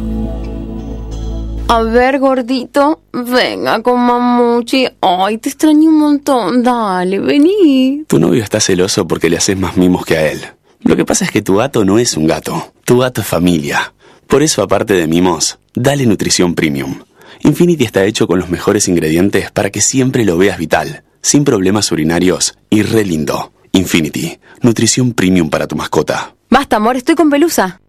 A 1.68 1.84
ver, 1.84 2.20
gordito, 2.20 3.00
venga 3.14 3.82
con 3.82 4.00
mamuchi. 4.02 4.88
Ay, 5.00 5.38
te 5.38 5.48
extraño 5.48 5.90
un 5.90 6.00
montón. 6.00 6.64
Dale, 6.64 7.18
vení. 7.20 8.04
Tu 8.08 8.20
novio 8.20 8.44
está 8.44 8.60
celoso 8.60 9.08
porque 9.08 9.30
le 9.30 9.38
haces 9.38 9.58
más 9.58 9.78
mimos 9.78 10.04
que 10.04 10.18
a 10.18 10.32
él. 10.32 10.42
Lo 10.82 10.98
que 10.98 11.06
pasa 11.06 11.24
es 11.24 11.32
que 11.32 11.42
tu 11.42 11.56
gato 11.56 11.86
no 11.86 11.98
es 11.98 12.18
un 12.18 12.28
gato. 12.28 12.74
Tu 12.84 12.98
gato 12.98 13.22
es 13.22 13.28
familia. 13.28 13.94
Por 14.28 14.44
eso, 14.44 14.62
aparte 14.62 14.96
de 14.96 15.08
mimos, 15.08 15.60
dale 15.74 16.06
nutrición 16.06 16.56
premium. 16.56 17.04
Infinity 17.44 17.86
está 17.86 18.04
hecho 18.04 18.28
con 18.28 18.40
los 18.40 18.50
mejores 18.50 18.88
ingredientes 18.88 19.50
para 19.52 19.70
que 19.70 19.82
siempre 19.82 20.26
lo 20.26 20.38
veas 20.38 20.58
vital, 20.58 21.04
sin 21.22 21.44
problemas 21.44 21.92
urinarios 21.92 22.58
y 22.70 22.82
re 22.84 23.06
lindo. 23.06 23.52
Infinity, 23.74 24.40
nutrición 24.62 25.14
premium 25.14 25.50
para 25.50 25.66
tu 25.68 25.76
mascota. 25.76 26.36
Basta, 26.50 26.76
amor, 26.76 26.98
estoy 26.98 27.16
con 27.16 27.30
pelusa. 27.30 27.80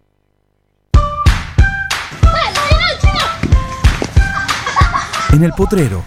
En 5.32 5.42
el 5.42 5.52
potrero. 5.52 6.04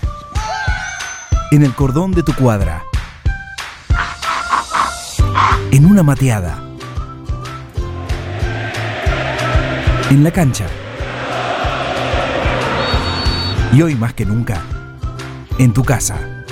En 1.51 1.63
el 1.63 1.73
cordón 1.73 2.11
de 2.11 2.23
tu 2.23 2.33
cuadra. 2.33 2.83
En 5.71 5.85
una 5.85 6.03
mateada. 6.03 6.63
En 10.09 10.23
la 10.23 10.31
cancha. 10.31 10.67
Y 13.73 13.81
hoy 13.81 13.95
más 13.95 14.13
que 14.13 14.25
nunca, 14.25 14.61
en 15.57 15.73
tu 15.73 15.83
casa. 15.83 16.45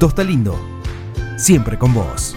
Tosta 0.00 0.24
Lindo, 0.24 0.77
siempre 1.38 1.78
con 1.78 1.94
vos. 1.94 2.36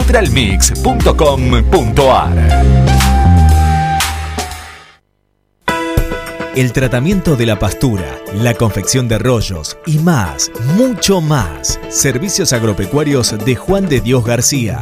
www.nutralmix.com.ar 0.00 2.80
El 6.56 6.72
tratamiento 6.72 7.36
de 7.36 7.46
la 7.46 7.58
pastura, 7.58 8.18
la 8.34 8.54
confección 8.54 9.08
de 9.08 9.18
rollos 9.18 9.78
y 9.86 9.98
más, 9.98 10.50
mucho 10.76 11.20
más. 11.20 11.78
Servicios 11.90 12.52
agropecuarios 12.52 13.36
de 13.44 13.56
Juan 13.56 13.88
de 13.88 14.00
Dios 14.00 14.24
García. 14.24 14.80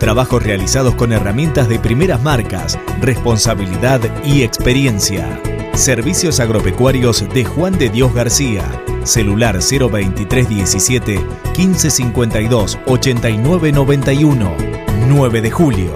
Trabajos 0.00 0.42
realizados 0.42 0.94
con 0.94 1.12
herramientas 1.12 1.68
de 1.68 1.78
primeras 1.78 2.22
marcas, 2.22 2.78
responsabilidad 3.00 4.00
y 4.24 4.42
experiencia. 4.42 5.40
Servicios 5.74 6.40
agropecuarios 6.40 7.26
de 7.32 7.44
Juan 7.44 7.78
de 7.78 7.90
Dios 7.90 8.12
García. 8.12 8.64
Celular 9.06 9.58
02317 9.60 11.24
1552 11.56 12.78
8991. 12.86 14.76
9 15.08 15.40
de 15.40 15.50
julio. 15.50 15.92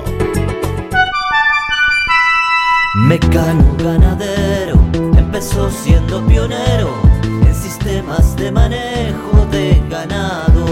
Mecano 2.95 3.77
ganadero 3.79 4.79
empezó 5.17 5.71
siendo 5.71 6.25
pionero 6.27 6.91
en 7.47 7.55
sistemas 7.55 8.37
de 8.37 8.53
manejo 8.53 9.47
de 9.51 9.83
ganado. 9.89 10.65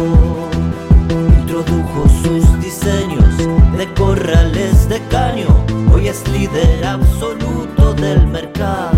Introdujo 1.41 2.09
sus 2.23 2.61
diseños 2.61 3.37
de 3.77 3.93
corrales 3.95 4.89
de 4.89 5.01
caño, 5.09 5.49
hoy 5.93 6.09
es 6.09 6.27
líder 6.29 6.85
absoluto 6.85 7.95
del 7.95 8.27
mercado. 8.27 8.98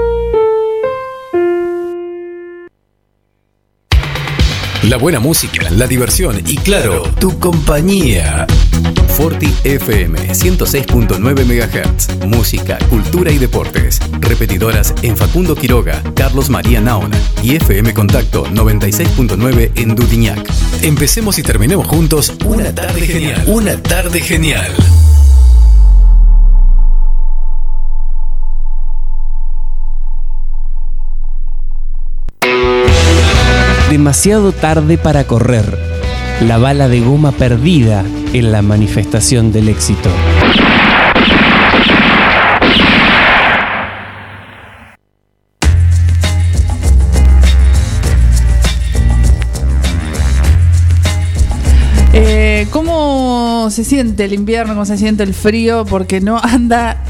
La 4.83 4.97
buena 4.97 5.19
música, 5.19 5.69
la 5.69 5.85
diversión 5.85 6.41
y 6.47 6.57
claro, 6.57 7.03
tu 7.19 7.37
compañía. 7.37 8.47
Forti 9.15 9.53
FM 9.63 10.17
106.9 10.33 11.45
MHz. 11.45 12.25
Música, 12.25 12.79
cultura 12.89 13.31
y 13.31 13.37
deportes. 13.37 13.99
Repetidoras 14.19 14.95
en 15.03 15.15
Facundo 15.15 15.55
Quiroga, 15.55 16.01
Carlos 16.15 16.49
María 16.49 16.81
Naona 16.81 17.17
y 17.43 17.55
FM 17.57 17.93
Contacto 17.93 18.47
96.9 18.47 19.71
en 19.75 19.95
Dudiñac. 19.95 20.51
Empecemos 20.81 21.37
y 21.37 21.43
terminemos 21.43 21.85
juntos 21.85 22.33
una 22.43 22.73
tarde 22.73 23.01
genial. 23.01 23.43
Una 23.45 23.77
tarde 23.77 24.19
genial. 24.19 24.71
Demasiado 33.91 34.53
tarde 34.53 34.97
para 34.97 35.25
correr. 35.25 35.77
La 36.39 36.57
bala 36.57 36.87
de 36.87 37.01
goma 37.01 37.33
perdida 37.33 38.05
en 38.31 38.53
la 38.53 38.61
manifestación 38.61 39.51
del 39.51 39.67
éxito. 39.67 40.09
Eh, 52.13 52.67
¿Cómo 52.71 53.67
se 53.71 53.83
siente 53.83 54.23
el 54.23 54.31
invierno? 54.31 54.73
¿Cómo 54.73 54.85
se 54.85 54.97
siente 54.97 55.23
el 55.23 55.33
frío? 55.33 55.83
Porque 55.83 56.21
no 56.21 56.39
anda 56.41 57.03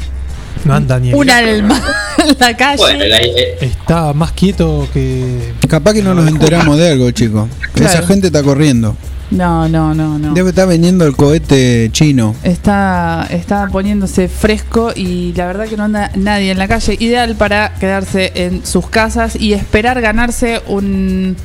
No 0.64 0.74
anda 0.74 0.98
ni 0.98 1.12
un 1.12 1.30
alma 1.30 1.82
en 2.18 2.36
la 2.38 2.56
calle. 2.56 3.56
Está 3.60 4.12
más 4.12 4.32
quieto 4.32 4.88
que. 4.92 5.52
Capaz 5.68 5.94
que 5.94 6.02
no 6.02 6.14
nos 6.14 6.28
enteramos 6.28 6.78
de 6.78 6.90
algo, 6.90 7.10
chicos. 7.10 7.48
Claro. 7.74 7.92
Esa 7.92 8.06
gente 8.06 8.28
está 8.28 8.42
corriendo. 8.42 8.96
No, 9.32 9.66
no, 9.66 9.94
no, 9.94 10.18
no. 10.18 10.34
Debe 10.34 10.50
estar 10.50 10.68
vendiendo 10.68 11.06
el 11.06 11.16
cohete 11.16 11.88
chino. 11.90 12.34
Está, 12.42 13.26
está 13.30 13.66
poniéndose 13.68 14.28
fresco 14.28 14.92
y 14.94 15.32
la 15.32 15.46
verdad 15.46 15.66
que 15.66 15.76
no 15.76 15.84
anda 15.84 16.10
nadie 16.14 16.50
en 16.50 16.58
la 16.58 16.68
calle. 16.68 16.96
Ideal 17.00 17.34
para 17.36 17.74
quedarse 17.80 18.30
en 18.34 18.64
sus 18.66 18.88
casas 18.88 19.36
y 19.36 19.54
esperar 19.54 20.00
ganarse 20.02 20.60
un, 20.66 21.36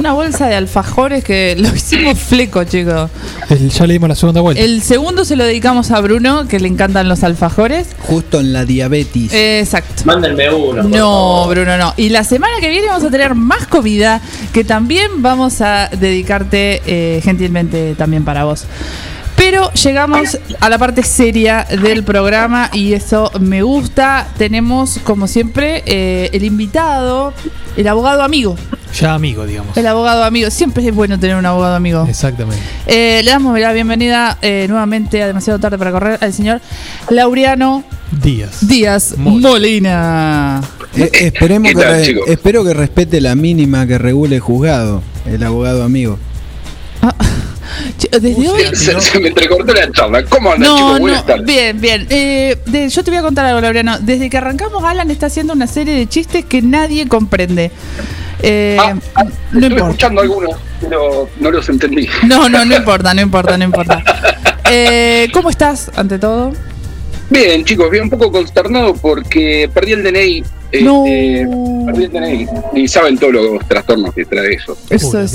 una 0.00 0.12
bolsa 0.14 0.48
de 0.48 0.54
alfajores 0.56 1.22
que 1.22 1.54
lo 1.58 1.68
hicimos 1.74 2.18
fleco, 2.18 2.64
chicos. 2.64 3.10
El- 3.48 3.70
ya 3.70 3.86
le 3.86 3.92
dimos 3.92 4.08
la 4.08 4.14
segunda 4.14 4.40
vuelta. 4.40 4.62
El 4.62 4.82
segundo 4.82 5.24
se 5.24 5.36
lo 5.36 5.44
dedicamos 5.44 5.90
a 5.90 6.00
Bruno, 6.00 6.48
que 6.48 6.58
le 6.58 6.68
encantan 6.68 7.08
los 7.08 7.22
alfajores. 7.22 7.88
Justo 8.00 8.40
en 8.40 8.52
la 8.52 8.64
diabetes. 8.64 9.32
Exacto. 9.32 10.02
Mándenme 10.06 10.50
uno. 10.52 10.82
por 10.82 10.90
No, 10.90 10.96
favor. 10.98 11.54
Bruno, 11.54 11.76
no. 11.76 11.94
Y 11.96 12.08
la 12.08 12.24
semana 12.24 12.54
que 12.60 12.68
viene 12.70 12.86
vamos 12.88 13.04
a 13.04 13.10
tener 13.10 13.34
más 13.34 13.66
comida 13.66 14.20
que 14.52 14.64
también 14.64 15.22
vamos 15.22 15.60
a 15.60 15.88
dedicarte 15.88 16.82
eh, 16.86 17.20
gentilmente 17.22 17.94
también 17.94 18.24
para 18.24 18.44
vos. 18.44 18.64
Pero 19.36 19.72
llegamos 19.72 20.38
a 20.60 20.68
la 20.68 20.76
parte 20.76 21.02
seria 21.02 21.64
del 21.82 22.04
programa 22.04 22.68
y 22.74 22.92
eso 22.92 23.30
me 23.40 23.62
gusta. 23.62 24.26
Tenemos, 24.36 24.98
como 25.02 25.26
siempre, 25.28 25.82
eh, 25.86 26.28
el 26.34 26.44
invitado, 26.44 27.32
el 27.76 27.88
abogado 27.88 28.22
amigo. 28.22 28.56
Ya 28.98 29.14
amigo, 29.14 29.46
digamos. 29.46 29.76
El 29.76 29.86
abogado 29.86 30.24
amigo. 30.24 30.50
Siempre 30.50 30.86
es 30.86 30.94
bueno 30.94 31.18
tener 31.18 31.36
un 31.36 31.46
abogado 31.46 31.76
amigo. 31.76 32.06
Exactamente. 32.08 32.62
Eh, 32.86 33.20
le 33.24 33.30
damos 33.30 33.58
la 33.58 33.72
bienvenida 33.72 34.36
eh, 34.42 34.66
nuevamente 34.68 35.22
a 35.22 35.26
demasiado 35.26 35.58
tarde 35.60 35.78
para 35.78 35.92
correr 35.92 36.18
al 36.20 36.32
señor 36.32 36.60
Laureano 37.08 37.84
Díaz. 38.22 38.66
Díaz 38.66 39.14
Molina. 39.16 40.60
Eh, 40.96 41.08
esperemos 41.12 41.68
¿Qué 41.68 41.74
que 41.76 41.80
tal, 41.82 41.92
re- 41.94 42.04
chicos? 42.04 42.24
espero 42.28 42.64
que 42.64 42.74
respete 42.74 43.20
la 43.20 43.34
mínima 43.36 43.86
que 43.86 43.96
regule 43.98 44.36
el 44.36 44.40
juzgado, 44.40 45.02
el 45.24 45.42
abogado 45.44 45.84
amigo. 45.84 46.18
Desde 48.10 48.48
hoy. 48.48 48.62
Se, 48.74 49.00
se 49.00 49.20
me 49.20 49.28
entrecortó 49.28 49.72
la 49.72 49.90
charla. 49.92 50.24
¿Cómo 50.24 50.50
andan, 50.52 50.68
No, 50.68 50.96
chicos? 50.98 51.24
no, 51.38 51.42
bien, 51.44 51.80
bien. 51.80 52.06
Eh, 52.10 52.58
de- 52.66 52.88
yo 52.88 53.04
te 53.04 53.10
voy 53.10 53.18
a 53.18 53.22
contar 53.22 53.46
algo, 53.46 53.60
Laureano. 53.60 53.98
Desde 54.00 54.28
que 54.28 54.36
arrancamos, 54.38 54.82
Alan 54.82 55.10
está 55.10 55.26
haciendo 55.26 55.52
una 55.52 55.66
serie 55.68 55.94
de 55.94 56.08
chistes 56.08 56.44
que 56.44 56.60
nadie 56.62 57.06
comprende. 57.06 57.70
Eh, 58.42 58.76
no 58.76 58.92
Estuve 59.22 59.66
importa. 59.66 59.84
escuchando 59.88 60.20
algunos, 60.22 60.56
pero 60.80 61.28
no 61.40 61.50
los 61.50 61.68
entendí. 61.68 62.08
No, 62.26 62.48
no, 62.48 62.64
no 62.64 62.76
importa, 62.76 63.12
no 63.14 63.20
importa, 63.22 63.56
no 63.58 63.64
importa. 63.64 64.02
Eh, 64.72 65.28
¿Cómo 65.32 65.50
estás, 65.50 65.90
ante 65.96 66.16
todo? 66.16 66.52
Bien, 67.28 67.64
chicos, 67.64 67.90
bien 67.90 68.04
un 68.04 68.10
poco 68.10 68.30
consternado 68.30 68.94
porque 68.94 69.68
perdí 69.74 69.92
el 69.94 70.04
DNI. 70.04 70.44
este, 70.70 70.84
No. 70.84 71.02
Perdí 71.86 72.04
el 72.04 72.12
DNI. 72.12 72.46
Y 72.76 72.86
saben 72.86 73.18
todos 73.18 73.32
los 73.32 73.66
trastornos 73.66 74.14
que 74.14 74.24
trae 74.26 74.54
eso. 74.54 74.76
Eso 74.88 75.20
es. 75.22 75.32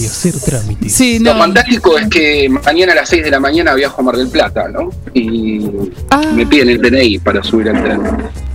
Sí, 0.87 1.19
Lo 1.19 1.33
no. 1.33 1.39
fantástico 1.39 1.97
es 1.97 2.07
que 2.07 2.47
mañana 2.47 2.93
a 2.93 2.95
las 2.95 3.09
6 3.09 3.25
de 3.25 3.31
la 3.31 3.41
mañana 3.41 3.73
viajo 3.73 3.99
a 3.99 4.03
Mar 4.05 4.15
del 4.15 4.29
Plata, 4.29 4.69
¿no? 4.69 4.89
Y 5.13 5.65
Ah. 6.11 6.21
me 6.33 6.45
piden 6.45 6.69
el 6.69 6.81
DNI 6.81 7.19
para 7.19 7.43
subir 7.43 7.67
al 7.69 7.83
tren. 7.83 8.01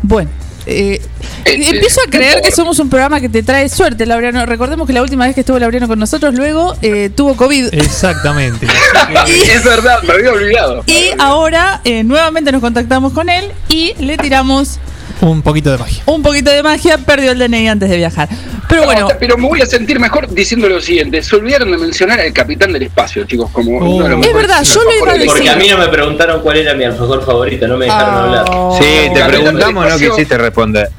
Bueno. 0.02 0.30
Eh, 0.66 1.00
Este, 1.44 1.70
empiezo 1.70 2.00
a 2.06 2.10
creer 2.10 2.42
que 2.42 2.52
somos 2.52 2.78
un 2.78 2.90
programa 2.90 3.20
que 3.20 3.28
te 3.28 3.42
trae 3.42 3.68
suerte, 3.68 4.06
Laureano. 4.06 4.44
Recordemos 4.46 4.86
que 4.86 4.92
la 4.92 5.02
última 5.02 5.26
vez 5.26 5.34
que 5.34 5.40
estuvo 5.40 5.58
Laureano 5.58 5.88
con 5.88 5.98
nosotros, 5.98 6.34
luego 6.34 6.76
eh, 6.82 7.10
tuvo 7.14 7.36
COVID. 7.36 7.72
Exactamente. 7.72 8.66
es 9.26 9.64
verdad, 9.64 10.02
me 10.02 10.12
había 10.12 10.32
olvidado. 10.32 10.84
Y 10.86 11.10
ahora 11.18 11.80
eh, 11.84 12.04
nuevamente 12.04 12.52
nos 12.52 12.60
contactamos 12.60 13.12
con 13.12 13.28
él 13.28 13.44
y 13.68 13.94
le 13.98 14.16
tiramos 14.18 14.78
Un 15.22 15.42
poquito 15.42 15.70
de 15.70 15.78
magia. 15.78 16.02
un 16.06 16.22
poquito 16.22 16.50
de 16.50 16.62
magia. 16.62 16.98
Perdió 16.98 17.32
el 17.32 17.38
DNI 17.38 17.68
antes 17.68 17.90
de 17.90 17.96
viajar. 17.96 18.28
Pero 18.68 18.84
bueno, 18.84 19.08
No, 19.08 19.08
pero 19.18 19.36
me 19.36 19.48
voy 19.48 19.60
a 19.60 19.66
sentir 19.66 19.98
mejor 19.98 20.28
diciendo 20.32 20.68
lo 20.68 20.80
siguiente. 20.80 21.22
Se 21.22 21.36
olvidaron 21.36 21.70
de 21.70 21.78
mencionar 21.78 22.20
al 22.20 22.32
capitán 22.32 22.72
del 22.72 22.84
espacio, 22.84 23.24
chicos, 23.24 23.50
como 23.50 23.78
uno 23.78 24.04
de 24.04 24.16
los 24.16 24.26
Es 24.26 24.34
verdad, 24.34 24.62
yo 24.62 24.84
lo 24.84 24.96
iba 24.96 25.10
a 25.10 25.14
decir. 25.14 25.28
Porque 25.28 25.50
a 25.50 25.56
mí 25.56 25.68
no 25.68 25.78
me 25.78 25.88
preguntaron 25.88 26.40
cuál 26.40 26.58
era 26.58 26.74
mi 26.74 26.84
alfajor 26.84 27.24
favorito, 27.24 27.66
no 27.66 27.76
me 27.76 27.86
dejaron 27.86 28.14
hablar. 28.14 28.46
Sí, 28.78 29.10
te 29.12 29.24
preguntamos, 29.24 29.88
no 29.88 29.98
quisiste 29.98 30.38
responder. 30.38 30.90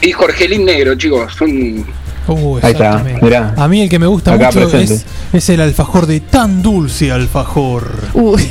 Y 0.00 0.12
Jorgelín 0.12 0.64
Negro, 0.64 0.94
chicos, 0.96 1.40
un... 1.40 1.86
Uh, 2.26 2.58
Ahí 2.62 2.72
está, 2.72 3.04
mirá. 3.20 3.54
A 3.56 3.66
mí 3.68 3.82
el 3.82 3.88
que 3.88 3.98
me 3.98 4.06
gusta 4.06 4.34
Acá 4.34 4.50
mucho 4.52 4.78
es, 4.78 5.04
es 5.32 5.48
el 5.48 5.60
alfajor 5.60 6.06
de 6.06 6.20
tan 6.20 6.62
dulce 6.62 7.10
alfajor. 7.10 8.08
Uy. 8.14 8.48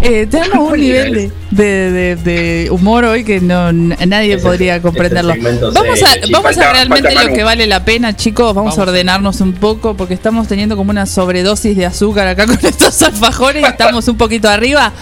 Eh, 0.00 0.26
tenemos 0.30 0.72
un 0.72 0.78
nivel 0.80 1.12
de, 1.12 1.30
de- 1.50 1.90
de- 1.90 2.16
de 2.16 2.70
humor 2.70 3.04
hoy 3.04 3.24
que 3.24 3.40
no 3.40 3.72
nadie 3.72 4.38
podría 4.38 4.80
comprenderlo. 4.80 5.32
segmento 5.32 5.72
Vamos 5.72 6.02
a, 6.02 6.06
vamos 6.30 6.56
a 6.58 6.72
realmente 6.72 7.14
lo 7.14 7.32
que 7.34 7.42
vale 7.42 7.66
la 7.66 7.84
pena, 7.84 8.14
chicos. 8.14 8.54
Vamos, 8.54 8.78
a 8.78 8.82
ordenarnos 8.82 9.40
un 9.40 9.52
poco 9.54 9.96
porque 9.96 10.14
estamos 10.14 10.46
teniendo 10.46 10.76
como 10.76 10.90
una 10.90 11.06
sobredosis 11.06 11.76
de 11.76 11.86
azúcar 11.86 12.28
acá 12.28 12.46
con 12.46 12.58
estos 12.64 13.02
alfajores. 13.02 13.64
Estamos 13.64 14.06
un 14.08 14.16
poquito 14.16 14.48
arriba. 14.48 14.92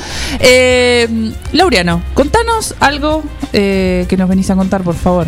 Eh, 0.41 1.09
Laureano, 1.53 2.03
contanos 2.15 2.75
algo 2.81 3.23
eh, 3.53 4.07
que 4.09 4.17
nos 4.17 4.29
venís 4.29 4.49
a 4.51 4.57
contar, 4.57 4.83
por 4.83 4.95
favor. 4.95 5.27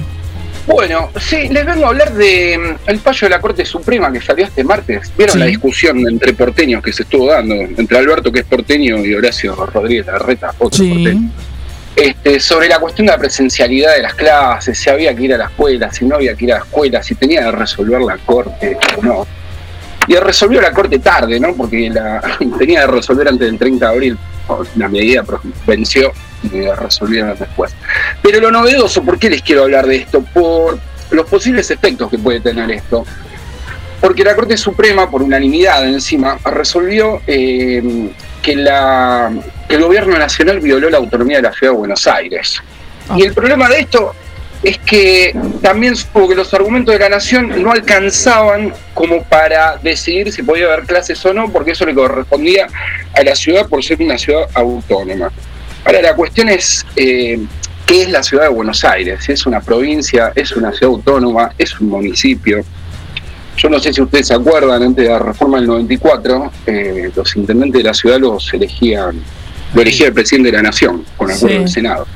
Bueno, 0.69 1.11
sí, 1.19 1.49
les 1.49 1.65
vengo 1.65 1.87
a 1.87 1.89
hablar 1.89 2.13
de 2.13 2.59
mm, 2.59 2.91
el 2.91 3.01
fallo 3.01 3.27
de 3.27 3.31
la 3.31 3.41
Corte 3.41 3.65
Suprema 3.65 4.13
que 4.13 4.21
salió 4.21 4.45
este 4.45 4.63
martes. 4.63 5.11
¿Vieron 5.17 5.33
Sí. 5.33 5.39
la 5.39 5.47
discusión 5.47 5.99
entre 6.07 6.35
porteños 6.35 6.83
que 6.83 6.93
se 6.93 7.05
estuvo 7.05 7.27
dando? 7.27 7.55
Entre 7.55 7.97
Alberto, 7.99 8.31
que 8.31 8.41
es 8.41 8.45
porteño, 8.45 9.05
y 9.05 9.15
Horacio 9.15 9.57
Rodríguez 9.57 10.07
Larreta, 10.07 10.49
otro 10.59 10.85
porteño. 10.85 11.31
Este, 11.97 12.39
sobre 12.39 12.69
la 12.69 12.79
cuestión 12.79 13.07
de 13.07 13.13
la 13.13 13.19
presencialidad 13.19 13.95
de 13.97 14.03
las 14.03 14.15
clases, 14.15 14.79
si 14.79 14.89
había 14.89 15.17
que 15.17 15.25
ir 15.25 15.35
a 15.35 15.39
la 15.39 15.47
escuela, 15.47 15.91
si 15.93 16.05
no 16.05 16.15
había 16.17 16.35
que 16.35 16.45
ir 16.45 16.53
a 16.53 16.59
la 16.59 16.65
escuela, 16.65 17.03
si 17.03 17.15
tenía 17.17 17.41
que 17.45 17.51
resolver 17.51 18.01
la 18.03 18.19
Corte 18.19 18.77
o 18.99 19.03
no. 19.03 19.27
Y 20.07 20.15
resolvió 20.17 20.61
la 20.61 20.71
Corte 20.73 20.99
tarde, 21.01 21.41
¿no? 21.41 21.55
Porque 21.55 21.91
la, 21.91 22.21
tenía 22.59 22.83
que 22.83 22.87
resolver 22.87 23.27
antes 23.29 23.49
del 23.49 23.59
30 23.59 23.87
de 23.87 23.93
abril. 23.93 24.19
La 24.77 24.89
medida 24.89 25.25
venció 25.67 26.13
la 26.53 26.77
resolvieron 26.77 27.37
después. 27.39 27.75
Pero 28.23 28.41
lo 28.41 28.51
novedoso, 28.51 29.03
¿por 29.03 29.19
qué 29.19 29.31
les 29.31 29.43
quiero 29.43 29.65
hablar 29.65 29.87
de 29.87 29.97
esto? 29.97 30.23
Por 30.23 30.79
los 31.11 31.29
posibles 31.29 31.71
efectos 31.71 32.11
que 32.11 32.19
puede 32.19 32.41
tener 32.41 32.71
esto. 32.71 33.05
Porque 34.01 34.23
la 34.23 34.37
Corte 34.37 34.57
Suprema, 34.57 35.11
por 35.11 35.23
unanimidad 35.23 35.87
encima, 35.89 36.39
resolvió 36.45 37.21
eh, 37.27 38.11
que, 38.43 38.55
la, 38.55 39.33
que 39.69 39.75
el 39.75 39.83
gobierno 39.83 40.17
nacional 40.17 40.61
violó 40.61 40.89
la 40.89 40.99
autonomía 40.99 41.39
de 41.39 41.43
la 41.43 41.53
ciudad 41.53 41.73
de 41.73 41.79
Buenos 41.79 42.07
Aires. 42.07 42.63
Y 43.17 43.25
el 43.25 43.33
problema 43.33 43.69
de 43.69 43.81
esto 43.81 44.15
es 44.63 44.79
que 44.79 45.37
también 45.63 45.95
supongo 45.97 46.31
que 46.31 46.35
los 46.35 46.53
argumentos 46.53 46.93
de 46.93 46.99
la 46.99 47.09
nación 47.09 47.63
no 47.63 47.73
alcanzaban 47.73 48.73
como 48.95 49.23
para 49.25 49.77
decidir 49.79 50.33
si 50.33 50.43
podía 50.43 50.67
haber 50.67 50.85
clases 50.85 51.25
o 51.25 51.33
no, 51.33 51.51
porque 51.51 51.73
eso 51.73 51.87
le 51.87 51.95
correspondía 51.95 52.67
a 53.15 53.23
la 53.23 53.35
ciudad 53.35 53.69
por 53.69 53.83
ser 53.85 54.03
una 54.03 54.19
ciudad 54.19 54.49
autónoma. 54.55 55.31
Ahora 55.89 56.03
la 56.03 56.15
cuestión 56.15 56.51
es, 56.51 56.85
eh, 56.97 57.39
¿qué 57.87 58.03
es 58.03 58.11
la 58.11 58.23
ciudad 58.23 58.43
de 58.43 58.51
Buenos 58.51 58.85
Aires? 58.85 59.27
¿Es 59.27 59.47
una 59.47 59.63
provincia? 59.63 60.33
¿Es 60.35 60.53
una 60.53 60.71
ciudad 60.71 60.93
autónoma? 60.93 61.51
¿Es 61.57 61.81
un 61.81 61.89
municipio? 61.89 62.63
Yo 63.57 63.71
no 63.71 63.79
sé 63.79 63.95
si 63.95 64.03
ustedes 64.03 64.27
se 64.29 64.35
acuerdan, 64.35 64.83
antes 64.83 65.03
de 65.07 65.11
la 65.11 65.19
reforma 65.19 65.57
del 65.57 65.67
94, 65.67 66.53
eh, 66.67 67.11
los 67.17 67.35
intendentes 67.37 67.79
de 67.79 67.85
la 67.89 67.95
ciudad 67.95 68.21
los 68.21 68.53
elegían, 68.53 69.19
lo 69.73 69.81
elegía 69.81 70.09
el 70.09 70.13
presidente 70.13 70.51
de 70.51 70.59
la 70.59 70.63
nación, 70.63 71.07
con 71.17 71.31
acuerdo 71.31 71.49
Sí. 71.49 71.55
del 71.55 71.69
Senado. 71.71 72.07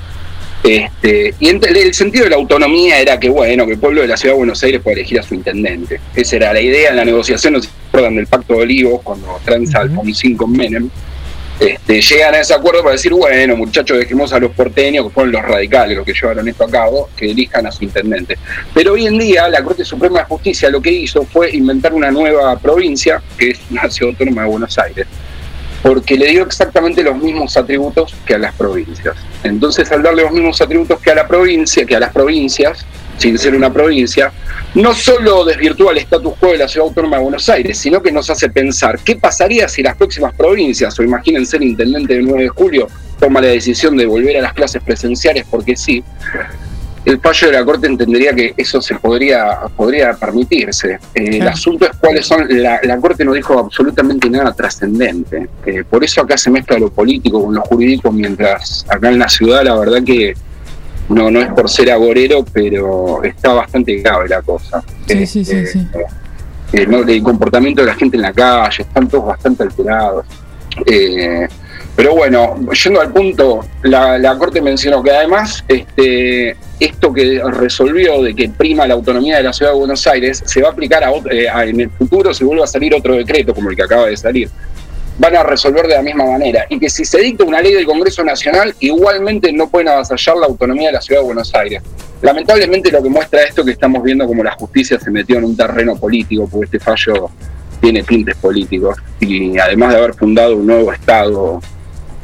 Este, 0.62 1.34
y 1.40 1.48
el 1.48 1.94
sentido 1.94 2.24
de 2.24 2.30
la 2.30 2.36
autonomía 2.36 3.00
era 3.00 3.18
que, 3.18 3.30
bueno, 3.30 3.64
que 3.64 3.72
el 3.72 3.78
pueblo 3.78 4.02
de 4.02 4.06
la 4.08 4.18
ciudad 4.18 4.34
de 4.34 4.38
Buenos 4.38 4.62
Aires 4.62 4.82
puede 4.82 4.96
elegir 5.00 5.18
a 5.18 5.22
su 5.22 5.34
intendente. 5.34 5.98
Esa 6.14 6.36
era 6.36 6.52
la 6.52 6.60
idea 6.60 6.90
en 6.90 6.96
la 6.96 7.06
negociación, 7.06 7.54
no 7.54 7.62
se 7.62 7.70
acuerdan 7.88 8.16
del 8.16 8.26
Pacto 8.26 8.52
de 8.52 8.60
Olivos, 8.60 9.00
cuando 9.02 9.40
tranza 9.46 9.80
Alfonsín 9.80 10.36
con 10.36 10.52
Menem. 10.52 10.90
Este, 11.62 12.00
llegan 12.00 12.34
a 12.34 12.40
ese 12.40 12.54
acuerdo 12.54 12.82
para 12.82 12.92
decir, 12.92 13.12
bueno, 13.12 13.56
muchachos, 13.56 13.98
dejemos 13.98 14.32
a 14.32 14.40
los 14.40 14.50
porteños, 14.52 15.06
que 15.06 15.10
fueron 15.12 15.32
los 15.32 15.42
radicales 15.42 15.96
los 15.96 16.04
que 16.04 16.12
llevaron 16.12 16.48
esto 16.48 16.64
a 16.64 16.70
cabo, 16.70 17.08
que 17.16 17.30
elijan 17.30 17.66
a 17.66 17.70
su 17.70 17.84
intendente. 17.84 18.36
Pero 18.74 18.94
hoy 18.94 19.06
en 19.06 19.18
día 19.18 19.48
la 19.48 19.62
Corte 19.62 19.84
Suprema 19.84 20.20
de 20.20 20.24
Justicia 20.24 20.70
lo 20.70 20.82
que 20.82 20.90
hizo 20.90 21.24
fue 21.24 21.50
inventar 21.54 21.94
una 21.94 22.10
nueva 22.10 22.58
provincia, 22.58 23.22
que 23.38 23.50
es 23.50 23.60
la 23.70 23.88
Ciudad 23.90 24.12
Autónoma 24.12 24.42
de 24.42 24.48
Buenos 24.48 24.78
Aires, 24.78 25.06
porque 25.82 26.16
le 26.16 26.28
dio 26.28 26.44
exactamente 26.44 27.02
los 27.02 27.16
mismos 27.16 27.56
atributos 27.56 28.14
que 28.24 28.34
a 28.34 28.38
las 28.38 28.54
provincias. 28.54 29.16
Entonces, 29.42 29.90
al 29.90 30.02
darle 30.02 30.22
los 30.22 30.32
mismos 30.32 30.60
atributos 30.60 31.00
que 31.00 31.10
a 31.10 31.14
la 31.14 31.26
provincia, 31.26 31.84
que 31.84 31.96
a 31.96 32.00
las 32.00 32.12
provincias, 32.12 32.86
sin 33.18 33.38
ser 33.38 33.54
una 33.54 33.72
provincia, 33.72 34.32
no 34.74 34.94
solo 34.94 35.44
desvirtúa 35.44 35.92
el 35.92 35.98
status 35.98 36.34
quo 36.38 36.52
de 36.52 36.58
la 36.58 36.68
Ciudad 36.68 36.88
Autónoma 36.88 37.16
de 37.16 37.22
Buenos 37.24 37.48
Aires, 37.48 37.78
sino 37.78 38.02
que 38.02 38.12
nos 38.12 38.30
hace 38.30 38.48
pensar 38.48 38.98
qué 39.00 39.16
pasaría 39.16 39.68
si 39.68 39.82
las 39.82 39.96
próximas 39.96 40.34
provincias, 40.34 40.98
o 40.98 41.02
imagínense 41.02 41.56
el 41.56 41.64
intendente 41.64 42.14
del 42.14 42.26
9 42.26 42.44
de 42.44 42.48
julio, 42.48 42.88
toma 43.18 43.40
la 43.40 43.48
decisión 43.48 43.96
de 43.96 44.06
volver 44.06 44.38
a 44.38 44.42
las 44.42 44.52
clases 44.52 44.82
presenciales 44.82 45.46
porque 45.50 45.76
sí, 45.76 46.02
el 47.04 47.20
fallo 47.20 47.48
de 47.48 47.52
la 47.54 47.64
Corte 47.64 47.86
entendería 47.86 48.32
que 48.32 48.54
eso 48.56 48.80
se 48.80 48.94
podría, 48.94 49.60
podría 49.76 50.12
permitirse. 50.14 50.98
Eh, 51.14 51.38
El 51.38 51.48
asunto 51.48 51.84
es 51.86 51.96
cuáles 51.96 52.26
son. 52.26 52.46
La, 52.48 52.80
la 52.82 52.96
Corte 52.98 53.24
no 53.24 53.32
dijo 53.32 53.58
absolutamente 53.58 54.30
nada 54.30 54.52
trascendente. 54.52 55.48
Eh, 55.66 55.84
por 55.88 56.04
eso 56.04 56.20
acá 56.20 56.36
se 56.36 56.50
mezcla 56.50 56.78
lo 56.78 56.90
político 56.90 57.44
con 57.44 57.54
lo 57.54 57.62
jurídico, 57.62 58.12
mientras 58.12 58.86
acá 58.88 59.08
en 59.08 59.18
la 59.18 59.28
ciudad, 59.28 59.64
la 59.64 59.74
verdad 59.76 60.02
que 60.04 60.34
no, 61.08 61.30
no 61.30 61.40
es 61.40 61.48
por 61.52 61.68
ser 61.68 61.90
agorero, 61.90 62.44
pero 62.52 63.22
está 63.24 63.52
bastante 63.52 63.96
grave 63.96 64.28
la 64.28 64.42
cosa. 64.42 64.82
Sí, 65.06 65.26
sí, 65.26 65.44
sí, 65.44 65.66
sí. 65.66 65.86
Eh, 66.72 66.86
¿no? 66.86 67.02
El 67.02 67.22
comportamiento 67.22 67.82
de 67.82 67.88
la 67.88 67.94
gente 67.94 68.16
en 68.16 68.22
la 68.22 68.32
calle, 68.32 68.82
están 68.82 69.08
todos 69.08 69.26
bastante 69.26 69.64
alterados. 69.64 70.24
Eh, 70.86 71.46
pero 71.94 72.14
bueno, 72.14 72.56
yendo 72.72 73.00
al 73.00 73.12
punto, 73.12 73.60
la, 73.82 74.36
Corte 74.38 74.60
mencionó 74.62 75.02
que 75.02 75.10
además 75.10 75.62
este, 75.68 76.56
esto 76.80 77.12
que 77.12 77.40
resolvió 77.44 78.22
de 78.22 78.34
que 78.34 78.48
prima 78.48 78.86
la 78.86 78.94
autonomía 78.94 79.36
de 79.36 79.42
la 79.42 79.52
Ciudad 79.52 79.72
de 79.72 79.78
Buenos 79.78 80.06
Aires 80.06 80.42
se 80.46 80.62
va 80.62 80.68
a 80.68 80.72
aplicar 80.72 81.04
a, 81.04 81.10
eh, 81.30 81.48
a- 81.48 81.64
en 81.66 81.80
el 81.80 81.90
futuro 81.90 82.32
si 82.32 82.44
vuelve 82.44 82.64
a 82.64 82.66
salir 82.66 82.94
otro 82.94 83.14
decreto 83.14 83.54
como 83.54 83.68
el 83.70 83.76
que 83.76 83.82
acaba 83.82 84.06
de 84.06 84.16
salir. 84.16 84.48
Van 85.18 85.36
a 85.36 85.42
resolver 85.42 85.86
de 85.86 85.94
la 85.94 86.02
misma 86.02 86.24
manera. 86.24 86.64
Y 86.70 86.78
que 86.80 86.88
si 86.88 87.04
se 87.04 87.18
dicta 87.20 87.44
una 87.44 87.60
ley 87.60 87.74
del 87.74 87.84
Congreso 87.84 88.24
Nacional, 88.24 88.74
igualmente 88.80 89.52
no 89.52 89.68
pueden 89.68 89.88
avasallar 89.90 90.38
la 90.38 90.46
autonomía 90.46 90.88
de 90.88 90.94
la 90.94 91.00
Ciudad 91.02 91.20
de 91.20 91.26
Buenos 91.26 91.54
Aires. 91.54 91.82
Lamentablemente 92.22 92.90
lo 92.90 93.02
que 93.02 93.10
muestra 93.10 93.42
esto 93.42 93.60
es 93.60 93.66
que 93.66 93.72
estamos 93.72 94.02
viendo 94.02 94.26
como 94.26 94.42
la 94.42 94.52
justicia 94.52 94.98
se 94.98 95.10
metió 95.10 95.36
en 95.36 95.44
un 95.44 95.56
terreno 95.56 95.94
político, 95.96 96.48
porque 96.50 96.64
este 96.64 96.80
fallo 96.80 97.28
tiene 97.82 98.02
tintes 98.02 98.34
políticos. 98.36 98.96
Y 99.20 99.58
además 99.58 99.92
de 99.92 99.98
haber 99.98 100.14
fundado 100.14 100.56
un 100.56 100.66
nuevo 100.66 100.90
Estado 100.92 101.60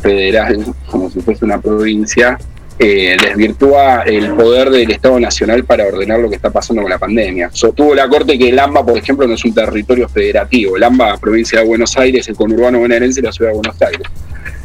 federal, 0.01 0.65
como 0.91 1.11
si 1.11 1.21
fuese 1.21 1.45
una 1.45 1.61
provincia, 1.61 2.39
eh, 2.81 3.17
desvirtúa 3.21 4.03
el 4.03 4.35
poder 4.35 4.71
del 4.71 4.91
Estado 4.91 5.19
Nacional 5.19 5.65
para 5.65 5.85
ordenar 5.87 6.21
lo 6.21 6.29
que 6.29 6.37
está 6.37 6.51
pasando 6.51 6.83
con 6.83 6.91
la 6.91 6.99
pandemia. 6.99 7.51
Sostuvo 7.53 7.93
la 7.93 8.09
Corte 8.09 8.39
que 8.39 8.51
el 8.51 8.59
AMBA, 8.59 8.87
por 8.87 8.97
ejemplo, 8.97 9.27
no 9.27 9.35
es 9.35 9.45
un 9.45 9.53
territorio 9.53 10.09
federativo. 10.09 10.77
El 10.77 10.85
AMBA, 10.85 11.17
provincia 11.17 11.61
de 11.61 11.67
Buenos 11.67 11.97
Aires, 11.97 12.29
el 12.29 12.37
conurbano 12.37 12.79
bonaerense 12.79 13.19
y 13.19 13.25
la 13.25 13.33
ciudad 13.33 13.51
de 13.51 13.57
Buenos 13.57 13.83
Aires. 13.83 14.03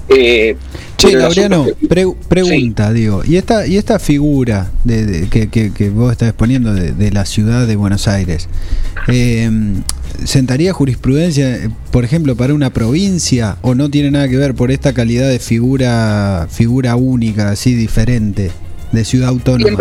Eh, 0.09 0.55
Che, 0.97 1.07
pre- 1.88 2.07
pregunta, 2.27 2.91
digo, 2.93 3.23
y 3.25 3.35
esta, 3.38 3.67
y 3.67 3.77
esta 3.77 3.99
figura 3.99 4.71
de, 4.84 5.05
de- 5.05 5.27
que, 5.27 5.49
que- 5.49 5.71
que 5.71 5.89
vos 5.89 6.11
estás 6.11 6.30
exponiendo 6.30 6.73
de, 6.73 6.91
de 6.93 7.11
la 7.11 7.25
ciudad 7.25 7.67
de 7.67 7.75
Buenos 7.75 8.07
Aires, 8.07 8.47
eh, 9.07 9.49
¿sentaría 10.23 10.71
jurisprudencia, 10.73 11.69
por 11.91 12.05
ejemplo, 12.05 12.35
para 12.35 12.53
una 12.53 12.71
provincia 12.71 13.57
o 13.61 13.75
no 13.75 13.89
tiene 13.89 14.11
nada 14.11 14.30
que 14.30 14.38
ver 14.38 14.53
por 14.55 14.71
esta 14.71 14.93
calidad 14.93 15.27
de 15.30 15.39
figura, 15.39 16.47
figura 16.49 16.95
única, 16.95 17.49
así 17.49 17.73
diferente, 17.73 18.51
de 18.91 19.05
ciudad 19.05 19.30
autónoma? 19.30 19.71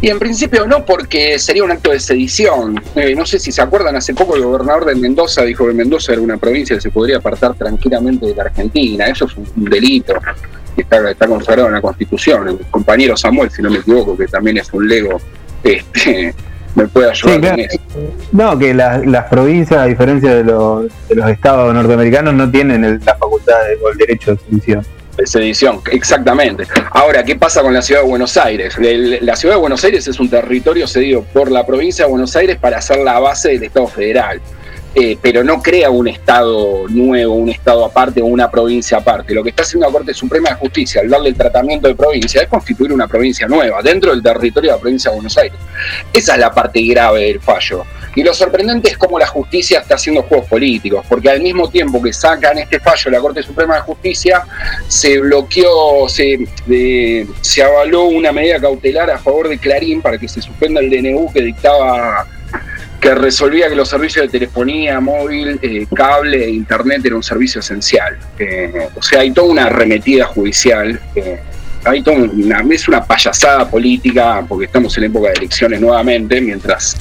Y 0.00 0.08
en 0.10 0.18
principio 0.18 0.66
no, 0.66 0.84
porque 0.84 1.38
sería 1.38 1.64
un 1.64 1.70
acto 1.72 1.90
de 1.90 1.98
sedición. 2.00 2.80
Eh, 2.94 3.14
no 3.16 3.24
sé 3.24 3.38
si 3.38 3.50
se 3.50 3.62
acuerdan, 3.62 3.96
hace 3.96 4.14
poco 4.14 4.36
el 4.36 4.42
gobernador 4.44 4.84
de 4.84 4.94
Mendoza 4.94 5.42
dijo 5.42 5.66
que 5.66 5.72
Mendoza 5.72 6.12
era 6.12 6.20
una 6.20 6.36
provincia 6.36 6.76
que 6.76 6.82
se 6.82 6.90
podría 6.90 7.16
apartar 7.18 7.54
tranquilamente 7.54 8.26
de 8.26 8.34
la 8.34 8.42
Argentina. 8.44 9.06
Eso 9.06 9.24
es 9.26 9.36
un 9.36 9.64
delito 9.64 10.14
que 10.74 10.82
está, 10.82 11.10
está 11.10 11.26
consagrado 11.26 11.68
en 11.68 11.74
la 11.74 11.80
Constitución. 11.80 12.48
El 12.48 12.58
compañero 12.70 13.16
Samuel, 13.16 13.50
si 13.50 13.62
no 13.62 13.70
me 13.70 13.78
equivoco, 13.78 14.16
que 14.16 14.26
también 14.26 14.58
es 14.58 14.70
un 14.72 14.86
lego, 14.86 15.18
este, 15.64 16.34
me 16.74 16.86
puede 16.88 17.10
ayudar 17.10 17.34
Sí, 17.34 17.40
claro. 17.40 17.56
con 17.56 17.64
eso. 17.64 18.12
No, 18.32 18.58
que 18.58 18.74
las, 18.74 19.06
las 19.06 19.24
provincias, 19.30 19.80
a 19.80 19.86
diferencia 19.86 20.34
de 20.34 20.44
los, 20.44 20.84
de 21.08 21.14
los 21.14 21.30
estados 21.30 21.72
norteamericanos, 21.72 22.34
no 22.34 22.50
tienen 22.50 22.84
el- 22.84 23.00
la 23.04 23.16
facultad 23.16 23.54
de- 23.66 23.82
o 23.82 23.88
el 23.90 23.96
derecho 23.96 24.32
de 24.34 24.38
sedición. 24.50 24.86
Sedición, 25.24 25.80
exactamente. 25.90 26.64
Ahora, 26.90 27.24
¿qué 27.24 27.36
pasa 27.36 27.62
con 27.62 27.72
la 27.72 27.82
ciudad 27.82 28.02
de 28.02 28.08
Buenos 28.08 28.36
Aires? 28.36 28.76
La 29.22 29.36
ciudad 29.36 29.54
de 29.54 29.60
Buenos 29.60 29.84
Aires 29.84 30.06
es 30.06 30.20
un 30.20 30.28
territorio 30.28 30.86
cedido 30.86 31.22
por 31.22 31.50
la 31.50 31.64
provincia 31.66 32.04
de 32.04 32.10
Buenos 32.10 32.36
Aires 32.36 32.58
para 32.58 32.80
ser 32.82 32.98
la 32.98 33.18
base 33.18 33.50
del 33.50 33.64
Estado 33.64 33.86
federal. 33.86 34.40
Eh, 34.98 35.18
pero 35.20 35.44
no 35.44 35.60
crea 35.60 35.90
un 35.90 36.08
Estado 36.08 36.88
nuevo, 36.88 37.34
un 37.34 37.50
Estado 37.50 37.84
aparte 37.84 38.22
o 38.22 38.24
una 38.24 38.50
provincia 38.50 38.96
aparte. 38.96 39.34
Lo 39.34 39.42
que 39.42 39.50
está 39.50 39.62
haciendo 39.62 39.86
la 39.86 39.92
Corte 39.92 40.14
Suprema 40.14 40.48
de 40.48 40.54
Justicia 40.54 41.02
al 41.02 41.10
darle 41.10 41.28
el 41.28 41.34
tratamiento 41.34 41.86
de 41.86 41.94
provincia 41.94 42.40
es 42.40 42.48
constituir 42.48 42.94
una 42.94 43.06
provincia 43.06 43.46
nueva 43.46 43.82
dentro 43.82 44.12
del 44.12 44.22
territorio 44.22 44.70
de 44.70 44.76
la 44.76 44.80
provincia 44.80 45.10
de 45.10 45.16
Buenos 45.16 45.36
Aires. 45.36 45.58
Esa 46.14 46.32
es 46.32 46.40
la 46.40 46.50
parte 46.50 46.80
grave 46.80 47.24
del 47.24 47.40
fallo. 47.40 47.84
Y 48.16 48.24
lo 48.24 48.34
sorprendente 48.34 48.90
es 48.90 48.96
cómo 48.98 49.18
la 49.18 49.26
justicia 49.28 49.78
está 49.80 49.94
haciendo 49.94 50.22
juegos 50.24 50.48
políticos, 50.48 51.04
porque 51.08 51.30
al 51.30 51.40
mismo 51.40 51.68
tiempo 51.70 52.02
que 52.02 52.12
sacan 52.12 52.58
este 52.58 52.80
fallo 52.80 53.10
la 53.12 53.20
Corte 53.20 53.42
Suprema 53.42 53.76
de 53.76 53.82
Justicia, 53.82 54.42
se 54.88 55.18
bloqueó, 55.20 56.08
se, 56.08 56.38
de- 56.66 57.26
se 57.42 57.62
avaló 57.62 58.04
una 58.04 58.32
medida 58.32 58.58
cautelar 58.58 59.10
a 59.10 59.18
favor 59.18 59.48
de 59.48 59.58
Clarín 59.58 60.00
para 60.02 60.18
que 60.18 60.26
se 60.28 60.40
suspenda 60.42 60.80
el 60.80 60.90
DNU 60.90 61.30
que 61.32 61.42
dictaba 61.42 62.26
que 63.00 63.14
resolvía 63.14 63.68
que 63.68 63.74
los 63.76 63.88
servicios 63.90 64.24
de 64.26 64.32
telefonía 64.32 64.98
móvil, 65.00 65.60
eh, 65.62 65.86
cable 65.94 66.42
e 66.46 66.50
internet 66.50 67.02
era 67.04 67.14
un 67.16 67.22
servicio 67.22 67.60
esencial. 67.60 68.18
Eh, 68.38 68.88
o 68.96 69.02
sea, 69.02 69.20
hay 69.20 69.30
toda 69.30 69.48
una 69.48 69.66
arremetida 69.66 70.24
judicial. 70.24 70.98
eh, 71.14 71.38
hay 71.86 72.02
toda 72.02 72.18
una, 72.18 72.64
es 72.70 72.88
una 72.88 73.04
payasada 73.04 73.68
política 73.68 74.44
porque 74.48 74.66
estamos 74.66 74.96
en 74.98 75.04
época 75.04 75.28
de 75.28 75.34
elecciones 75.34 75.80
nuevamente, 75.80 76.40
mientras 76.40 76.96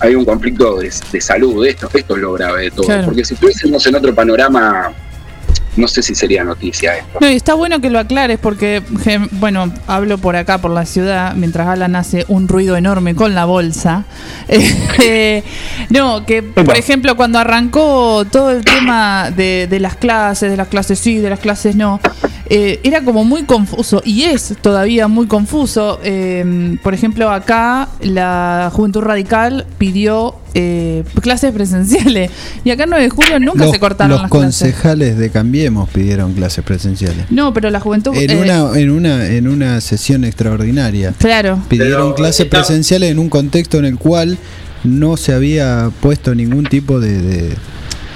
hay 0.00 0.14
un 0.14 0.24
conflicto 0.24 0.78
de, 0.78 0.92
de 1.12 1.20
salud. 1.20 1.64
Esto, 1.66 1.88
esto 1.92 2.16
es 2.16 2.22
lo 2.22 2.32
grave 2.32 2.64
de 2.64 2.70
todo. 2.70 2.86
Claro. 2.86 3.04
Porque 3.04 3.24
si 3.24 3.34
estuviésemos 3.34 3.86
en 3.86 3.94
otro 3.94 4.14
panorama, 4.14 4.92
no 5.76 5.88
sé 5.88 6.02
si 6.02 6.14
sería 6.14 6.44
noticia 6.44 6.98
esto. 6.98 7.18
No, 7.20 7.30
y 7.30 7.36
está 7.36 7.54
bueno 7.54 7.80
que 7.80 7.90
lo 7.90 7.98
aclares 7.98 8.38
porque, 8.40 8.82
bueno, 9.32 9.72
hablo 9.86 10.18
por 10.18 10.36
acá, 10.36 10.58
por 10.58 10.70
la 10.70 10.84
ciudad, 10.84 11.34
mientras 11.34 11.68
Alan 11.68 11.96
hace 11.96 12.24
un 12.28 12.48
ruido 12.48 12.76
enorme 12.76 13.14
con 13.14 13.34
la 13.34 13.44
bolsa. 13.44 14.04
Eh, 15.04 15.42
no, 15.88 16.24
que 16.26 16.42
por 16.42 16.76
ejemplo 16.76 17.16
cuando 17.16 17.38
arrancó 17.38 18.24
todo 18.30 18.50
el 18.50 18.64
tema 18.64 19.30
de, 19.30 19.66
de 19.68 19.80
las 19.80 19.96
clases, 19.96 20.50
de 20.50 20.56
las 20.56 20.68
clases 20.68 20.98
sí, 20.98 21.18
de 21.18 21.30
las 21.30 21.40
clases 21.40 21.74
no, 21.74 21.98
eh, 22.48 22.80
era 22.82 23.02
como 23.02 23.24
muy 23.24 23.44
confuso 23.44 24.02
y 24.04 24.22
es 24.24 24.54
todavía 24.60 25.08
muy 25.08 25.26
confuso. 25.26 26.00
Eh, 26.02 26.76
por 26.82 26.94
ejemplo, 26.94 27.30
acá 27.30 27.88
la 28.00 28.70
Juventud 28.72 29.00
Radical 29.00 29.66
pidió 29.78 30.34
eh, 30.54 31.04
clases 31.22 31.52
presenciales 31.52 32.30
y 32.64 32.70
acá 32.70 32.84
en 32.84 32.90
9 32.90 33.04
de 33.04 33.10
julio 33.10 33.38
nunca 33.40 33.64
los 33.64 33.72
se 33.72 33.80
cortaron 33.80 34.10
los 34.12 34.22
las 34.22 34.30
clases. 34.30 34.60
concejales 34.72 35.16
de 35.18 35.30
Cambiemos 35.30 35.88
pidieron 35.90 36.34
clases 36.34 36.62
presenciales. 36.64 37.26
No, 37.30 37.54
pero 37.54 37.70
la 37.70 37.80
Juventud... 37.80 38.14
En 38.14 38.30
eh, 38.30 38.36
una, 38.36 38.78
en 38.78 38.90
una, 38.90 39.26
en 39.26 39.48
una 39.48 39.80
sesión 39.80 40.24
extraordinaria. 40.24 41.14
Claro. 41.18 41.58
Pidieron 41.68 42.12
clases 42.14 42.40
está- 42.46 42.58
presenciales 42.58 43.10
en 43.10 43.18
un 43.18 43.28
contexto 43.30 43.78
en 43.78 43.84
el 43.86 43.96
cual 43.98 44.36
no 44.84 45.16
se 45.16 45.32
había 45.32 45.90
puesto 46.00 46.34
ningún 46.34 46.64
tipo 46.64 46.98
de, 47.00 47.22
de- 47.22 47.56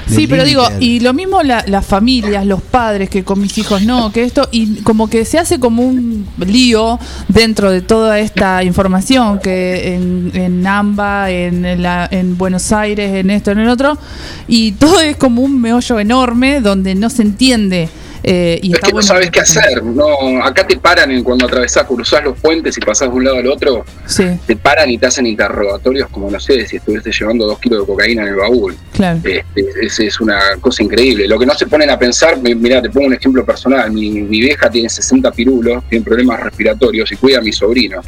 Sí, 0.09 0.27
pero 0.29 0.45
digo, 0.45 0.63
y 0.81 1.01
lo 1.01 1.13
mismo 1.13 1.43
la- 1.43 1.65
las 1.67 1.85
familias, 1.85 2.47
los 2.47 2.63
padres, 2.63 3.11
que 3.11 3.25
con 3.25 3.41
mis 3.41 3.57
hijos 3.59 3.83
no, 3.83 4.13
que 4.13 4.23
esto, 4.23 4.49
y 4.53 4.77
como 4.83 5.09
que 5.11 5.25
se 5.25 5.39
hace 5.39 5.59
como 5.59 5.83
un 5.83 6.27
lío 6.47 6.99
dentro 7.29 7.71
de 7.73 7.81
toda 7.83 8.19
esta 8.21 8.63
información 8.63 9.41
que 9.41 9.95
en, 9.95 10.31
en 10.35 10.67
AMBA, 10.67 11.31
en, 11.31 11.83
la, 11.83 12.09
en 12.11 12.39
Buenos 12.39 12.71
Aires, 12.73 13.15
en 13.17 13.31
esto, 13.31 13.51
en 13.51 13.59
el 13.59 13.69
otro, 13.69 13.99
y 14.47 14.73
todo 14.73 15.01
es 15.01 15.17
como 15.17 15.43
un 15.43 15.61
meollo 15.61 15.99
enorme 15.99 16.61
donde 16.61 16.95
no 16.95 17.11
se 17.11 17.23
entiende. 17.23 17.89
Eh, 18.29 18.59
y 18.61 18.69
es 18.73 18.75
está 18.75 18.89
que 18.89 18.93
no 18.93 19.03
sabes 19.03 19.31
qué 19.31 19.41
hacer. 19.41 19.83
No, 19.85 20.45
acá 20.45 20.67
te 20.67 20.77
paran 20.77 21.11
en 21.13 21.23
cuando 21.23 21.47
atravesás, 21.47 21.85
cruzás 21.85 22.25
los 22.25 22.37
puentes 22.39 22.77
y 22.77 22.81
pasás 22.81 23.09
de 23.09 23.15
un 23.15 23.25
lado 23.25 23.37
al 23.37 23.47
otro, 23.47 23.85
Sí, 24.05 24.25
te 24.47 24.57
paran 24.57 24.91
y 24.91 24.99
te 24.99 25.07
hacen 25.07 25.27
interrogatorios 25.27 26.09
como 26.11 26.29
no 26.31 26.41
sé 26.41 26.67
si 26.67 26.77
estuviste 26.77 27.13
llevando 27.13 27.47
dos 27.47 27.59
kilos 27.61 27.81
de 27.83 27.87
cocaína 27.87 28.23
en 28.23 28.29
el 28.29 28.35
baúl. 28.35 28.77
claro. 28.93 29.21
Este, 29.23 29.65
es, 29.81 30.01
es 30.01 30.21
una 30.21 30.41
cosa 30.61 30.83
increíble. 30.83 31.29
Lo 31.29 31.39
que 31.39 31.47
no 31.47 31.55
se 31.55 31.67
ponen 31.67 31.89
a 31.91 31.99
pensar, 31.99 32.37
mi- 32.43 32.55
mirá, 32.57 32.83
te 32.83 32.91
pongo 32.91 33.07
un 33.07 33.15
ejemplo 33.15 33.45
personal. 33.47 33.91
Mi, 33.93 34.11
mi 34.11 34.41
vieja 34.41 34.69
tiene 34.69 34.89
60 34.89 35.31
pirulos, 35.31 35.85
tiene 35.89 36.05
problemas 36.05 36.41
respiratorios 36.43 37.11
y 37.13 37.17
cuida 37.17 37.39
a 37.39 37.43
mi 37.43 37.53
sobrino. 37.53 38.01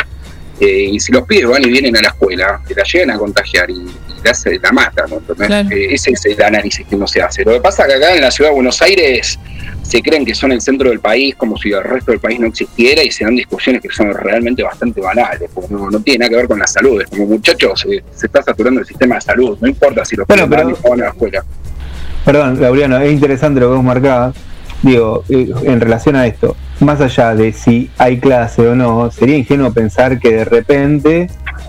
Eh, 0.61 0.89
y 0.93 0.99
si 0.99 1.13
los 1.13 1.23
pibes 1.25 1.47
van 1.47 1.63
y 1.65 1.69
vienen 1.71 1.97
a 1.97 2.03
la 2.03 2.09
escuela, 2.09 2.61
te 2.67 2.75
la 2.75 2.83
llegan 2.83 3.13
a 3.13 3.19
contagiar 3.19 3.71
y, 3.71 3.87
y 4.23 4.27
la, 4.27 4.35
se- 4.35 4.59
la 4.59 4.73
matan. 4.73 5.07
¿no? 5.11 5.19
Claro. 5.35 5.69
Eh, 5.71 5.95
ese 5.95 6.11
es 6.13 6.25
el 6.27 6.43
análisis 6.43 6.87
que 6.87 6.97
no 6.97 7.07
se 7.07 7.23
hace. 7.23 7.45
Lo 7.45 7.53
que 7.53 7.61
pasa 7.61 7.83
es 7.85 7.89
que 7.89 7.95
acá 7.95 8.15
en 8.15 8.21
la 8.23 8.31
ciudad 8.31 8.51
de 8.51 8.55
Buenos 8.57 8.81
Aires 8.83 9.39
se 9.83 10.03
creen 10.03 10.25
que 10.25 10.35
son 10.35 10.53
el 10.53 10.61
centro 10.61 10.91
del 10.91 11.01
país 11.01 11.35
como 11.37 11.57
si 11.57 11.71
el 11.71 11.83
resto 11.83 12.11
del 12.11 12.21
país 12.21 12.39
no 12.39 12.49
existiera 12.49 13.03
y 13.03 13.11
se 13.11 13.25
dan 13.25 13.35
discusiones 13.37 13.81
que 13.81 13.89
son 13.89 14.13
realmente 14.13 14.63
bastante 14.63 15.01
banales, 15.01 15.49
porque 15.55 15.73
no, 15.73 15.91
no 15.91 16.01
tiene 16.01 16.19
nada 16.21 16.31
que 16.31 16.37
ver 16.37 16.49
con 16.49 16.59
la 16.59 16.67
salud. 16.67 17.01
Es 17.01 17.09
como 17.09 17.27
muchachos, 17.27 17.87
eh, 17.91 18.03
se 18.15 18.27
está 18.27 18.43
saturando 18.43 18.81
el 18.81 18.87
sistema 18.87 19.15
de 19.15 19.21
salud, 19.23 19.57
no 19.61 19.67
importa 19.69 20.05
si 20.05 20.17
los 20.17 20.27
Bueno, 20.27 20.47
pero- 20.49 20.77
van 20.89 21.01
a 21.01 21.05
la 21.05 21.09
escuela. 21.11 21.45
Perdón, 22.25 22.61
Laureano, 22.61 22.99
es 22.99 23.11
interesante 23.13 23.61
lo 23.61 23.71
que 23.71 23.77
vos 23.77 23.85
marcabas. 23.85 24.35
Digo, 24.83 25.25
eh, 25.29 25.51
en 25.65 25.81
relación 25.81 26.15
a 26.15 26.27
esto, 26.27 26.55
más 26.81 27.01
allá 27.01 27.35
de 27.35 27.53
si 27.53 27.91
hay 27.99 28.19
clase 28.19 28.63
o 28.69 28.75
no, 28.77 29.11
sería 29.11 29.37
ingenuo 29.37 29.73
pensar 29.73 30.21
que 30.21 30.31
de 30.33 30.45
repente 30.45 31.29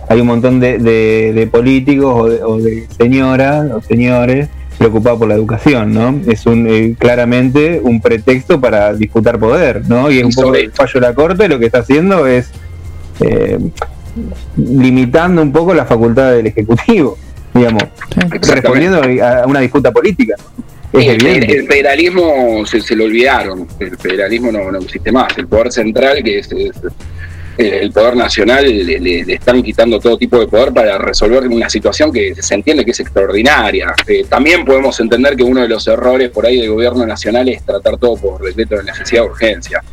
hay 0.09 0.19
un 0.19 0.27
montón 0.27 0.59
de, 0.59 0.77
de- 0.79 1.31
de 1.33 1.47
políticos 1.47 2.13
o 2.17 2.27
de, 2.29 2.43
o 2.43 2.57
de 2.57 2.87
señoras 2.97 3.71
o 3.71 3.81
señores 3.81 4.49
preocupados 4.77 5.19
por 5.19 5.27
la 5.27 5.35
educación, 5.35 5.93
¿no? 5.93 6.19
Es 6.27 6.45
un 6.45 6.65
eh, 6.67 6.95
claramente 6.97 7.79
un 7.83 8.01
pretexto 8.01 8.59
para 8.59 8.93
disputar 8.93 9.37
poder, 9.39 9.83
¿no? 9.87 10.09
Y 10.11 10.19
es 10.19 10.25
un 10.25 10.31
poco 10.33 10.55
el 10.55 10.71
fallo 10.71 10.91
de 10.93 10.99
la 11.01 11.13
Corte 11.13 11.47
lo 11.47 11.59
que 11.59 11.65
está 11.67 11.79
haciendo 11.79 12.25
es 12.27 12.49
eh, 13.21 13.57
limitando 14.57 15.41
un 15.41 15.51
poco 15.51 15.73
la 15.73 15.85
facultad 15.85 16.31
del 16.33 16.47
Ejecutivo, 16.47 17.17
digamos, 17.53 17.83
respondiendo 18.41 19.01
a 19.23 19.45
una 19.45 19.59
disputa 19.59 19.91
política. 19.91 20.35
Es 20.91 21.05
el, 21.07 21.23
evidente. 21.25 21.57
el 21.57 21.67
federalismo 21.67 22.65
se, 22.65 22.81
se 22.81 22.95
lo 22.95 23.03
olvidaron, 23.03 23.67
el 23.79 23.95
federalismo 23.97 24.51
no, 24.51 24.71
no 24.71 24.79
existe 24.79 25.11
más, 25.11 25.37
el 25.37 25.47
poder 25.47 25.71
central, 25.71 26.23
que 26.23 26.39
es, 26.39 26.51
es- 26.51 26.71
el 27.59 27.91
poder 27.91 28.15
nacional, 28.15 28.63
le, 28.65 28.99
le- 28.99 29.23
le 29.25 29.33
están 29.33 29.61
quitando 29.61 29.99
todo 29.99 30.17
tipo 30.17 30.39
de 30.39 30.47
poder 30.47 30.71
para 30.73 30.97
resolver 30.97 31.47
una 31.47 31.69
situación 31.69 32.11
que 32.11 32.33
se 32.41 32.55
entiende 32.55 32.85
que 32.85 32.91
es 32.91 32.99
extraordinaria. 33.01 33.93
Eh, 34.07 34.25
también 34.29 34.63
podemos 34.65 34.99
entender 34.99 35.35
que 35.35 35.43
uno 35.43 35.61
de 35.61 35.67
los 35.67 35.87
errores 35.87 36.29
por 36.29 36.45
ahí 36.45 36.59
del 36.61 36.69
gobierno 36.71 37.05
nacional 37.05 37.49
es 37.49 37.63
tratar 37.63 37.97
todo 37.97 38.15
por 38.15 38.41
decreto 38.43 38.77
de 38.77 38.83
necesidad 38.83 39.23
de 39.23 39.27
urgencia. 39.29 39.83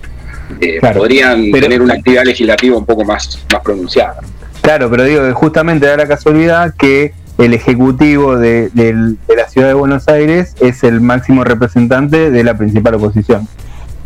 Eh, 0.61 0.79
Claro, 0.79 1.01
podrían 1.01 1.47
pero- 1.51 1.63
tener 1.65 1.83
una 1.83 1.95
actividad 1.95 2.25
legislativa 2.25 2.77
un 2.79 2.87
poco 2.87 3.05
más, 3.05 3.45
más 3.53 3.63
pronunciada. 3.63 4.21
Claro, 4.63 4.89
pero 4.91 5.05
digo 5.05 5.23
justamente 5.35 5.87
da 5.87 5.97
la 5.97 6.07
casualidad 6.07 6.75
que 6.79 7.13
el 7.39 7.53
ejecutivo 7.53 8.37
de 8.39 8.71
la 8.75 9.49
ciudad 9.49 9.69
de 9.69 9.75
Buenos 9.75 10.09
Aires 10.09 10.55
es 10.61 10.83
el 10.85 11.01
máximo 11.01 11.45
representante 11.45 12.31
de 12.31 12.45
la 12.45 12.57
principal 12.57 12.95
oposición. 12.95 13.47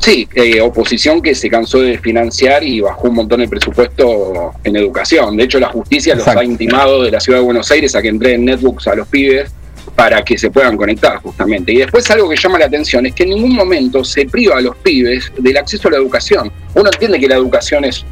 Sí, 0.01 0.27
eh, 0.35 0.63
oposición 0.63 1.21
que 1.21 1.35
se 1.35 1.51
cansó 1.51 1.81
de 1.81 1.99
financiar 1.99 2.65
y 2.65 2.81
bajó 2.81 3.09
un 3.09 3.17
montón 3.17 3.43
el 3.43 3.51
presupuesto 3.51 4.55
en 4.65 4.75
educación. 4.77 5.37
De 5.37 5.45
hecho, 5.45 5.61
la 5.61 5.69
justicia 5.69 6.15
los 6.15 6.27
ha 6.27 6.43
intimado 6.43 7.03
de 7.03 7.11
la 7.11 7.21
ciudad 7.21 7.39
de 7.39 7.45
Buenos 7.45 7.71
Aires 7.71 7.95
a 7.95 8.01
que 8.01 8.09
entreguen 8.09 8.47
netbooks 8.47 8.89
a 8.89 8.95
los 8.95 9.07
pibes 9.09 9.53
para 9.95 10.25
que 10.25 10.39
se 10.39 10.51
puedan 10.51 10.79
conectar 10.79 11.19
justamente. 11.19 11.73
Y 11.73 11.79
después 11.79 12.11
algo 12.11 12.31
que 12.31 12.37
llama 12.37 12.59
la 12.59 12.65
atención 12.65 13.05
es 13.05 13.15
que 13.15 13.25
en 13.25 13.31
ningún 13.31 13.55
momento 13.55 14.03
se 14.03 14.25
priva 14.25 14.57
a 14.57 14.63
los 14.63 14.75
pibes 14.77 15.31
del 15.37 15.57
acceso 15.59 15.89
a 15.89 15.91
la 15.91 15.99
educación. 15.99 16.51
Uno 16.75 16.89
entiende 16.91 17.21
que 17.21 17.29
la 17.29 17.35
educación 17.35 17.85
es, 17.85 18.07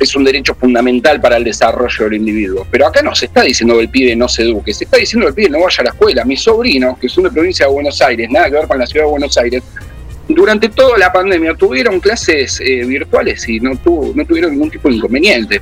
es 0.00 0.16
un 0.16 0.24
derecho 0.24 0.54
fundamental 0.54 1.20
para 1.20 1.36
el 1.36 1.44
desarrollo 1.44 2.04
del 2.04 2.14
individuo, 2.14 2.66
pero 2.70 2.86
acá 2.86 3.02
no 3.02 3.14
se 3.14 3.26
está 3.26 3.42
diciendo 3.42 3.74
que 3.74 3.82
el 3.82 3.88
pibe 3.90 4.16
no 4.16 4.26
se 4.26 4.42
eduque, 4.42 4.72
se 4.72 4.84
está 4.84 4.96
diciendo 4.96 5.26
que 5.26 5.28
el 5.28 5.34
pibe 5.34 5.50
no 5.50 5.64
vaya 5.64 5.76
a 5.80 5.84
la 5.84 5.90
escuela. 5.90 6.24
Mis 6.24 6.40
sobrinos, 6.40 6.96
que 6.98 7.10
son 7.10 7.24
de 7.24 7.30
provincia 7.30 7.66
de 7.66 7.72
Buenos 7.72 8.00
Aires, 8.00 8.30
nada 8.30 8.46
que 8.46 8.52
ver 8.52 8.66
con 8.66 8.78
la 8.78 8.86
ciudad 8.86 9.04
de 9.04 9.10
Buenos 9.10 9.36
Aires, 9.36 9.62
durante 10.28 10.68
toda 10.68 10.98
la 10.98 11.12
pandemia 11.12 11.54
tuvieron 11.54 12.00
clases 12.00 12.60
eh, 12.60 12.84
virtuales 12.84 13.48
y 13.48 13.60
no, 13.60 13.76
tuvo, 13.76 14.12
no 14.14 14.24
tuvieron 14.24 14.52
ningún 14.52 14.70
tipo 14.70 14.88
de 14.88 14.96
inconveniente. 14.96 15.60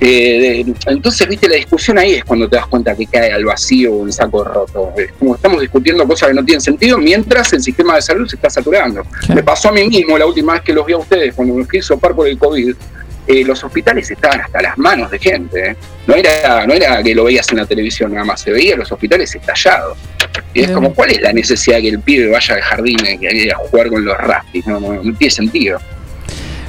Eh, 0.00 0.64
de- 0.64 0.74
entonces, 0.92 1.26
viste, 1.28 1.48
la 1.48 1.56
discusión 1.56 1.98
ahí 1.98 2.12
es 2.14 2.24
cuando 2.24 2.48
te 2.48 2.54
das 2.54 2.66
cuenta 2.68 2.94
que 2.94 3.06
cae 3.06 3.32
al 3.32 3.44
vacío 3.44 3.92
un 3.92 4.12
saco 4.12 4.44
roto. 4.44 4.92
Es 4.96 5.10
como 5.18 5.34
estamos 5.34 5.60
discutiendo 5.60 6.06
cosas 6.06 6.28
que 6.28 6.34
no 6.34 6.44
tienen 6.44 6.60
sentido 6.60 6.98
mientras 6.98 7.52
el 7.52 7.60
sistema 7.60 7.96
de 7.96 8.02
salud 8.02 8.28
se 8.28 8.36
está 8.36 8.48
saturando. 8.48 9.02
Me 9.34 9.42
pasó 9.42 9.70
a 9.70 9.72
mí 9.72 9.88
mismo 9.88 10.16
la 10.16 10.26
última 10.26 10.52
vez 10.52 10.62
que 10.62 10.72
los 10.72 10.86
vi 10.86 10.92
a 10.92 10.98
ustedes, 10.98 11.34
cuando 11.34 11.54
me 11.54 11.64
fui 11.64 11.82
sopar 11.82 12.14
por 12.14 12.28
el 12.28 12.38
COVID. 12.38 12.74
Eh, 13.28 13.44
los 13.44 13.62
hospitales 13.62 14.10
estaban 14.10 14.40
hasta 14.40 14.62
las 14.62 14.78
manos 14.78 15.10
de 15.10 15.18
gente. 15.18 15.70
¿eh? 15.70 15.76
No, 16.06 16.14
era, 16.14 16.66
no 16.66 16.72
era 16.72 17.02
que 17.02 17.14
lo 17.14 17.24
veías 17.24 17.46
en 17.50 17.58
la 17.58 17.66
televisión 17.66 18.12
nada 18.12 18.24
más, 18.24 18.40
se 18.40 18.50
veía 18.50 18.74
los 18.74 18.90
hospitales 18.90 19.34
estallados. 19.34 19.98
Y 20.54 20.62
es 20.62 20.70
como, 20.70 20.94
¿cuál 20.94 21.10
es 21.10 21.20
la 21.20 21.32
necesidad 21.32 21.76
de 21.76 21.82
que 21.82 21.88
el 21.90 22.00
pibe 22.00 22.28
vaya 22.28 22.54
al 22.54 22.62
jardín 22.62 22.96
y 23.06 23.18
que 23.18 23.26
vaya 23.26 23.52
a 23.52 23.56
jugar 23.58 23.88
con 23.90 24.04
los 24.04 24.16
rapis? 24.16 24.66
No, 24.66 24.80
no, 24.80 25.02
no 25.02 25.14
tiene 25.14 25.30
sentido. 25.30 25.78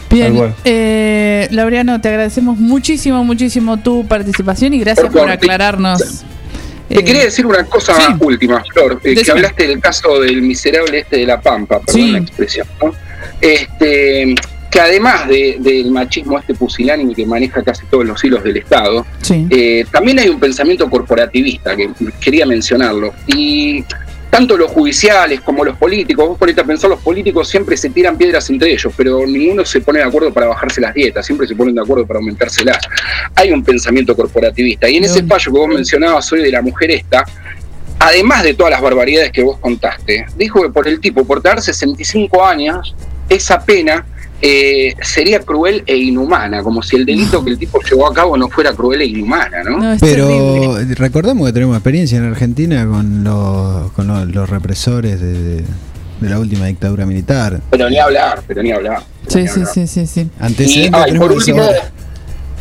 Bien, 0.09 0.53
eh, 0.65 1.47
Laureano, 1.51 2.01
te 2.01 2.09
agradecemos 2.09 2.57
muchísimo, 2.57 3.23
muchísimo 3.23 3.77
tu 3.77 4.05
participación 4.07 4.73
y 4.73 4.79
gracias 4.79 5.07
por 5.11 5.29
aclararnos. 5.29 6.25
Te 6.89 7.03
quería 7.03 7.23
decir 7.23 7.45
una 7.45 7.63
cosa 7.65 8.17
última, 8.19 8.63
Flor, 8.73 8.99
eh, 9.03 9.15
que 9.15 9.31
hablaste 9.31 9.67
del 9.67 9.79
caso 9.79 10.19
del 10.19 10.41
miserable 10.41 10.99
este 10.99 11.17
de 11.17 11.27
la 11.27 11.39
Pampa, 11.39 11.79
perdón 11.79 12.13
la 12.13 12.17
expresión, 12.17 12.67
¿no? 12.81 12.91
Este, 13.39 14.35
que 14.69 14.79
además 14.79 15.27
de- 15.27 15.57
del 15.59 15.89
machismo 15.91 16.37
este 16.37 16.53
pusilánime 16.53 17.15
que 17.15 17.25
maneja 17.25 17.63
casi 17.63 17.85
todos 17.87 18.05
los 18.05 18.23
hilos 18.23 18.43
del 18.43 18.57
Estado, 18.57 19.05
eh, 19.49 19.85
también 19.91 20.19
hay 20.19 20.29
un 20.29 20.39
pensamiento 20.39 20.89
corporativista, 20.89 21.75
que 21.75 21.89
quería 22.21 22.45
mencionarlo, 22.45 23.13
y 23.27 23.83
tanto 24.29 24.55
los 24.55 24.69
judiciales 24.69 25.41
como 25.41 25.65
los 25.65 25.75
políticos, 25.75 26.27
vos 26.29 26.37
ponete 26.37 26.61
a 26.61 26.63
pensar, 26.63 26.87
los 26.87 26.99
políticos 26.99 27.49
siempre 27.49 27.75
se 27.75 27.89
tiran 27.89 28.15
piedras 28.15 28.47
entre 28.51 28.71
ellos, 28.71 28.93
pero 28.95 29.25
ninguno 29.25 29.65
se 29.65 29.81
pone 29.81 29.99
de 29.99 30.05
acuerdo 30.05 30.31
para 30.31 30.45
bajarse 30.45 30.79
las 30.79 30.93
dietas, 30.93 31.25
siempre 31.25 31.47
se 31.47 31.55
ponen 31.55 31.73
de 31.73 31.81
acuerdo 31.81 32.05
para 32.05 32.19
aumentárselas. 32.19 32.77
Hay 33.33 33.51
un 33.51 33.63
pensamiento 33.63 34.15
corporativista, 34.15 34.87
y 34.87 34.97
en 34.97 35.05
ese 35.05 35.23
fallo 35.23 35.51
que 35.51 35.59
vos 35.59 35.67
mencionabas 35.67 36.31
hoy 36.31 36.43
de 36.43 36.51
la 36.51 36.61
mujer 36.61 36.91
esta, 36.91 37.25
además 37.97 38.43
de 38.43 38.53
todas 38.53 38.71
las 38.71 38.81
barbaridades 38.81 39.31
que 39.31 39.41
vos 39.41 39.57
contaste, 39.57 40.27
dijo 40.37 40.61
que 40.61 40.69
por 40.69 40.87
el 40.87 40.99
tipo, 40.99 41.25
por 41.25 41.41
tener 41.41 41.59
65 41.59 42.45
años, 42.45 42.95
esa 43.27 43.59
pena 43.65 44.05
eh, 44.41 44.95
sería 45.01 45.39
cruel 45.41 45.83
e 45.85 45.97
inhumana, 45.97 46.63
como 46.63 46.81
si 46.81 46.95
el 46.95 47.05
delito 47.05 47.43
que 47.43 47.51
el 47.51 47.57
tipo 47.57 47.79
llevó 47.81 48.07
a 48.07 48.13
cabo 48.13 48.37
no 48.37 48.47
fuera 48.49 48.73
cruel 48.73 49.01
e 49.01 49.05
inhumana, 49.05 49.63
¿no? 49.63 49.97
Pero 49.99 50.77
recordemos 50.95 51.47
que 51.47 51.53
tenemos 51.53 51.75
experiencia 51.75 52.17
en 52.17 52.25
Argentina 52.25 52.85
con 52.87 53.23
los, 53.23 53.91
con 53.91 54.07
los, 54.07 54.27
los 54.27 54.49
represores 54.49 55.19
de, 55.19 55.33
de- 55.33 55.63
de 56.19 56.29
la 56.29 56.37
última 56.37 56.65
dictadura 56.65 57.05
militar. 57.05 57.61
Pero 57.69 57.89
ni 57.89 57.97
hablar, 57.97 58.41
pero 58.45 58.61
ni 58.61 58.73
hablar. 58.73 59.03
Sí, 59.27 59.47
sí, 59.47 59.61
sí, 59.73 59.87
sí, 59.87 60.05
sí. 60.05 60.21
Y, 60.21 60.43
Antecedentes 60.43 60.91
ah, 61.01 61.05
y 61.07 61.17
por 61.17 61.31
último. 61.31 61.63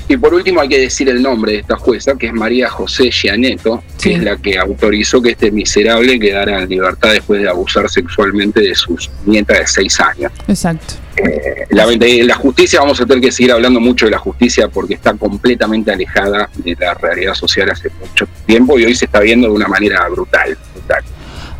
Y 0.09 0.16
por 0.16 0.32
último 0.32 0.60
hay 0.60 0.68
que 0.68 0.78
decir 0.78 1.09
el 1.09 1.22
nombre 1.22 1.52
de 1.52 1.59
esta 1.59 1.76
jueza, 1.76 2.14
que 2.16 2.28
es 2.28 2.32
María 2.32 2.70
José 2.70 3.10
Gianeto, 3.10 3.82
que 4.01 4.14
es 4.14 4.22
la 4.22 4.36
que 4.36 4.59
autorizó 4.59 5.20
que 5.20 5.30
este 5.30 5.51
miserable 5.51 6.18
quedara 6.18 6.62
en 6.62 6.68
libertad 6.68 7.12
después 7.12 7.43
de 7.43 7.48
abusar 7.48 7.89
sexualmente 7.90 8.60
de 8.60 8.74
sus 8.74 9.10
nietas 9.26 9.59
de 9.59 9.66
seis 9.66 10.01
años. 10.01 10.32
Exacto. 10.48 10.94
Eh, 11.16 11.66
la, 11.70 11.86
de 11.86 12.24
la 12.24 12.35
justicia, 12.36 12.80
vamos 12.80 13.01
a 13.01 13.06
tener 13.06 13.22
que 13.22 13.32
seguir 13.32 13.52
hablando 13.52 13.80
mucho 13.80 14.06
de 14.06 14.12
la 14.12 14.18
justicia 14.18 14.68
porque 14.68 14.94
está 14.94 15.14
completamente 15.14 15.93
alejada 15.93 16.48
de 16.56 16.76
la 16.78 16.94
realidad 16.94 17.35
social 17.35 17.68
hace 17.70 17.90
mucho 18.01 18.26
tiempo 18.47 18.78
y 18.78 18.85
hoy 18.85 18.94
se 18.94 19.06
está 19.06 19.20
viendo 19.20 19.48
de 19.48 19.55
una 19.55 19.68
manera 19.68 20.09
brutal. 20.09 20.56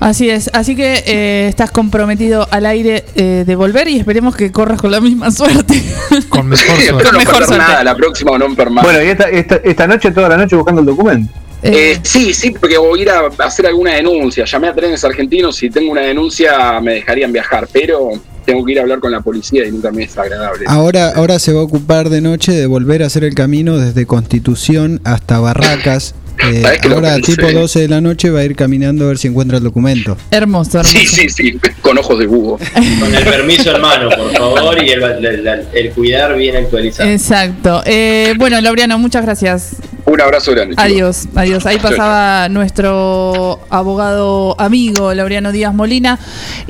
Así 0.01 0.31
es, 0.31 0.49
así 0.53 0.77
que 0.77 1.03
eh, 1.07 1.49
estás 1.49 1.73
comprometido 1.73 2.47
al 2.51 2.67
aire 2.67 3.05
eh, 3.17 3.45
de 3.45 3.57
volver 3.57 3.89
y 3.89 3.99
esperemos 3.99 4.37
que 4.37 4.53
corras 4.53 4.81
con 4.81 4.93
la 4.93 5.01
misma 5.01 5.31
suerte. 5.33 5.83
Con 6.29 6.49
mejor 6.49 6.79
Espero 6.79 7.13
no 7.13 7.19
perder 7.19 7.59
nada, 7.59 7.85
la 7.85 7.97
próxima 7.97 8.33
o 8.33 8.39
no 8.39 8.55
perder 8.55 8.83
Bueno, 8.83 9.03
y 9.03 9.09
esta, 9.09 9.29
esta, 9.29 9.57
esta 9.57 9.87
noche, 9.87 10.13
toda 10.13 10.29
la 10.29 10.37
noche 10.37 10.55
buscando 10.55 10.81
el 10.81 10.87
documento. 10.87 11.33
Eh, 11.63 11.99
sí, 12.03 12.33
sí, 12.33 12.53
porque 12.53 12.79
voy 12.79 13.01
a 13.01 13.03
ir 13.03 13.11
a 13.11 13.31
hacer 13.45 13.67
alguna 13.67 13.95
denuncia. 13.95 14.45
Llamé 14.45 14.69
a 14.69 14.75
trenes 14.75 15.05
argentinos, 15.05 15.57
si 15.57 15.71
tengo 15.71 15.91
una 15.91 16.03
denuncia 16.03 16.81
me 16.81 16.95
dejarían 16.95 17.33
viajar, 17.33 17.69
pero 17.73 18.13
tengo 18.45 18.65
que 18.65 18.73
ir 18.73 18.79
a 18.79 18.83
hablar 18.83 19.01
con 19.01 19.11
la 19.11 19.21
policía 19.21 19.67
y 19.67 19.73
nunca 19.73 19.91
me 19.91 20.05
es 20.05 20.17
agradable. 20.17 20.65
Ahora, 20.69 21.11
ahora 21.11 21.41
se 21.41 21.53
va 21.53 21.61
a 21.61 21.65
ocupar 21.65 22.09
de 22.09 22.21
noche 22.21 22.53
de 22.53 22.67
volver 22.67 23.03
a 23.03 23.07
hacer 23.07 23.25
el 23.25 23.35
camino 23.35 23.77
desde 23.77 24.07
Constitución 24.07 25.01
hasta 25.03 25.41
Barracas 25.41 26.15
Eh, 26.41 26.63
¿Sabés 26.63 26.81
que 26.81 26.89
lo 26.89 26.97
ahora, 26.97 27.15
pensé? 27.15 27.37
tipo 27.37 27.51
12 27.53 27.81
de 27.81 27.89
la 27.89 28.01
noche, 28.01 28.31
va 28.31 28.41
a 28.41 28.45
ir 28.45 28.55
caminando 28.57 29.05
a 29.05 29.09
ver 29.09 29.19
si 29.19 29.29
encuentra 29.29 29.59
el 29.59 29.65
documento. 29.65 30.17
Hermoso, 30.31 30.79
hermoso. 30.79 30.99
Sí, 30.99 31.07
sí, 31.07 31.29
sí, 31.29 31.59
con 31.81 31.99
ojos 31.99 32.19
de 32.19 32.27
búho. 32.27 32.59
Con 33.01 33.15
el 33.15 33.25
permiso 33.25 33.75
en 33.75 33.83
mano, 33.83 34.09
por 34.11 34.33
favor, 34.37 34.83
y 34.85 34.91
el, 34.91 35.03
el- 35.03 35.67
el 35.73 35.91
cuidar 35.93 36.37
bien 36.37 36.57
actualizado. 36.57 37.09
Exacto. 37.09 37.83
Eh, 37.87 38.35
bueno, 38.39 38.61
Laureano, 38.61 38.99
muchas 38.99 39.25
gracias. 39.25 39.77
Un 40.07 40.21
abrazo 40.21 40.53
grande. 40.53 40.75
Adiós, 40.79 41.29
adiós. 41.35 41.67
Ahí 41.67 41.77
Chau, 41.79 41.91
pasaba 41.91 42.49
nuestro 42.49 43.61
abogado 43.69 44.55
amigo 44.59 45.13
Laureano 45.13 45.53
Díaz 45.53 45.75
Molina. 45.75 46.19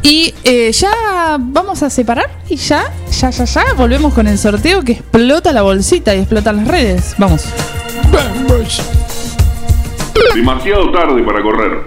Y 0.02 0.34
eh, 0.44 0.72
ya 0.72 0.90
vamos 1.38 1.82
a 1.84 1.90
separar 1.90 2.26
y 2.48 2.56
ya, 2.56 2.84
ya, 3.20 3.30
ya, 3.30 3.44
ya 3.44 3.64
volvemos 3.76 4.12
con 4.12 4.26
el 4.26 4.38
sorteo 4.38 4.82
que 4.82 4.92
explota 4.92 5.52
la 5.52 5.62
bolsita 5.62 6.14
y 6.16 6.18
explotan 6.20 6.56
las 6.56 6.68
redes. 6.68 7.14
Vamos. 7.18 7.44
Demasiado 10.34 10.90
tarde 10.92 11.22
para 11.22 11.42
correr. 11.42 11.82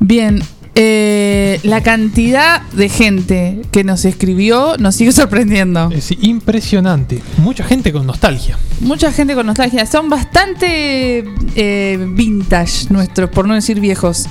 Bien. 0.00 0.42
eh, 0.76 1.60
la 1.62 1.82
cantidad 1.82 2.62
de 2.72 2.88
gente 2.88 3.62
que 3.70 3.84
nos 3.84 4.04
escribió 4.04 4.76
nos 4.78 4.96
sigue 4.96 5.12
sorprendiendo. 5.12 5.90
Es 5.92 6.10
impresionante. 6.20 7.22
Mucha 7.38 7.64
gente 7.64 7.92
con 7.92 8.06
nostalgia. 8.06 8.58
Mucha 8.80 9.12
gente 9.12 9.34
con 9.34 9.46
nostalgia. 9.46 9.86
Son 9.86 10.10
bastante 10.10 11.24
eh, 11.54 12.06
vintage 12.10 12.86
nuestros, 12.90 13.30
por 13.30 13.46
no 13.46 13.54
decir 13.54 13.80
viejos. 13.80 14.26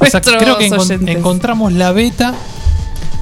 Exacto. 0.00 0.30
Creo 0.38 0.56
que 0.58 0.70
oyentes. 0.72 1.16
encontramos 1.16 1.72
la 1.72 1.92
beta 1.92 2.34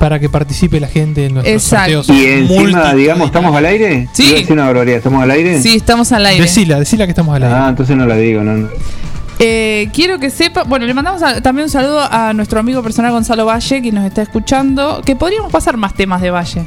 para 0.01 0.19
que 0.19 0.31
participe 0.31 0.81
la 0.81 0.89
gente 0.89 1.27
en 1.27 1.35
nuestros 1.35 1.63
Exacto. 1.63 2.03
sorteos. 2.03 2.19
Y 2.19 2.27
encima, 2.27 2.95
digamos, 2.95 3.27
¿estamos 3.27 3.55
al 3.55 3.67
aire? 3.67 4.09
Sí. 4.15 4.33
Decir 4.33 4.53
una 4.53 4.65
barbaridad, 4.65 4.97
¿estamos 4.97 5.23
al 5.23 5.31
aire? 5.31 5.61
Sí, 5.61 5.77
estamos 5.77 6.11
al 6.13 6.25
aire. 6.25 6.41
Decila, 6.43 6.79
decila 6.79 7.05
que 7.05 7.11
estamos 7.11 7.37
al 7.37 7.43
aire. 7.43 7.55
Ah, 7.55 7.67
entonces 7.69 7.95
no 7.95 8.07
la 8.07 8.17
digo, 8.17 8.43
no, 8.43 8.55
no. 8.57 8.69
Eh, 9.39 9.91
quiero 9.93 10.19
que 10.19 10.31
sepa, 10.31 10.63
bueno, 10.63 10.87
le 10.87 10.95
mandamos 10.95 11.23
a- 11.23 11.43
también 11.43 11.65
un 11.65 11.71
saludo 11.71 12.01
a 12.01 12.33
nuestro 12.33 12.61
amigo 12.61 12.83
personal 12.83 13.13
Gonzalo 13.13 13.45
Valle, 13.45 13.83
que 13.83 13.93
nos 13.93 14.07
está 14.07 14.23
escuchando, 14.23 15.03
que 15.05 15.17
podríamos 15.17 15.53
pasar 15.53 15.77
más 15.77 15.93
temas 15.93 16.23
de 16.23 16.31
Valle. 16.31 16.67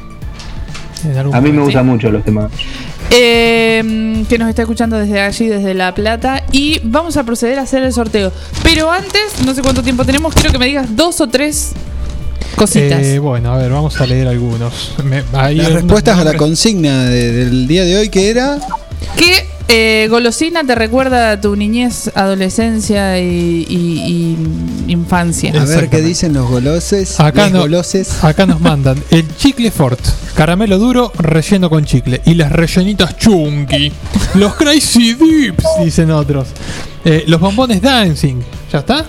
A 1.32 1.40
mí 1.40 1.50
me 1.50 1.60
gustan 1.62 1.86
mucho 1.86 2.10
los 2.12 2.22
temas. 2.24 2.52
Eh, 3.10 4.24
que 4.28 4.38
nos 4.38 4.48
está 4.48 4.62
escuchando 4.62 4.96
desde 4.96 5.20
allí, 5.20 5.48
desde 5.48 5.74
La 5.74 5.92
Plata. 5.92 6.44
Y 6.52 6.80
vamos 6.84 7.16
a 7.16 7.24
proceder 7.24 7.58
a 7.58 7.62
hacer 7.62 7.82
el 7.82 7.92
sorteo. 7.92 8.32
Pero 8.62 8.90
antes, 8.90 9.42
no 9.44 9.54
sé 9.54 9.62
cuánto 9.62 9.82
tiempo 9.82 10.04
tenemos, 10.04 10.32
quiero 10.34 10.52
que 10.52 10.58
me 10.58 10.66
digas 10.66 10.94
dos 10.96 11.20
o 11.20 11.28
tres 11.28 11.72
cositas. 12.56 13.02
Eh, 13.02 13.18
bueno, 13.18 13.52
a 13.52 13.58
ver, 13.58 13.70
vamos 13.70 14.00
a 14.00 14.06
leer 14.06 14.28
algunos. 14.28 14.92
Me- 15.04 15.22
ahí 15.32 15.56
Las 15.56 15.72
respuestas 15.72 16.18
a 16.18 16.24
la 16.24 16.34
consigna 16.34 17.04
de- 17.04 17.32
del 17.32 17.66
día 17.66 17.84
de 17.84 17.96
hoy, 17.98 18.08
que 18.08 18.30
era. 18.30 18.58
¿Qué 19.16 19.46
eh, 19.68 20.08
golosina 20.10 20.62
te 20.64 20.74
recuerda 20.74 21.30
a 21.32 21.40
tu 21.40 21.56
niñez, 21.56 22.10
adolescencia 22.14 23.18
y, 23.18 23.66
y- 23.68 24.36
y 24.86 24.92
infancia? 24.92 25.52
A 25.60 25.64
ver 25.64 25.88
qué 25.88 26.00
dicen 26.02 26.32
los 26.34 26.48
goloses. 26.50 27.18
Acá, 27.18 27.44
les 27.44 27.52
no- 27.52 27.60
goloses. 27.60 28.22
acá 28.22 28.44
nos 28.46 28.60
mandan 28.60 29.02
el 29.10 29.24
chicle 29.36 29.70
fort, 29.70 30.00
caramelo 30.34 30.78
duro 30.78 31.12
relleno 31.18 31.70
con 31.70 31.84
chicle 31.84 32.20
y 32.26 32.34
las 32.34 32.52
rellenitas 32.52 33.16
chunky, 33.16 33.90
los 34.34 34.54
crazy 34.54 35.14
dips, 35.14 35.64
dicen 35.82 36.10
otros, 36.10 36.48
Eh, 37.06 37.24
los 37.26 37.38
bombones 37.38 37.82
dancing, 37.82 38.40
¿ya 38.72 38.78
está? 38.78 39.04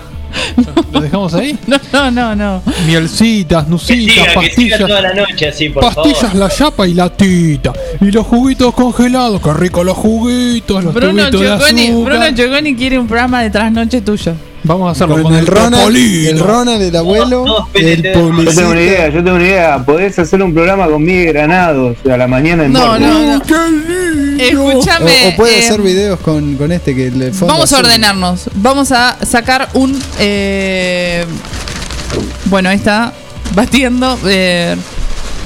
¿Lo 0.92 1.02
dejamos 1.02 1.34
ahí? 1.34 1.58
No, 1.68 1.78
no, 1.92 2.12
no, 2.12 2.36
no. 2.36 2.62
Mielcitas, 2.88 3.66
siga, 3.82 4.14
siga 4.14 4.34
pastillas. 4.34 4.80
toda 4.80 5.02
la 5.02 5.14
noche 5.14 5.48
así, 5.50 5.70
por 5.70 5.84
Pastillas, 5.84 6.20
favor. 6.20 6.36
la 6.38 6.50
chapa 6.50 6.88
y 6.88 6.94
la 6.94 7.10
tita. 7.10 7.74
Y 8.02 8.12
los 8.12 8.26
juguitos 8.26 8.74
congelados. 8.74 9.42
Qué 9.42 9.54
rico 9.54 9.84
los 9.84 9.98
juguitos, 9.98 10.84
los 10.84 10.94
Bruno 10.94 11.30
tubitos 11.30 11.42
de 11.42 11.48
Gioconi, 11.48 11.88
azúcar. 11.88 12.14
Bruno 12.14 12.36
Gioconi 12.36 12.76
quiere 12.76 13.00
un 13.00 13.08
programa 13.08 13.42
de 13.44 13.50
trasnoche 13.50 14.02
tuyo. 14.02 14.34
Vamos 14.64 14.88
a 14.88 14.92
hacerlo 14.94 15.16
Con, 15.16 15.24
con, 15.26 15.36
el 15.36 15.46
Ronald, 15.46 15.76
Topolino. 15.76 16.30
el 16.32 16.40
Ronald, 16.40 16.82
el 16.82 16.96
abuelo, 16.96 17.68
el 17.76 18.02
Yo 18.02 18.12
tengo 18.12 18.72
una 18.72 18.82
idea, 18.82 19.10
yo 19.10 19.24
tengo 19.24 19.36
una 19.36 19.44
idea. 19.46 19.86
Podés 19.86 20.18
hacer 20.18 20.42
un 20.42 20.54
programa 20.56 20.88
con 20.88 21.04
Miguel 21.04 21.34
Granados 21.34 21.98
a 22.12 22.18
la 22.18 22.28
mañana 22.28 22.66
en 22.66 22.74
No, 22.74 22.80
Morbo. 22.80 22.98
no, 23.00 23.38
no. 23.38 23.42
Escúchame. 24.40 25.28
O, 25.28 25.30
o 25.30 25.36
puede 25.36 25.60
eh, 25.60 25.64
hacer 25.66 25.82
videos 25.82 26.20
con, 26.20 26.56
con 26.56 26.72
este 26.72 26.96
que 26.96 27.12
le 27.12 27.32
fondo 27.32 27.54
Vamos 27.54 27.72
a 27.74 27.78
ordenarnos. 27.80 28.50
Vamos 28.56 28.92
a 28.92 29.18
sacar 29.26 29.70
un. 29.74 30.02
eh, 30.20 31.26
bueno, 32.46 32.70
ahí 32.70 32.78
está. 32.78 33.14
Batiendo. 33.54 34.18
eh, 34.26 34.76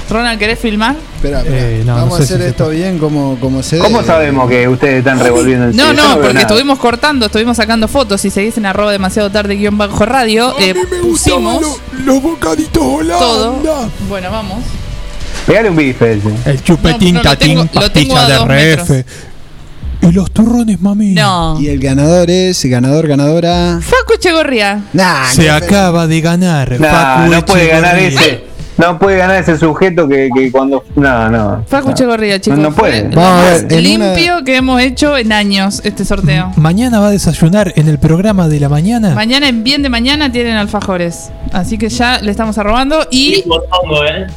Ronald, 0.09 0.39
¿querés 0.39 0.57
filmar? 0.59 0.95
Espera. 1.17 1.43
Eh, 1.45 1.83
no, 1.85 1.93
Vamos 1.95 2.09
no 2.09 2.15
a 2.15 2.19
hacer 2.19 2.41
si 2.41 2.47
esto 2.47 2.69
bien 2.69 2.97
como, 2.97 3.37
como 3.39 3.61
se 3.61 3.77
¿Cómo 3.77 3.97
debe. 3.97 4.07
sabemos 4.07 4.49
que 4.49 4.67
ustedes 4.67 4.99
están 4.99 5.19
revolviendo 5.19 5.65
en 5.65 5.75
No, 5.75 5.93
no, 5.93 6.01
veo 6.01 6.15
porque 6.15 6.33
nada. 6.33 6.41
estuvimos 6.47 6.79
cortando, 6.79 7.27
estuvimos 7.27 7.57
sacando 7.57 7.87
fotos. 7.87 8.19
Si 8.21 8.31
seguís 8.31 8.57
en 8.57 8.65
arroba 8.65 8.91
demasiado 8.91 9.29
tarde 9.29 9.55
guion 9.55 9.77
bajo 9.77 10.03
radio, 10.05 10.55
eh, 10.59 10.73
pusimos 11.03 11.63
Los 12.05 12.23
bocaditos 12.23 12.73
todo. 13.07 13.59
Bueno, 14.07 14.31
vamos. 14.31 14.63
Pegale 15.45 15.69
un 15.69 15.75
bife 15.75 16.13
ese. 16.13 16.29
El 16.45 16.63
chupetín, 16.63 17.15
No, 17.15 17.23
lo 17.23 17.29
tatín, 17.29 17.47
tengo- 17.49 17.63
lo 17.81 17.91
tengo 17.91 18.15
pastilla 18.15 18.25
a 18.25 18.27
de 18.29 18.35
RF. 18.75 18.89
metros. 18.93 19.05
Y 20.01 20.11
los 20.13 20.31
turrones, 20.31 20.79
mami. 20.79 21.11
No. 21.13 21.59
Y 21.59 21.67
el 21.67 21.79
ganador 21.79 22.29
es, 22.29 22.63
ganador, 22.65 23.07
ganadora. 23.07 23.79
Facu 23.81 24.13
Echegorría. 24.15 24.81
Nah, 24.93 25.25
Se 25.25 25.49
acaba 25.51 26.07
de 26.07 26.21
ganar. 26.21 26.79
Nah, 26.79 26.89
Facu 26.89 27.31
no 27.33 27.45
puede 27.45 27.67
ganar 27.67 27.99
ese. 27.99 28.43
No 28.77 28.97
puede 28.97 29.17
ganar 29.17 29.41
ese 29.41 29.57
sujeto 29.57 30.07
que, 30.07 30.29
que 30.33 30.49
cuando. 30.53 30.85
No, 30.95 31.29
no. 31.29 31.65
Facu 31.67 31.87
no. 31.87 31.93
Echegorría, 31.93 32.39
chicos. 32.39 32.57
No, 32.59 32.69
no 32.69 32.75
puede. 32.75 33.09
Vamos 33.09 33.41
a 33.45 33.51
ver, 33.55 33.65
una- 33.65 33.75
limpio 33.81 34.43
que 34.45 34.55
hemos 34.55 34.79
hecho 34.81 35.17
en 35.17 35.33
años 35.33 35.81
este 35.83 36.05
sorteo. 36.05 36.53
Mañana 36.55 37.01
va 37.01 37.07
a 37.07 37.11
desayunar 37.11 37.73
en 37.75 37.89
el 37.89 37.97
programa 37.99 38.47
de 38.47 38.59
la 38.61 38.69
mañana. 38.69 39.13
Mañana 39.15 39.49
en 39.49 39.65
bien 39.65 39.81
de 39.83 39.89
mañana 39.89 40.31
tienen 40.31 40.55
alfajores. 40.55 41.29
Así 41.51 41.77
que 41.77 41.89
ya 41.89 42.21
le 42.21 42.31
estamos 42.31 42.57
arrobando 42.57 43.05
y 43.11 43.43
Botongo, 43.45 44.05
¿eh? 44.05 44.27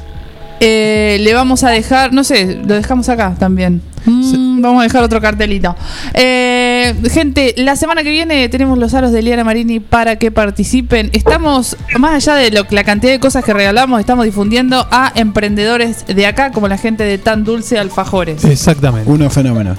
Eh, 0.64 1.18
le 1.20 1.34
vamos 1.34 1.64
a 1.64 1.70
dejar, 1.70 2.12
no 2.12 2.22
sé, 2.22 2.60
lo 2.64 2.74
dejamos 2.74 3.08
acá 3.08 3.34
también. 3.36 3.82
Mm, 4.04 4.60
vamos 4.60 4.80
a 4.80 4.84
dejar 4.84 5.02
otro 5.02 5.20
cartelito. 5.20 5.74
Eh, 6.14 6.94
gente, 7.10 7.52
la 7.56 7.74
semana 7.74 8.04
que 8.04 8.10
viene 8.10 8.48
tenemos 8.48 8.78
los 8.78 8.94
aros 8.94 9.10
de 9.10 9.22
Liana 9.22 9.42
Marini 9.42 9.80
para 9.80 10.16
que 10.16 10.30
participen. 10.30 11.10
Estamos, 11.14 11.76
más 11.98 12.14
allá 12.14 12.36
de 12.36 12.52
lo, 12.52 12.64
la 12.70 12.84
cantidad 12.84 13.12
de 13.12 13.18
cosas 13.18 13.44
que 13.44 13.52
regalamos, 13.52 13.98
estamos 13.98 14.24
difundiendo 14.24 14.86
a 14.92 15.12
emprendedores 15.16 16.06
de 16.06 16.26
acá, 16.26 16.52
como 16.52 16.68
la 16.68 16.78
gente 16.78 17.02
de 17.02 17.18
Tan 17.18 17.42
Dulce 17.42 17.76
Alfajores. 17.76 18.44
Exactamente. 18.44 19.10
Unos 19.10 19.32
fenómenos. 19.32 19.78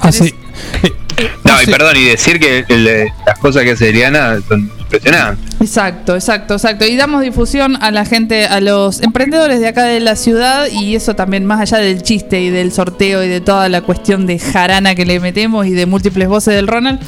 Hace, 0.00 0.32
No, 1.44 1.62
y 1.62 1.66
perdón, 1.66 1.96
y 1.96 2.04
decir 2.04 2.38
que 2.38 2.64
el- 2.68 3.10
las 3.26 3.38
cosas 3.38 3.62
que 3.64 3.70
hace 3.72 3.88
Eliana 3.88 4.36
son 4.48 4.70
impresionantes. 4.78 5.54
Exacto, 5.60 6.14
exacto, 6.14 6.54
exacto. 6.54 6.86
Y 6.86 6.96
damos 6.96 7.22
difusión 7.22 7.76
a 7.82 7.90
la 7.90 8.04
gente, 8.04 8.44
a 8.44 8.60
los 8.60 9.00
emprendedores 9.02 9.60
de 9.60 9.68
acá 9.68 9.84
de 9.84 10.00
la 10.00 10.14
ciudad 10.16 10.66
y 10.70 10.94
eso 10.94 11.16
también 11.16 11.46
más 11.46 11.60
allá 11.60 11.78
del 11.78 12.02
chiste 12.02 12.40
y 12.42 12.50
del 12.50 12.70
sorteo 12.72 13.24
y 13.24 13.28
de 13.28 13.40
toda 13.40 13.68
la 13.68 13.80
cuestión 13.80 14.26
de 14.26 14.38
jarana 14.38 14.94
que 14.94 15.06
le 15.06 15.18
metemos 15.18 15.66
y 15.66 15.70
de 15.70 15.86
múltiples 15.86 16.28
voces 16.28 16.54
del 16.54 16.66
Ronald, 16.68 17.00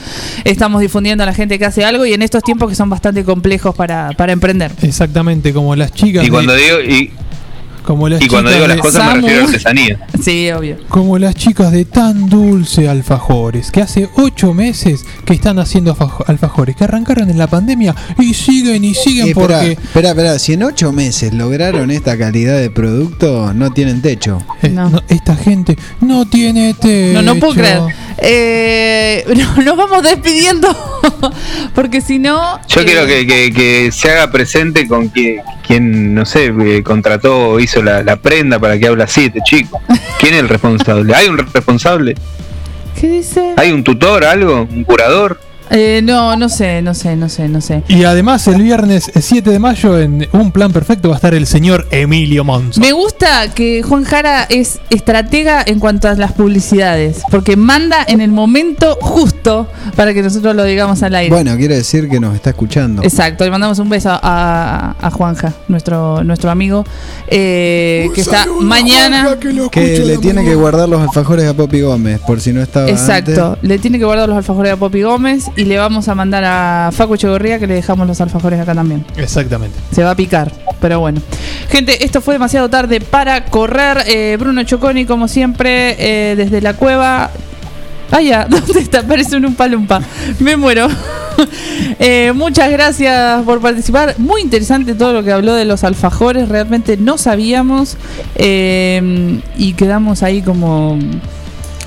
estamos 0.44 0.80
difundiendo 0.80 1.22
a 1.24 1.26
la 1.26 1.35
gente 1.35 1.59
que 1.59 1.66
hace 1.66 1.85
algo 1.85 2.06
y 2.06 2.14
en 2.14 2.22
estos 2.22 2.43
tiempos 2.43 2.68
que 2.70 2.74
son 2.74 2.89
bastante 2.89 3.24
complejos 3.24 3.74
para, 3.76 4.10
para 4.12 4.32
emprender. 4.32 4.72
exactamente, 4.82 5.52
como 5.52 5.76
las 5.76 5.93
chicas. 5.93 6.26
Y 6.26 6.30
cuando 6.30 6.55
de, 6.55 6.62
digo, 6.62 6.80
y, 6.80 7.12
como 7.89 8.06
las 8.06 8.20
y 8.20 8.28
cuando 8.28 8.51
digo 8.51 8.66
las 8.66 8.77
cosas 8.81 9.02
me 9.06 9.09
Samu. 9.12 9.23
refiero 9.23 9.40
a 9.43 9.47
artesanía. 9.48 10.06
Sí, 10.23 10.51
obvio. 10.51 10.77
Como 10.90 11.16
las 11.19 11.35
chicas 11.35 11.73
de 11.73 11.86
tan 11.86 12.28
dulce 12.28 12.86
alfajores, 12.86 13.70
que 13.70 13.81
hace 13.81 14.10
ocho 14.16 14.52
meses 14.52 15.06
que 15.24 15.32
están 15.32 15.59
haciendo 15.59 15.97
alfaj- 15.97 16.24
alfajores, 16.27 16.77
que 16.77 16.85
arrancaron 16.85 17.31
en 17.31 17.39
la 17.39 17.47
pandemia 17.47 17.94
y 18.19 18.35
siguen 18.35 18.85
y 18.85 18.93
siguen 18.94 19.28
Eh, 19.28 19.32
porque 19.35 19.73
espera, 19.73 20.10
espera, 20.10 20.39
si 20.39 20.52
en 20.52 20.65
ocho 20.65 20.93
meses 20.93 21.32
lograron 21.32 21.90
esta 21.90 22.19
calidad 22.19 22.59
de 22.59 22.70
producto, 22.70 23.55
no 23.55 23.70
tienen 23.70 24.02
techo. 24.02 24.39
eh, 24.62 24.69
no, 24.69 25.02
esta 25.09 25.35
gente 25.35 25.78
no 26.02 26.27
tiene 26.28 26.74
techo. 26.74 27.15
No, 27.15 27.23
no 27.23 27.36
puedo 27.40 27.55
creer. 27.55 27.81
Eh, 28.20 29.24
no- 29.36 29.62
nos 29.62 29.76
vamos 29.76 30.02
despidiendo 30.02 30.68
porque 31.74 32.00
si 32.00 32.18
no... 32.18 32.60
Yo 32.68 32.80
eh, 32.80 32.84
quiero 32.84 33.06
que, 33.06 33.26
que- 33.26 33.52
que 33.52 33.92
se 33.92 34.10
haga 34.10 34.30
presente 34.30 34.86
con 34.88 35.08
quien, 35.08 35.40
quien 35.66 36.14
no 36.14 36.24
sé, 36.26 36.52
eh, 36.60 36.82
contrató 36.82 37.50
o 37.50 37.60
hizo 37.60 37.82
la, 37.82 38.02
la 38.02 38.16
prenda 38.16 38.58
para 38.58 38.78
que 38.78 38.86
hable 38.86 39.04
así 39.04 39.26
este 39.26 39.40
chico. 39.44 39.80
¿Quién 40.20 40.34
es 40.34 40.40
el 40.40 40.48
responsable? 40.48 41.14
¿Hay 41.14 41.28
un 41.28 41.38
responsable? 41.38 42.14
¿Qué 43.00 43.06
dice? 43.08 43.54
¿Hay 43.56 43.70
un 43.70 43.84
tutor, 43.84 44.24
algo? 44.24 44.62
¿Un 44.68 44.82
curador? 44.84 45.40
Eh, 45.70 46.00
no, 46.02 46.36
no 46.36 46.48
sé, 46.48 46.82
no 46.82 46.94
sé, 46.94 47.16
no 47.16 47.28
sé, 47.28 47.48
no 47.48 47.60
sé. 47.60 47.82
Y 47.88 48.04
además 48.04 48.46
el 48.48 48.62
viernes 48.62 49.10
7 49.14 49.50
de 49.50 49.58
mayo 49.58 49.98
en 49.98 50.26
Un 50.32 50.50
Plan 50.52 50.72
Perfecto 50.72 51.08
va 51.08 51.14
a 51.14 51.18
estar 51.18 51.34
el 51.34 51.46
señor 51.46 51.86
Emilio 51.90 52.44
Monzo. 52.44 52.80
Me 52.80 52.92
gusta 52.92 53.52
que 53.54 53.82
Juan 53.82 54.04
Jara 54.04 54.44
es 54.48 54.80
estratega 54.90 55.62
en 55.66 55.78
cuanto 55.78 56.08
a 56.08 56.14
las 56.14 56.32
publicidades, 56.32 57.22
porque 57.30 57.56
manda 57.56 58.04
en 58.06 58.20
el 58.20 58.30
momento 58.30 58.96
justo 59.00 59.66
para 59.96 60.14
que 60.14 60.22
nosotros 60.22 60.54
lo 60.54 60.64
digamos 60.64 61.02
al 61.02 61.14
aire. 61.14 61.34
Bueno, 61.34 61.56
quiere 61.56 61.76
decir 61.76 62.08
que 62.08 62.20
nos 62.20 62.34
está 62.34 62.50
escuchando. 62.50 63.02
Exacto, 63.02 63.44
le 63.44 63.50
mandamos 63.50 63.78
un 63.78 63.88
beso 63.88 64.10
a, 64.10 64.94
a 65.00 65.10
Juanja, 65.10 65.52
nuestro, 65.68 66.22
nuestro 66.24 66.50
amigo, 66.50 66.84
eh, 67.28 68.08
que 68.14 68.20
está 68.20 68.46
mañana. 68.60 69.36
Que 69.70 69.98
le 70.00 70.18
tiene 70.18 70.44
que 70.44 70.54
guardar 70.54 70.88
los 70.88 71.00
alfajores 71.00 71.46
a 71.46 71.54
Poppy 71.54 71.80
Gómez, 71.82 72.20
por 72.20 72.40
si 72.40 72.52
no 72.52 72.62
estaba 72.62 72.88
Exacto, 72.88 73.52
antes. 73.52 73.68
le 73.68 73.78
tiene 73.78 73.98
que 73.98 74.04
guardar 74.04 74.28
los 74.28 74.38
alfajores 74.38 74.72
a 74.72 74.76
Poppy 74.76 75.02
Gómez 75.02 75.44
y 75.59 75.64
le 75.64 75.76
vamos 75.76 76.06
a 76.06 76.14
mandar 76.14 76.44
a 76.44 76.90
Facu 76.93 77.14
Echegorría 77.14 77.59
que 77.59 77.66
le 77.66 77.74
dejamos 77.74 78.06
los 78.06 78.20
alfajores 78.20 78.60
acá 78.60 78.76
también. 78.76 79.05
Exactamente. 79.16 79.76
Se 79.90 80.05
va 80.05 80.12
a 80.12 80.14
picar, 80.14 80.52
pero 80.80 81.01
bueno. 81.01 81.20
Gente, 81.68 82.05
esto 82.05 82.20
fue 82.20 82.35
demasiado 82.35 82.70
tarde 82.70 83.01
para 83.01 83.44
correr. 83.47 84.05
Eh, 84.06 84.36
Bruno 84.39 84.62
Choconi, 84.62 85.05
como 85.05 85.26
siempre, 85.26 85.97
eh, 85.98 86.36
desde 86.36 86.60
la 86.60 86.74
cueva. 86.74 87.30
Ah, 88.12 88.20
ya, 88.20 88.44
¿dónde 88.48 88.78
está? 88.78 89.02
Parece 89.02 89.36
un 89.36 89.55
palumpa. 89.56 90.01
Me 90.39 90.56
muero. 90.56 90.89
Eh, 92.01 92.32
muchas 92.35 92.68
gracias 92.72 93.44
por 93.44 93.60
participar. 93.60 94.16
Muy 94.18 94.43
interesante 94.43 94.94
todo 94.94 95.12
lo 95.12 95.22
que 95.22 95.30
habló 95.30 95.55
de 95.55 95.64
los 95.64 95.85
alfajores. 95.85 96.48
Realmente 96.48 96.97
no 96.97 97.16
sabíamos. 97.16 97.97
eh, 98.35 99.40
y 99.56 99.74
quedamos 99.74 100.24
ahí 100.24 100.43
como 100.43 100.98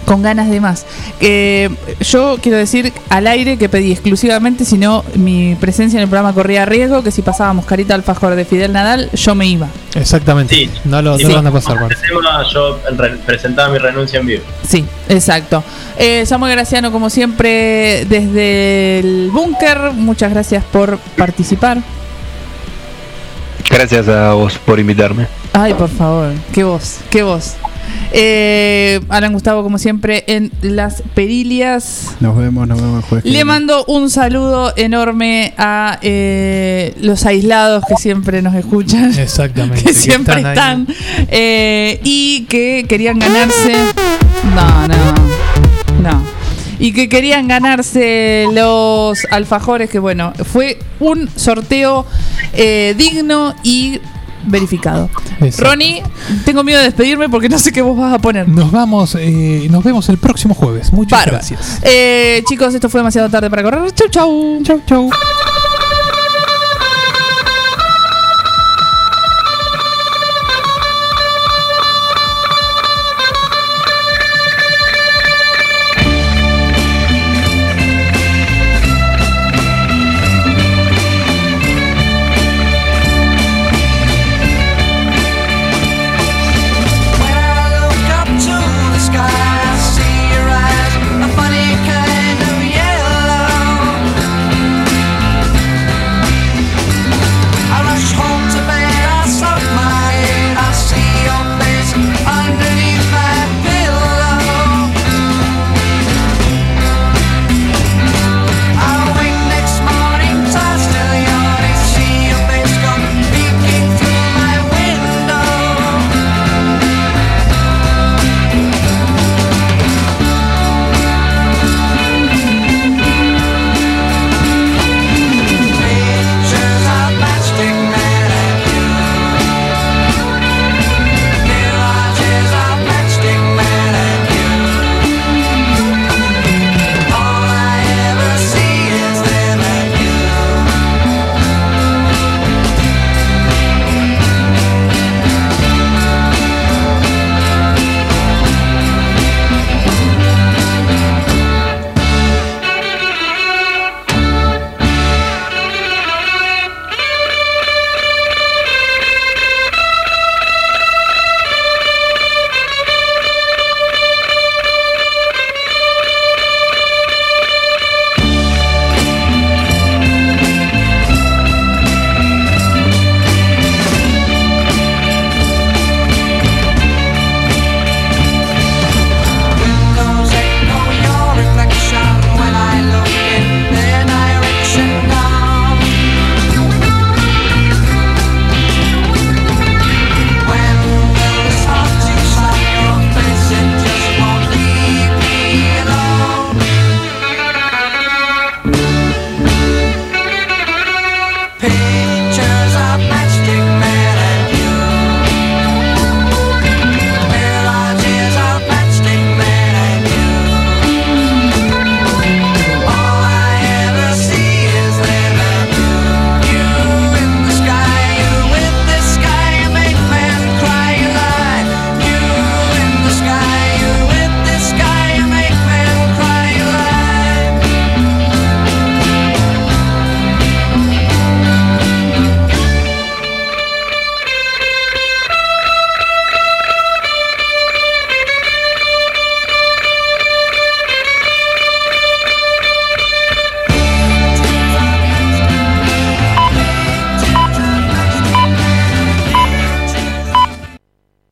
con 0.05 0.21
ganas 0.21 0.49
de 0.49 0.59
más. 0.59 0.85
Eh, 1.19 1.69
yo 2.01 2.37
quiero 2.41 2.57
decir 2.57 2.91
al 3.09 3.27
aire 3.27 3.57
que 3.57 3.69
pedí 3.69 3.91
exclusivamente, 3.91 4.65
si 4.65 4.77
no 4.77 5.03
mi 5.15 5.55
presencia 5.55 5.97
en 5.97 6.03
el 6.03 6.09
programa 6.09 6.33
corría 6.33 6.65
riesgo, 6.65 7.03
que 7.03 7.11
si 7.11 7.21
pasábamos 7.21 7.65
carita 7.65 7.95
alfajor 7.95 8.35
de 8.35 8.45
Fidel 8.45 8.73
Nadal, 8.73 9.09
yo 9.13 9.35
me 9.35 9.45
iba. 9.47 9.67
Exactamente. 9.95 10.55
Sí. 10.55 10.69
No 10.85 11.01
lo, 11.01 11.17
Sí, 11.17 11.23
no 11.23 11.29
lo 11.29 11.35
van 11.35 11.47
a 11.47 11.51
pasar, 11.51 11.77
Juan. 11.77 11.89
Tema 11.89 12.43
yo 12.53 12.79
re- 12.97 13.17
presentaba 13.25 13.69
mi 13.69 13.77
renuncia 13.77 14.19
en 14.19 14.25
vivo. 14.25 14.43
Sí, 14.67 14.85
exacto. 15.09 15.63
Eh, 15.97 16.25
Samuel 16.25 16.53
Graciano, 16.53 16.91
como 16.91 17.09
siempre, 17.09 18.05
desde 18.09 18.99
el 18.99 19.29
búnker, 19.31 19.91
muchas 19.93 20.31
gracias 20.31 20.63
por 20.63 20.97
participar. 21.17 21.79
Gracias 23.69 24.07
a 24.07 24.33
vos 24.33 24.57
por 24.65 24.79
invitarme. 24.79 25.27
Ay, 25.53 25.73
por 25.73 25.89
favor, 25.89 26.31
qué 26.53 26.63
voz, 26.63 26.97
qué 27.09 27.23
voz. 27.23 27.55
Eh, 28.13 28.99
Alan 29.09 29.33
Gustavo, 29.33 29.63
como 29.63 29.77
siempre, 29.77 30.23
en 30.27 30.51
las 30.61 31.01
perilias. 31.13 32.15
Nos 32.19 32.37
vemos, 32.37 32.67
nos 32.67 32.81
vemos 32.81 33.03
el 33.03 33.09
jueves. 33.09 33.25
Le 33.31 33.45
mando 33.45 33.85
un 33.85 34.09
saludo 34.09 34.73
enorme 34.75 35.53
a 35.57 35.97
eh, 36.01 36.93
los 36.99 37.25
aislados 37.25 37.83
que 37.87 37.95
siempre 37.95 38.41
nos 38.41 38.55
escuchan. 38.55 39.13
Exactamente. 39.17 39.81
Que 39.91 39.93
siempre 39.93 40.35
están. 40.41 40.87
eh, 41.29 41.99
y 42.03 42.45
que 42.49 42.85
querían 42.87 43.19
ganarse. 43.19 43.73
No, 44.55 44.87
no. 44.87 45.13
No. 46.01 46.23
Y 46.79 46.93
que 46.93 47.07
querían 47.09 47.47
ganarse 47.47 48.47
los 48.53 49.25
alfajores, 49.29 49.89
que 49.89 49.99
bueno, 49.99 50.33
fue 50.51 50.79
un 50.99 51.29
sorteo 51.35 52.05
eh, 52.53 52.95
digno 52.97 53.53
y 53.63 53.99
verificado. 54.45 55.09
Exacto. 55.39 55.71
Ronnie, 55.71 56.03
tengo 56.45 56.63
miedo 56.63 56.79
de 56.79 56.85
despedirme 56.85 57.29
porque 57.29 57.49
no 57.49 57.57
sé 57.59 57.71
qué 57.71 57.81
vos 57.81 57.97
vas 57.97 58.13
a 58.13 58.19
poner. 58.19 58.47
Nos 58.47 58.71
vamos, 58.71 59.15
eh, 59.19 59.67
nos 59.69 59.83
vemos 59.83 60.07
el 60.09 60.17
próximo 60.17 60.53
jueves. 60.53 60.91
Muchas 60.93 61.19
Bárbaro. 61.19 61.37
gracias. 61.37 61.79
Eh, 61.83 62.43
chicos, 62.47 62.73
esto 62.73 62.89
fue 62.89 62.99
demasiado 62.99 63.29
tarde 63.29 63.49
para 63.49 63.63
correr. 63.63 63.91
Chau, 63.93 64.07
chau. 64.09 64.59
Chau, 64.63 64.81
chau. 64.85 65.09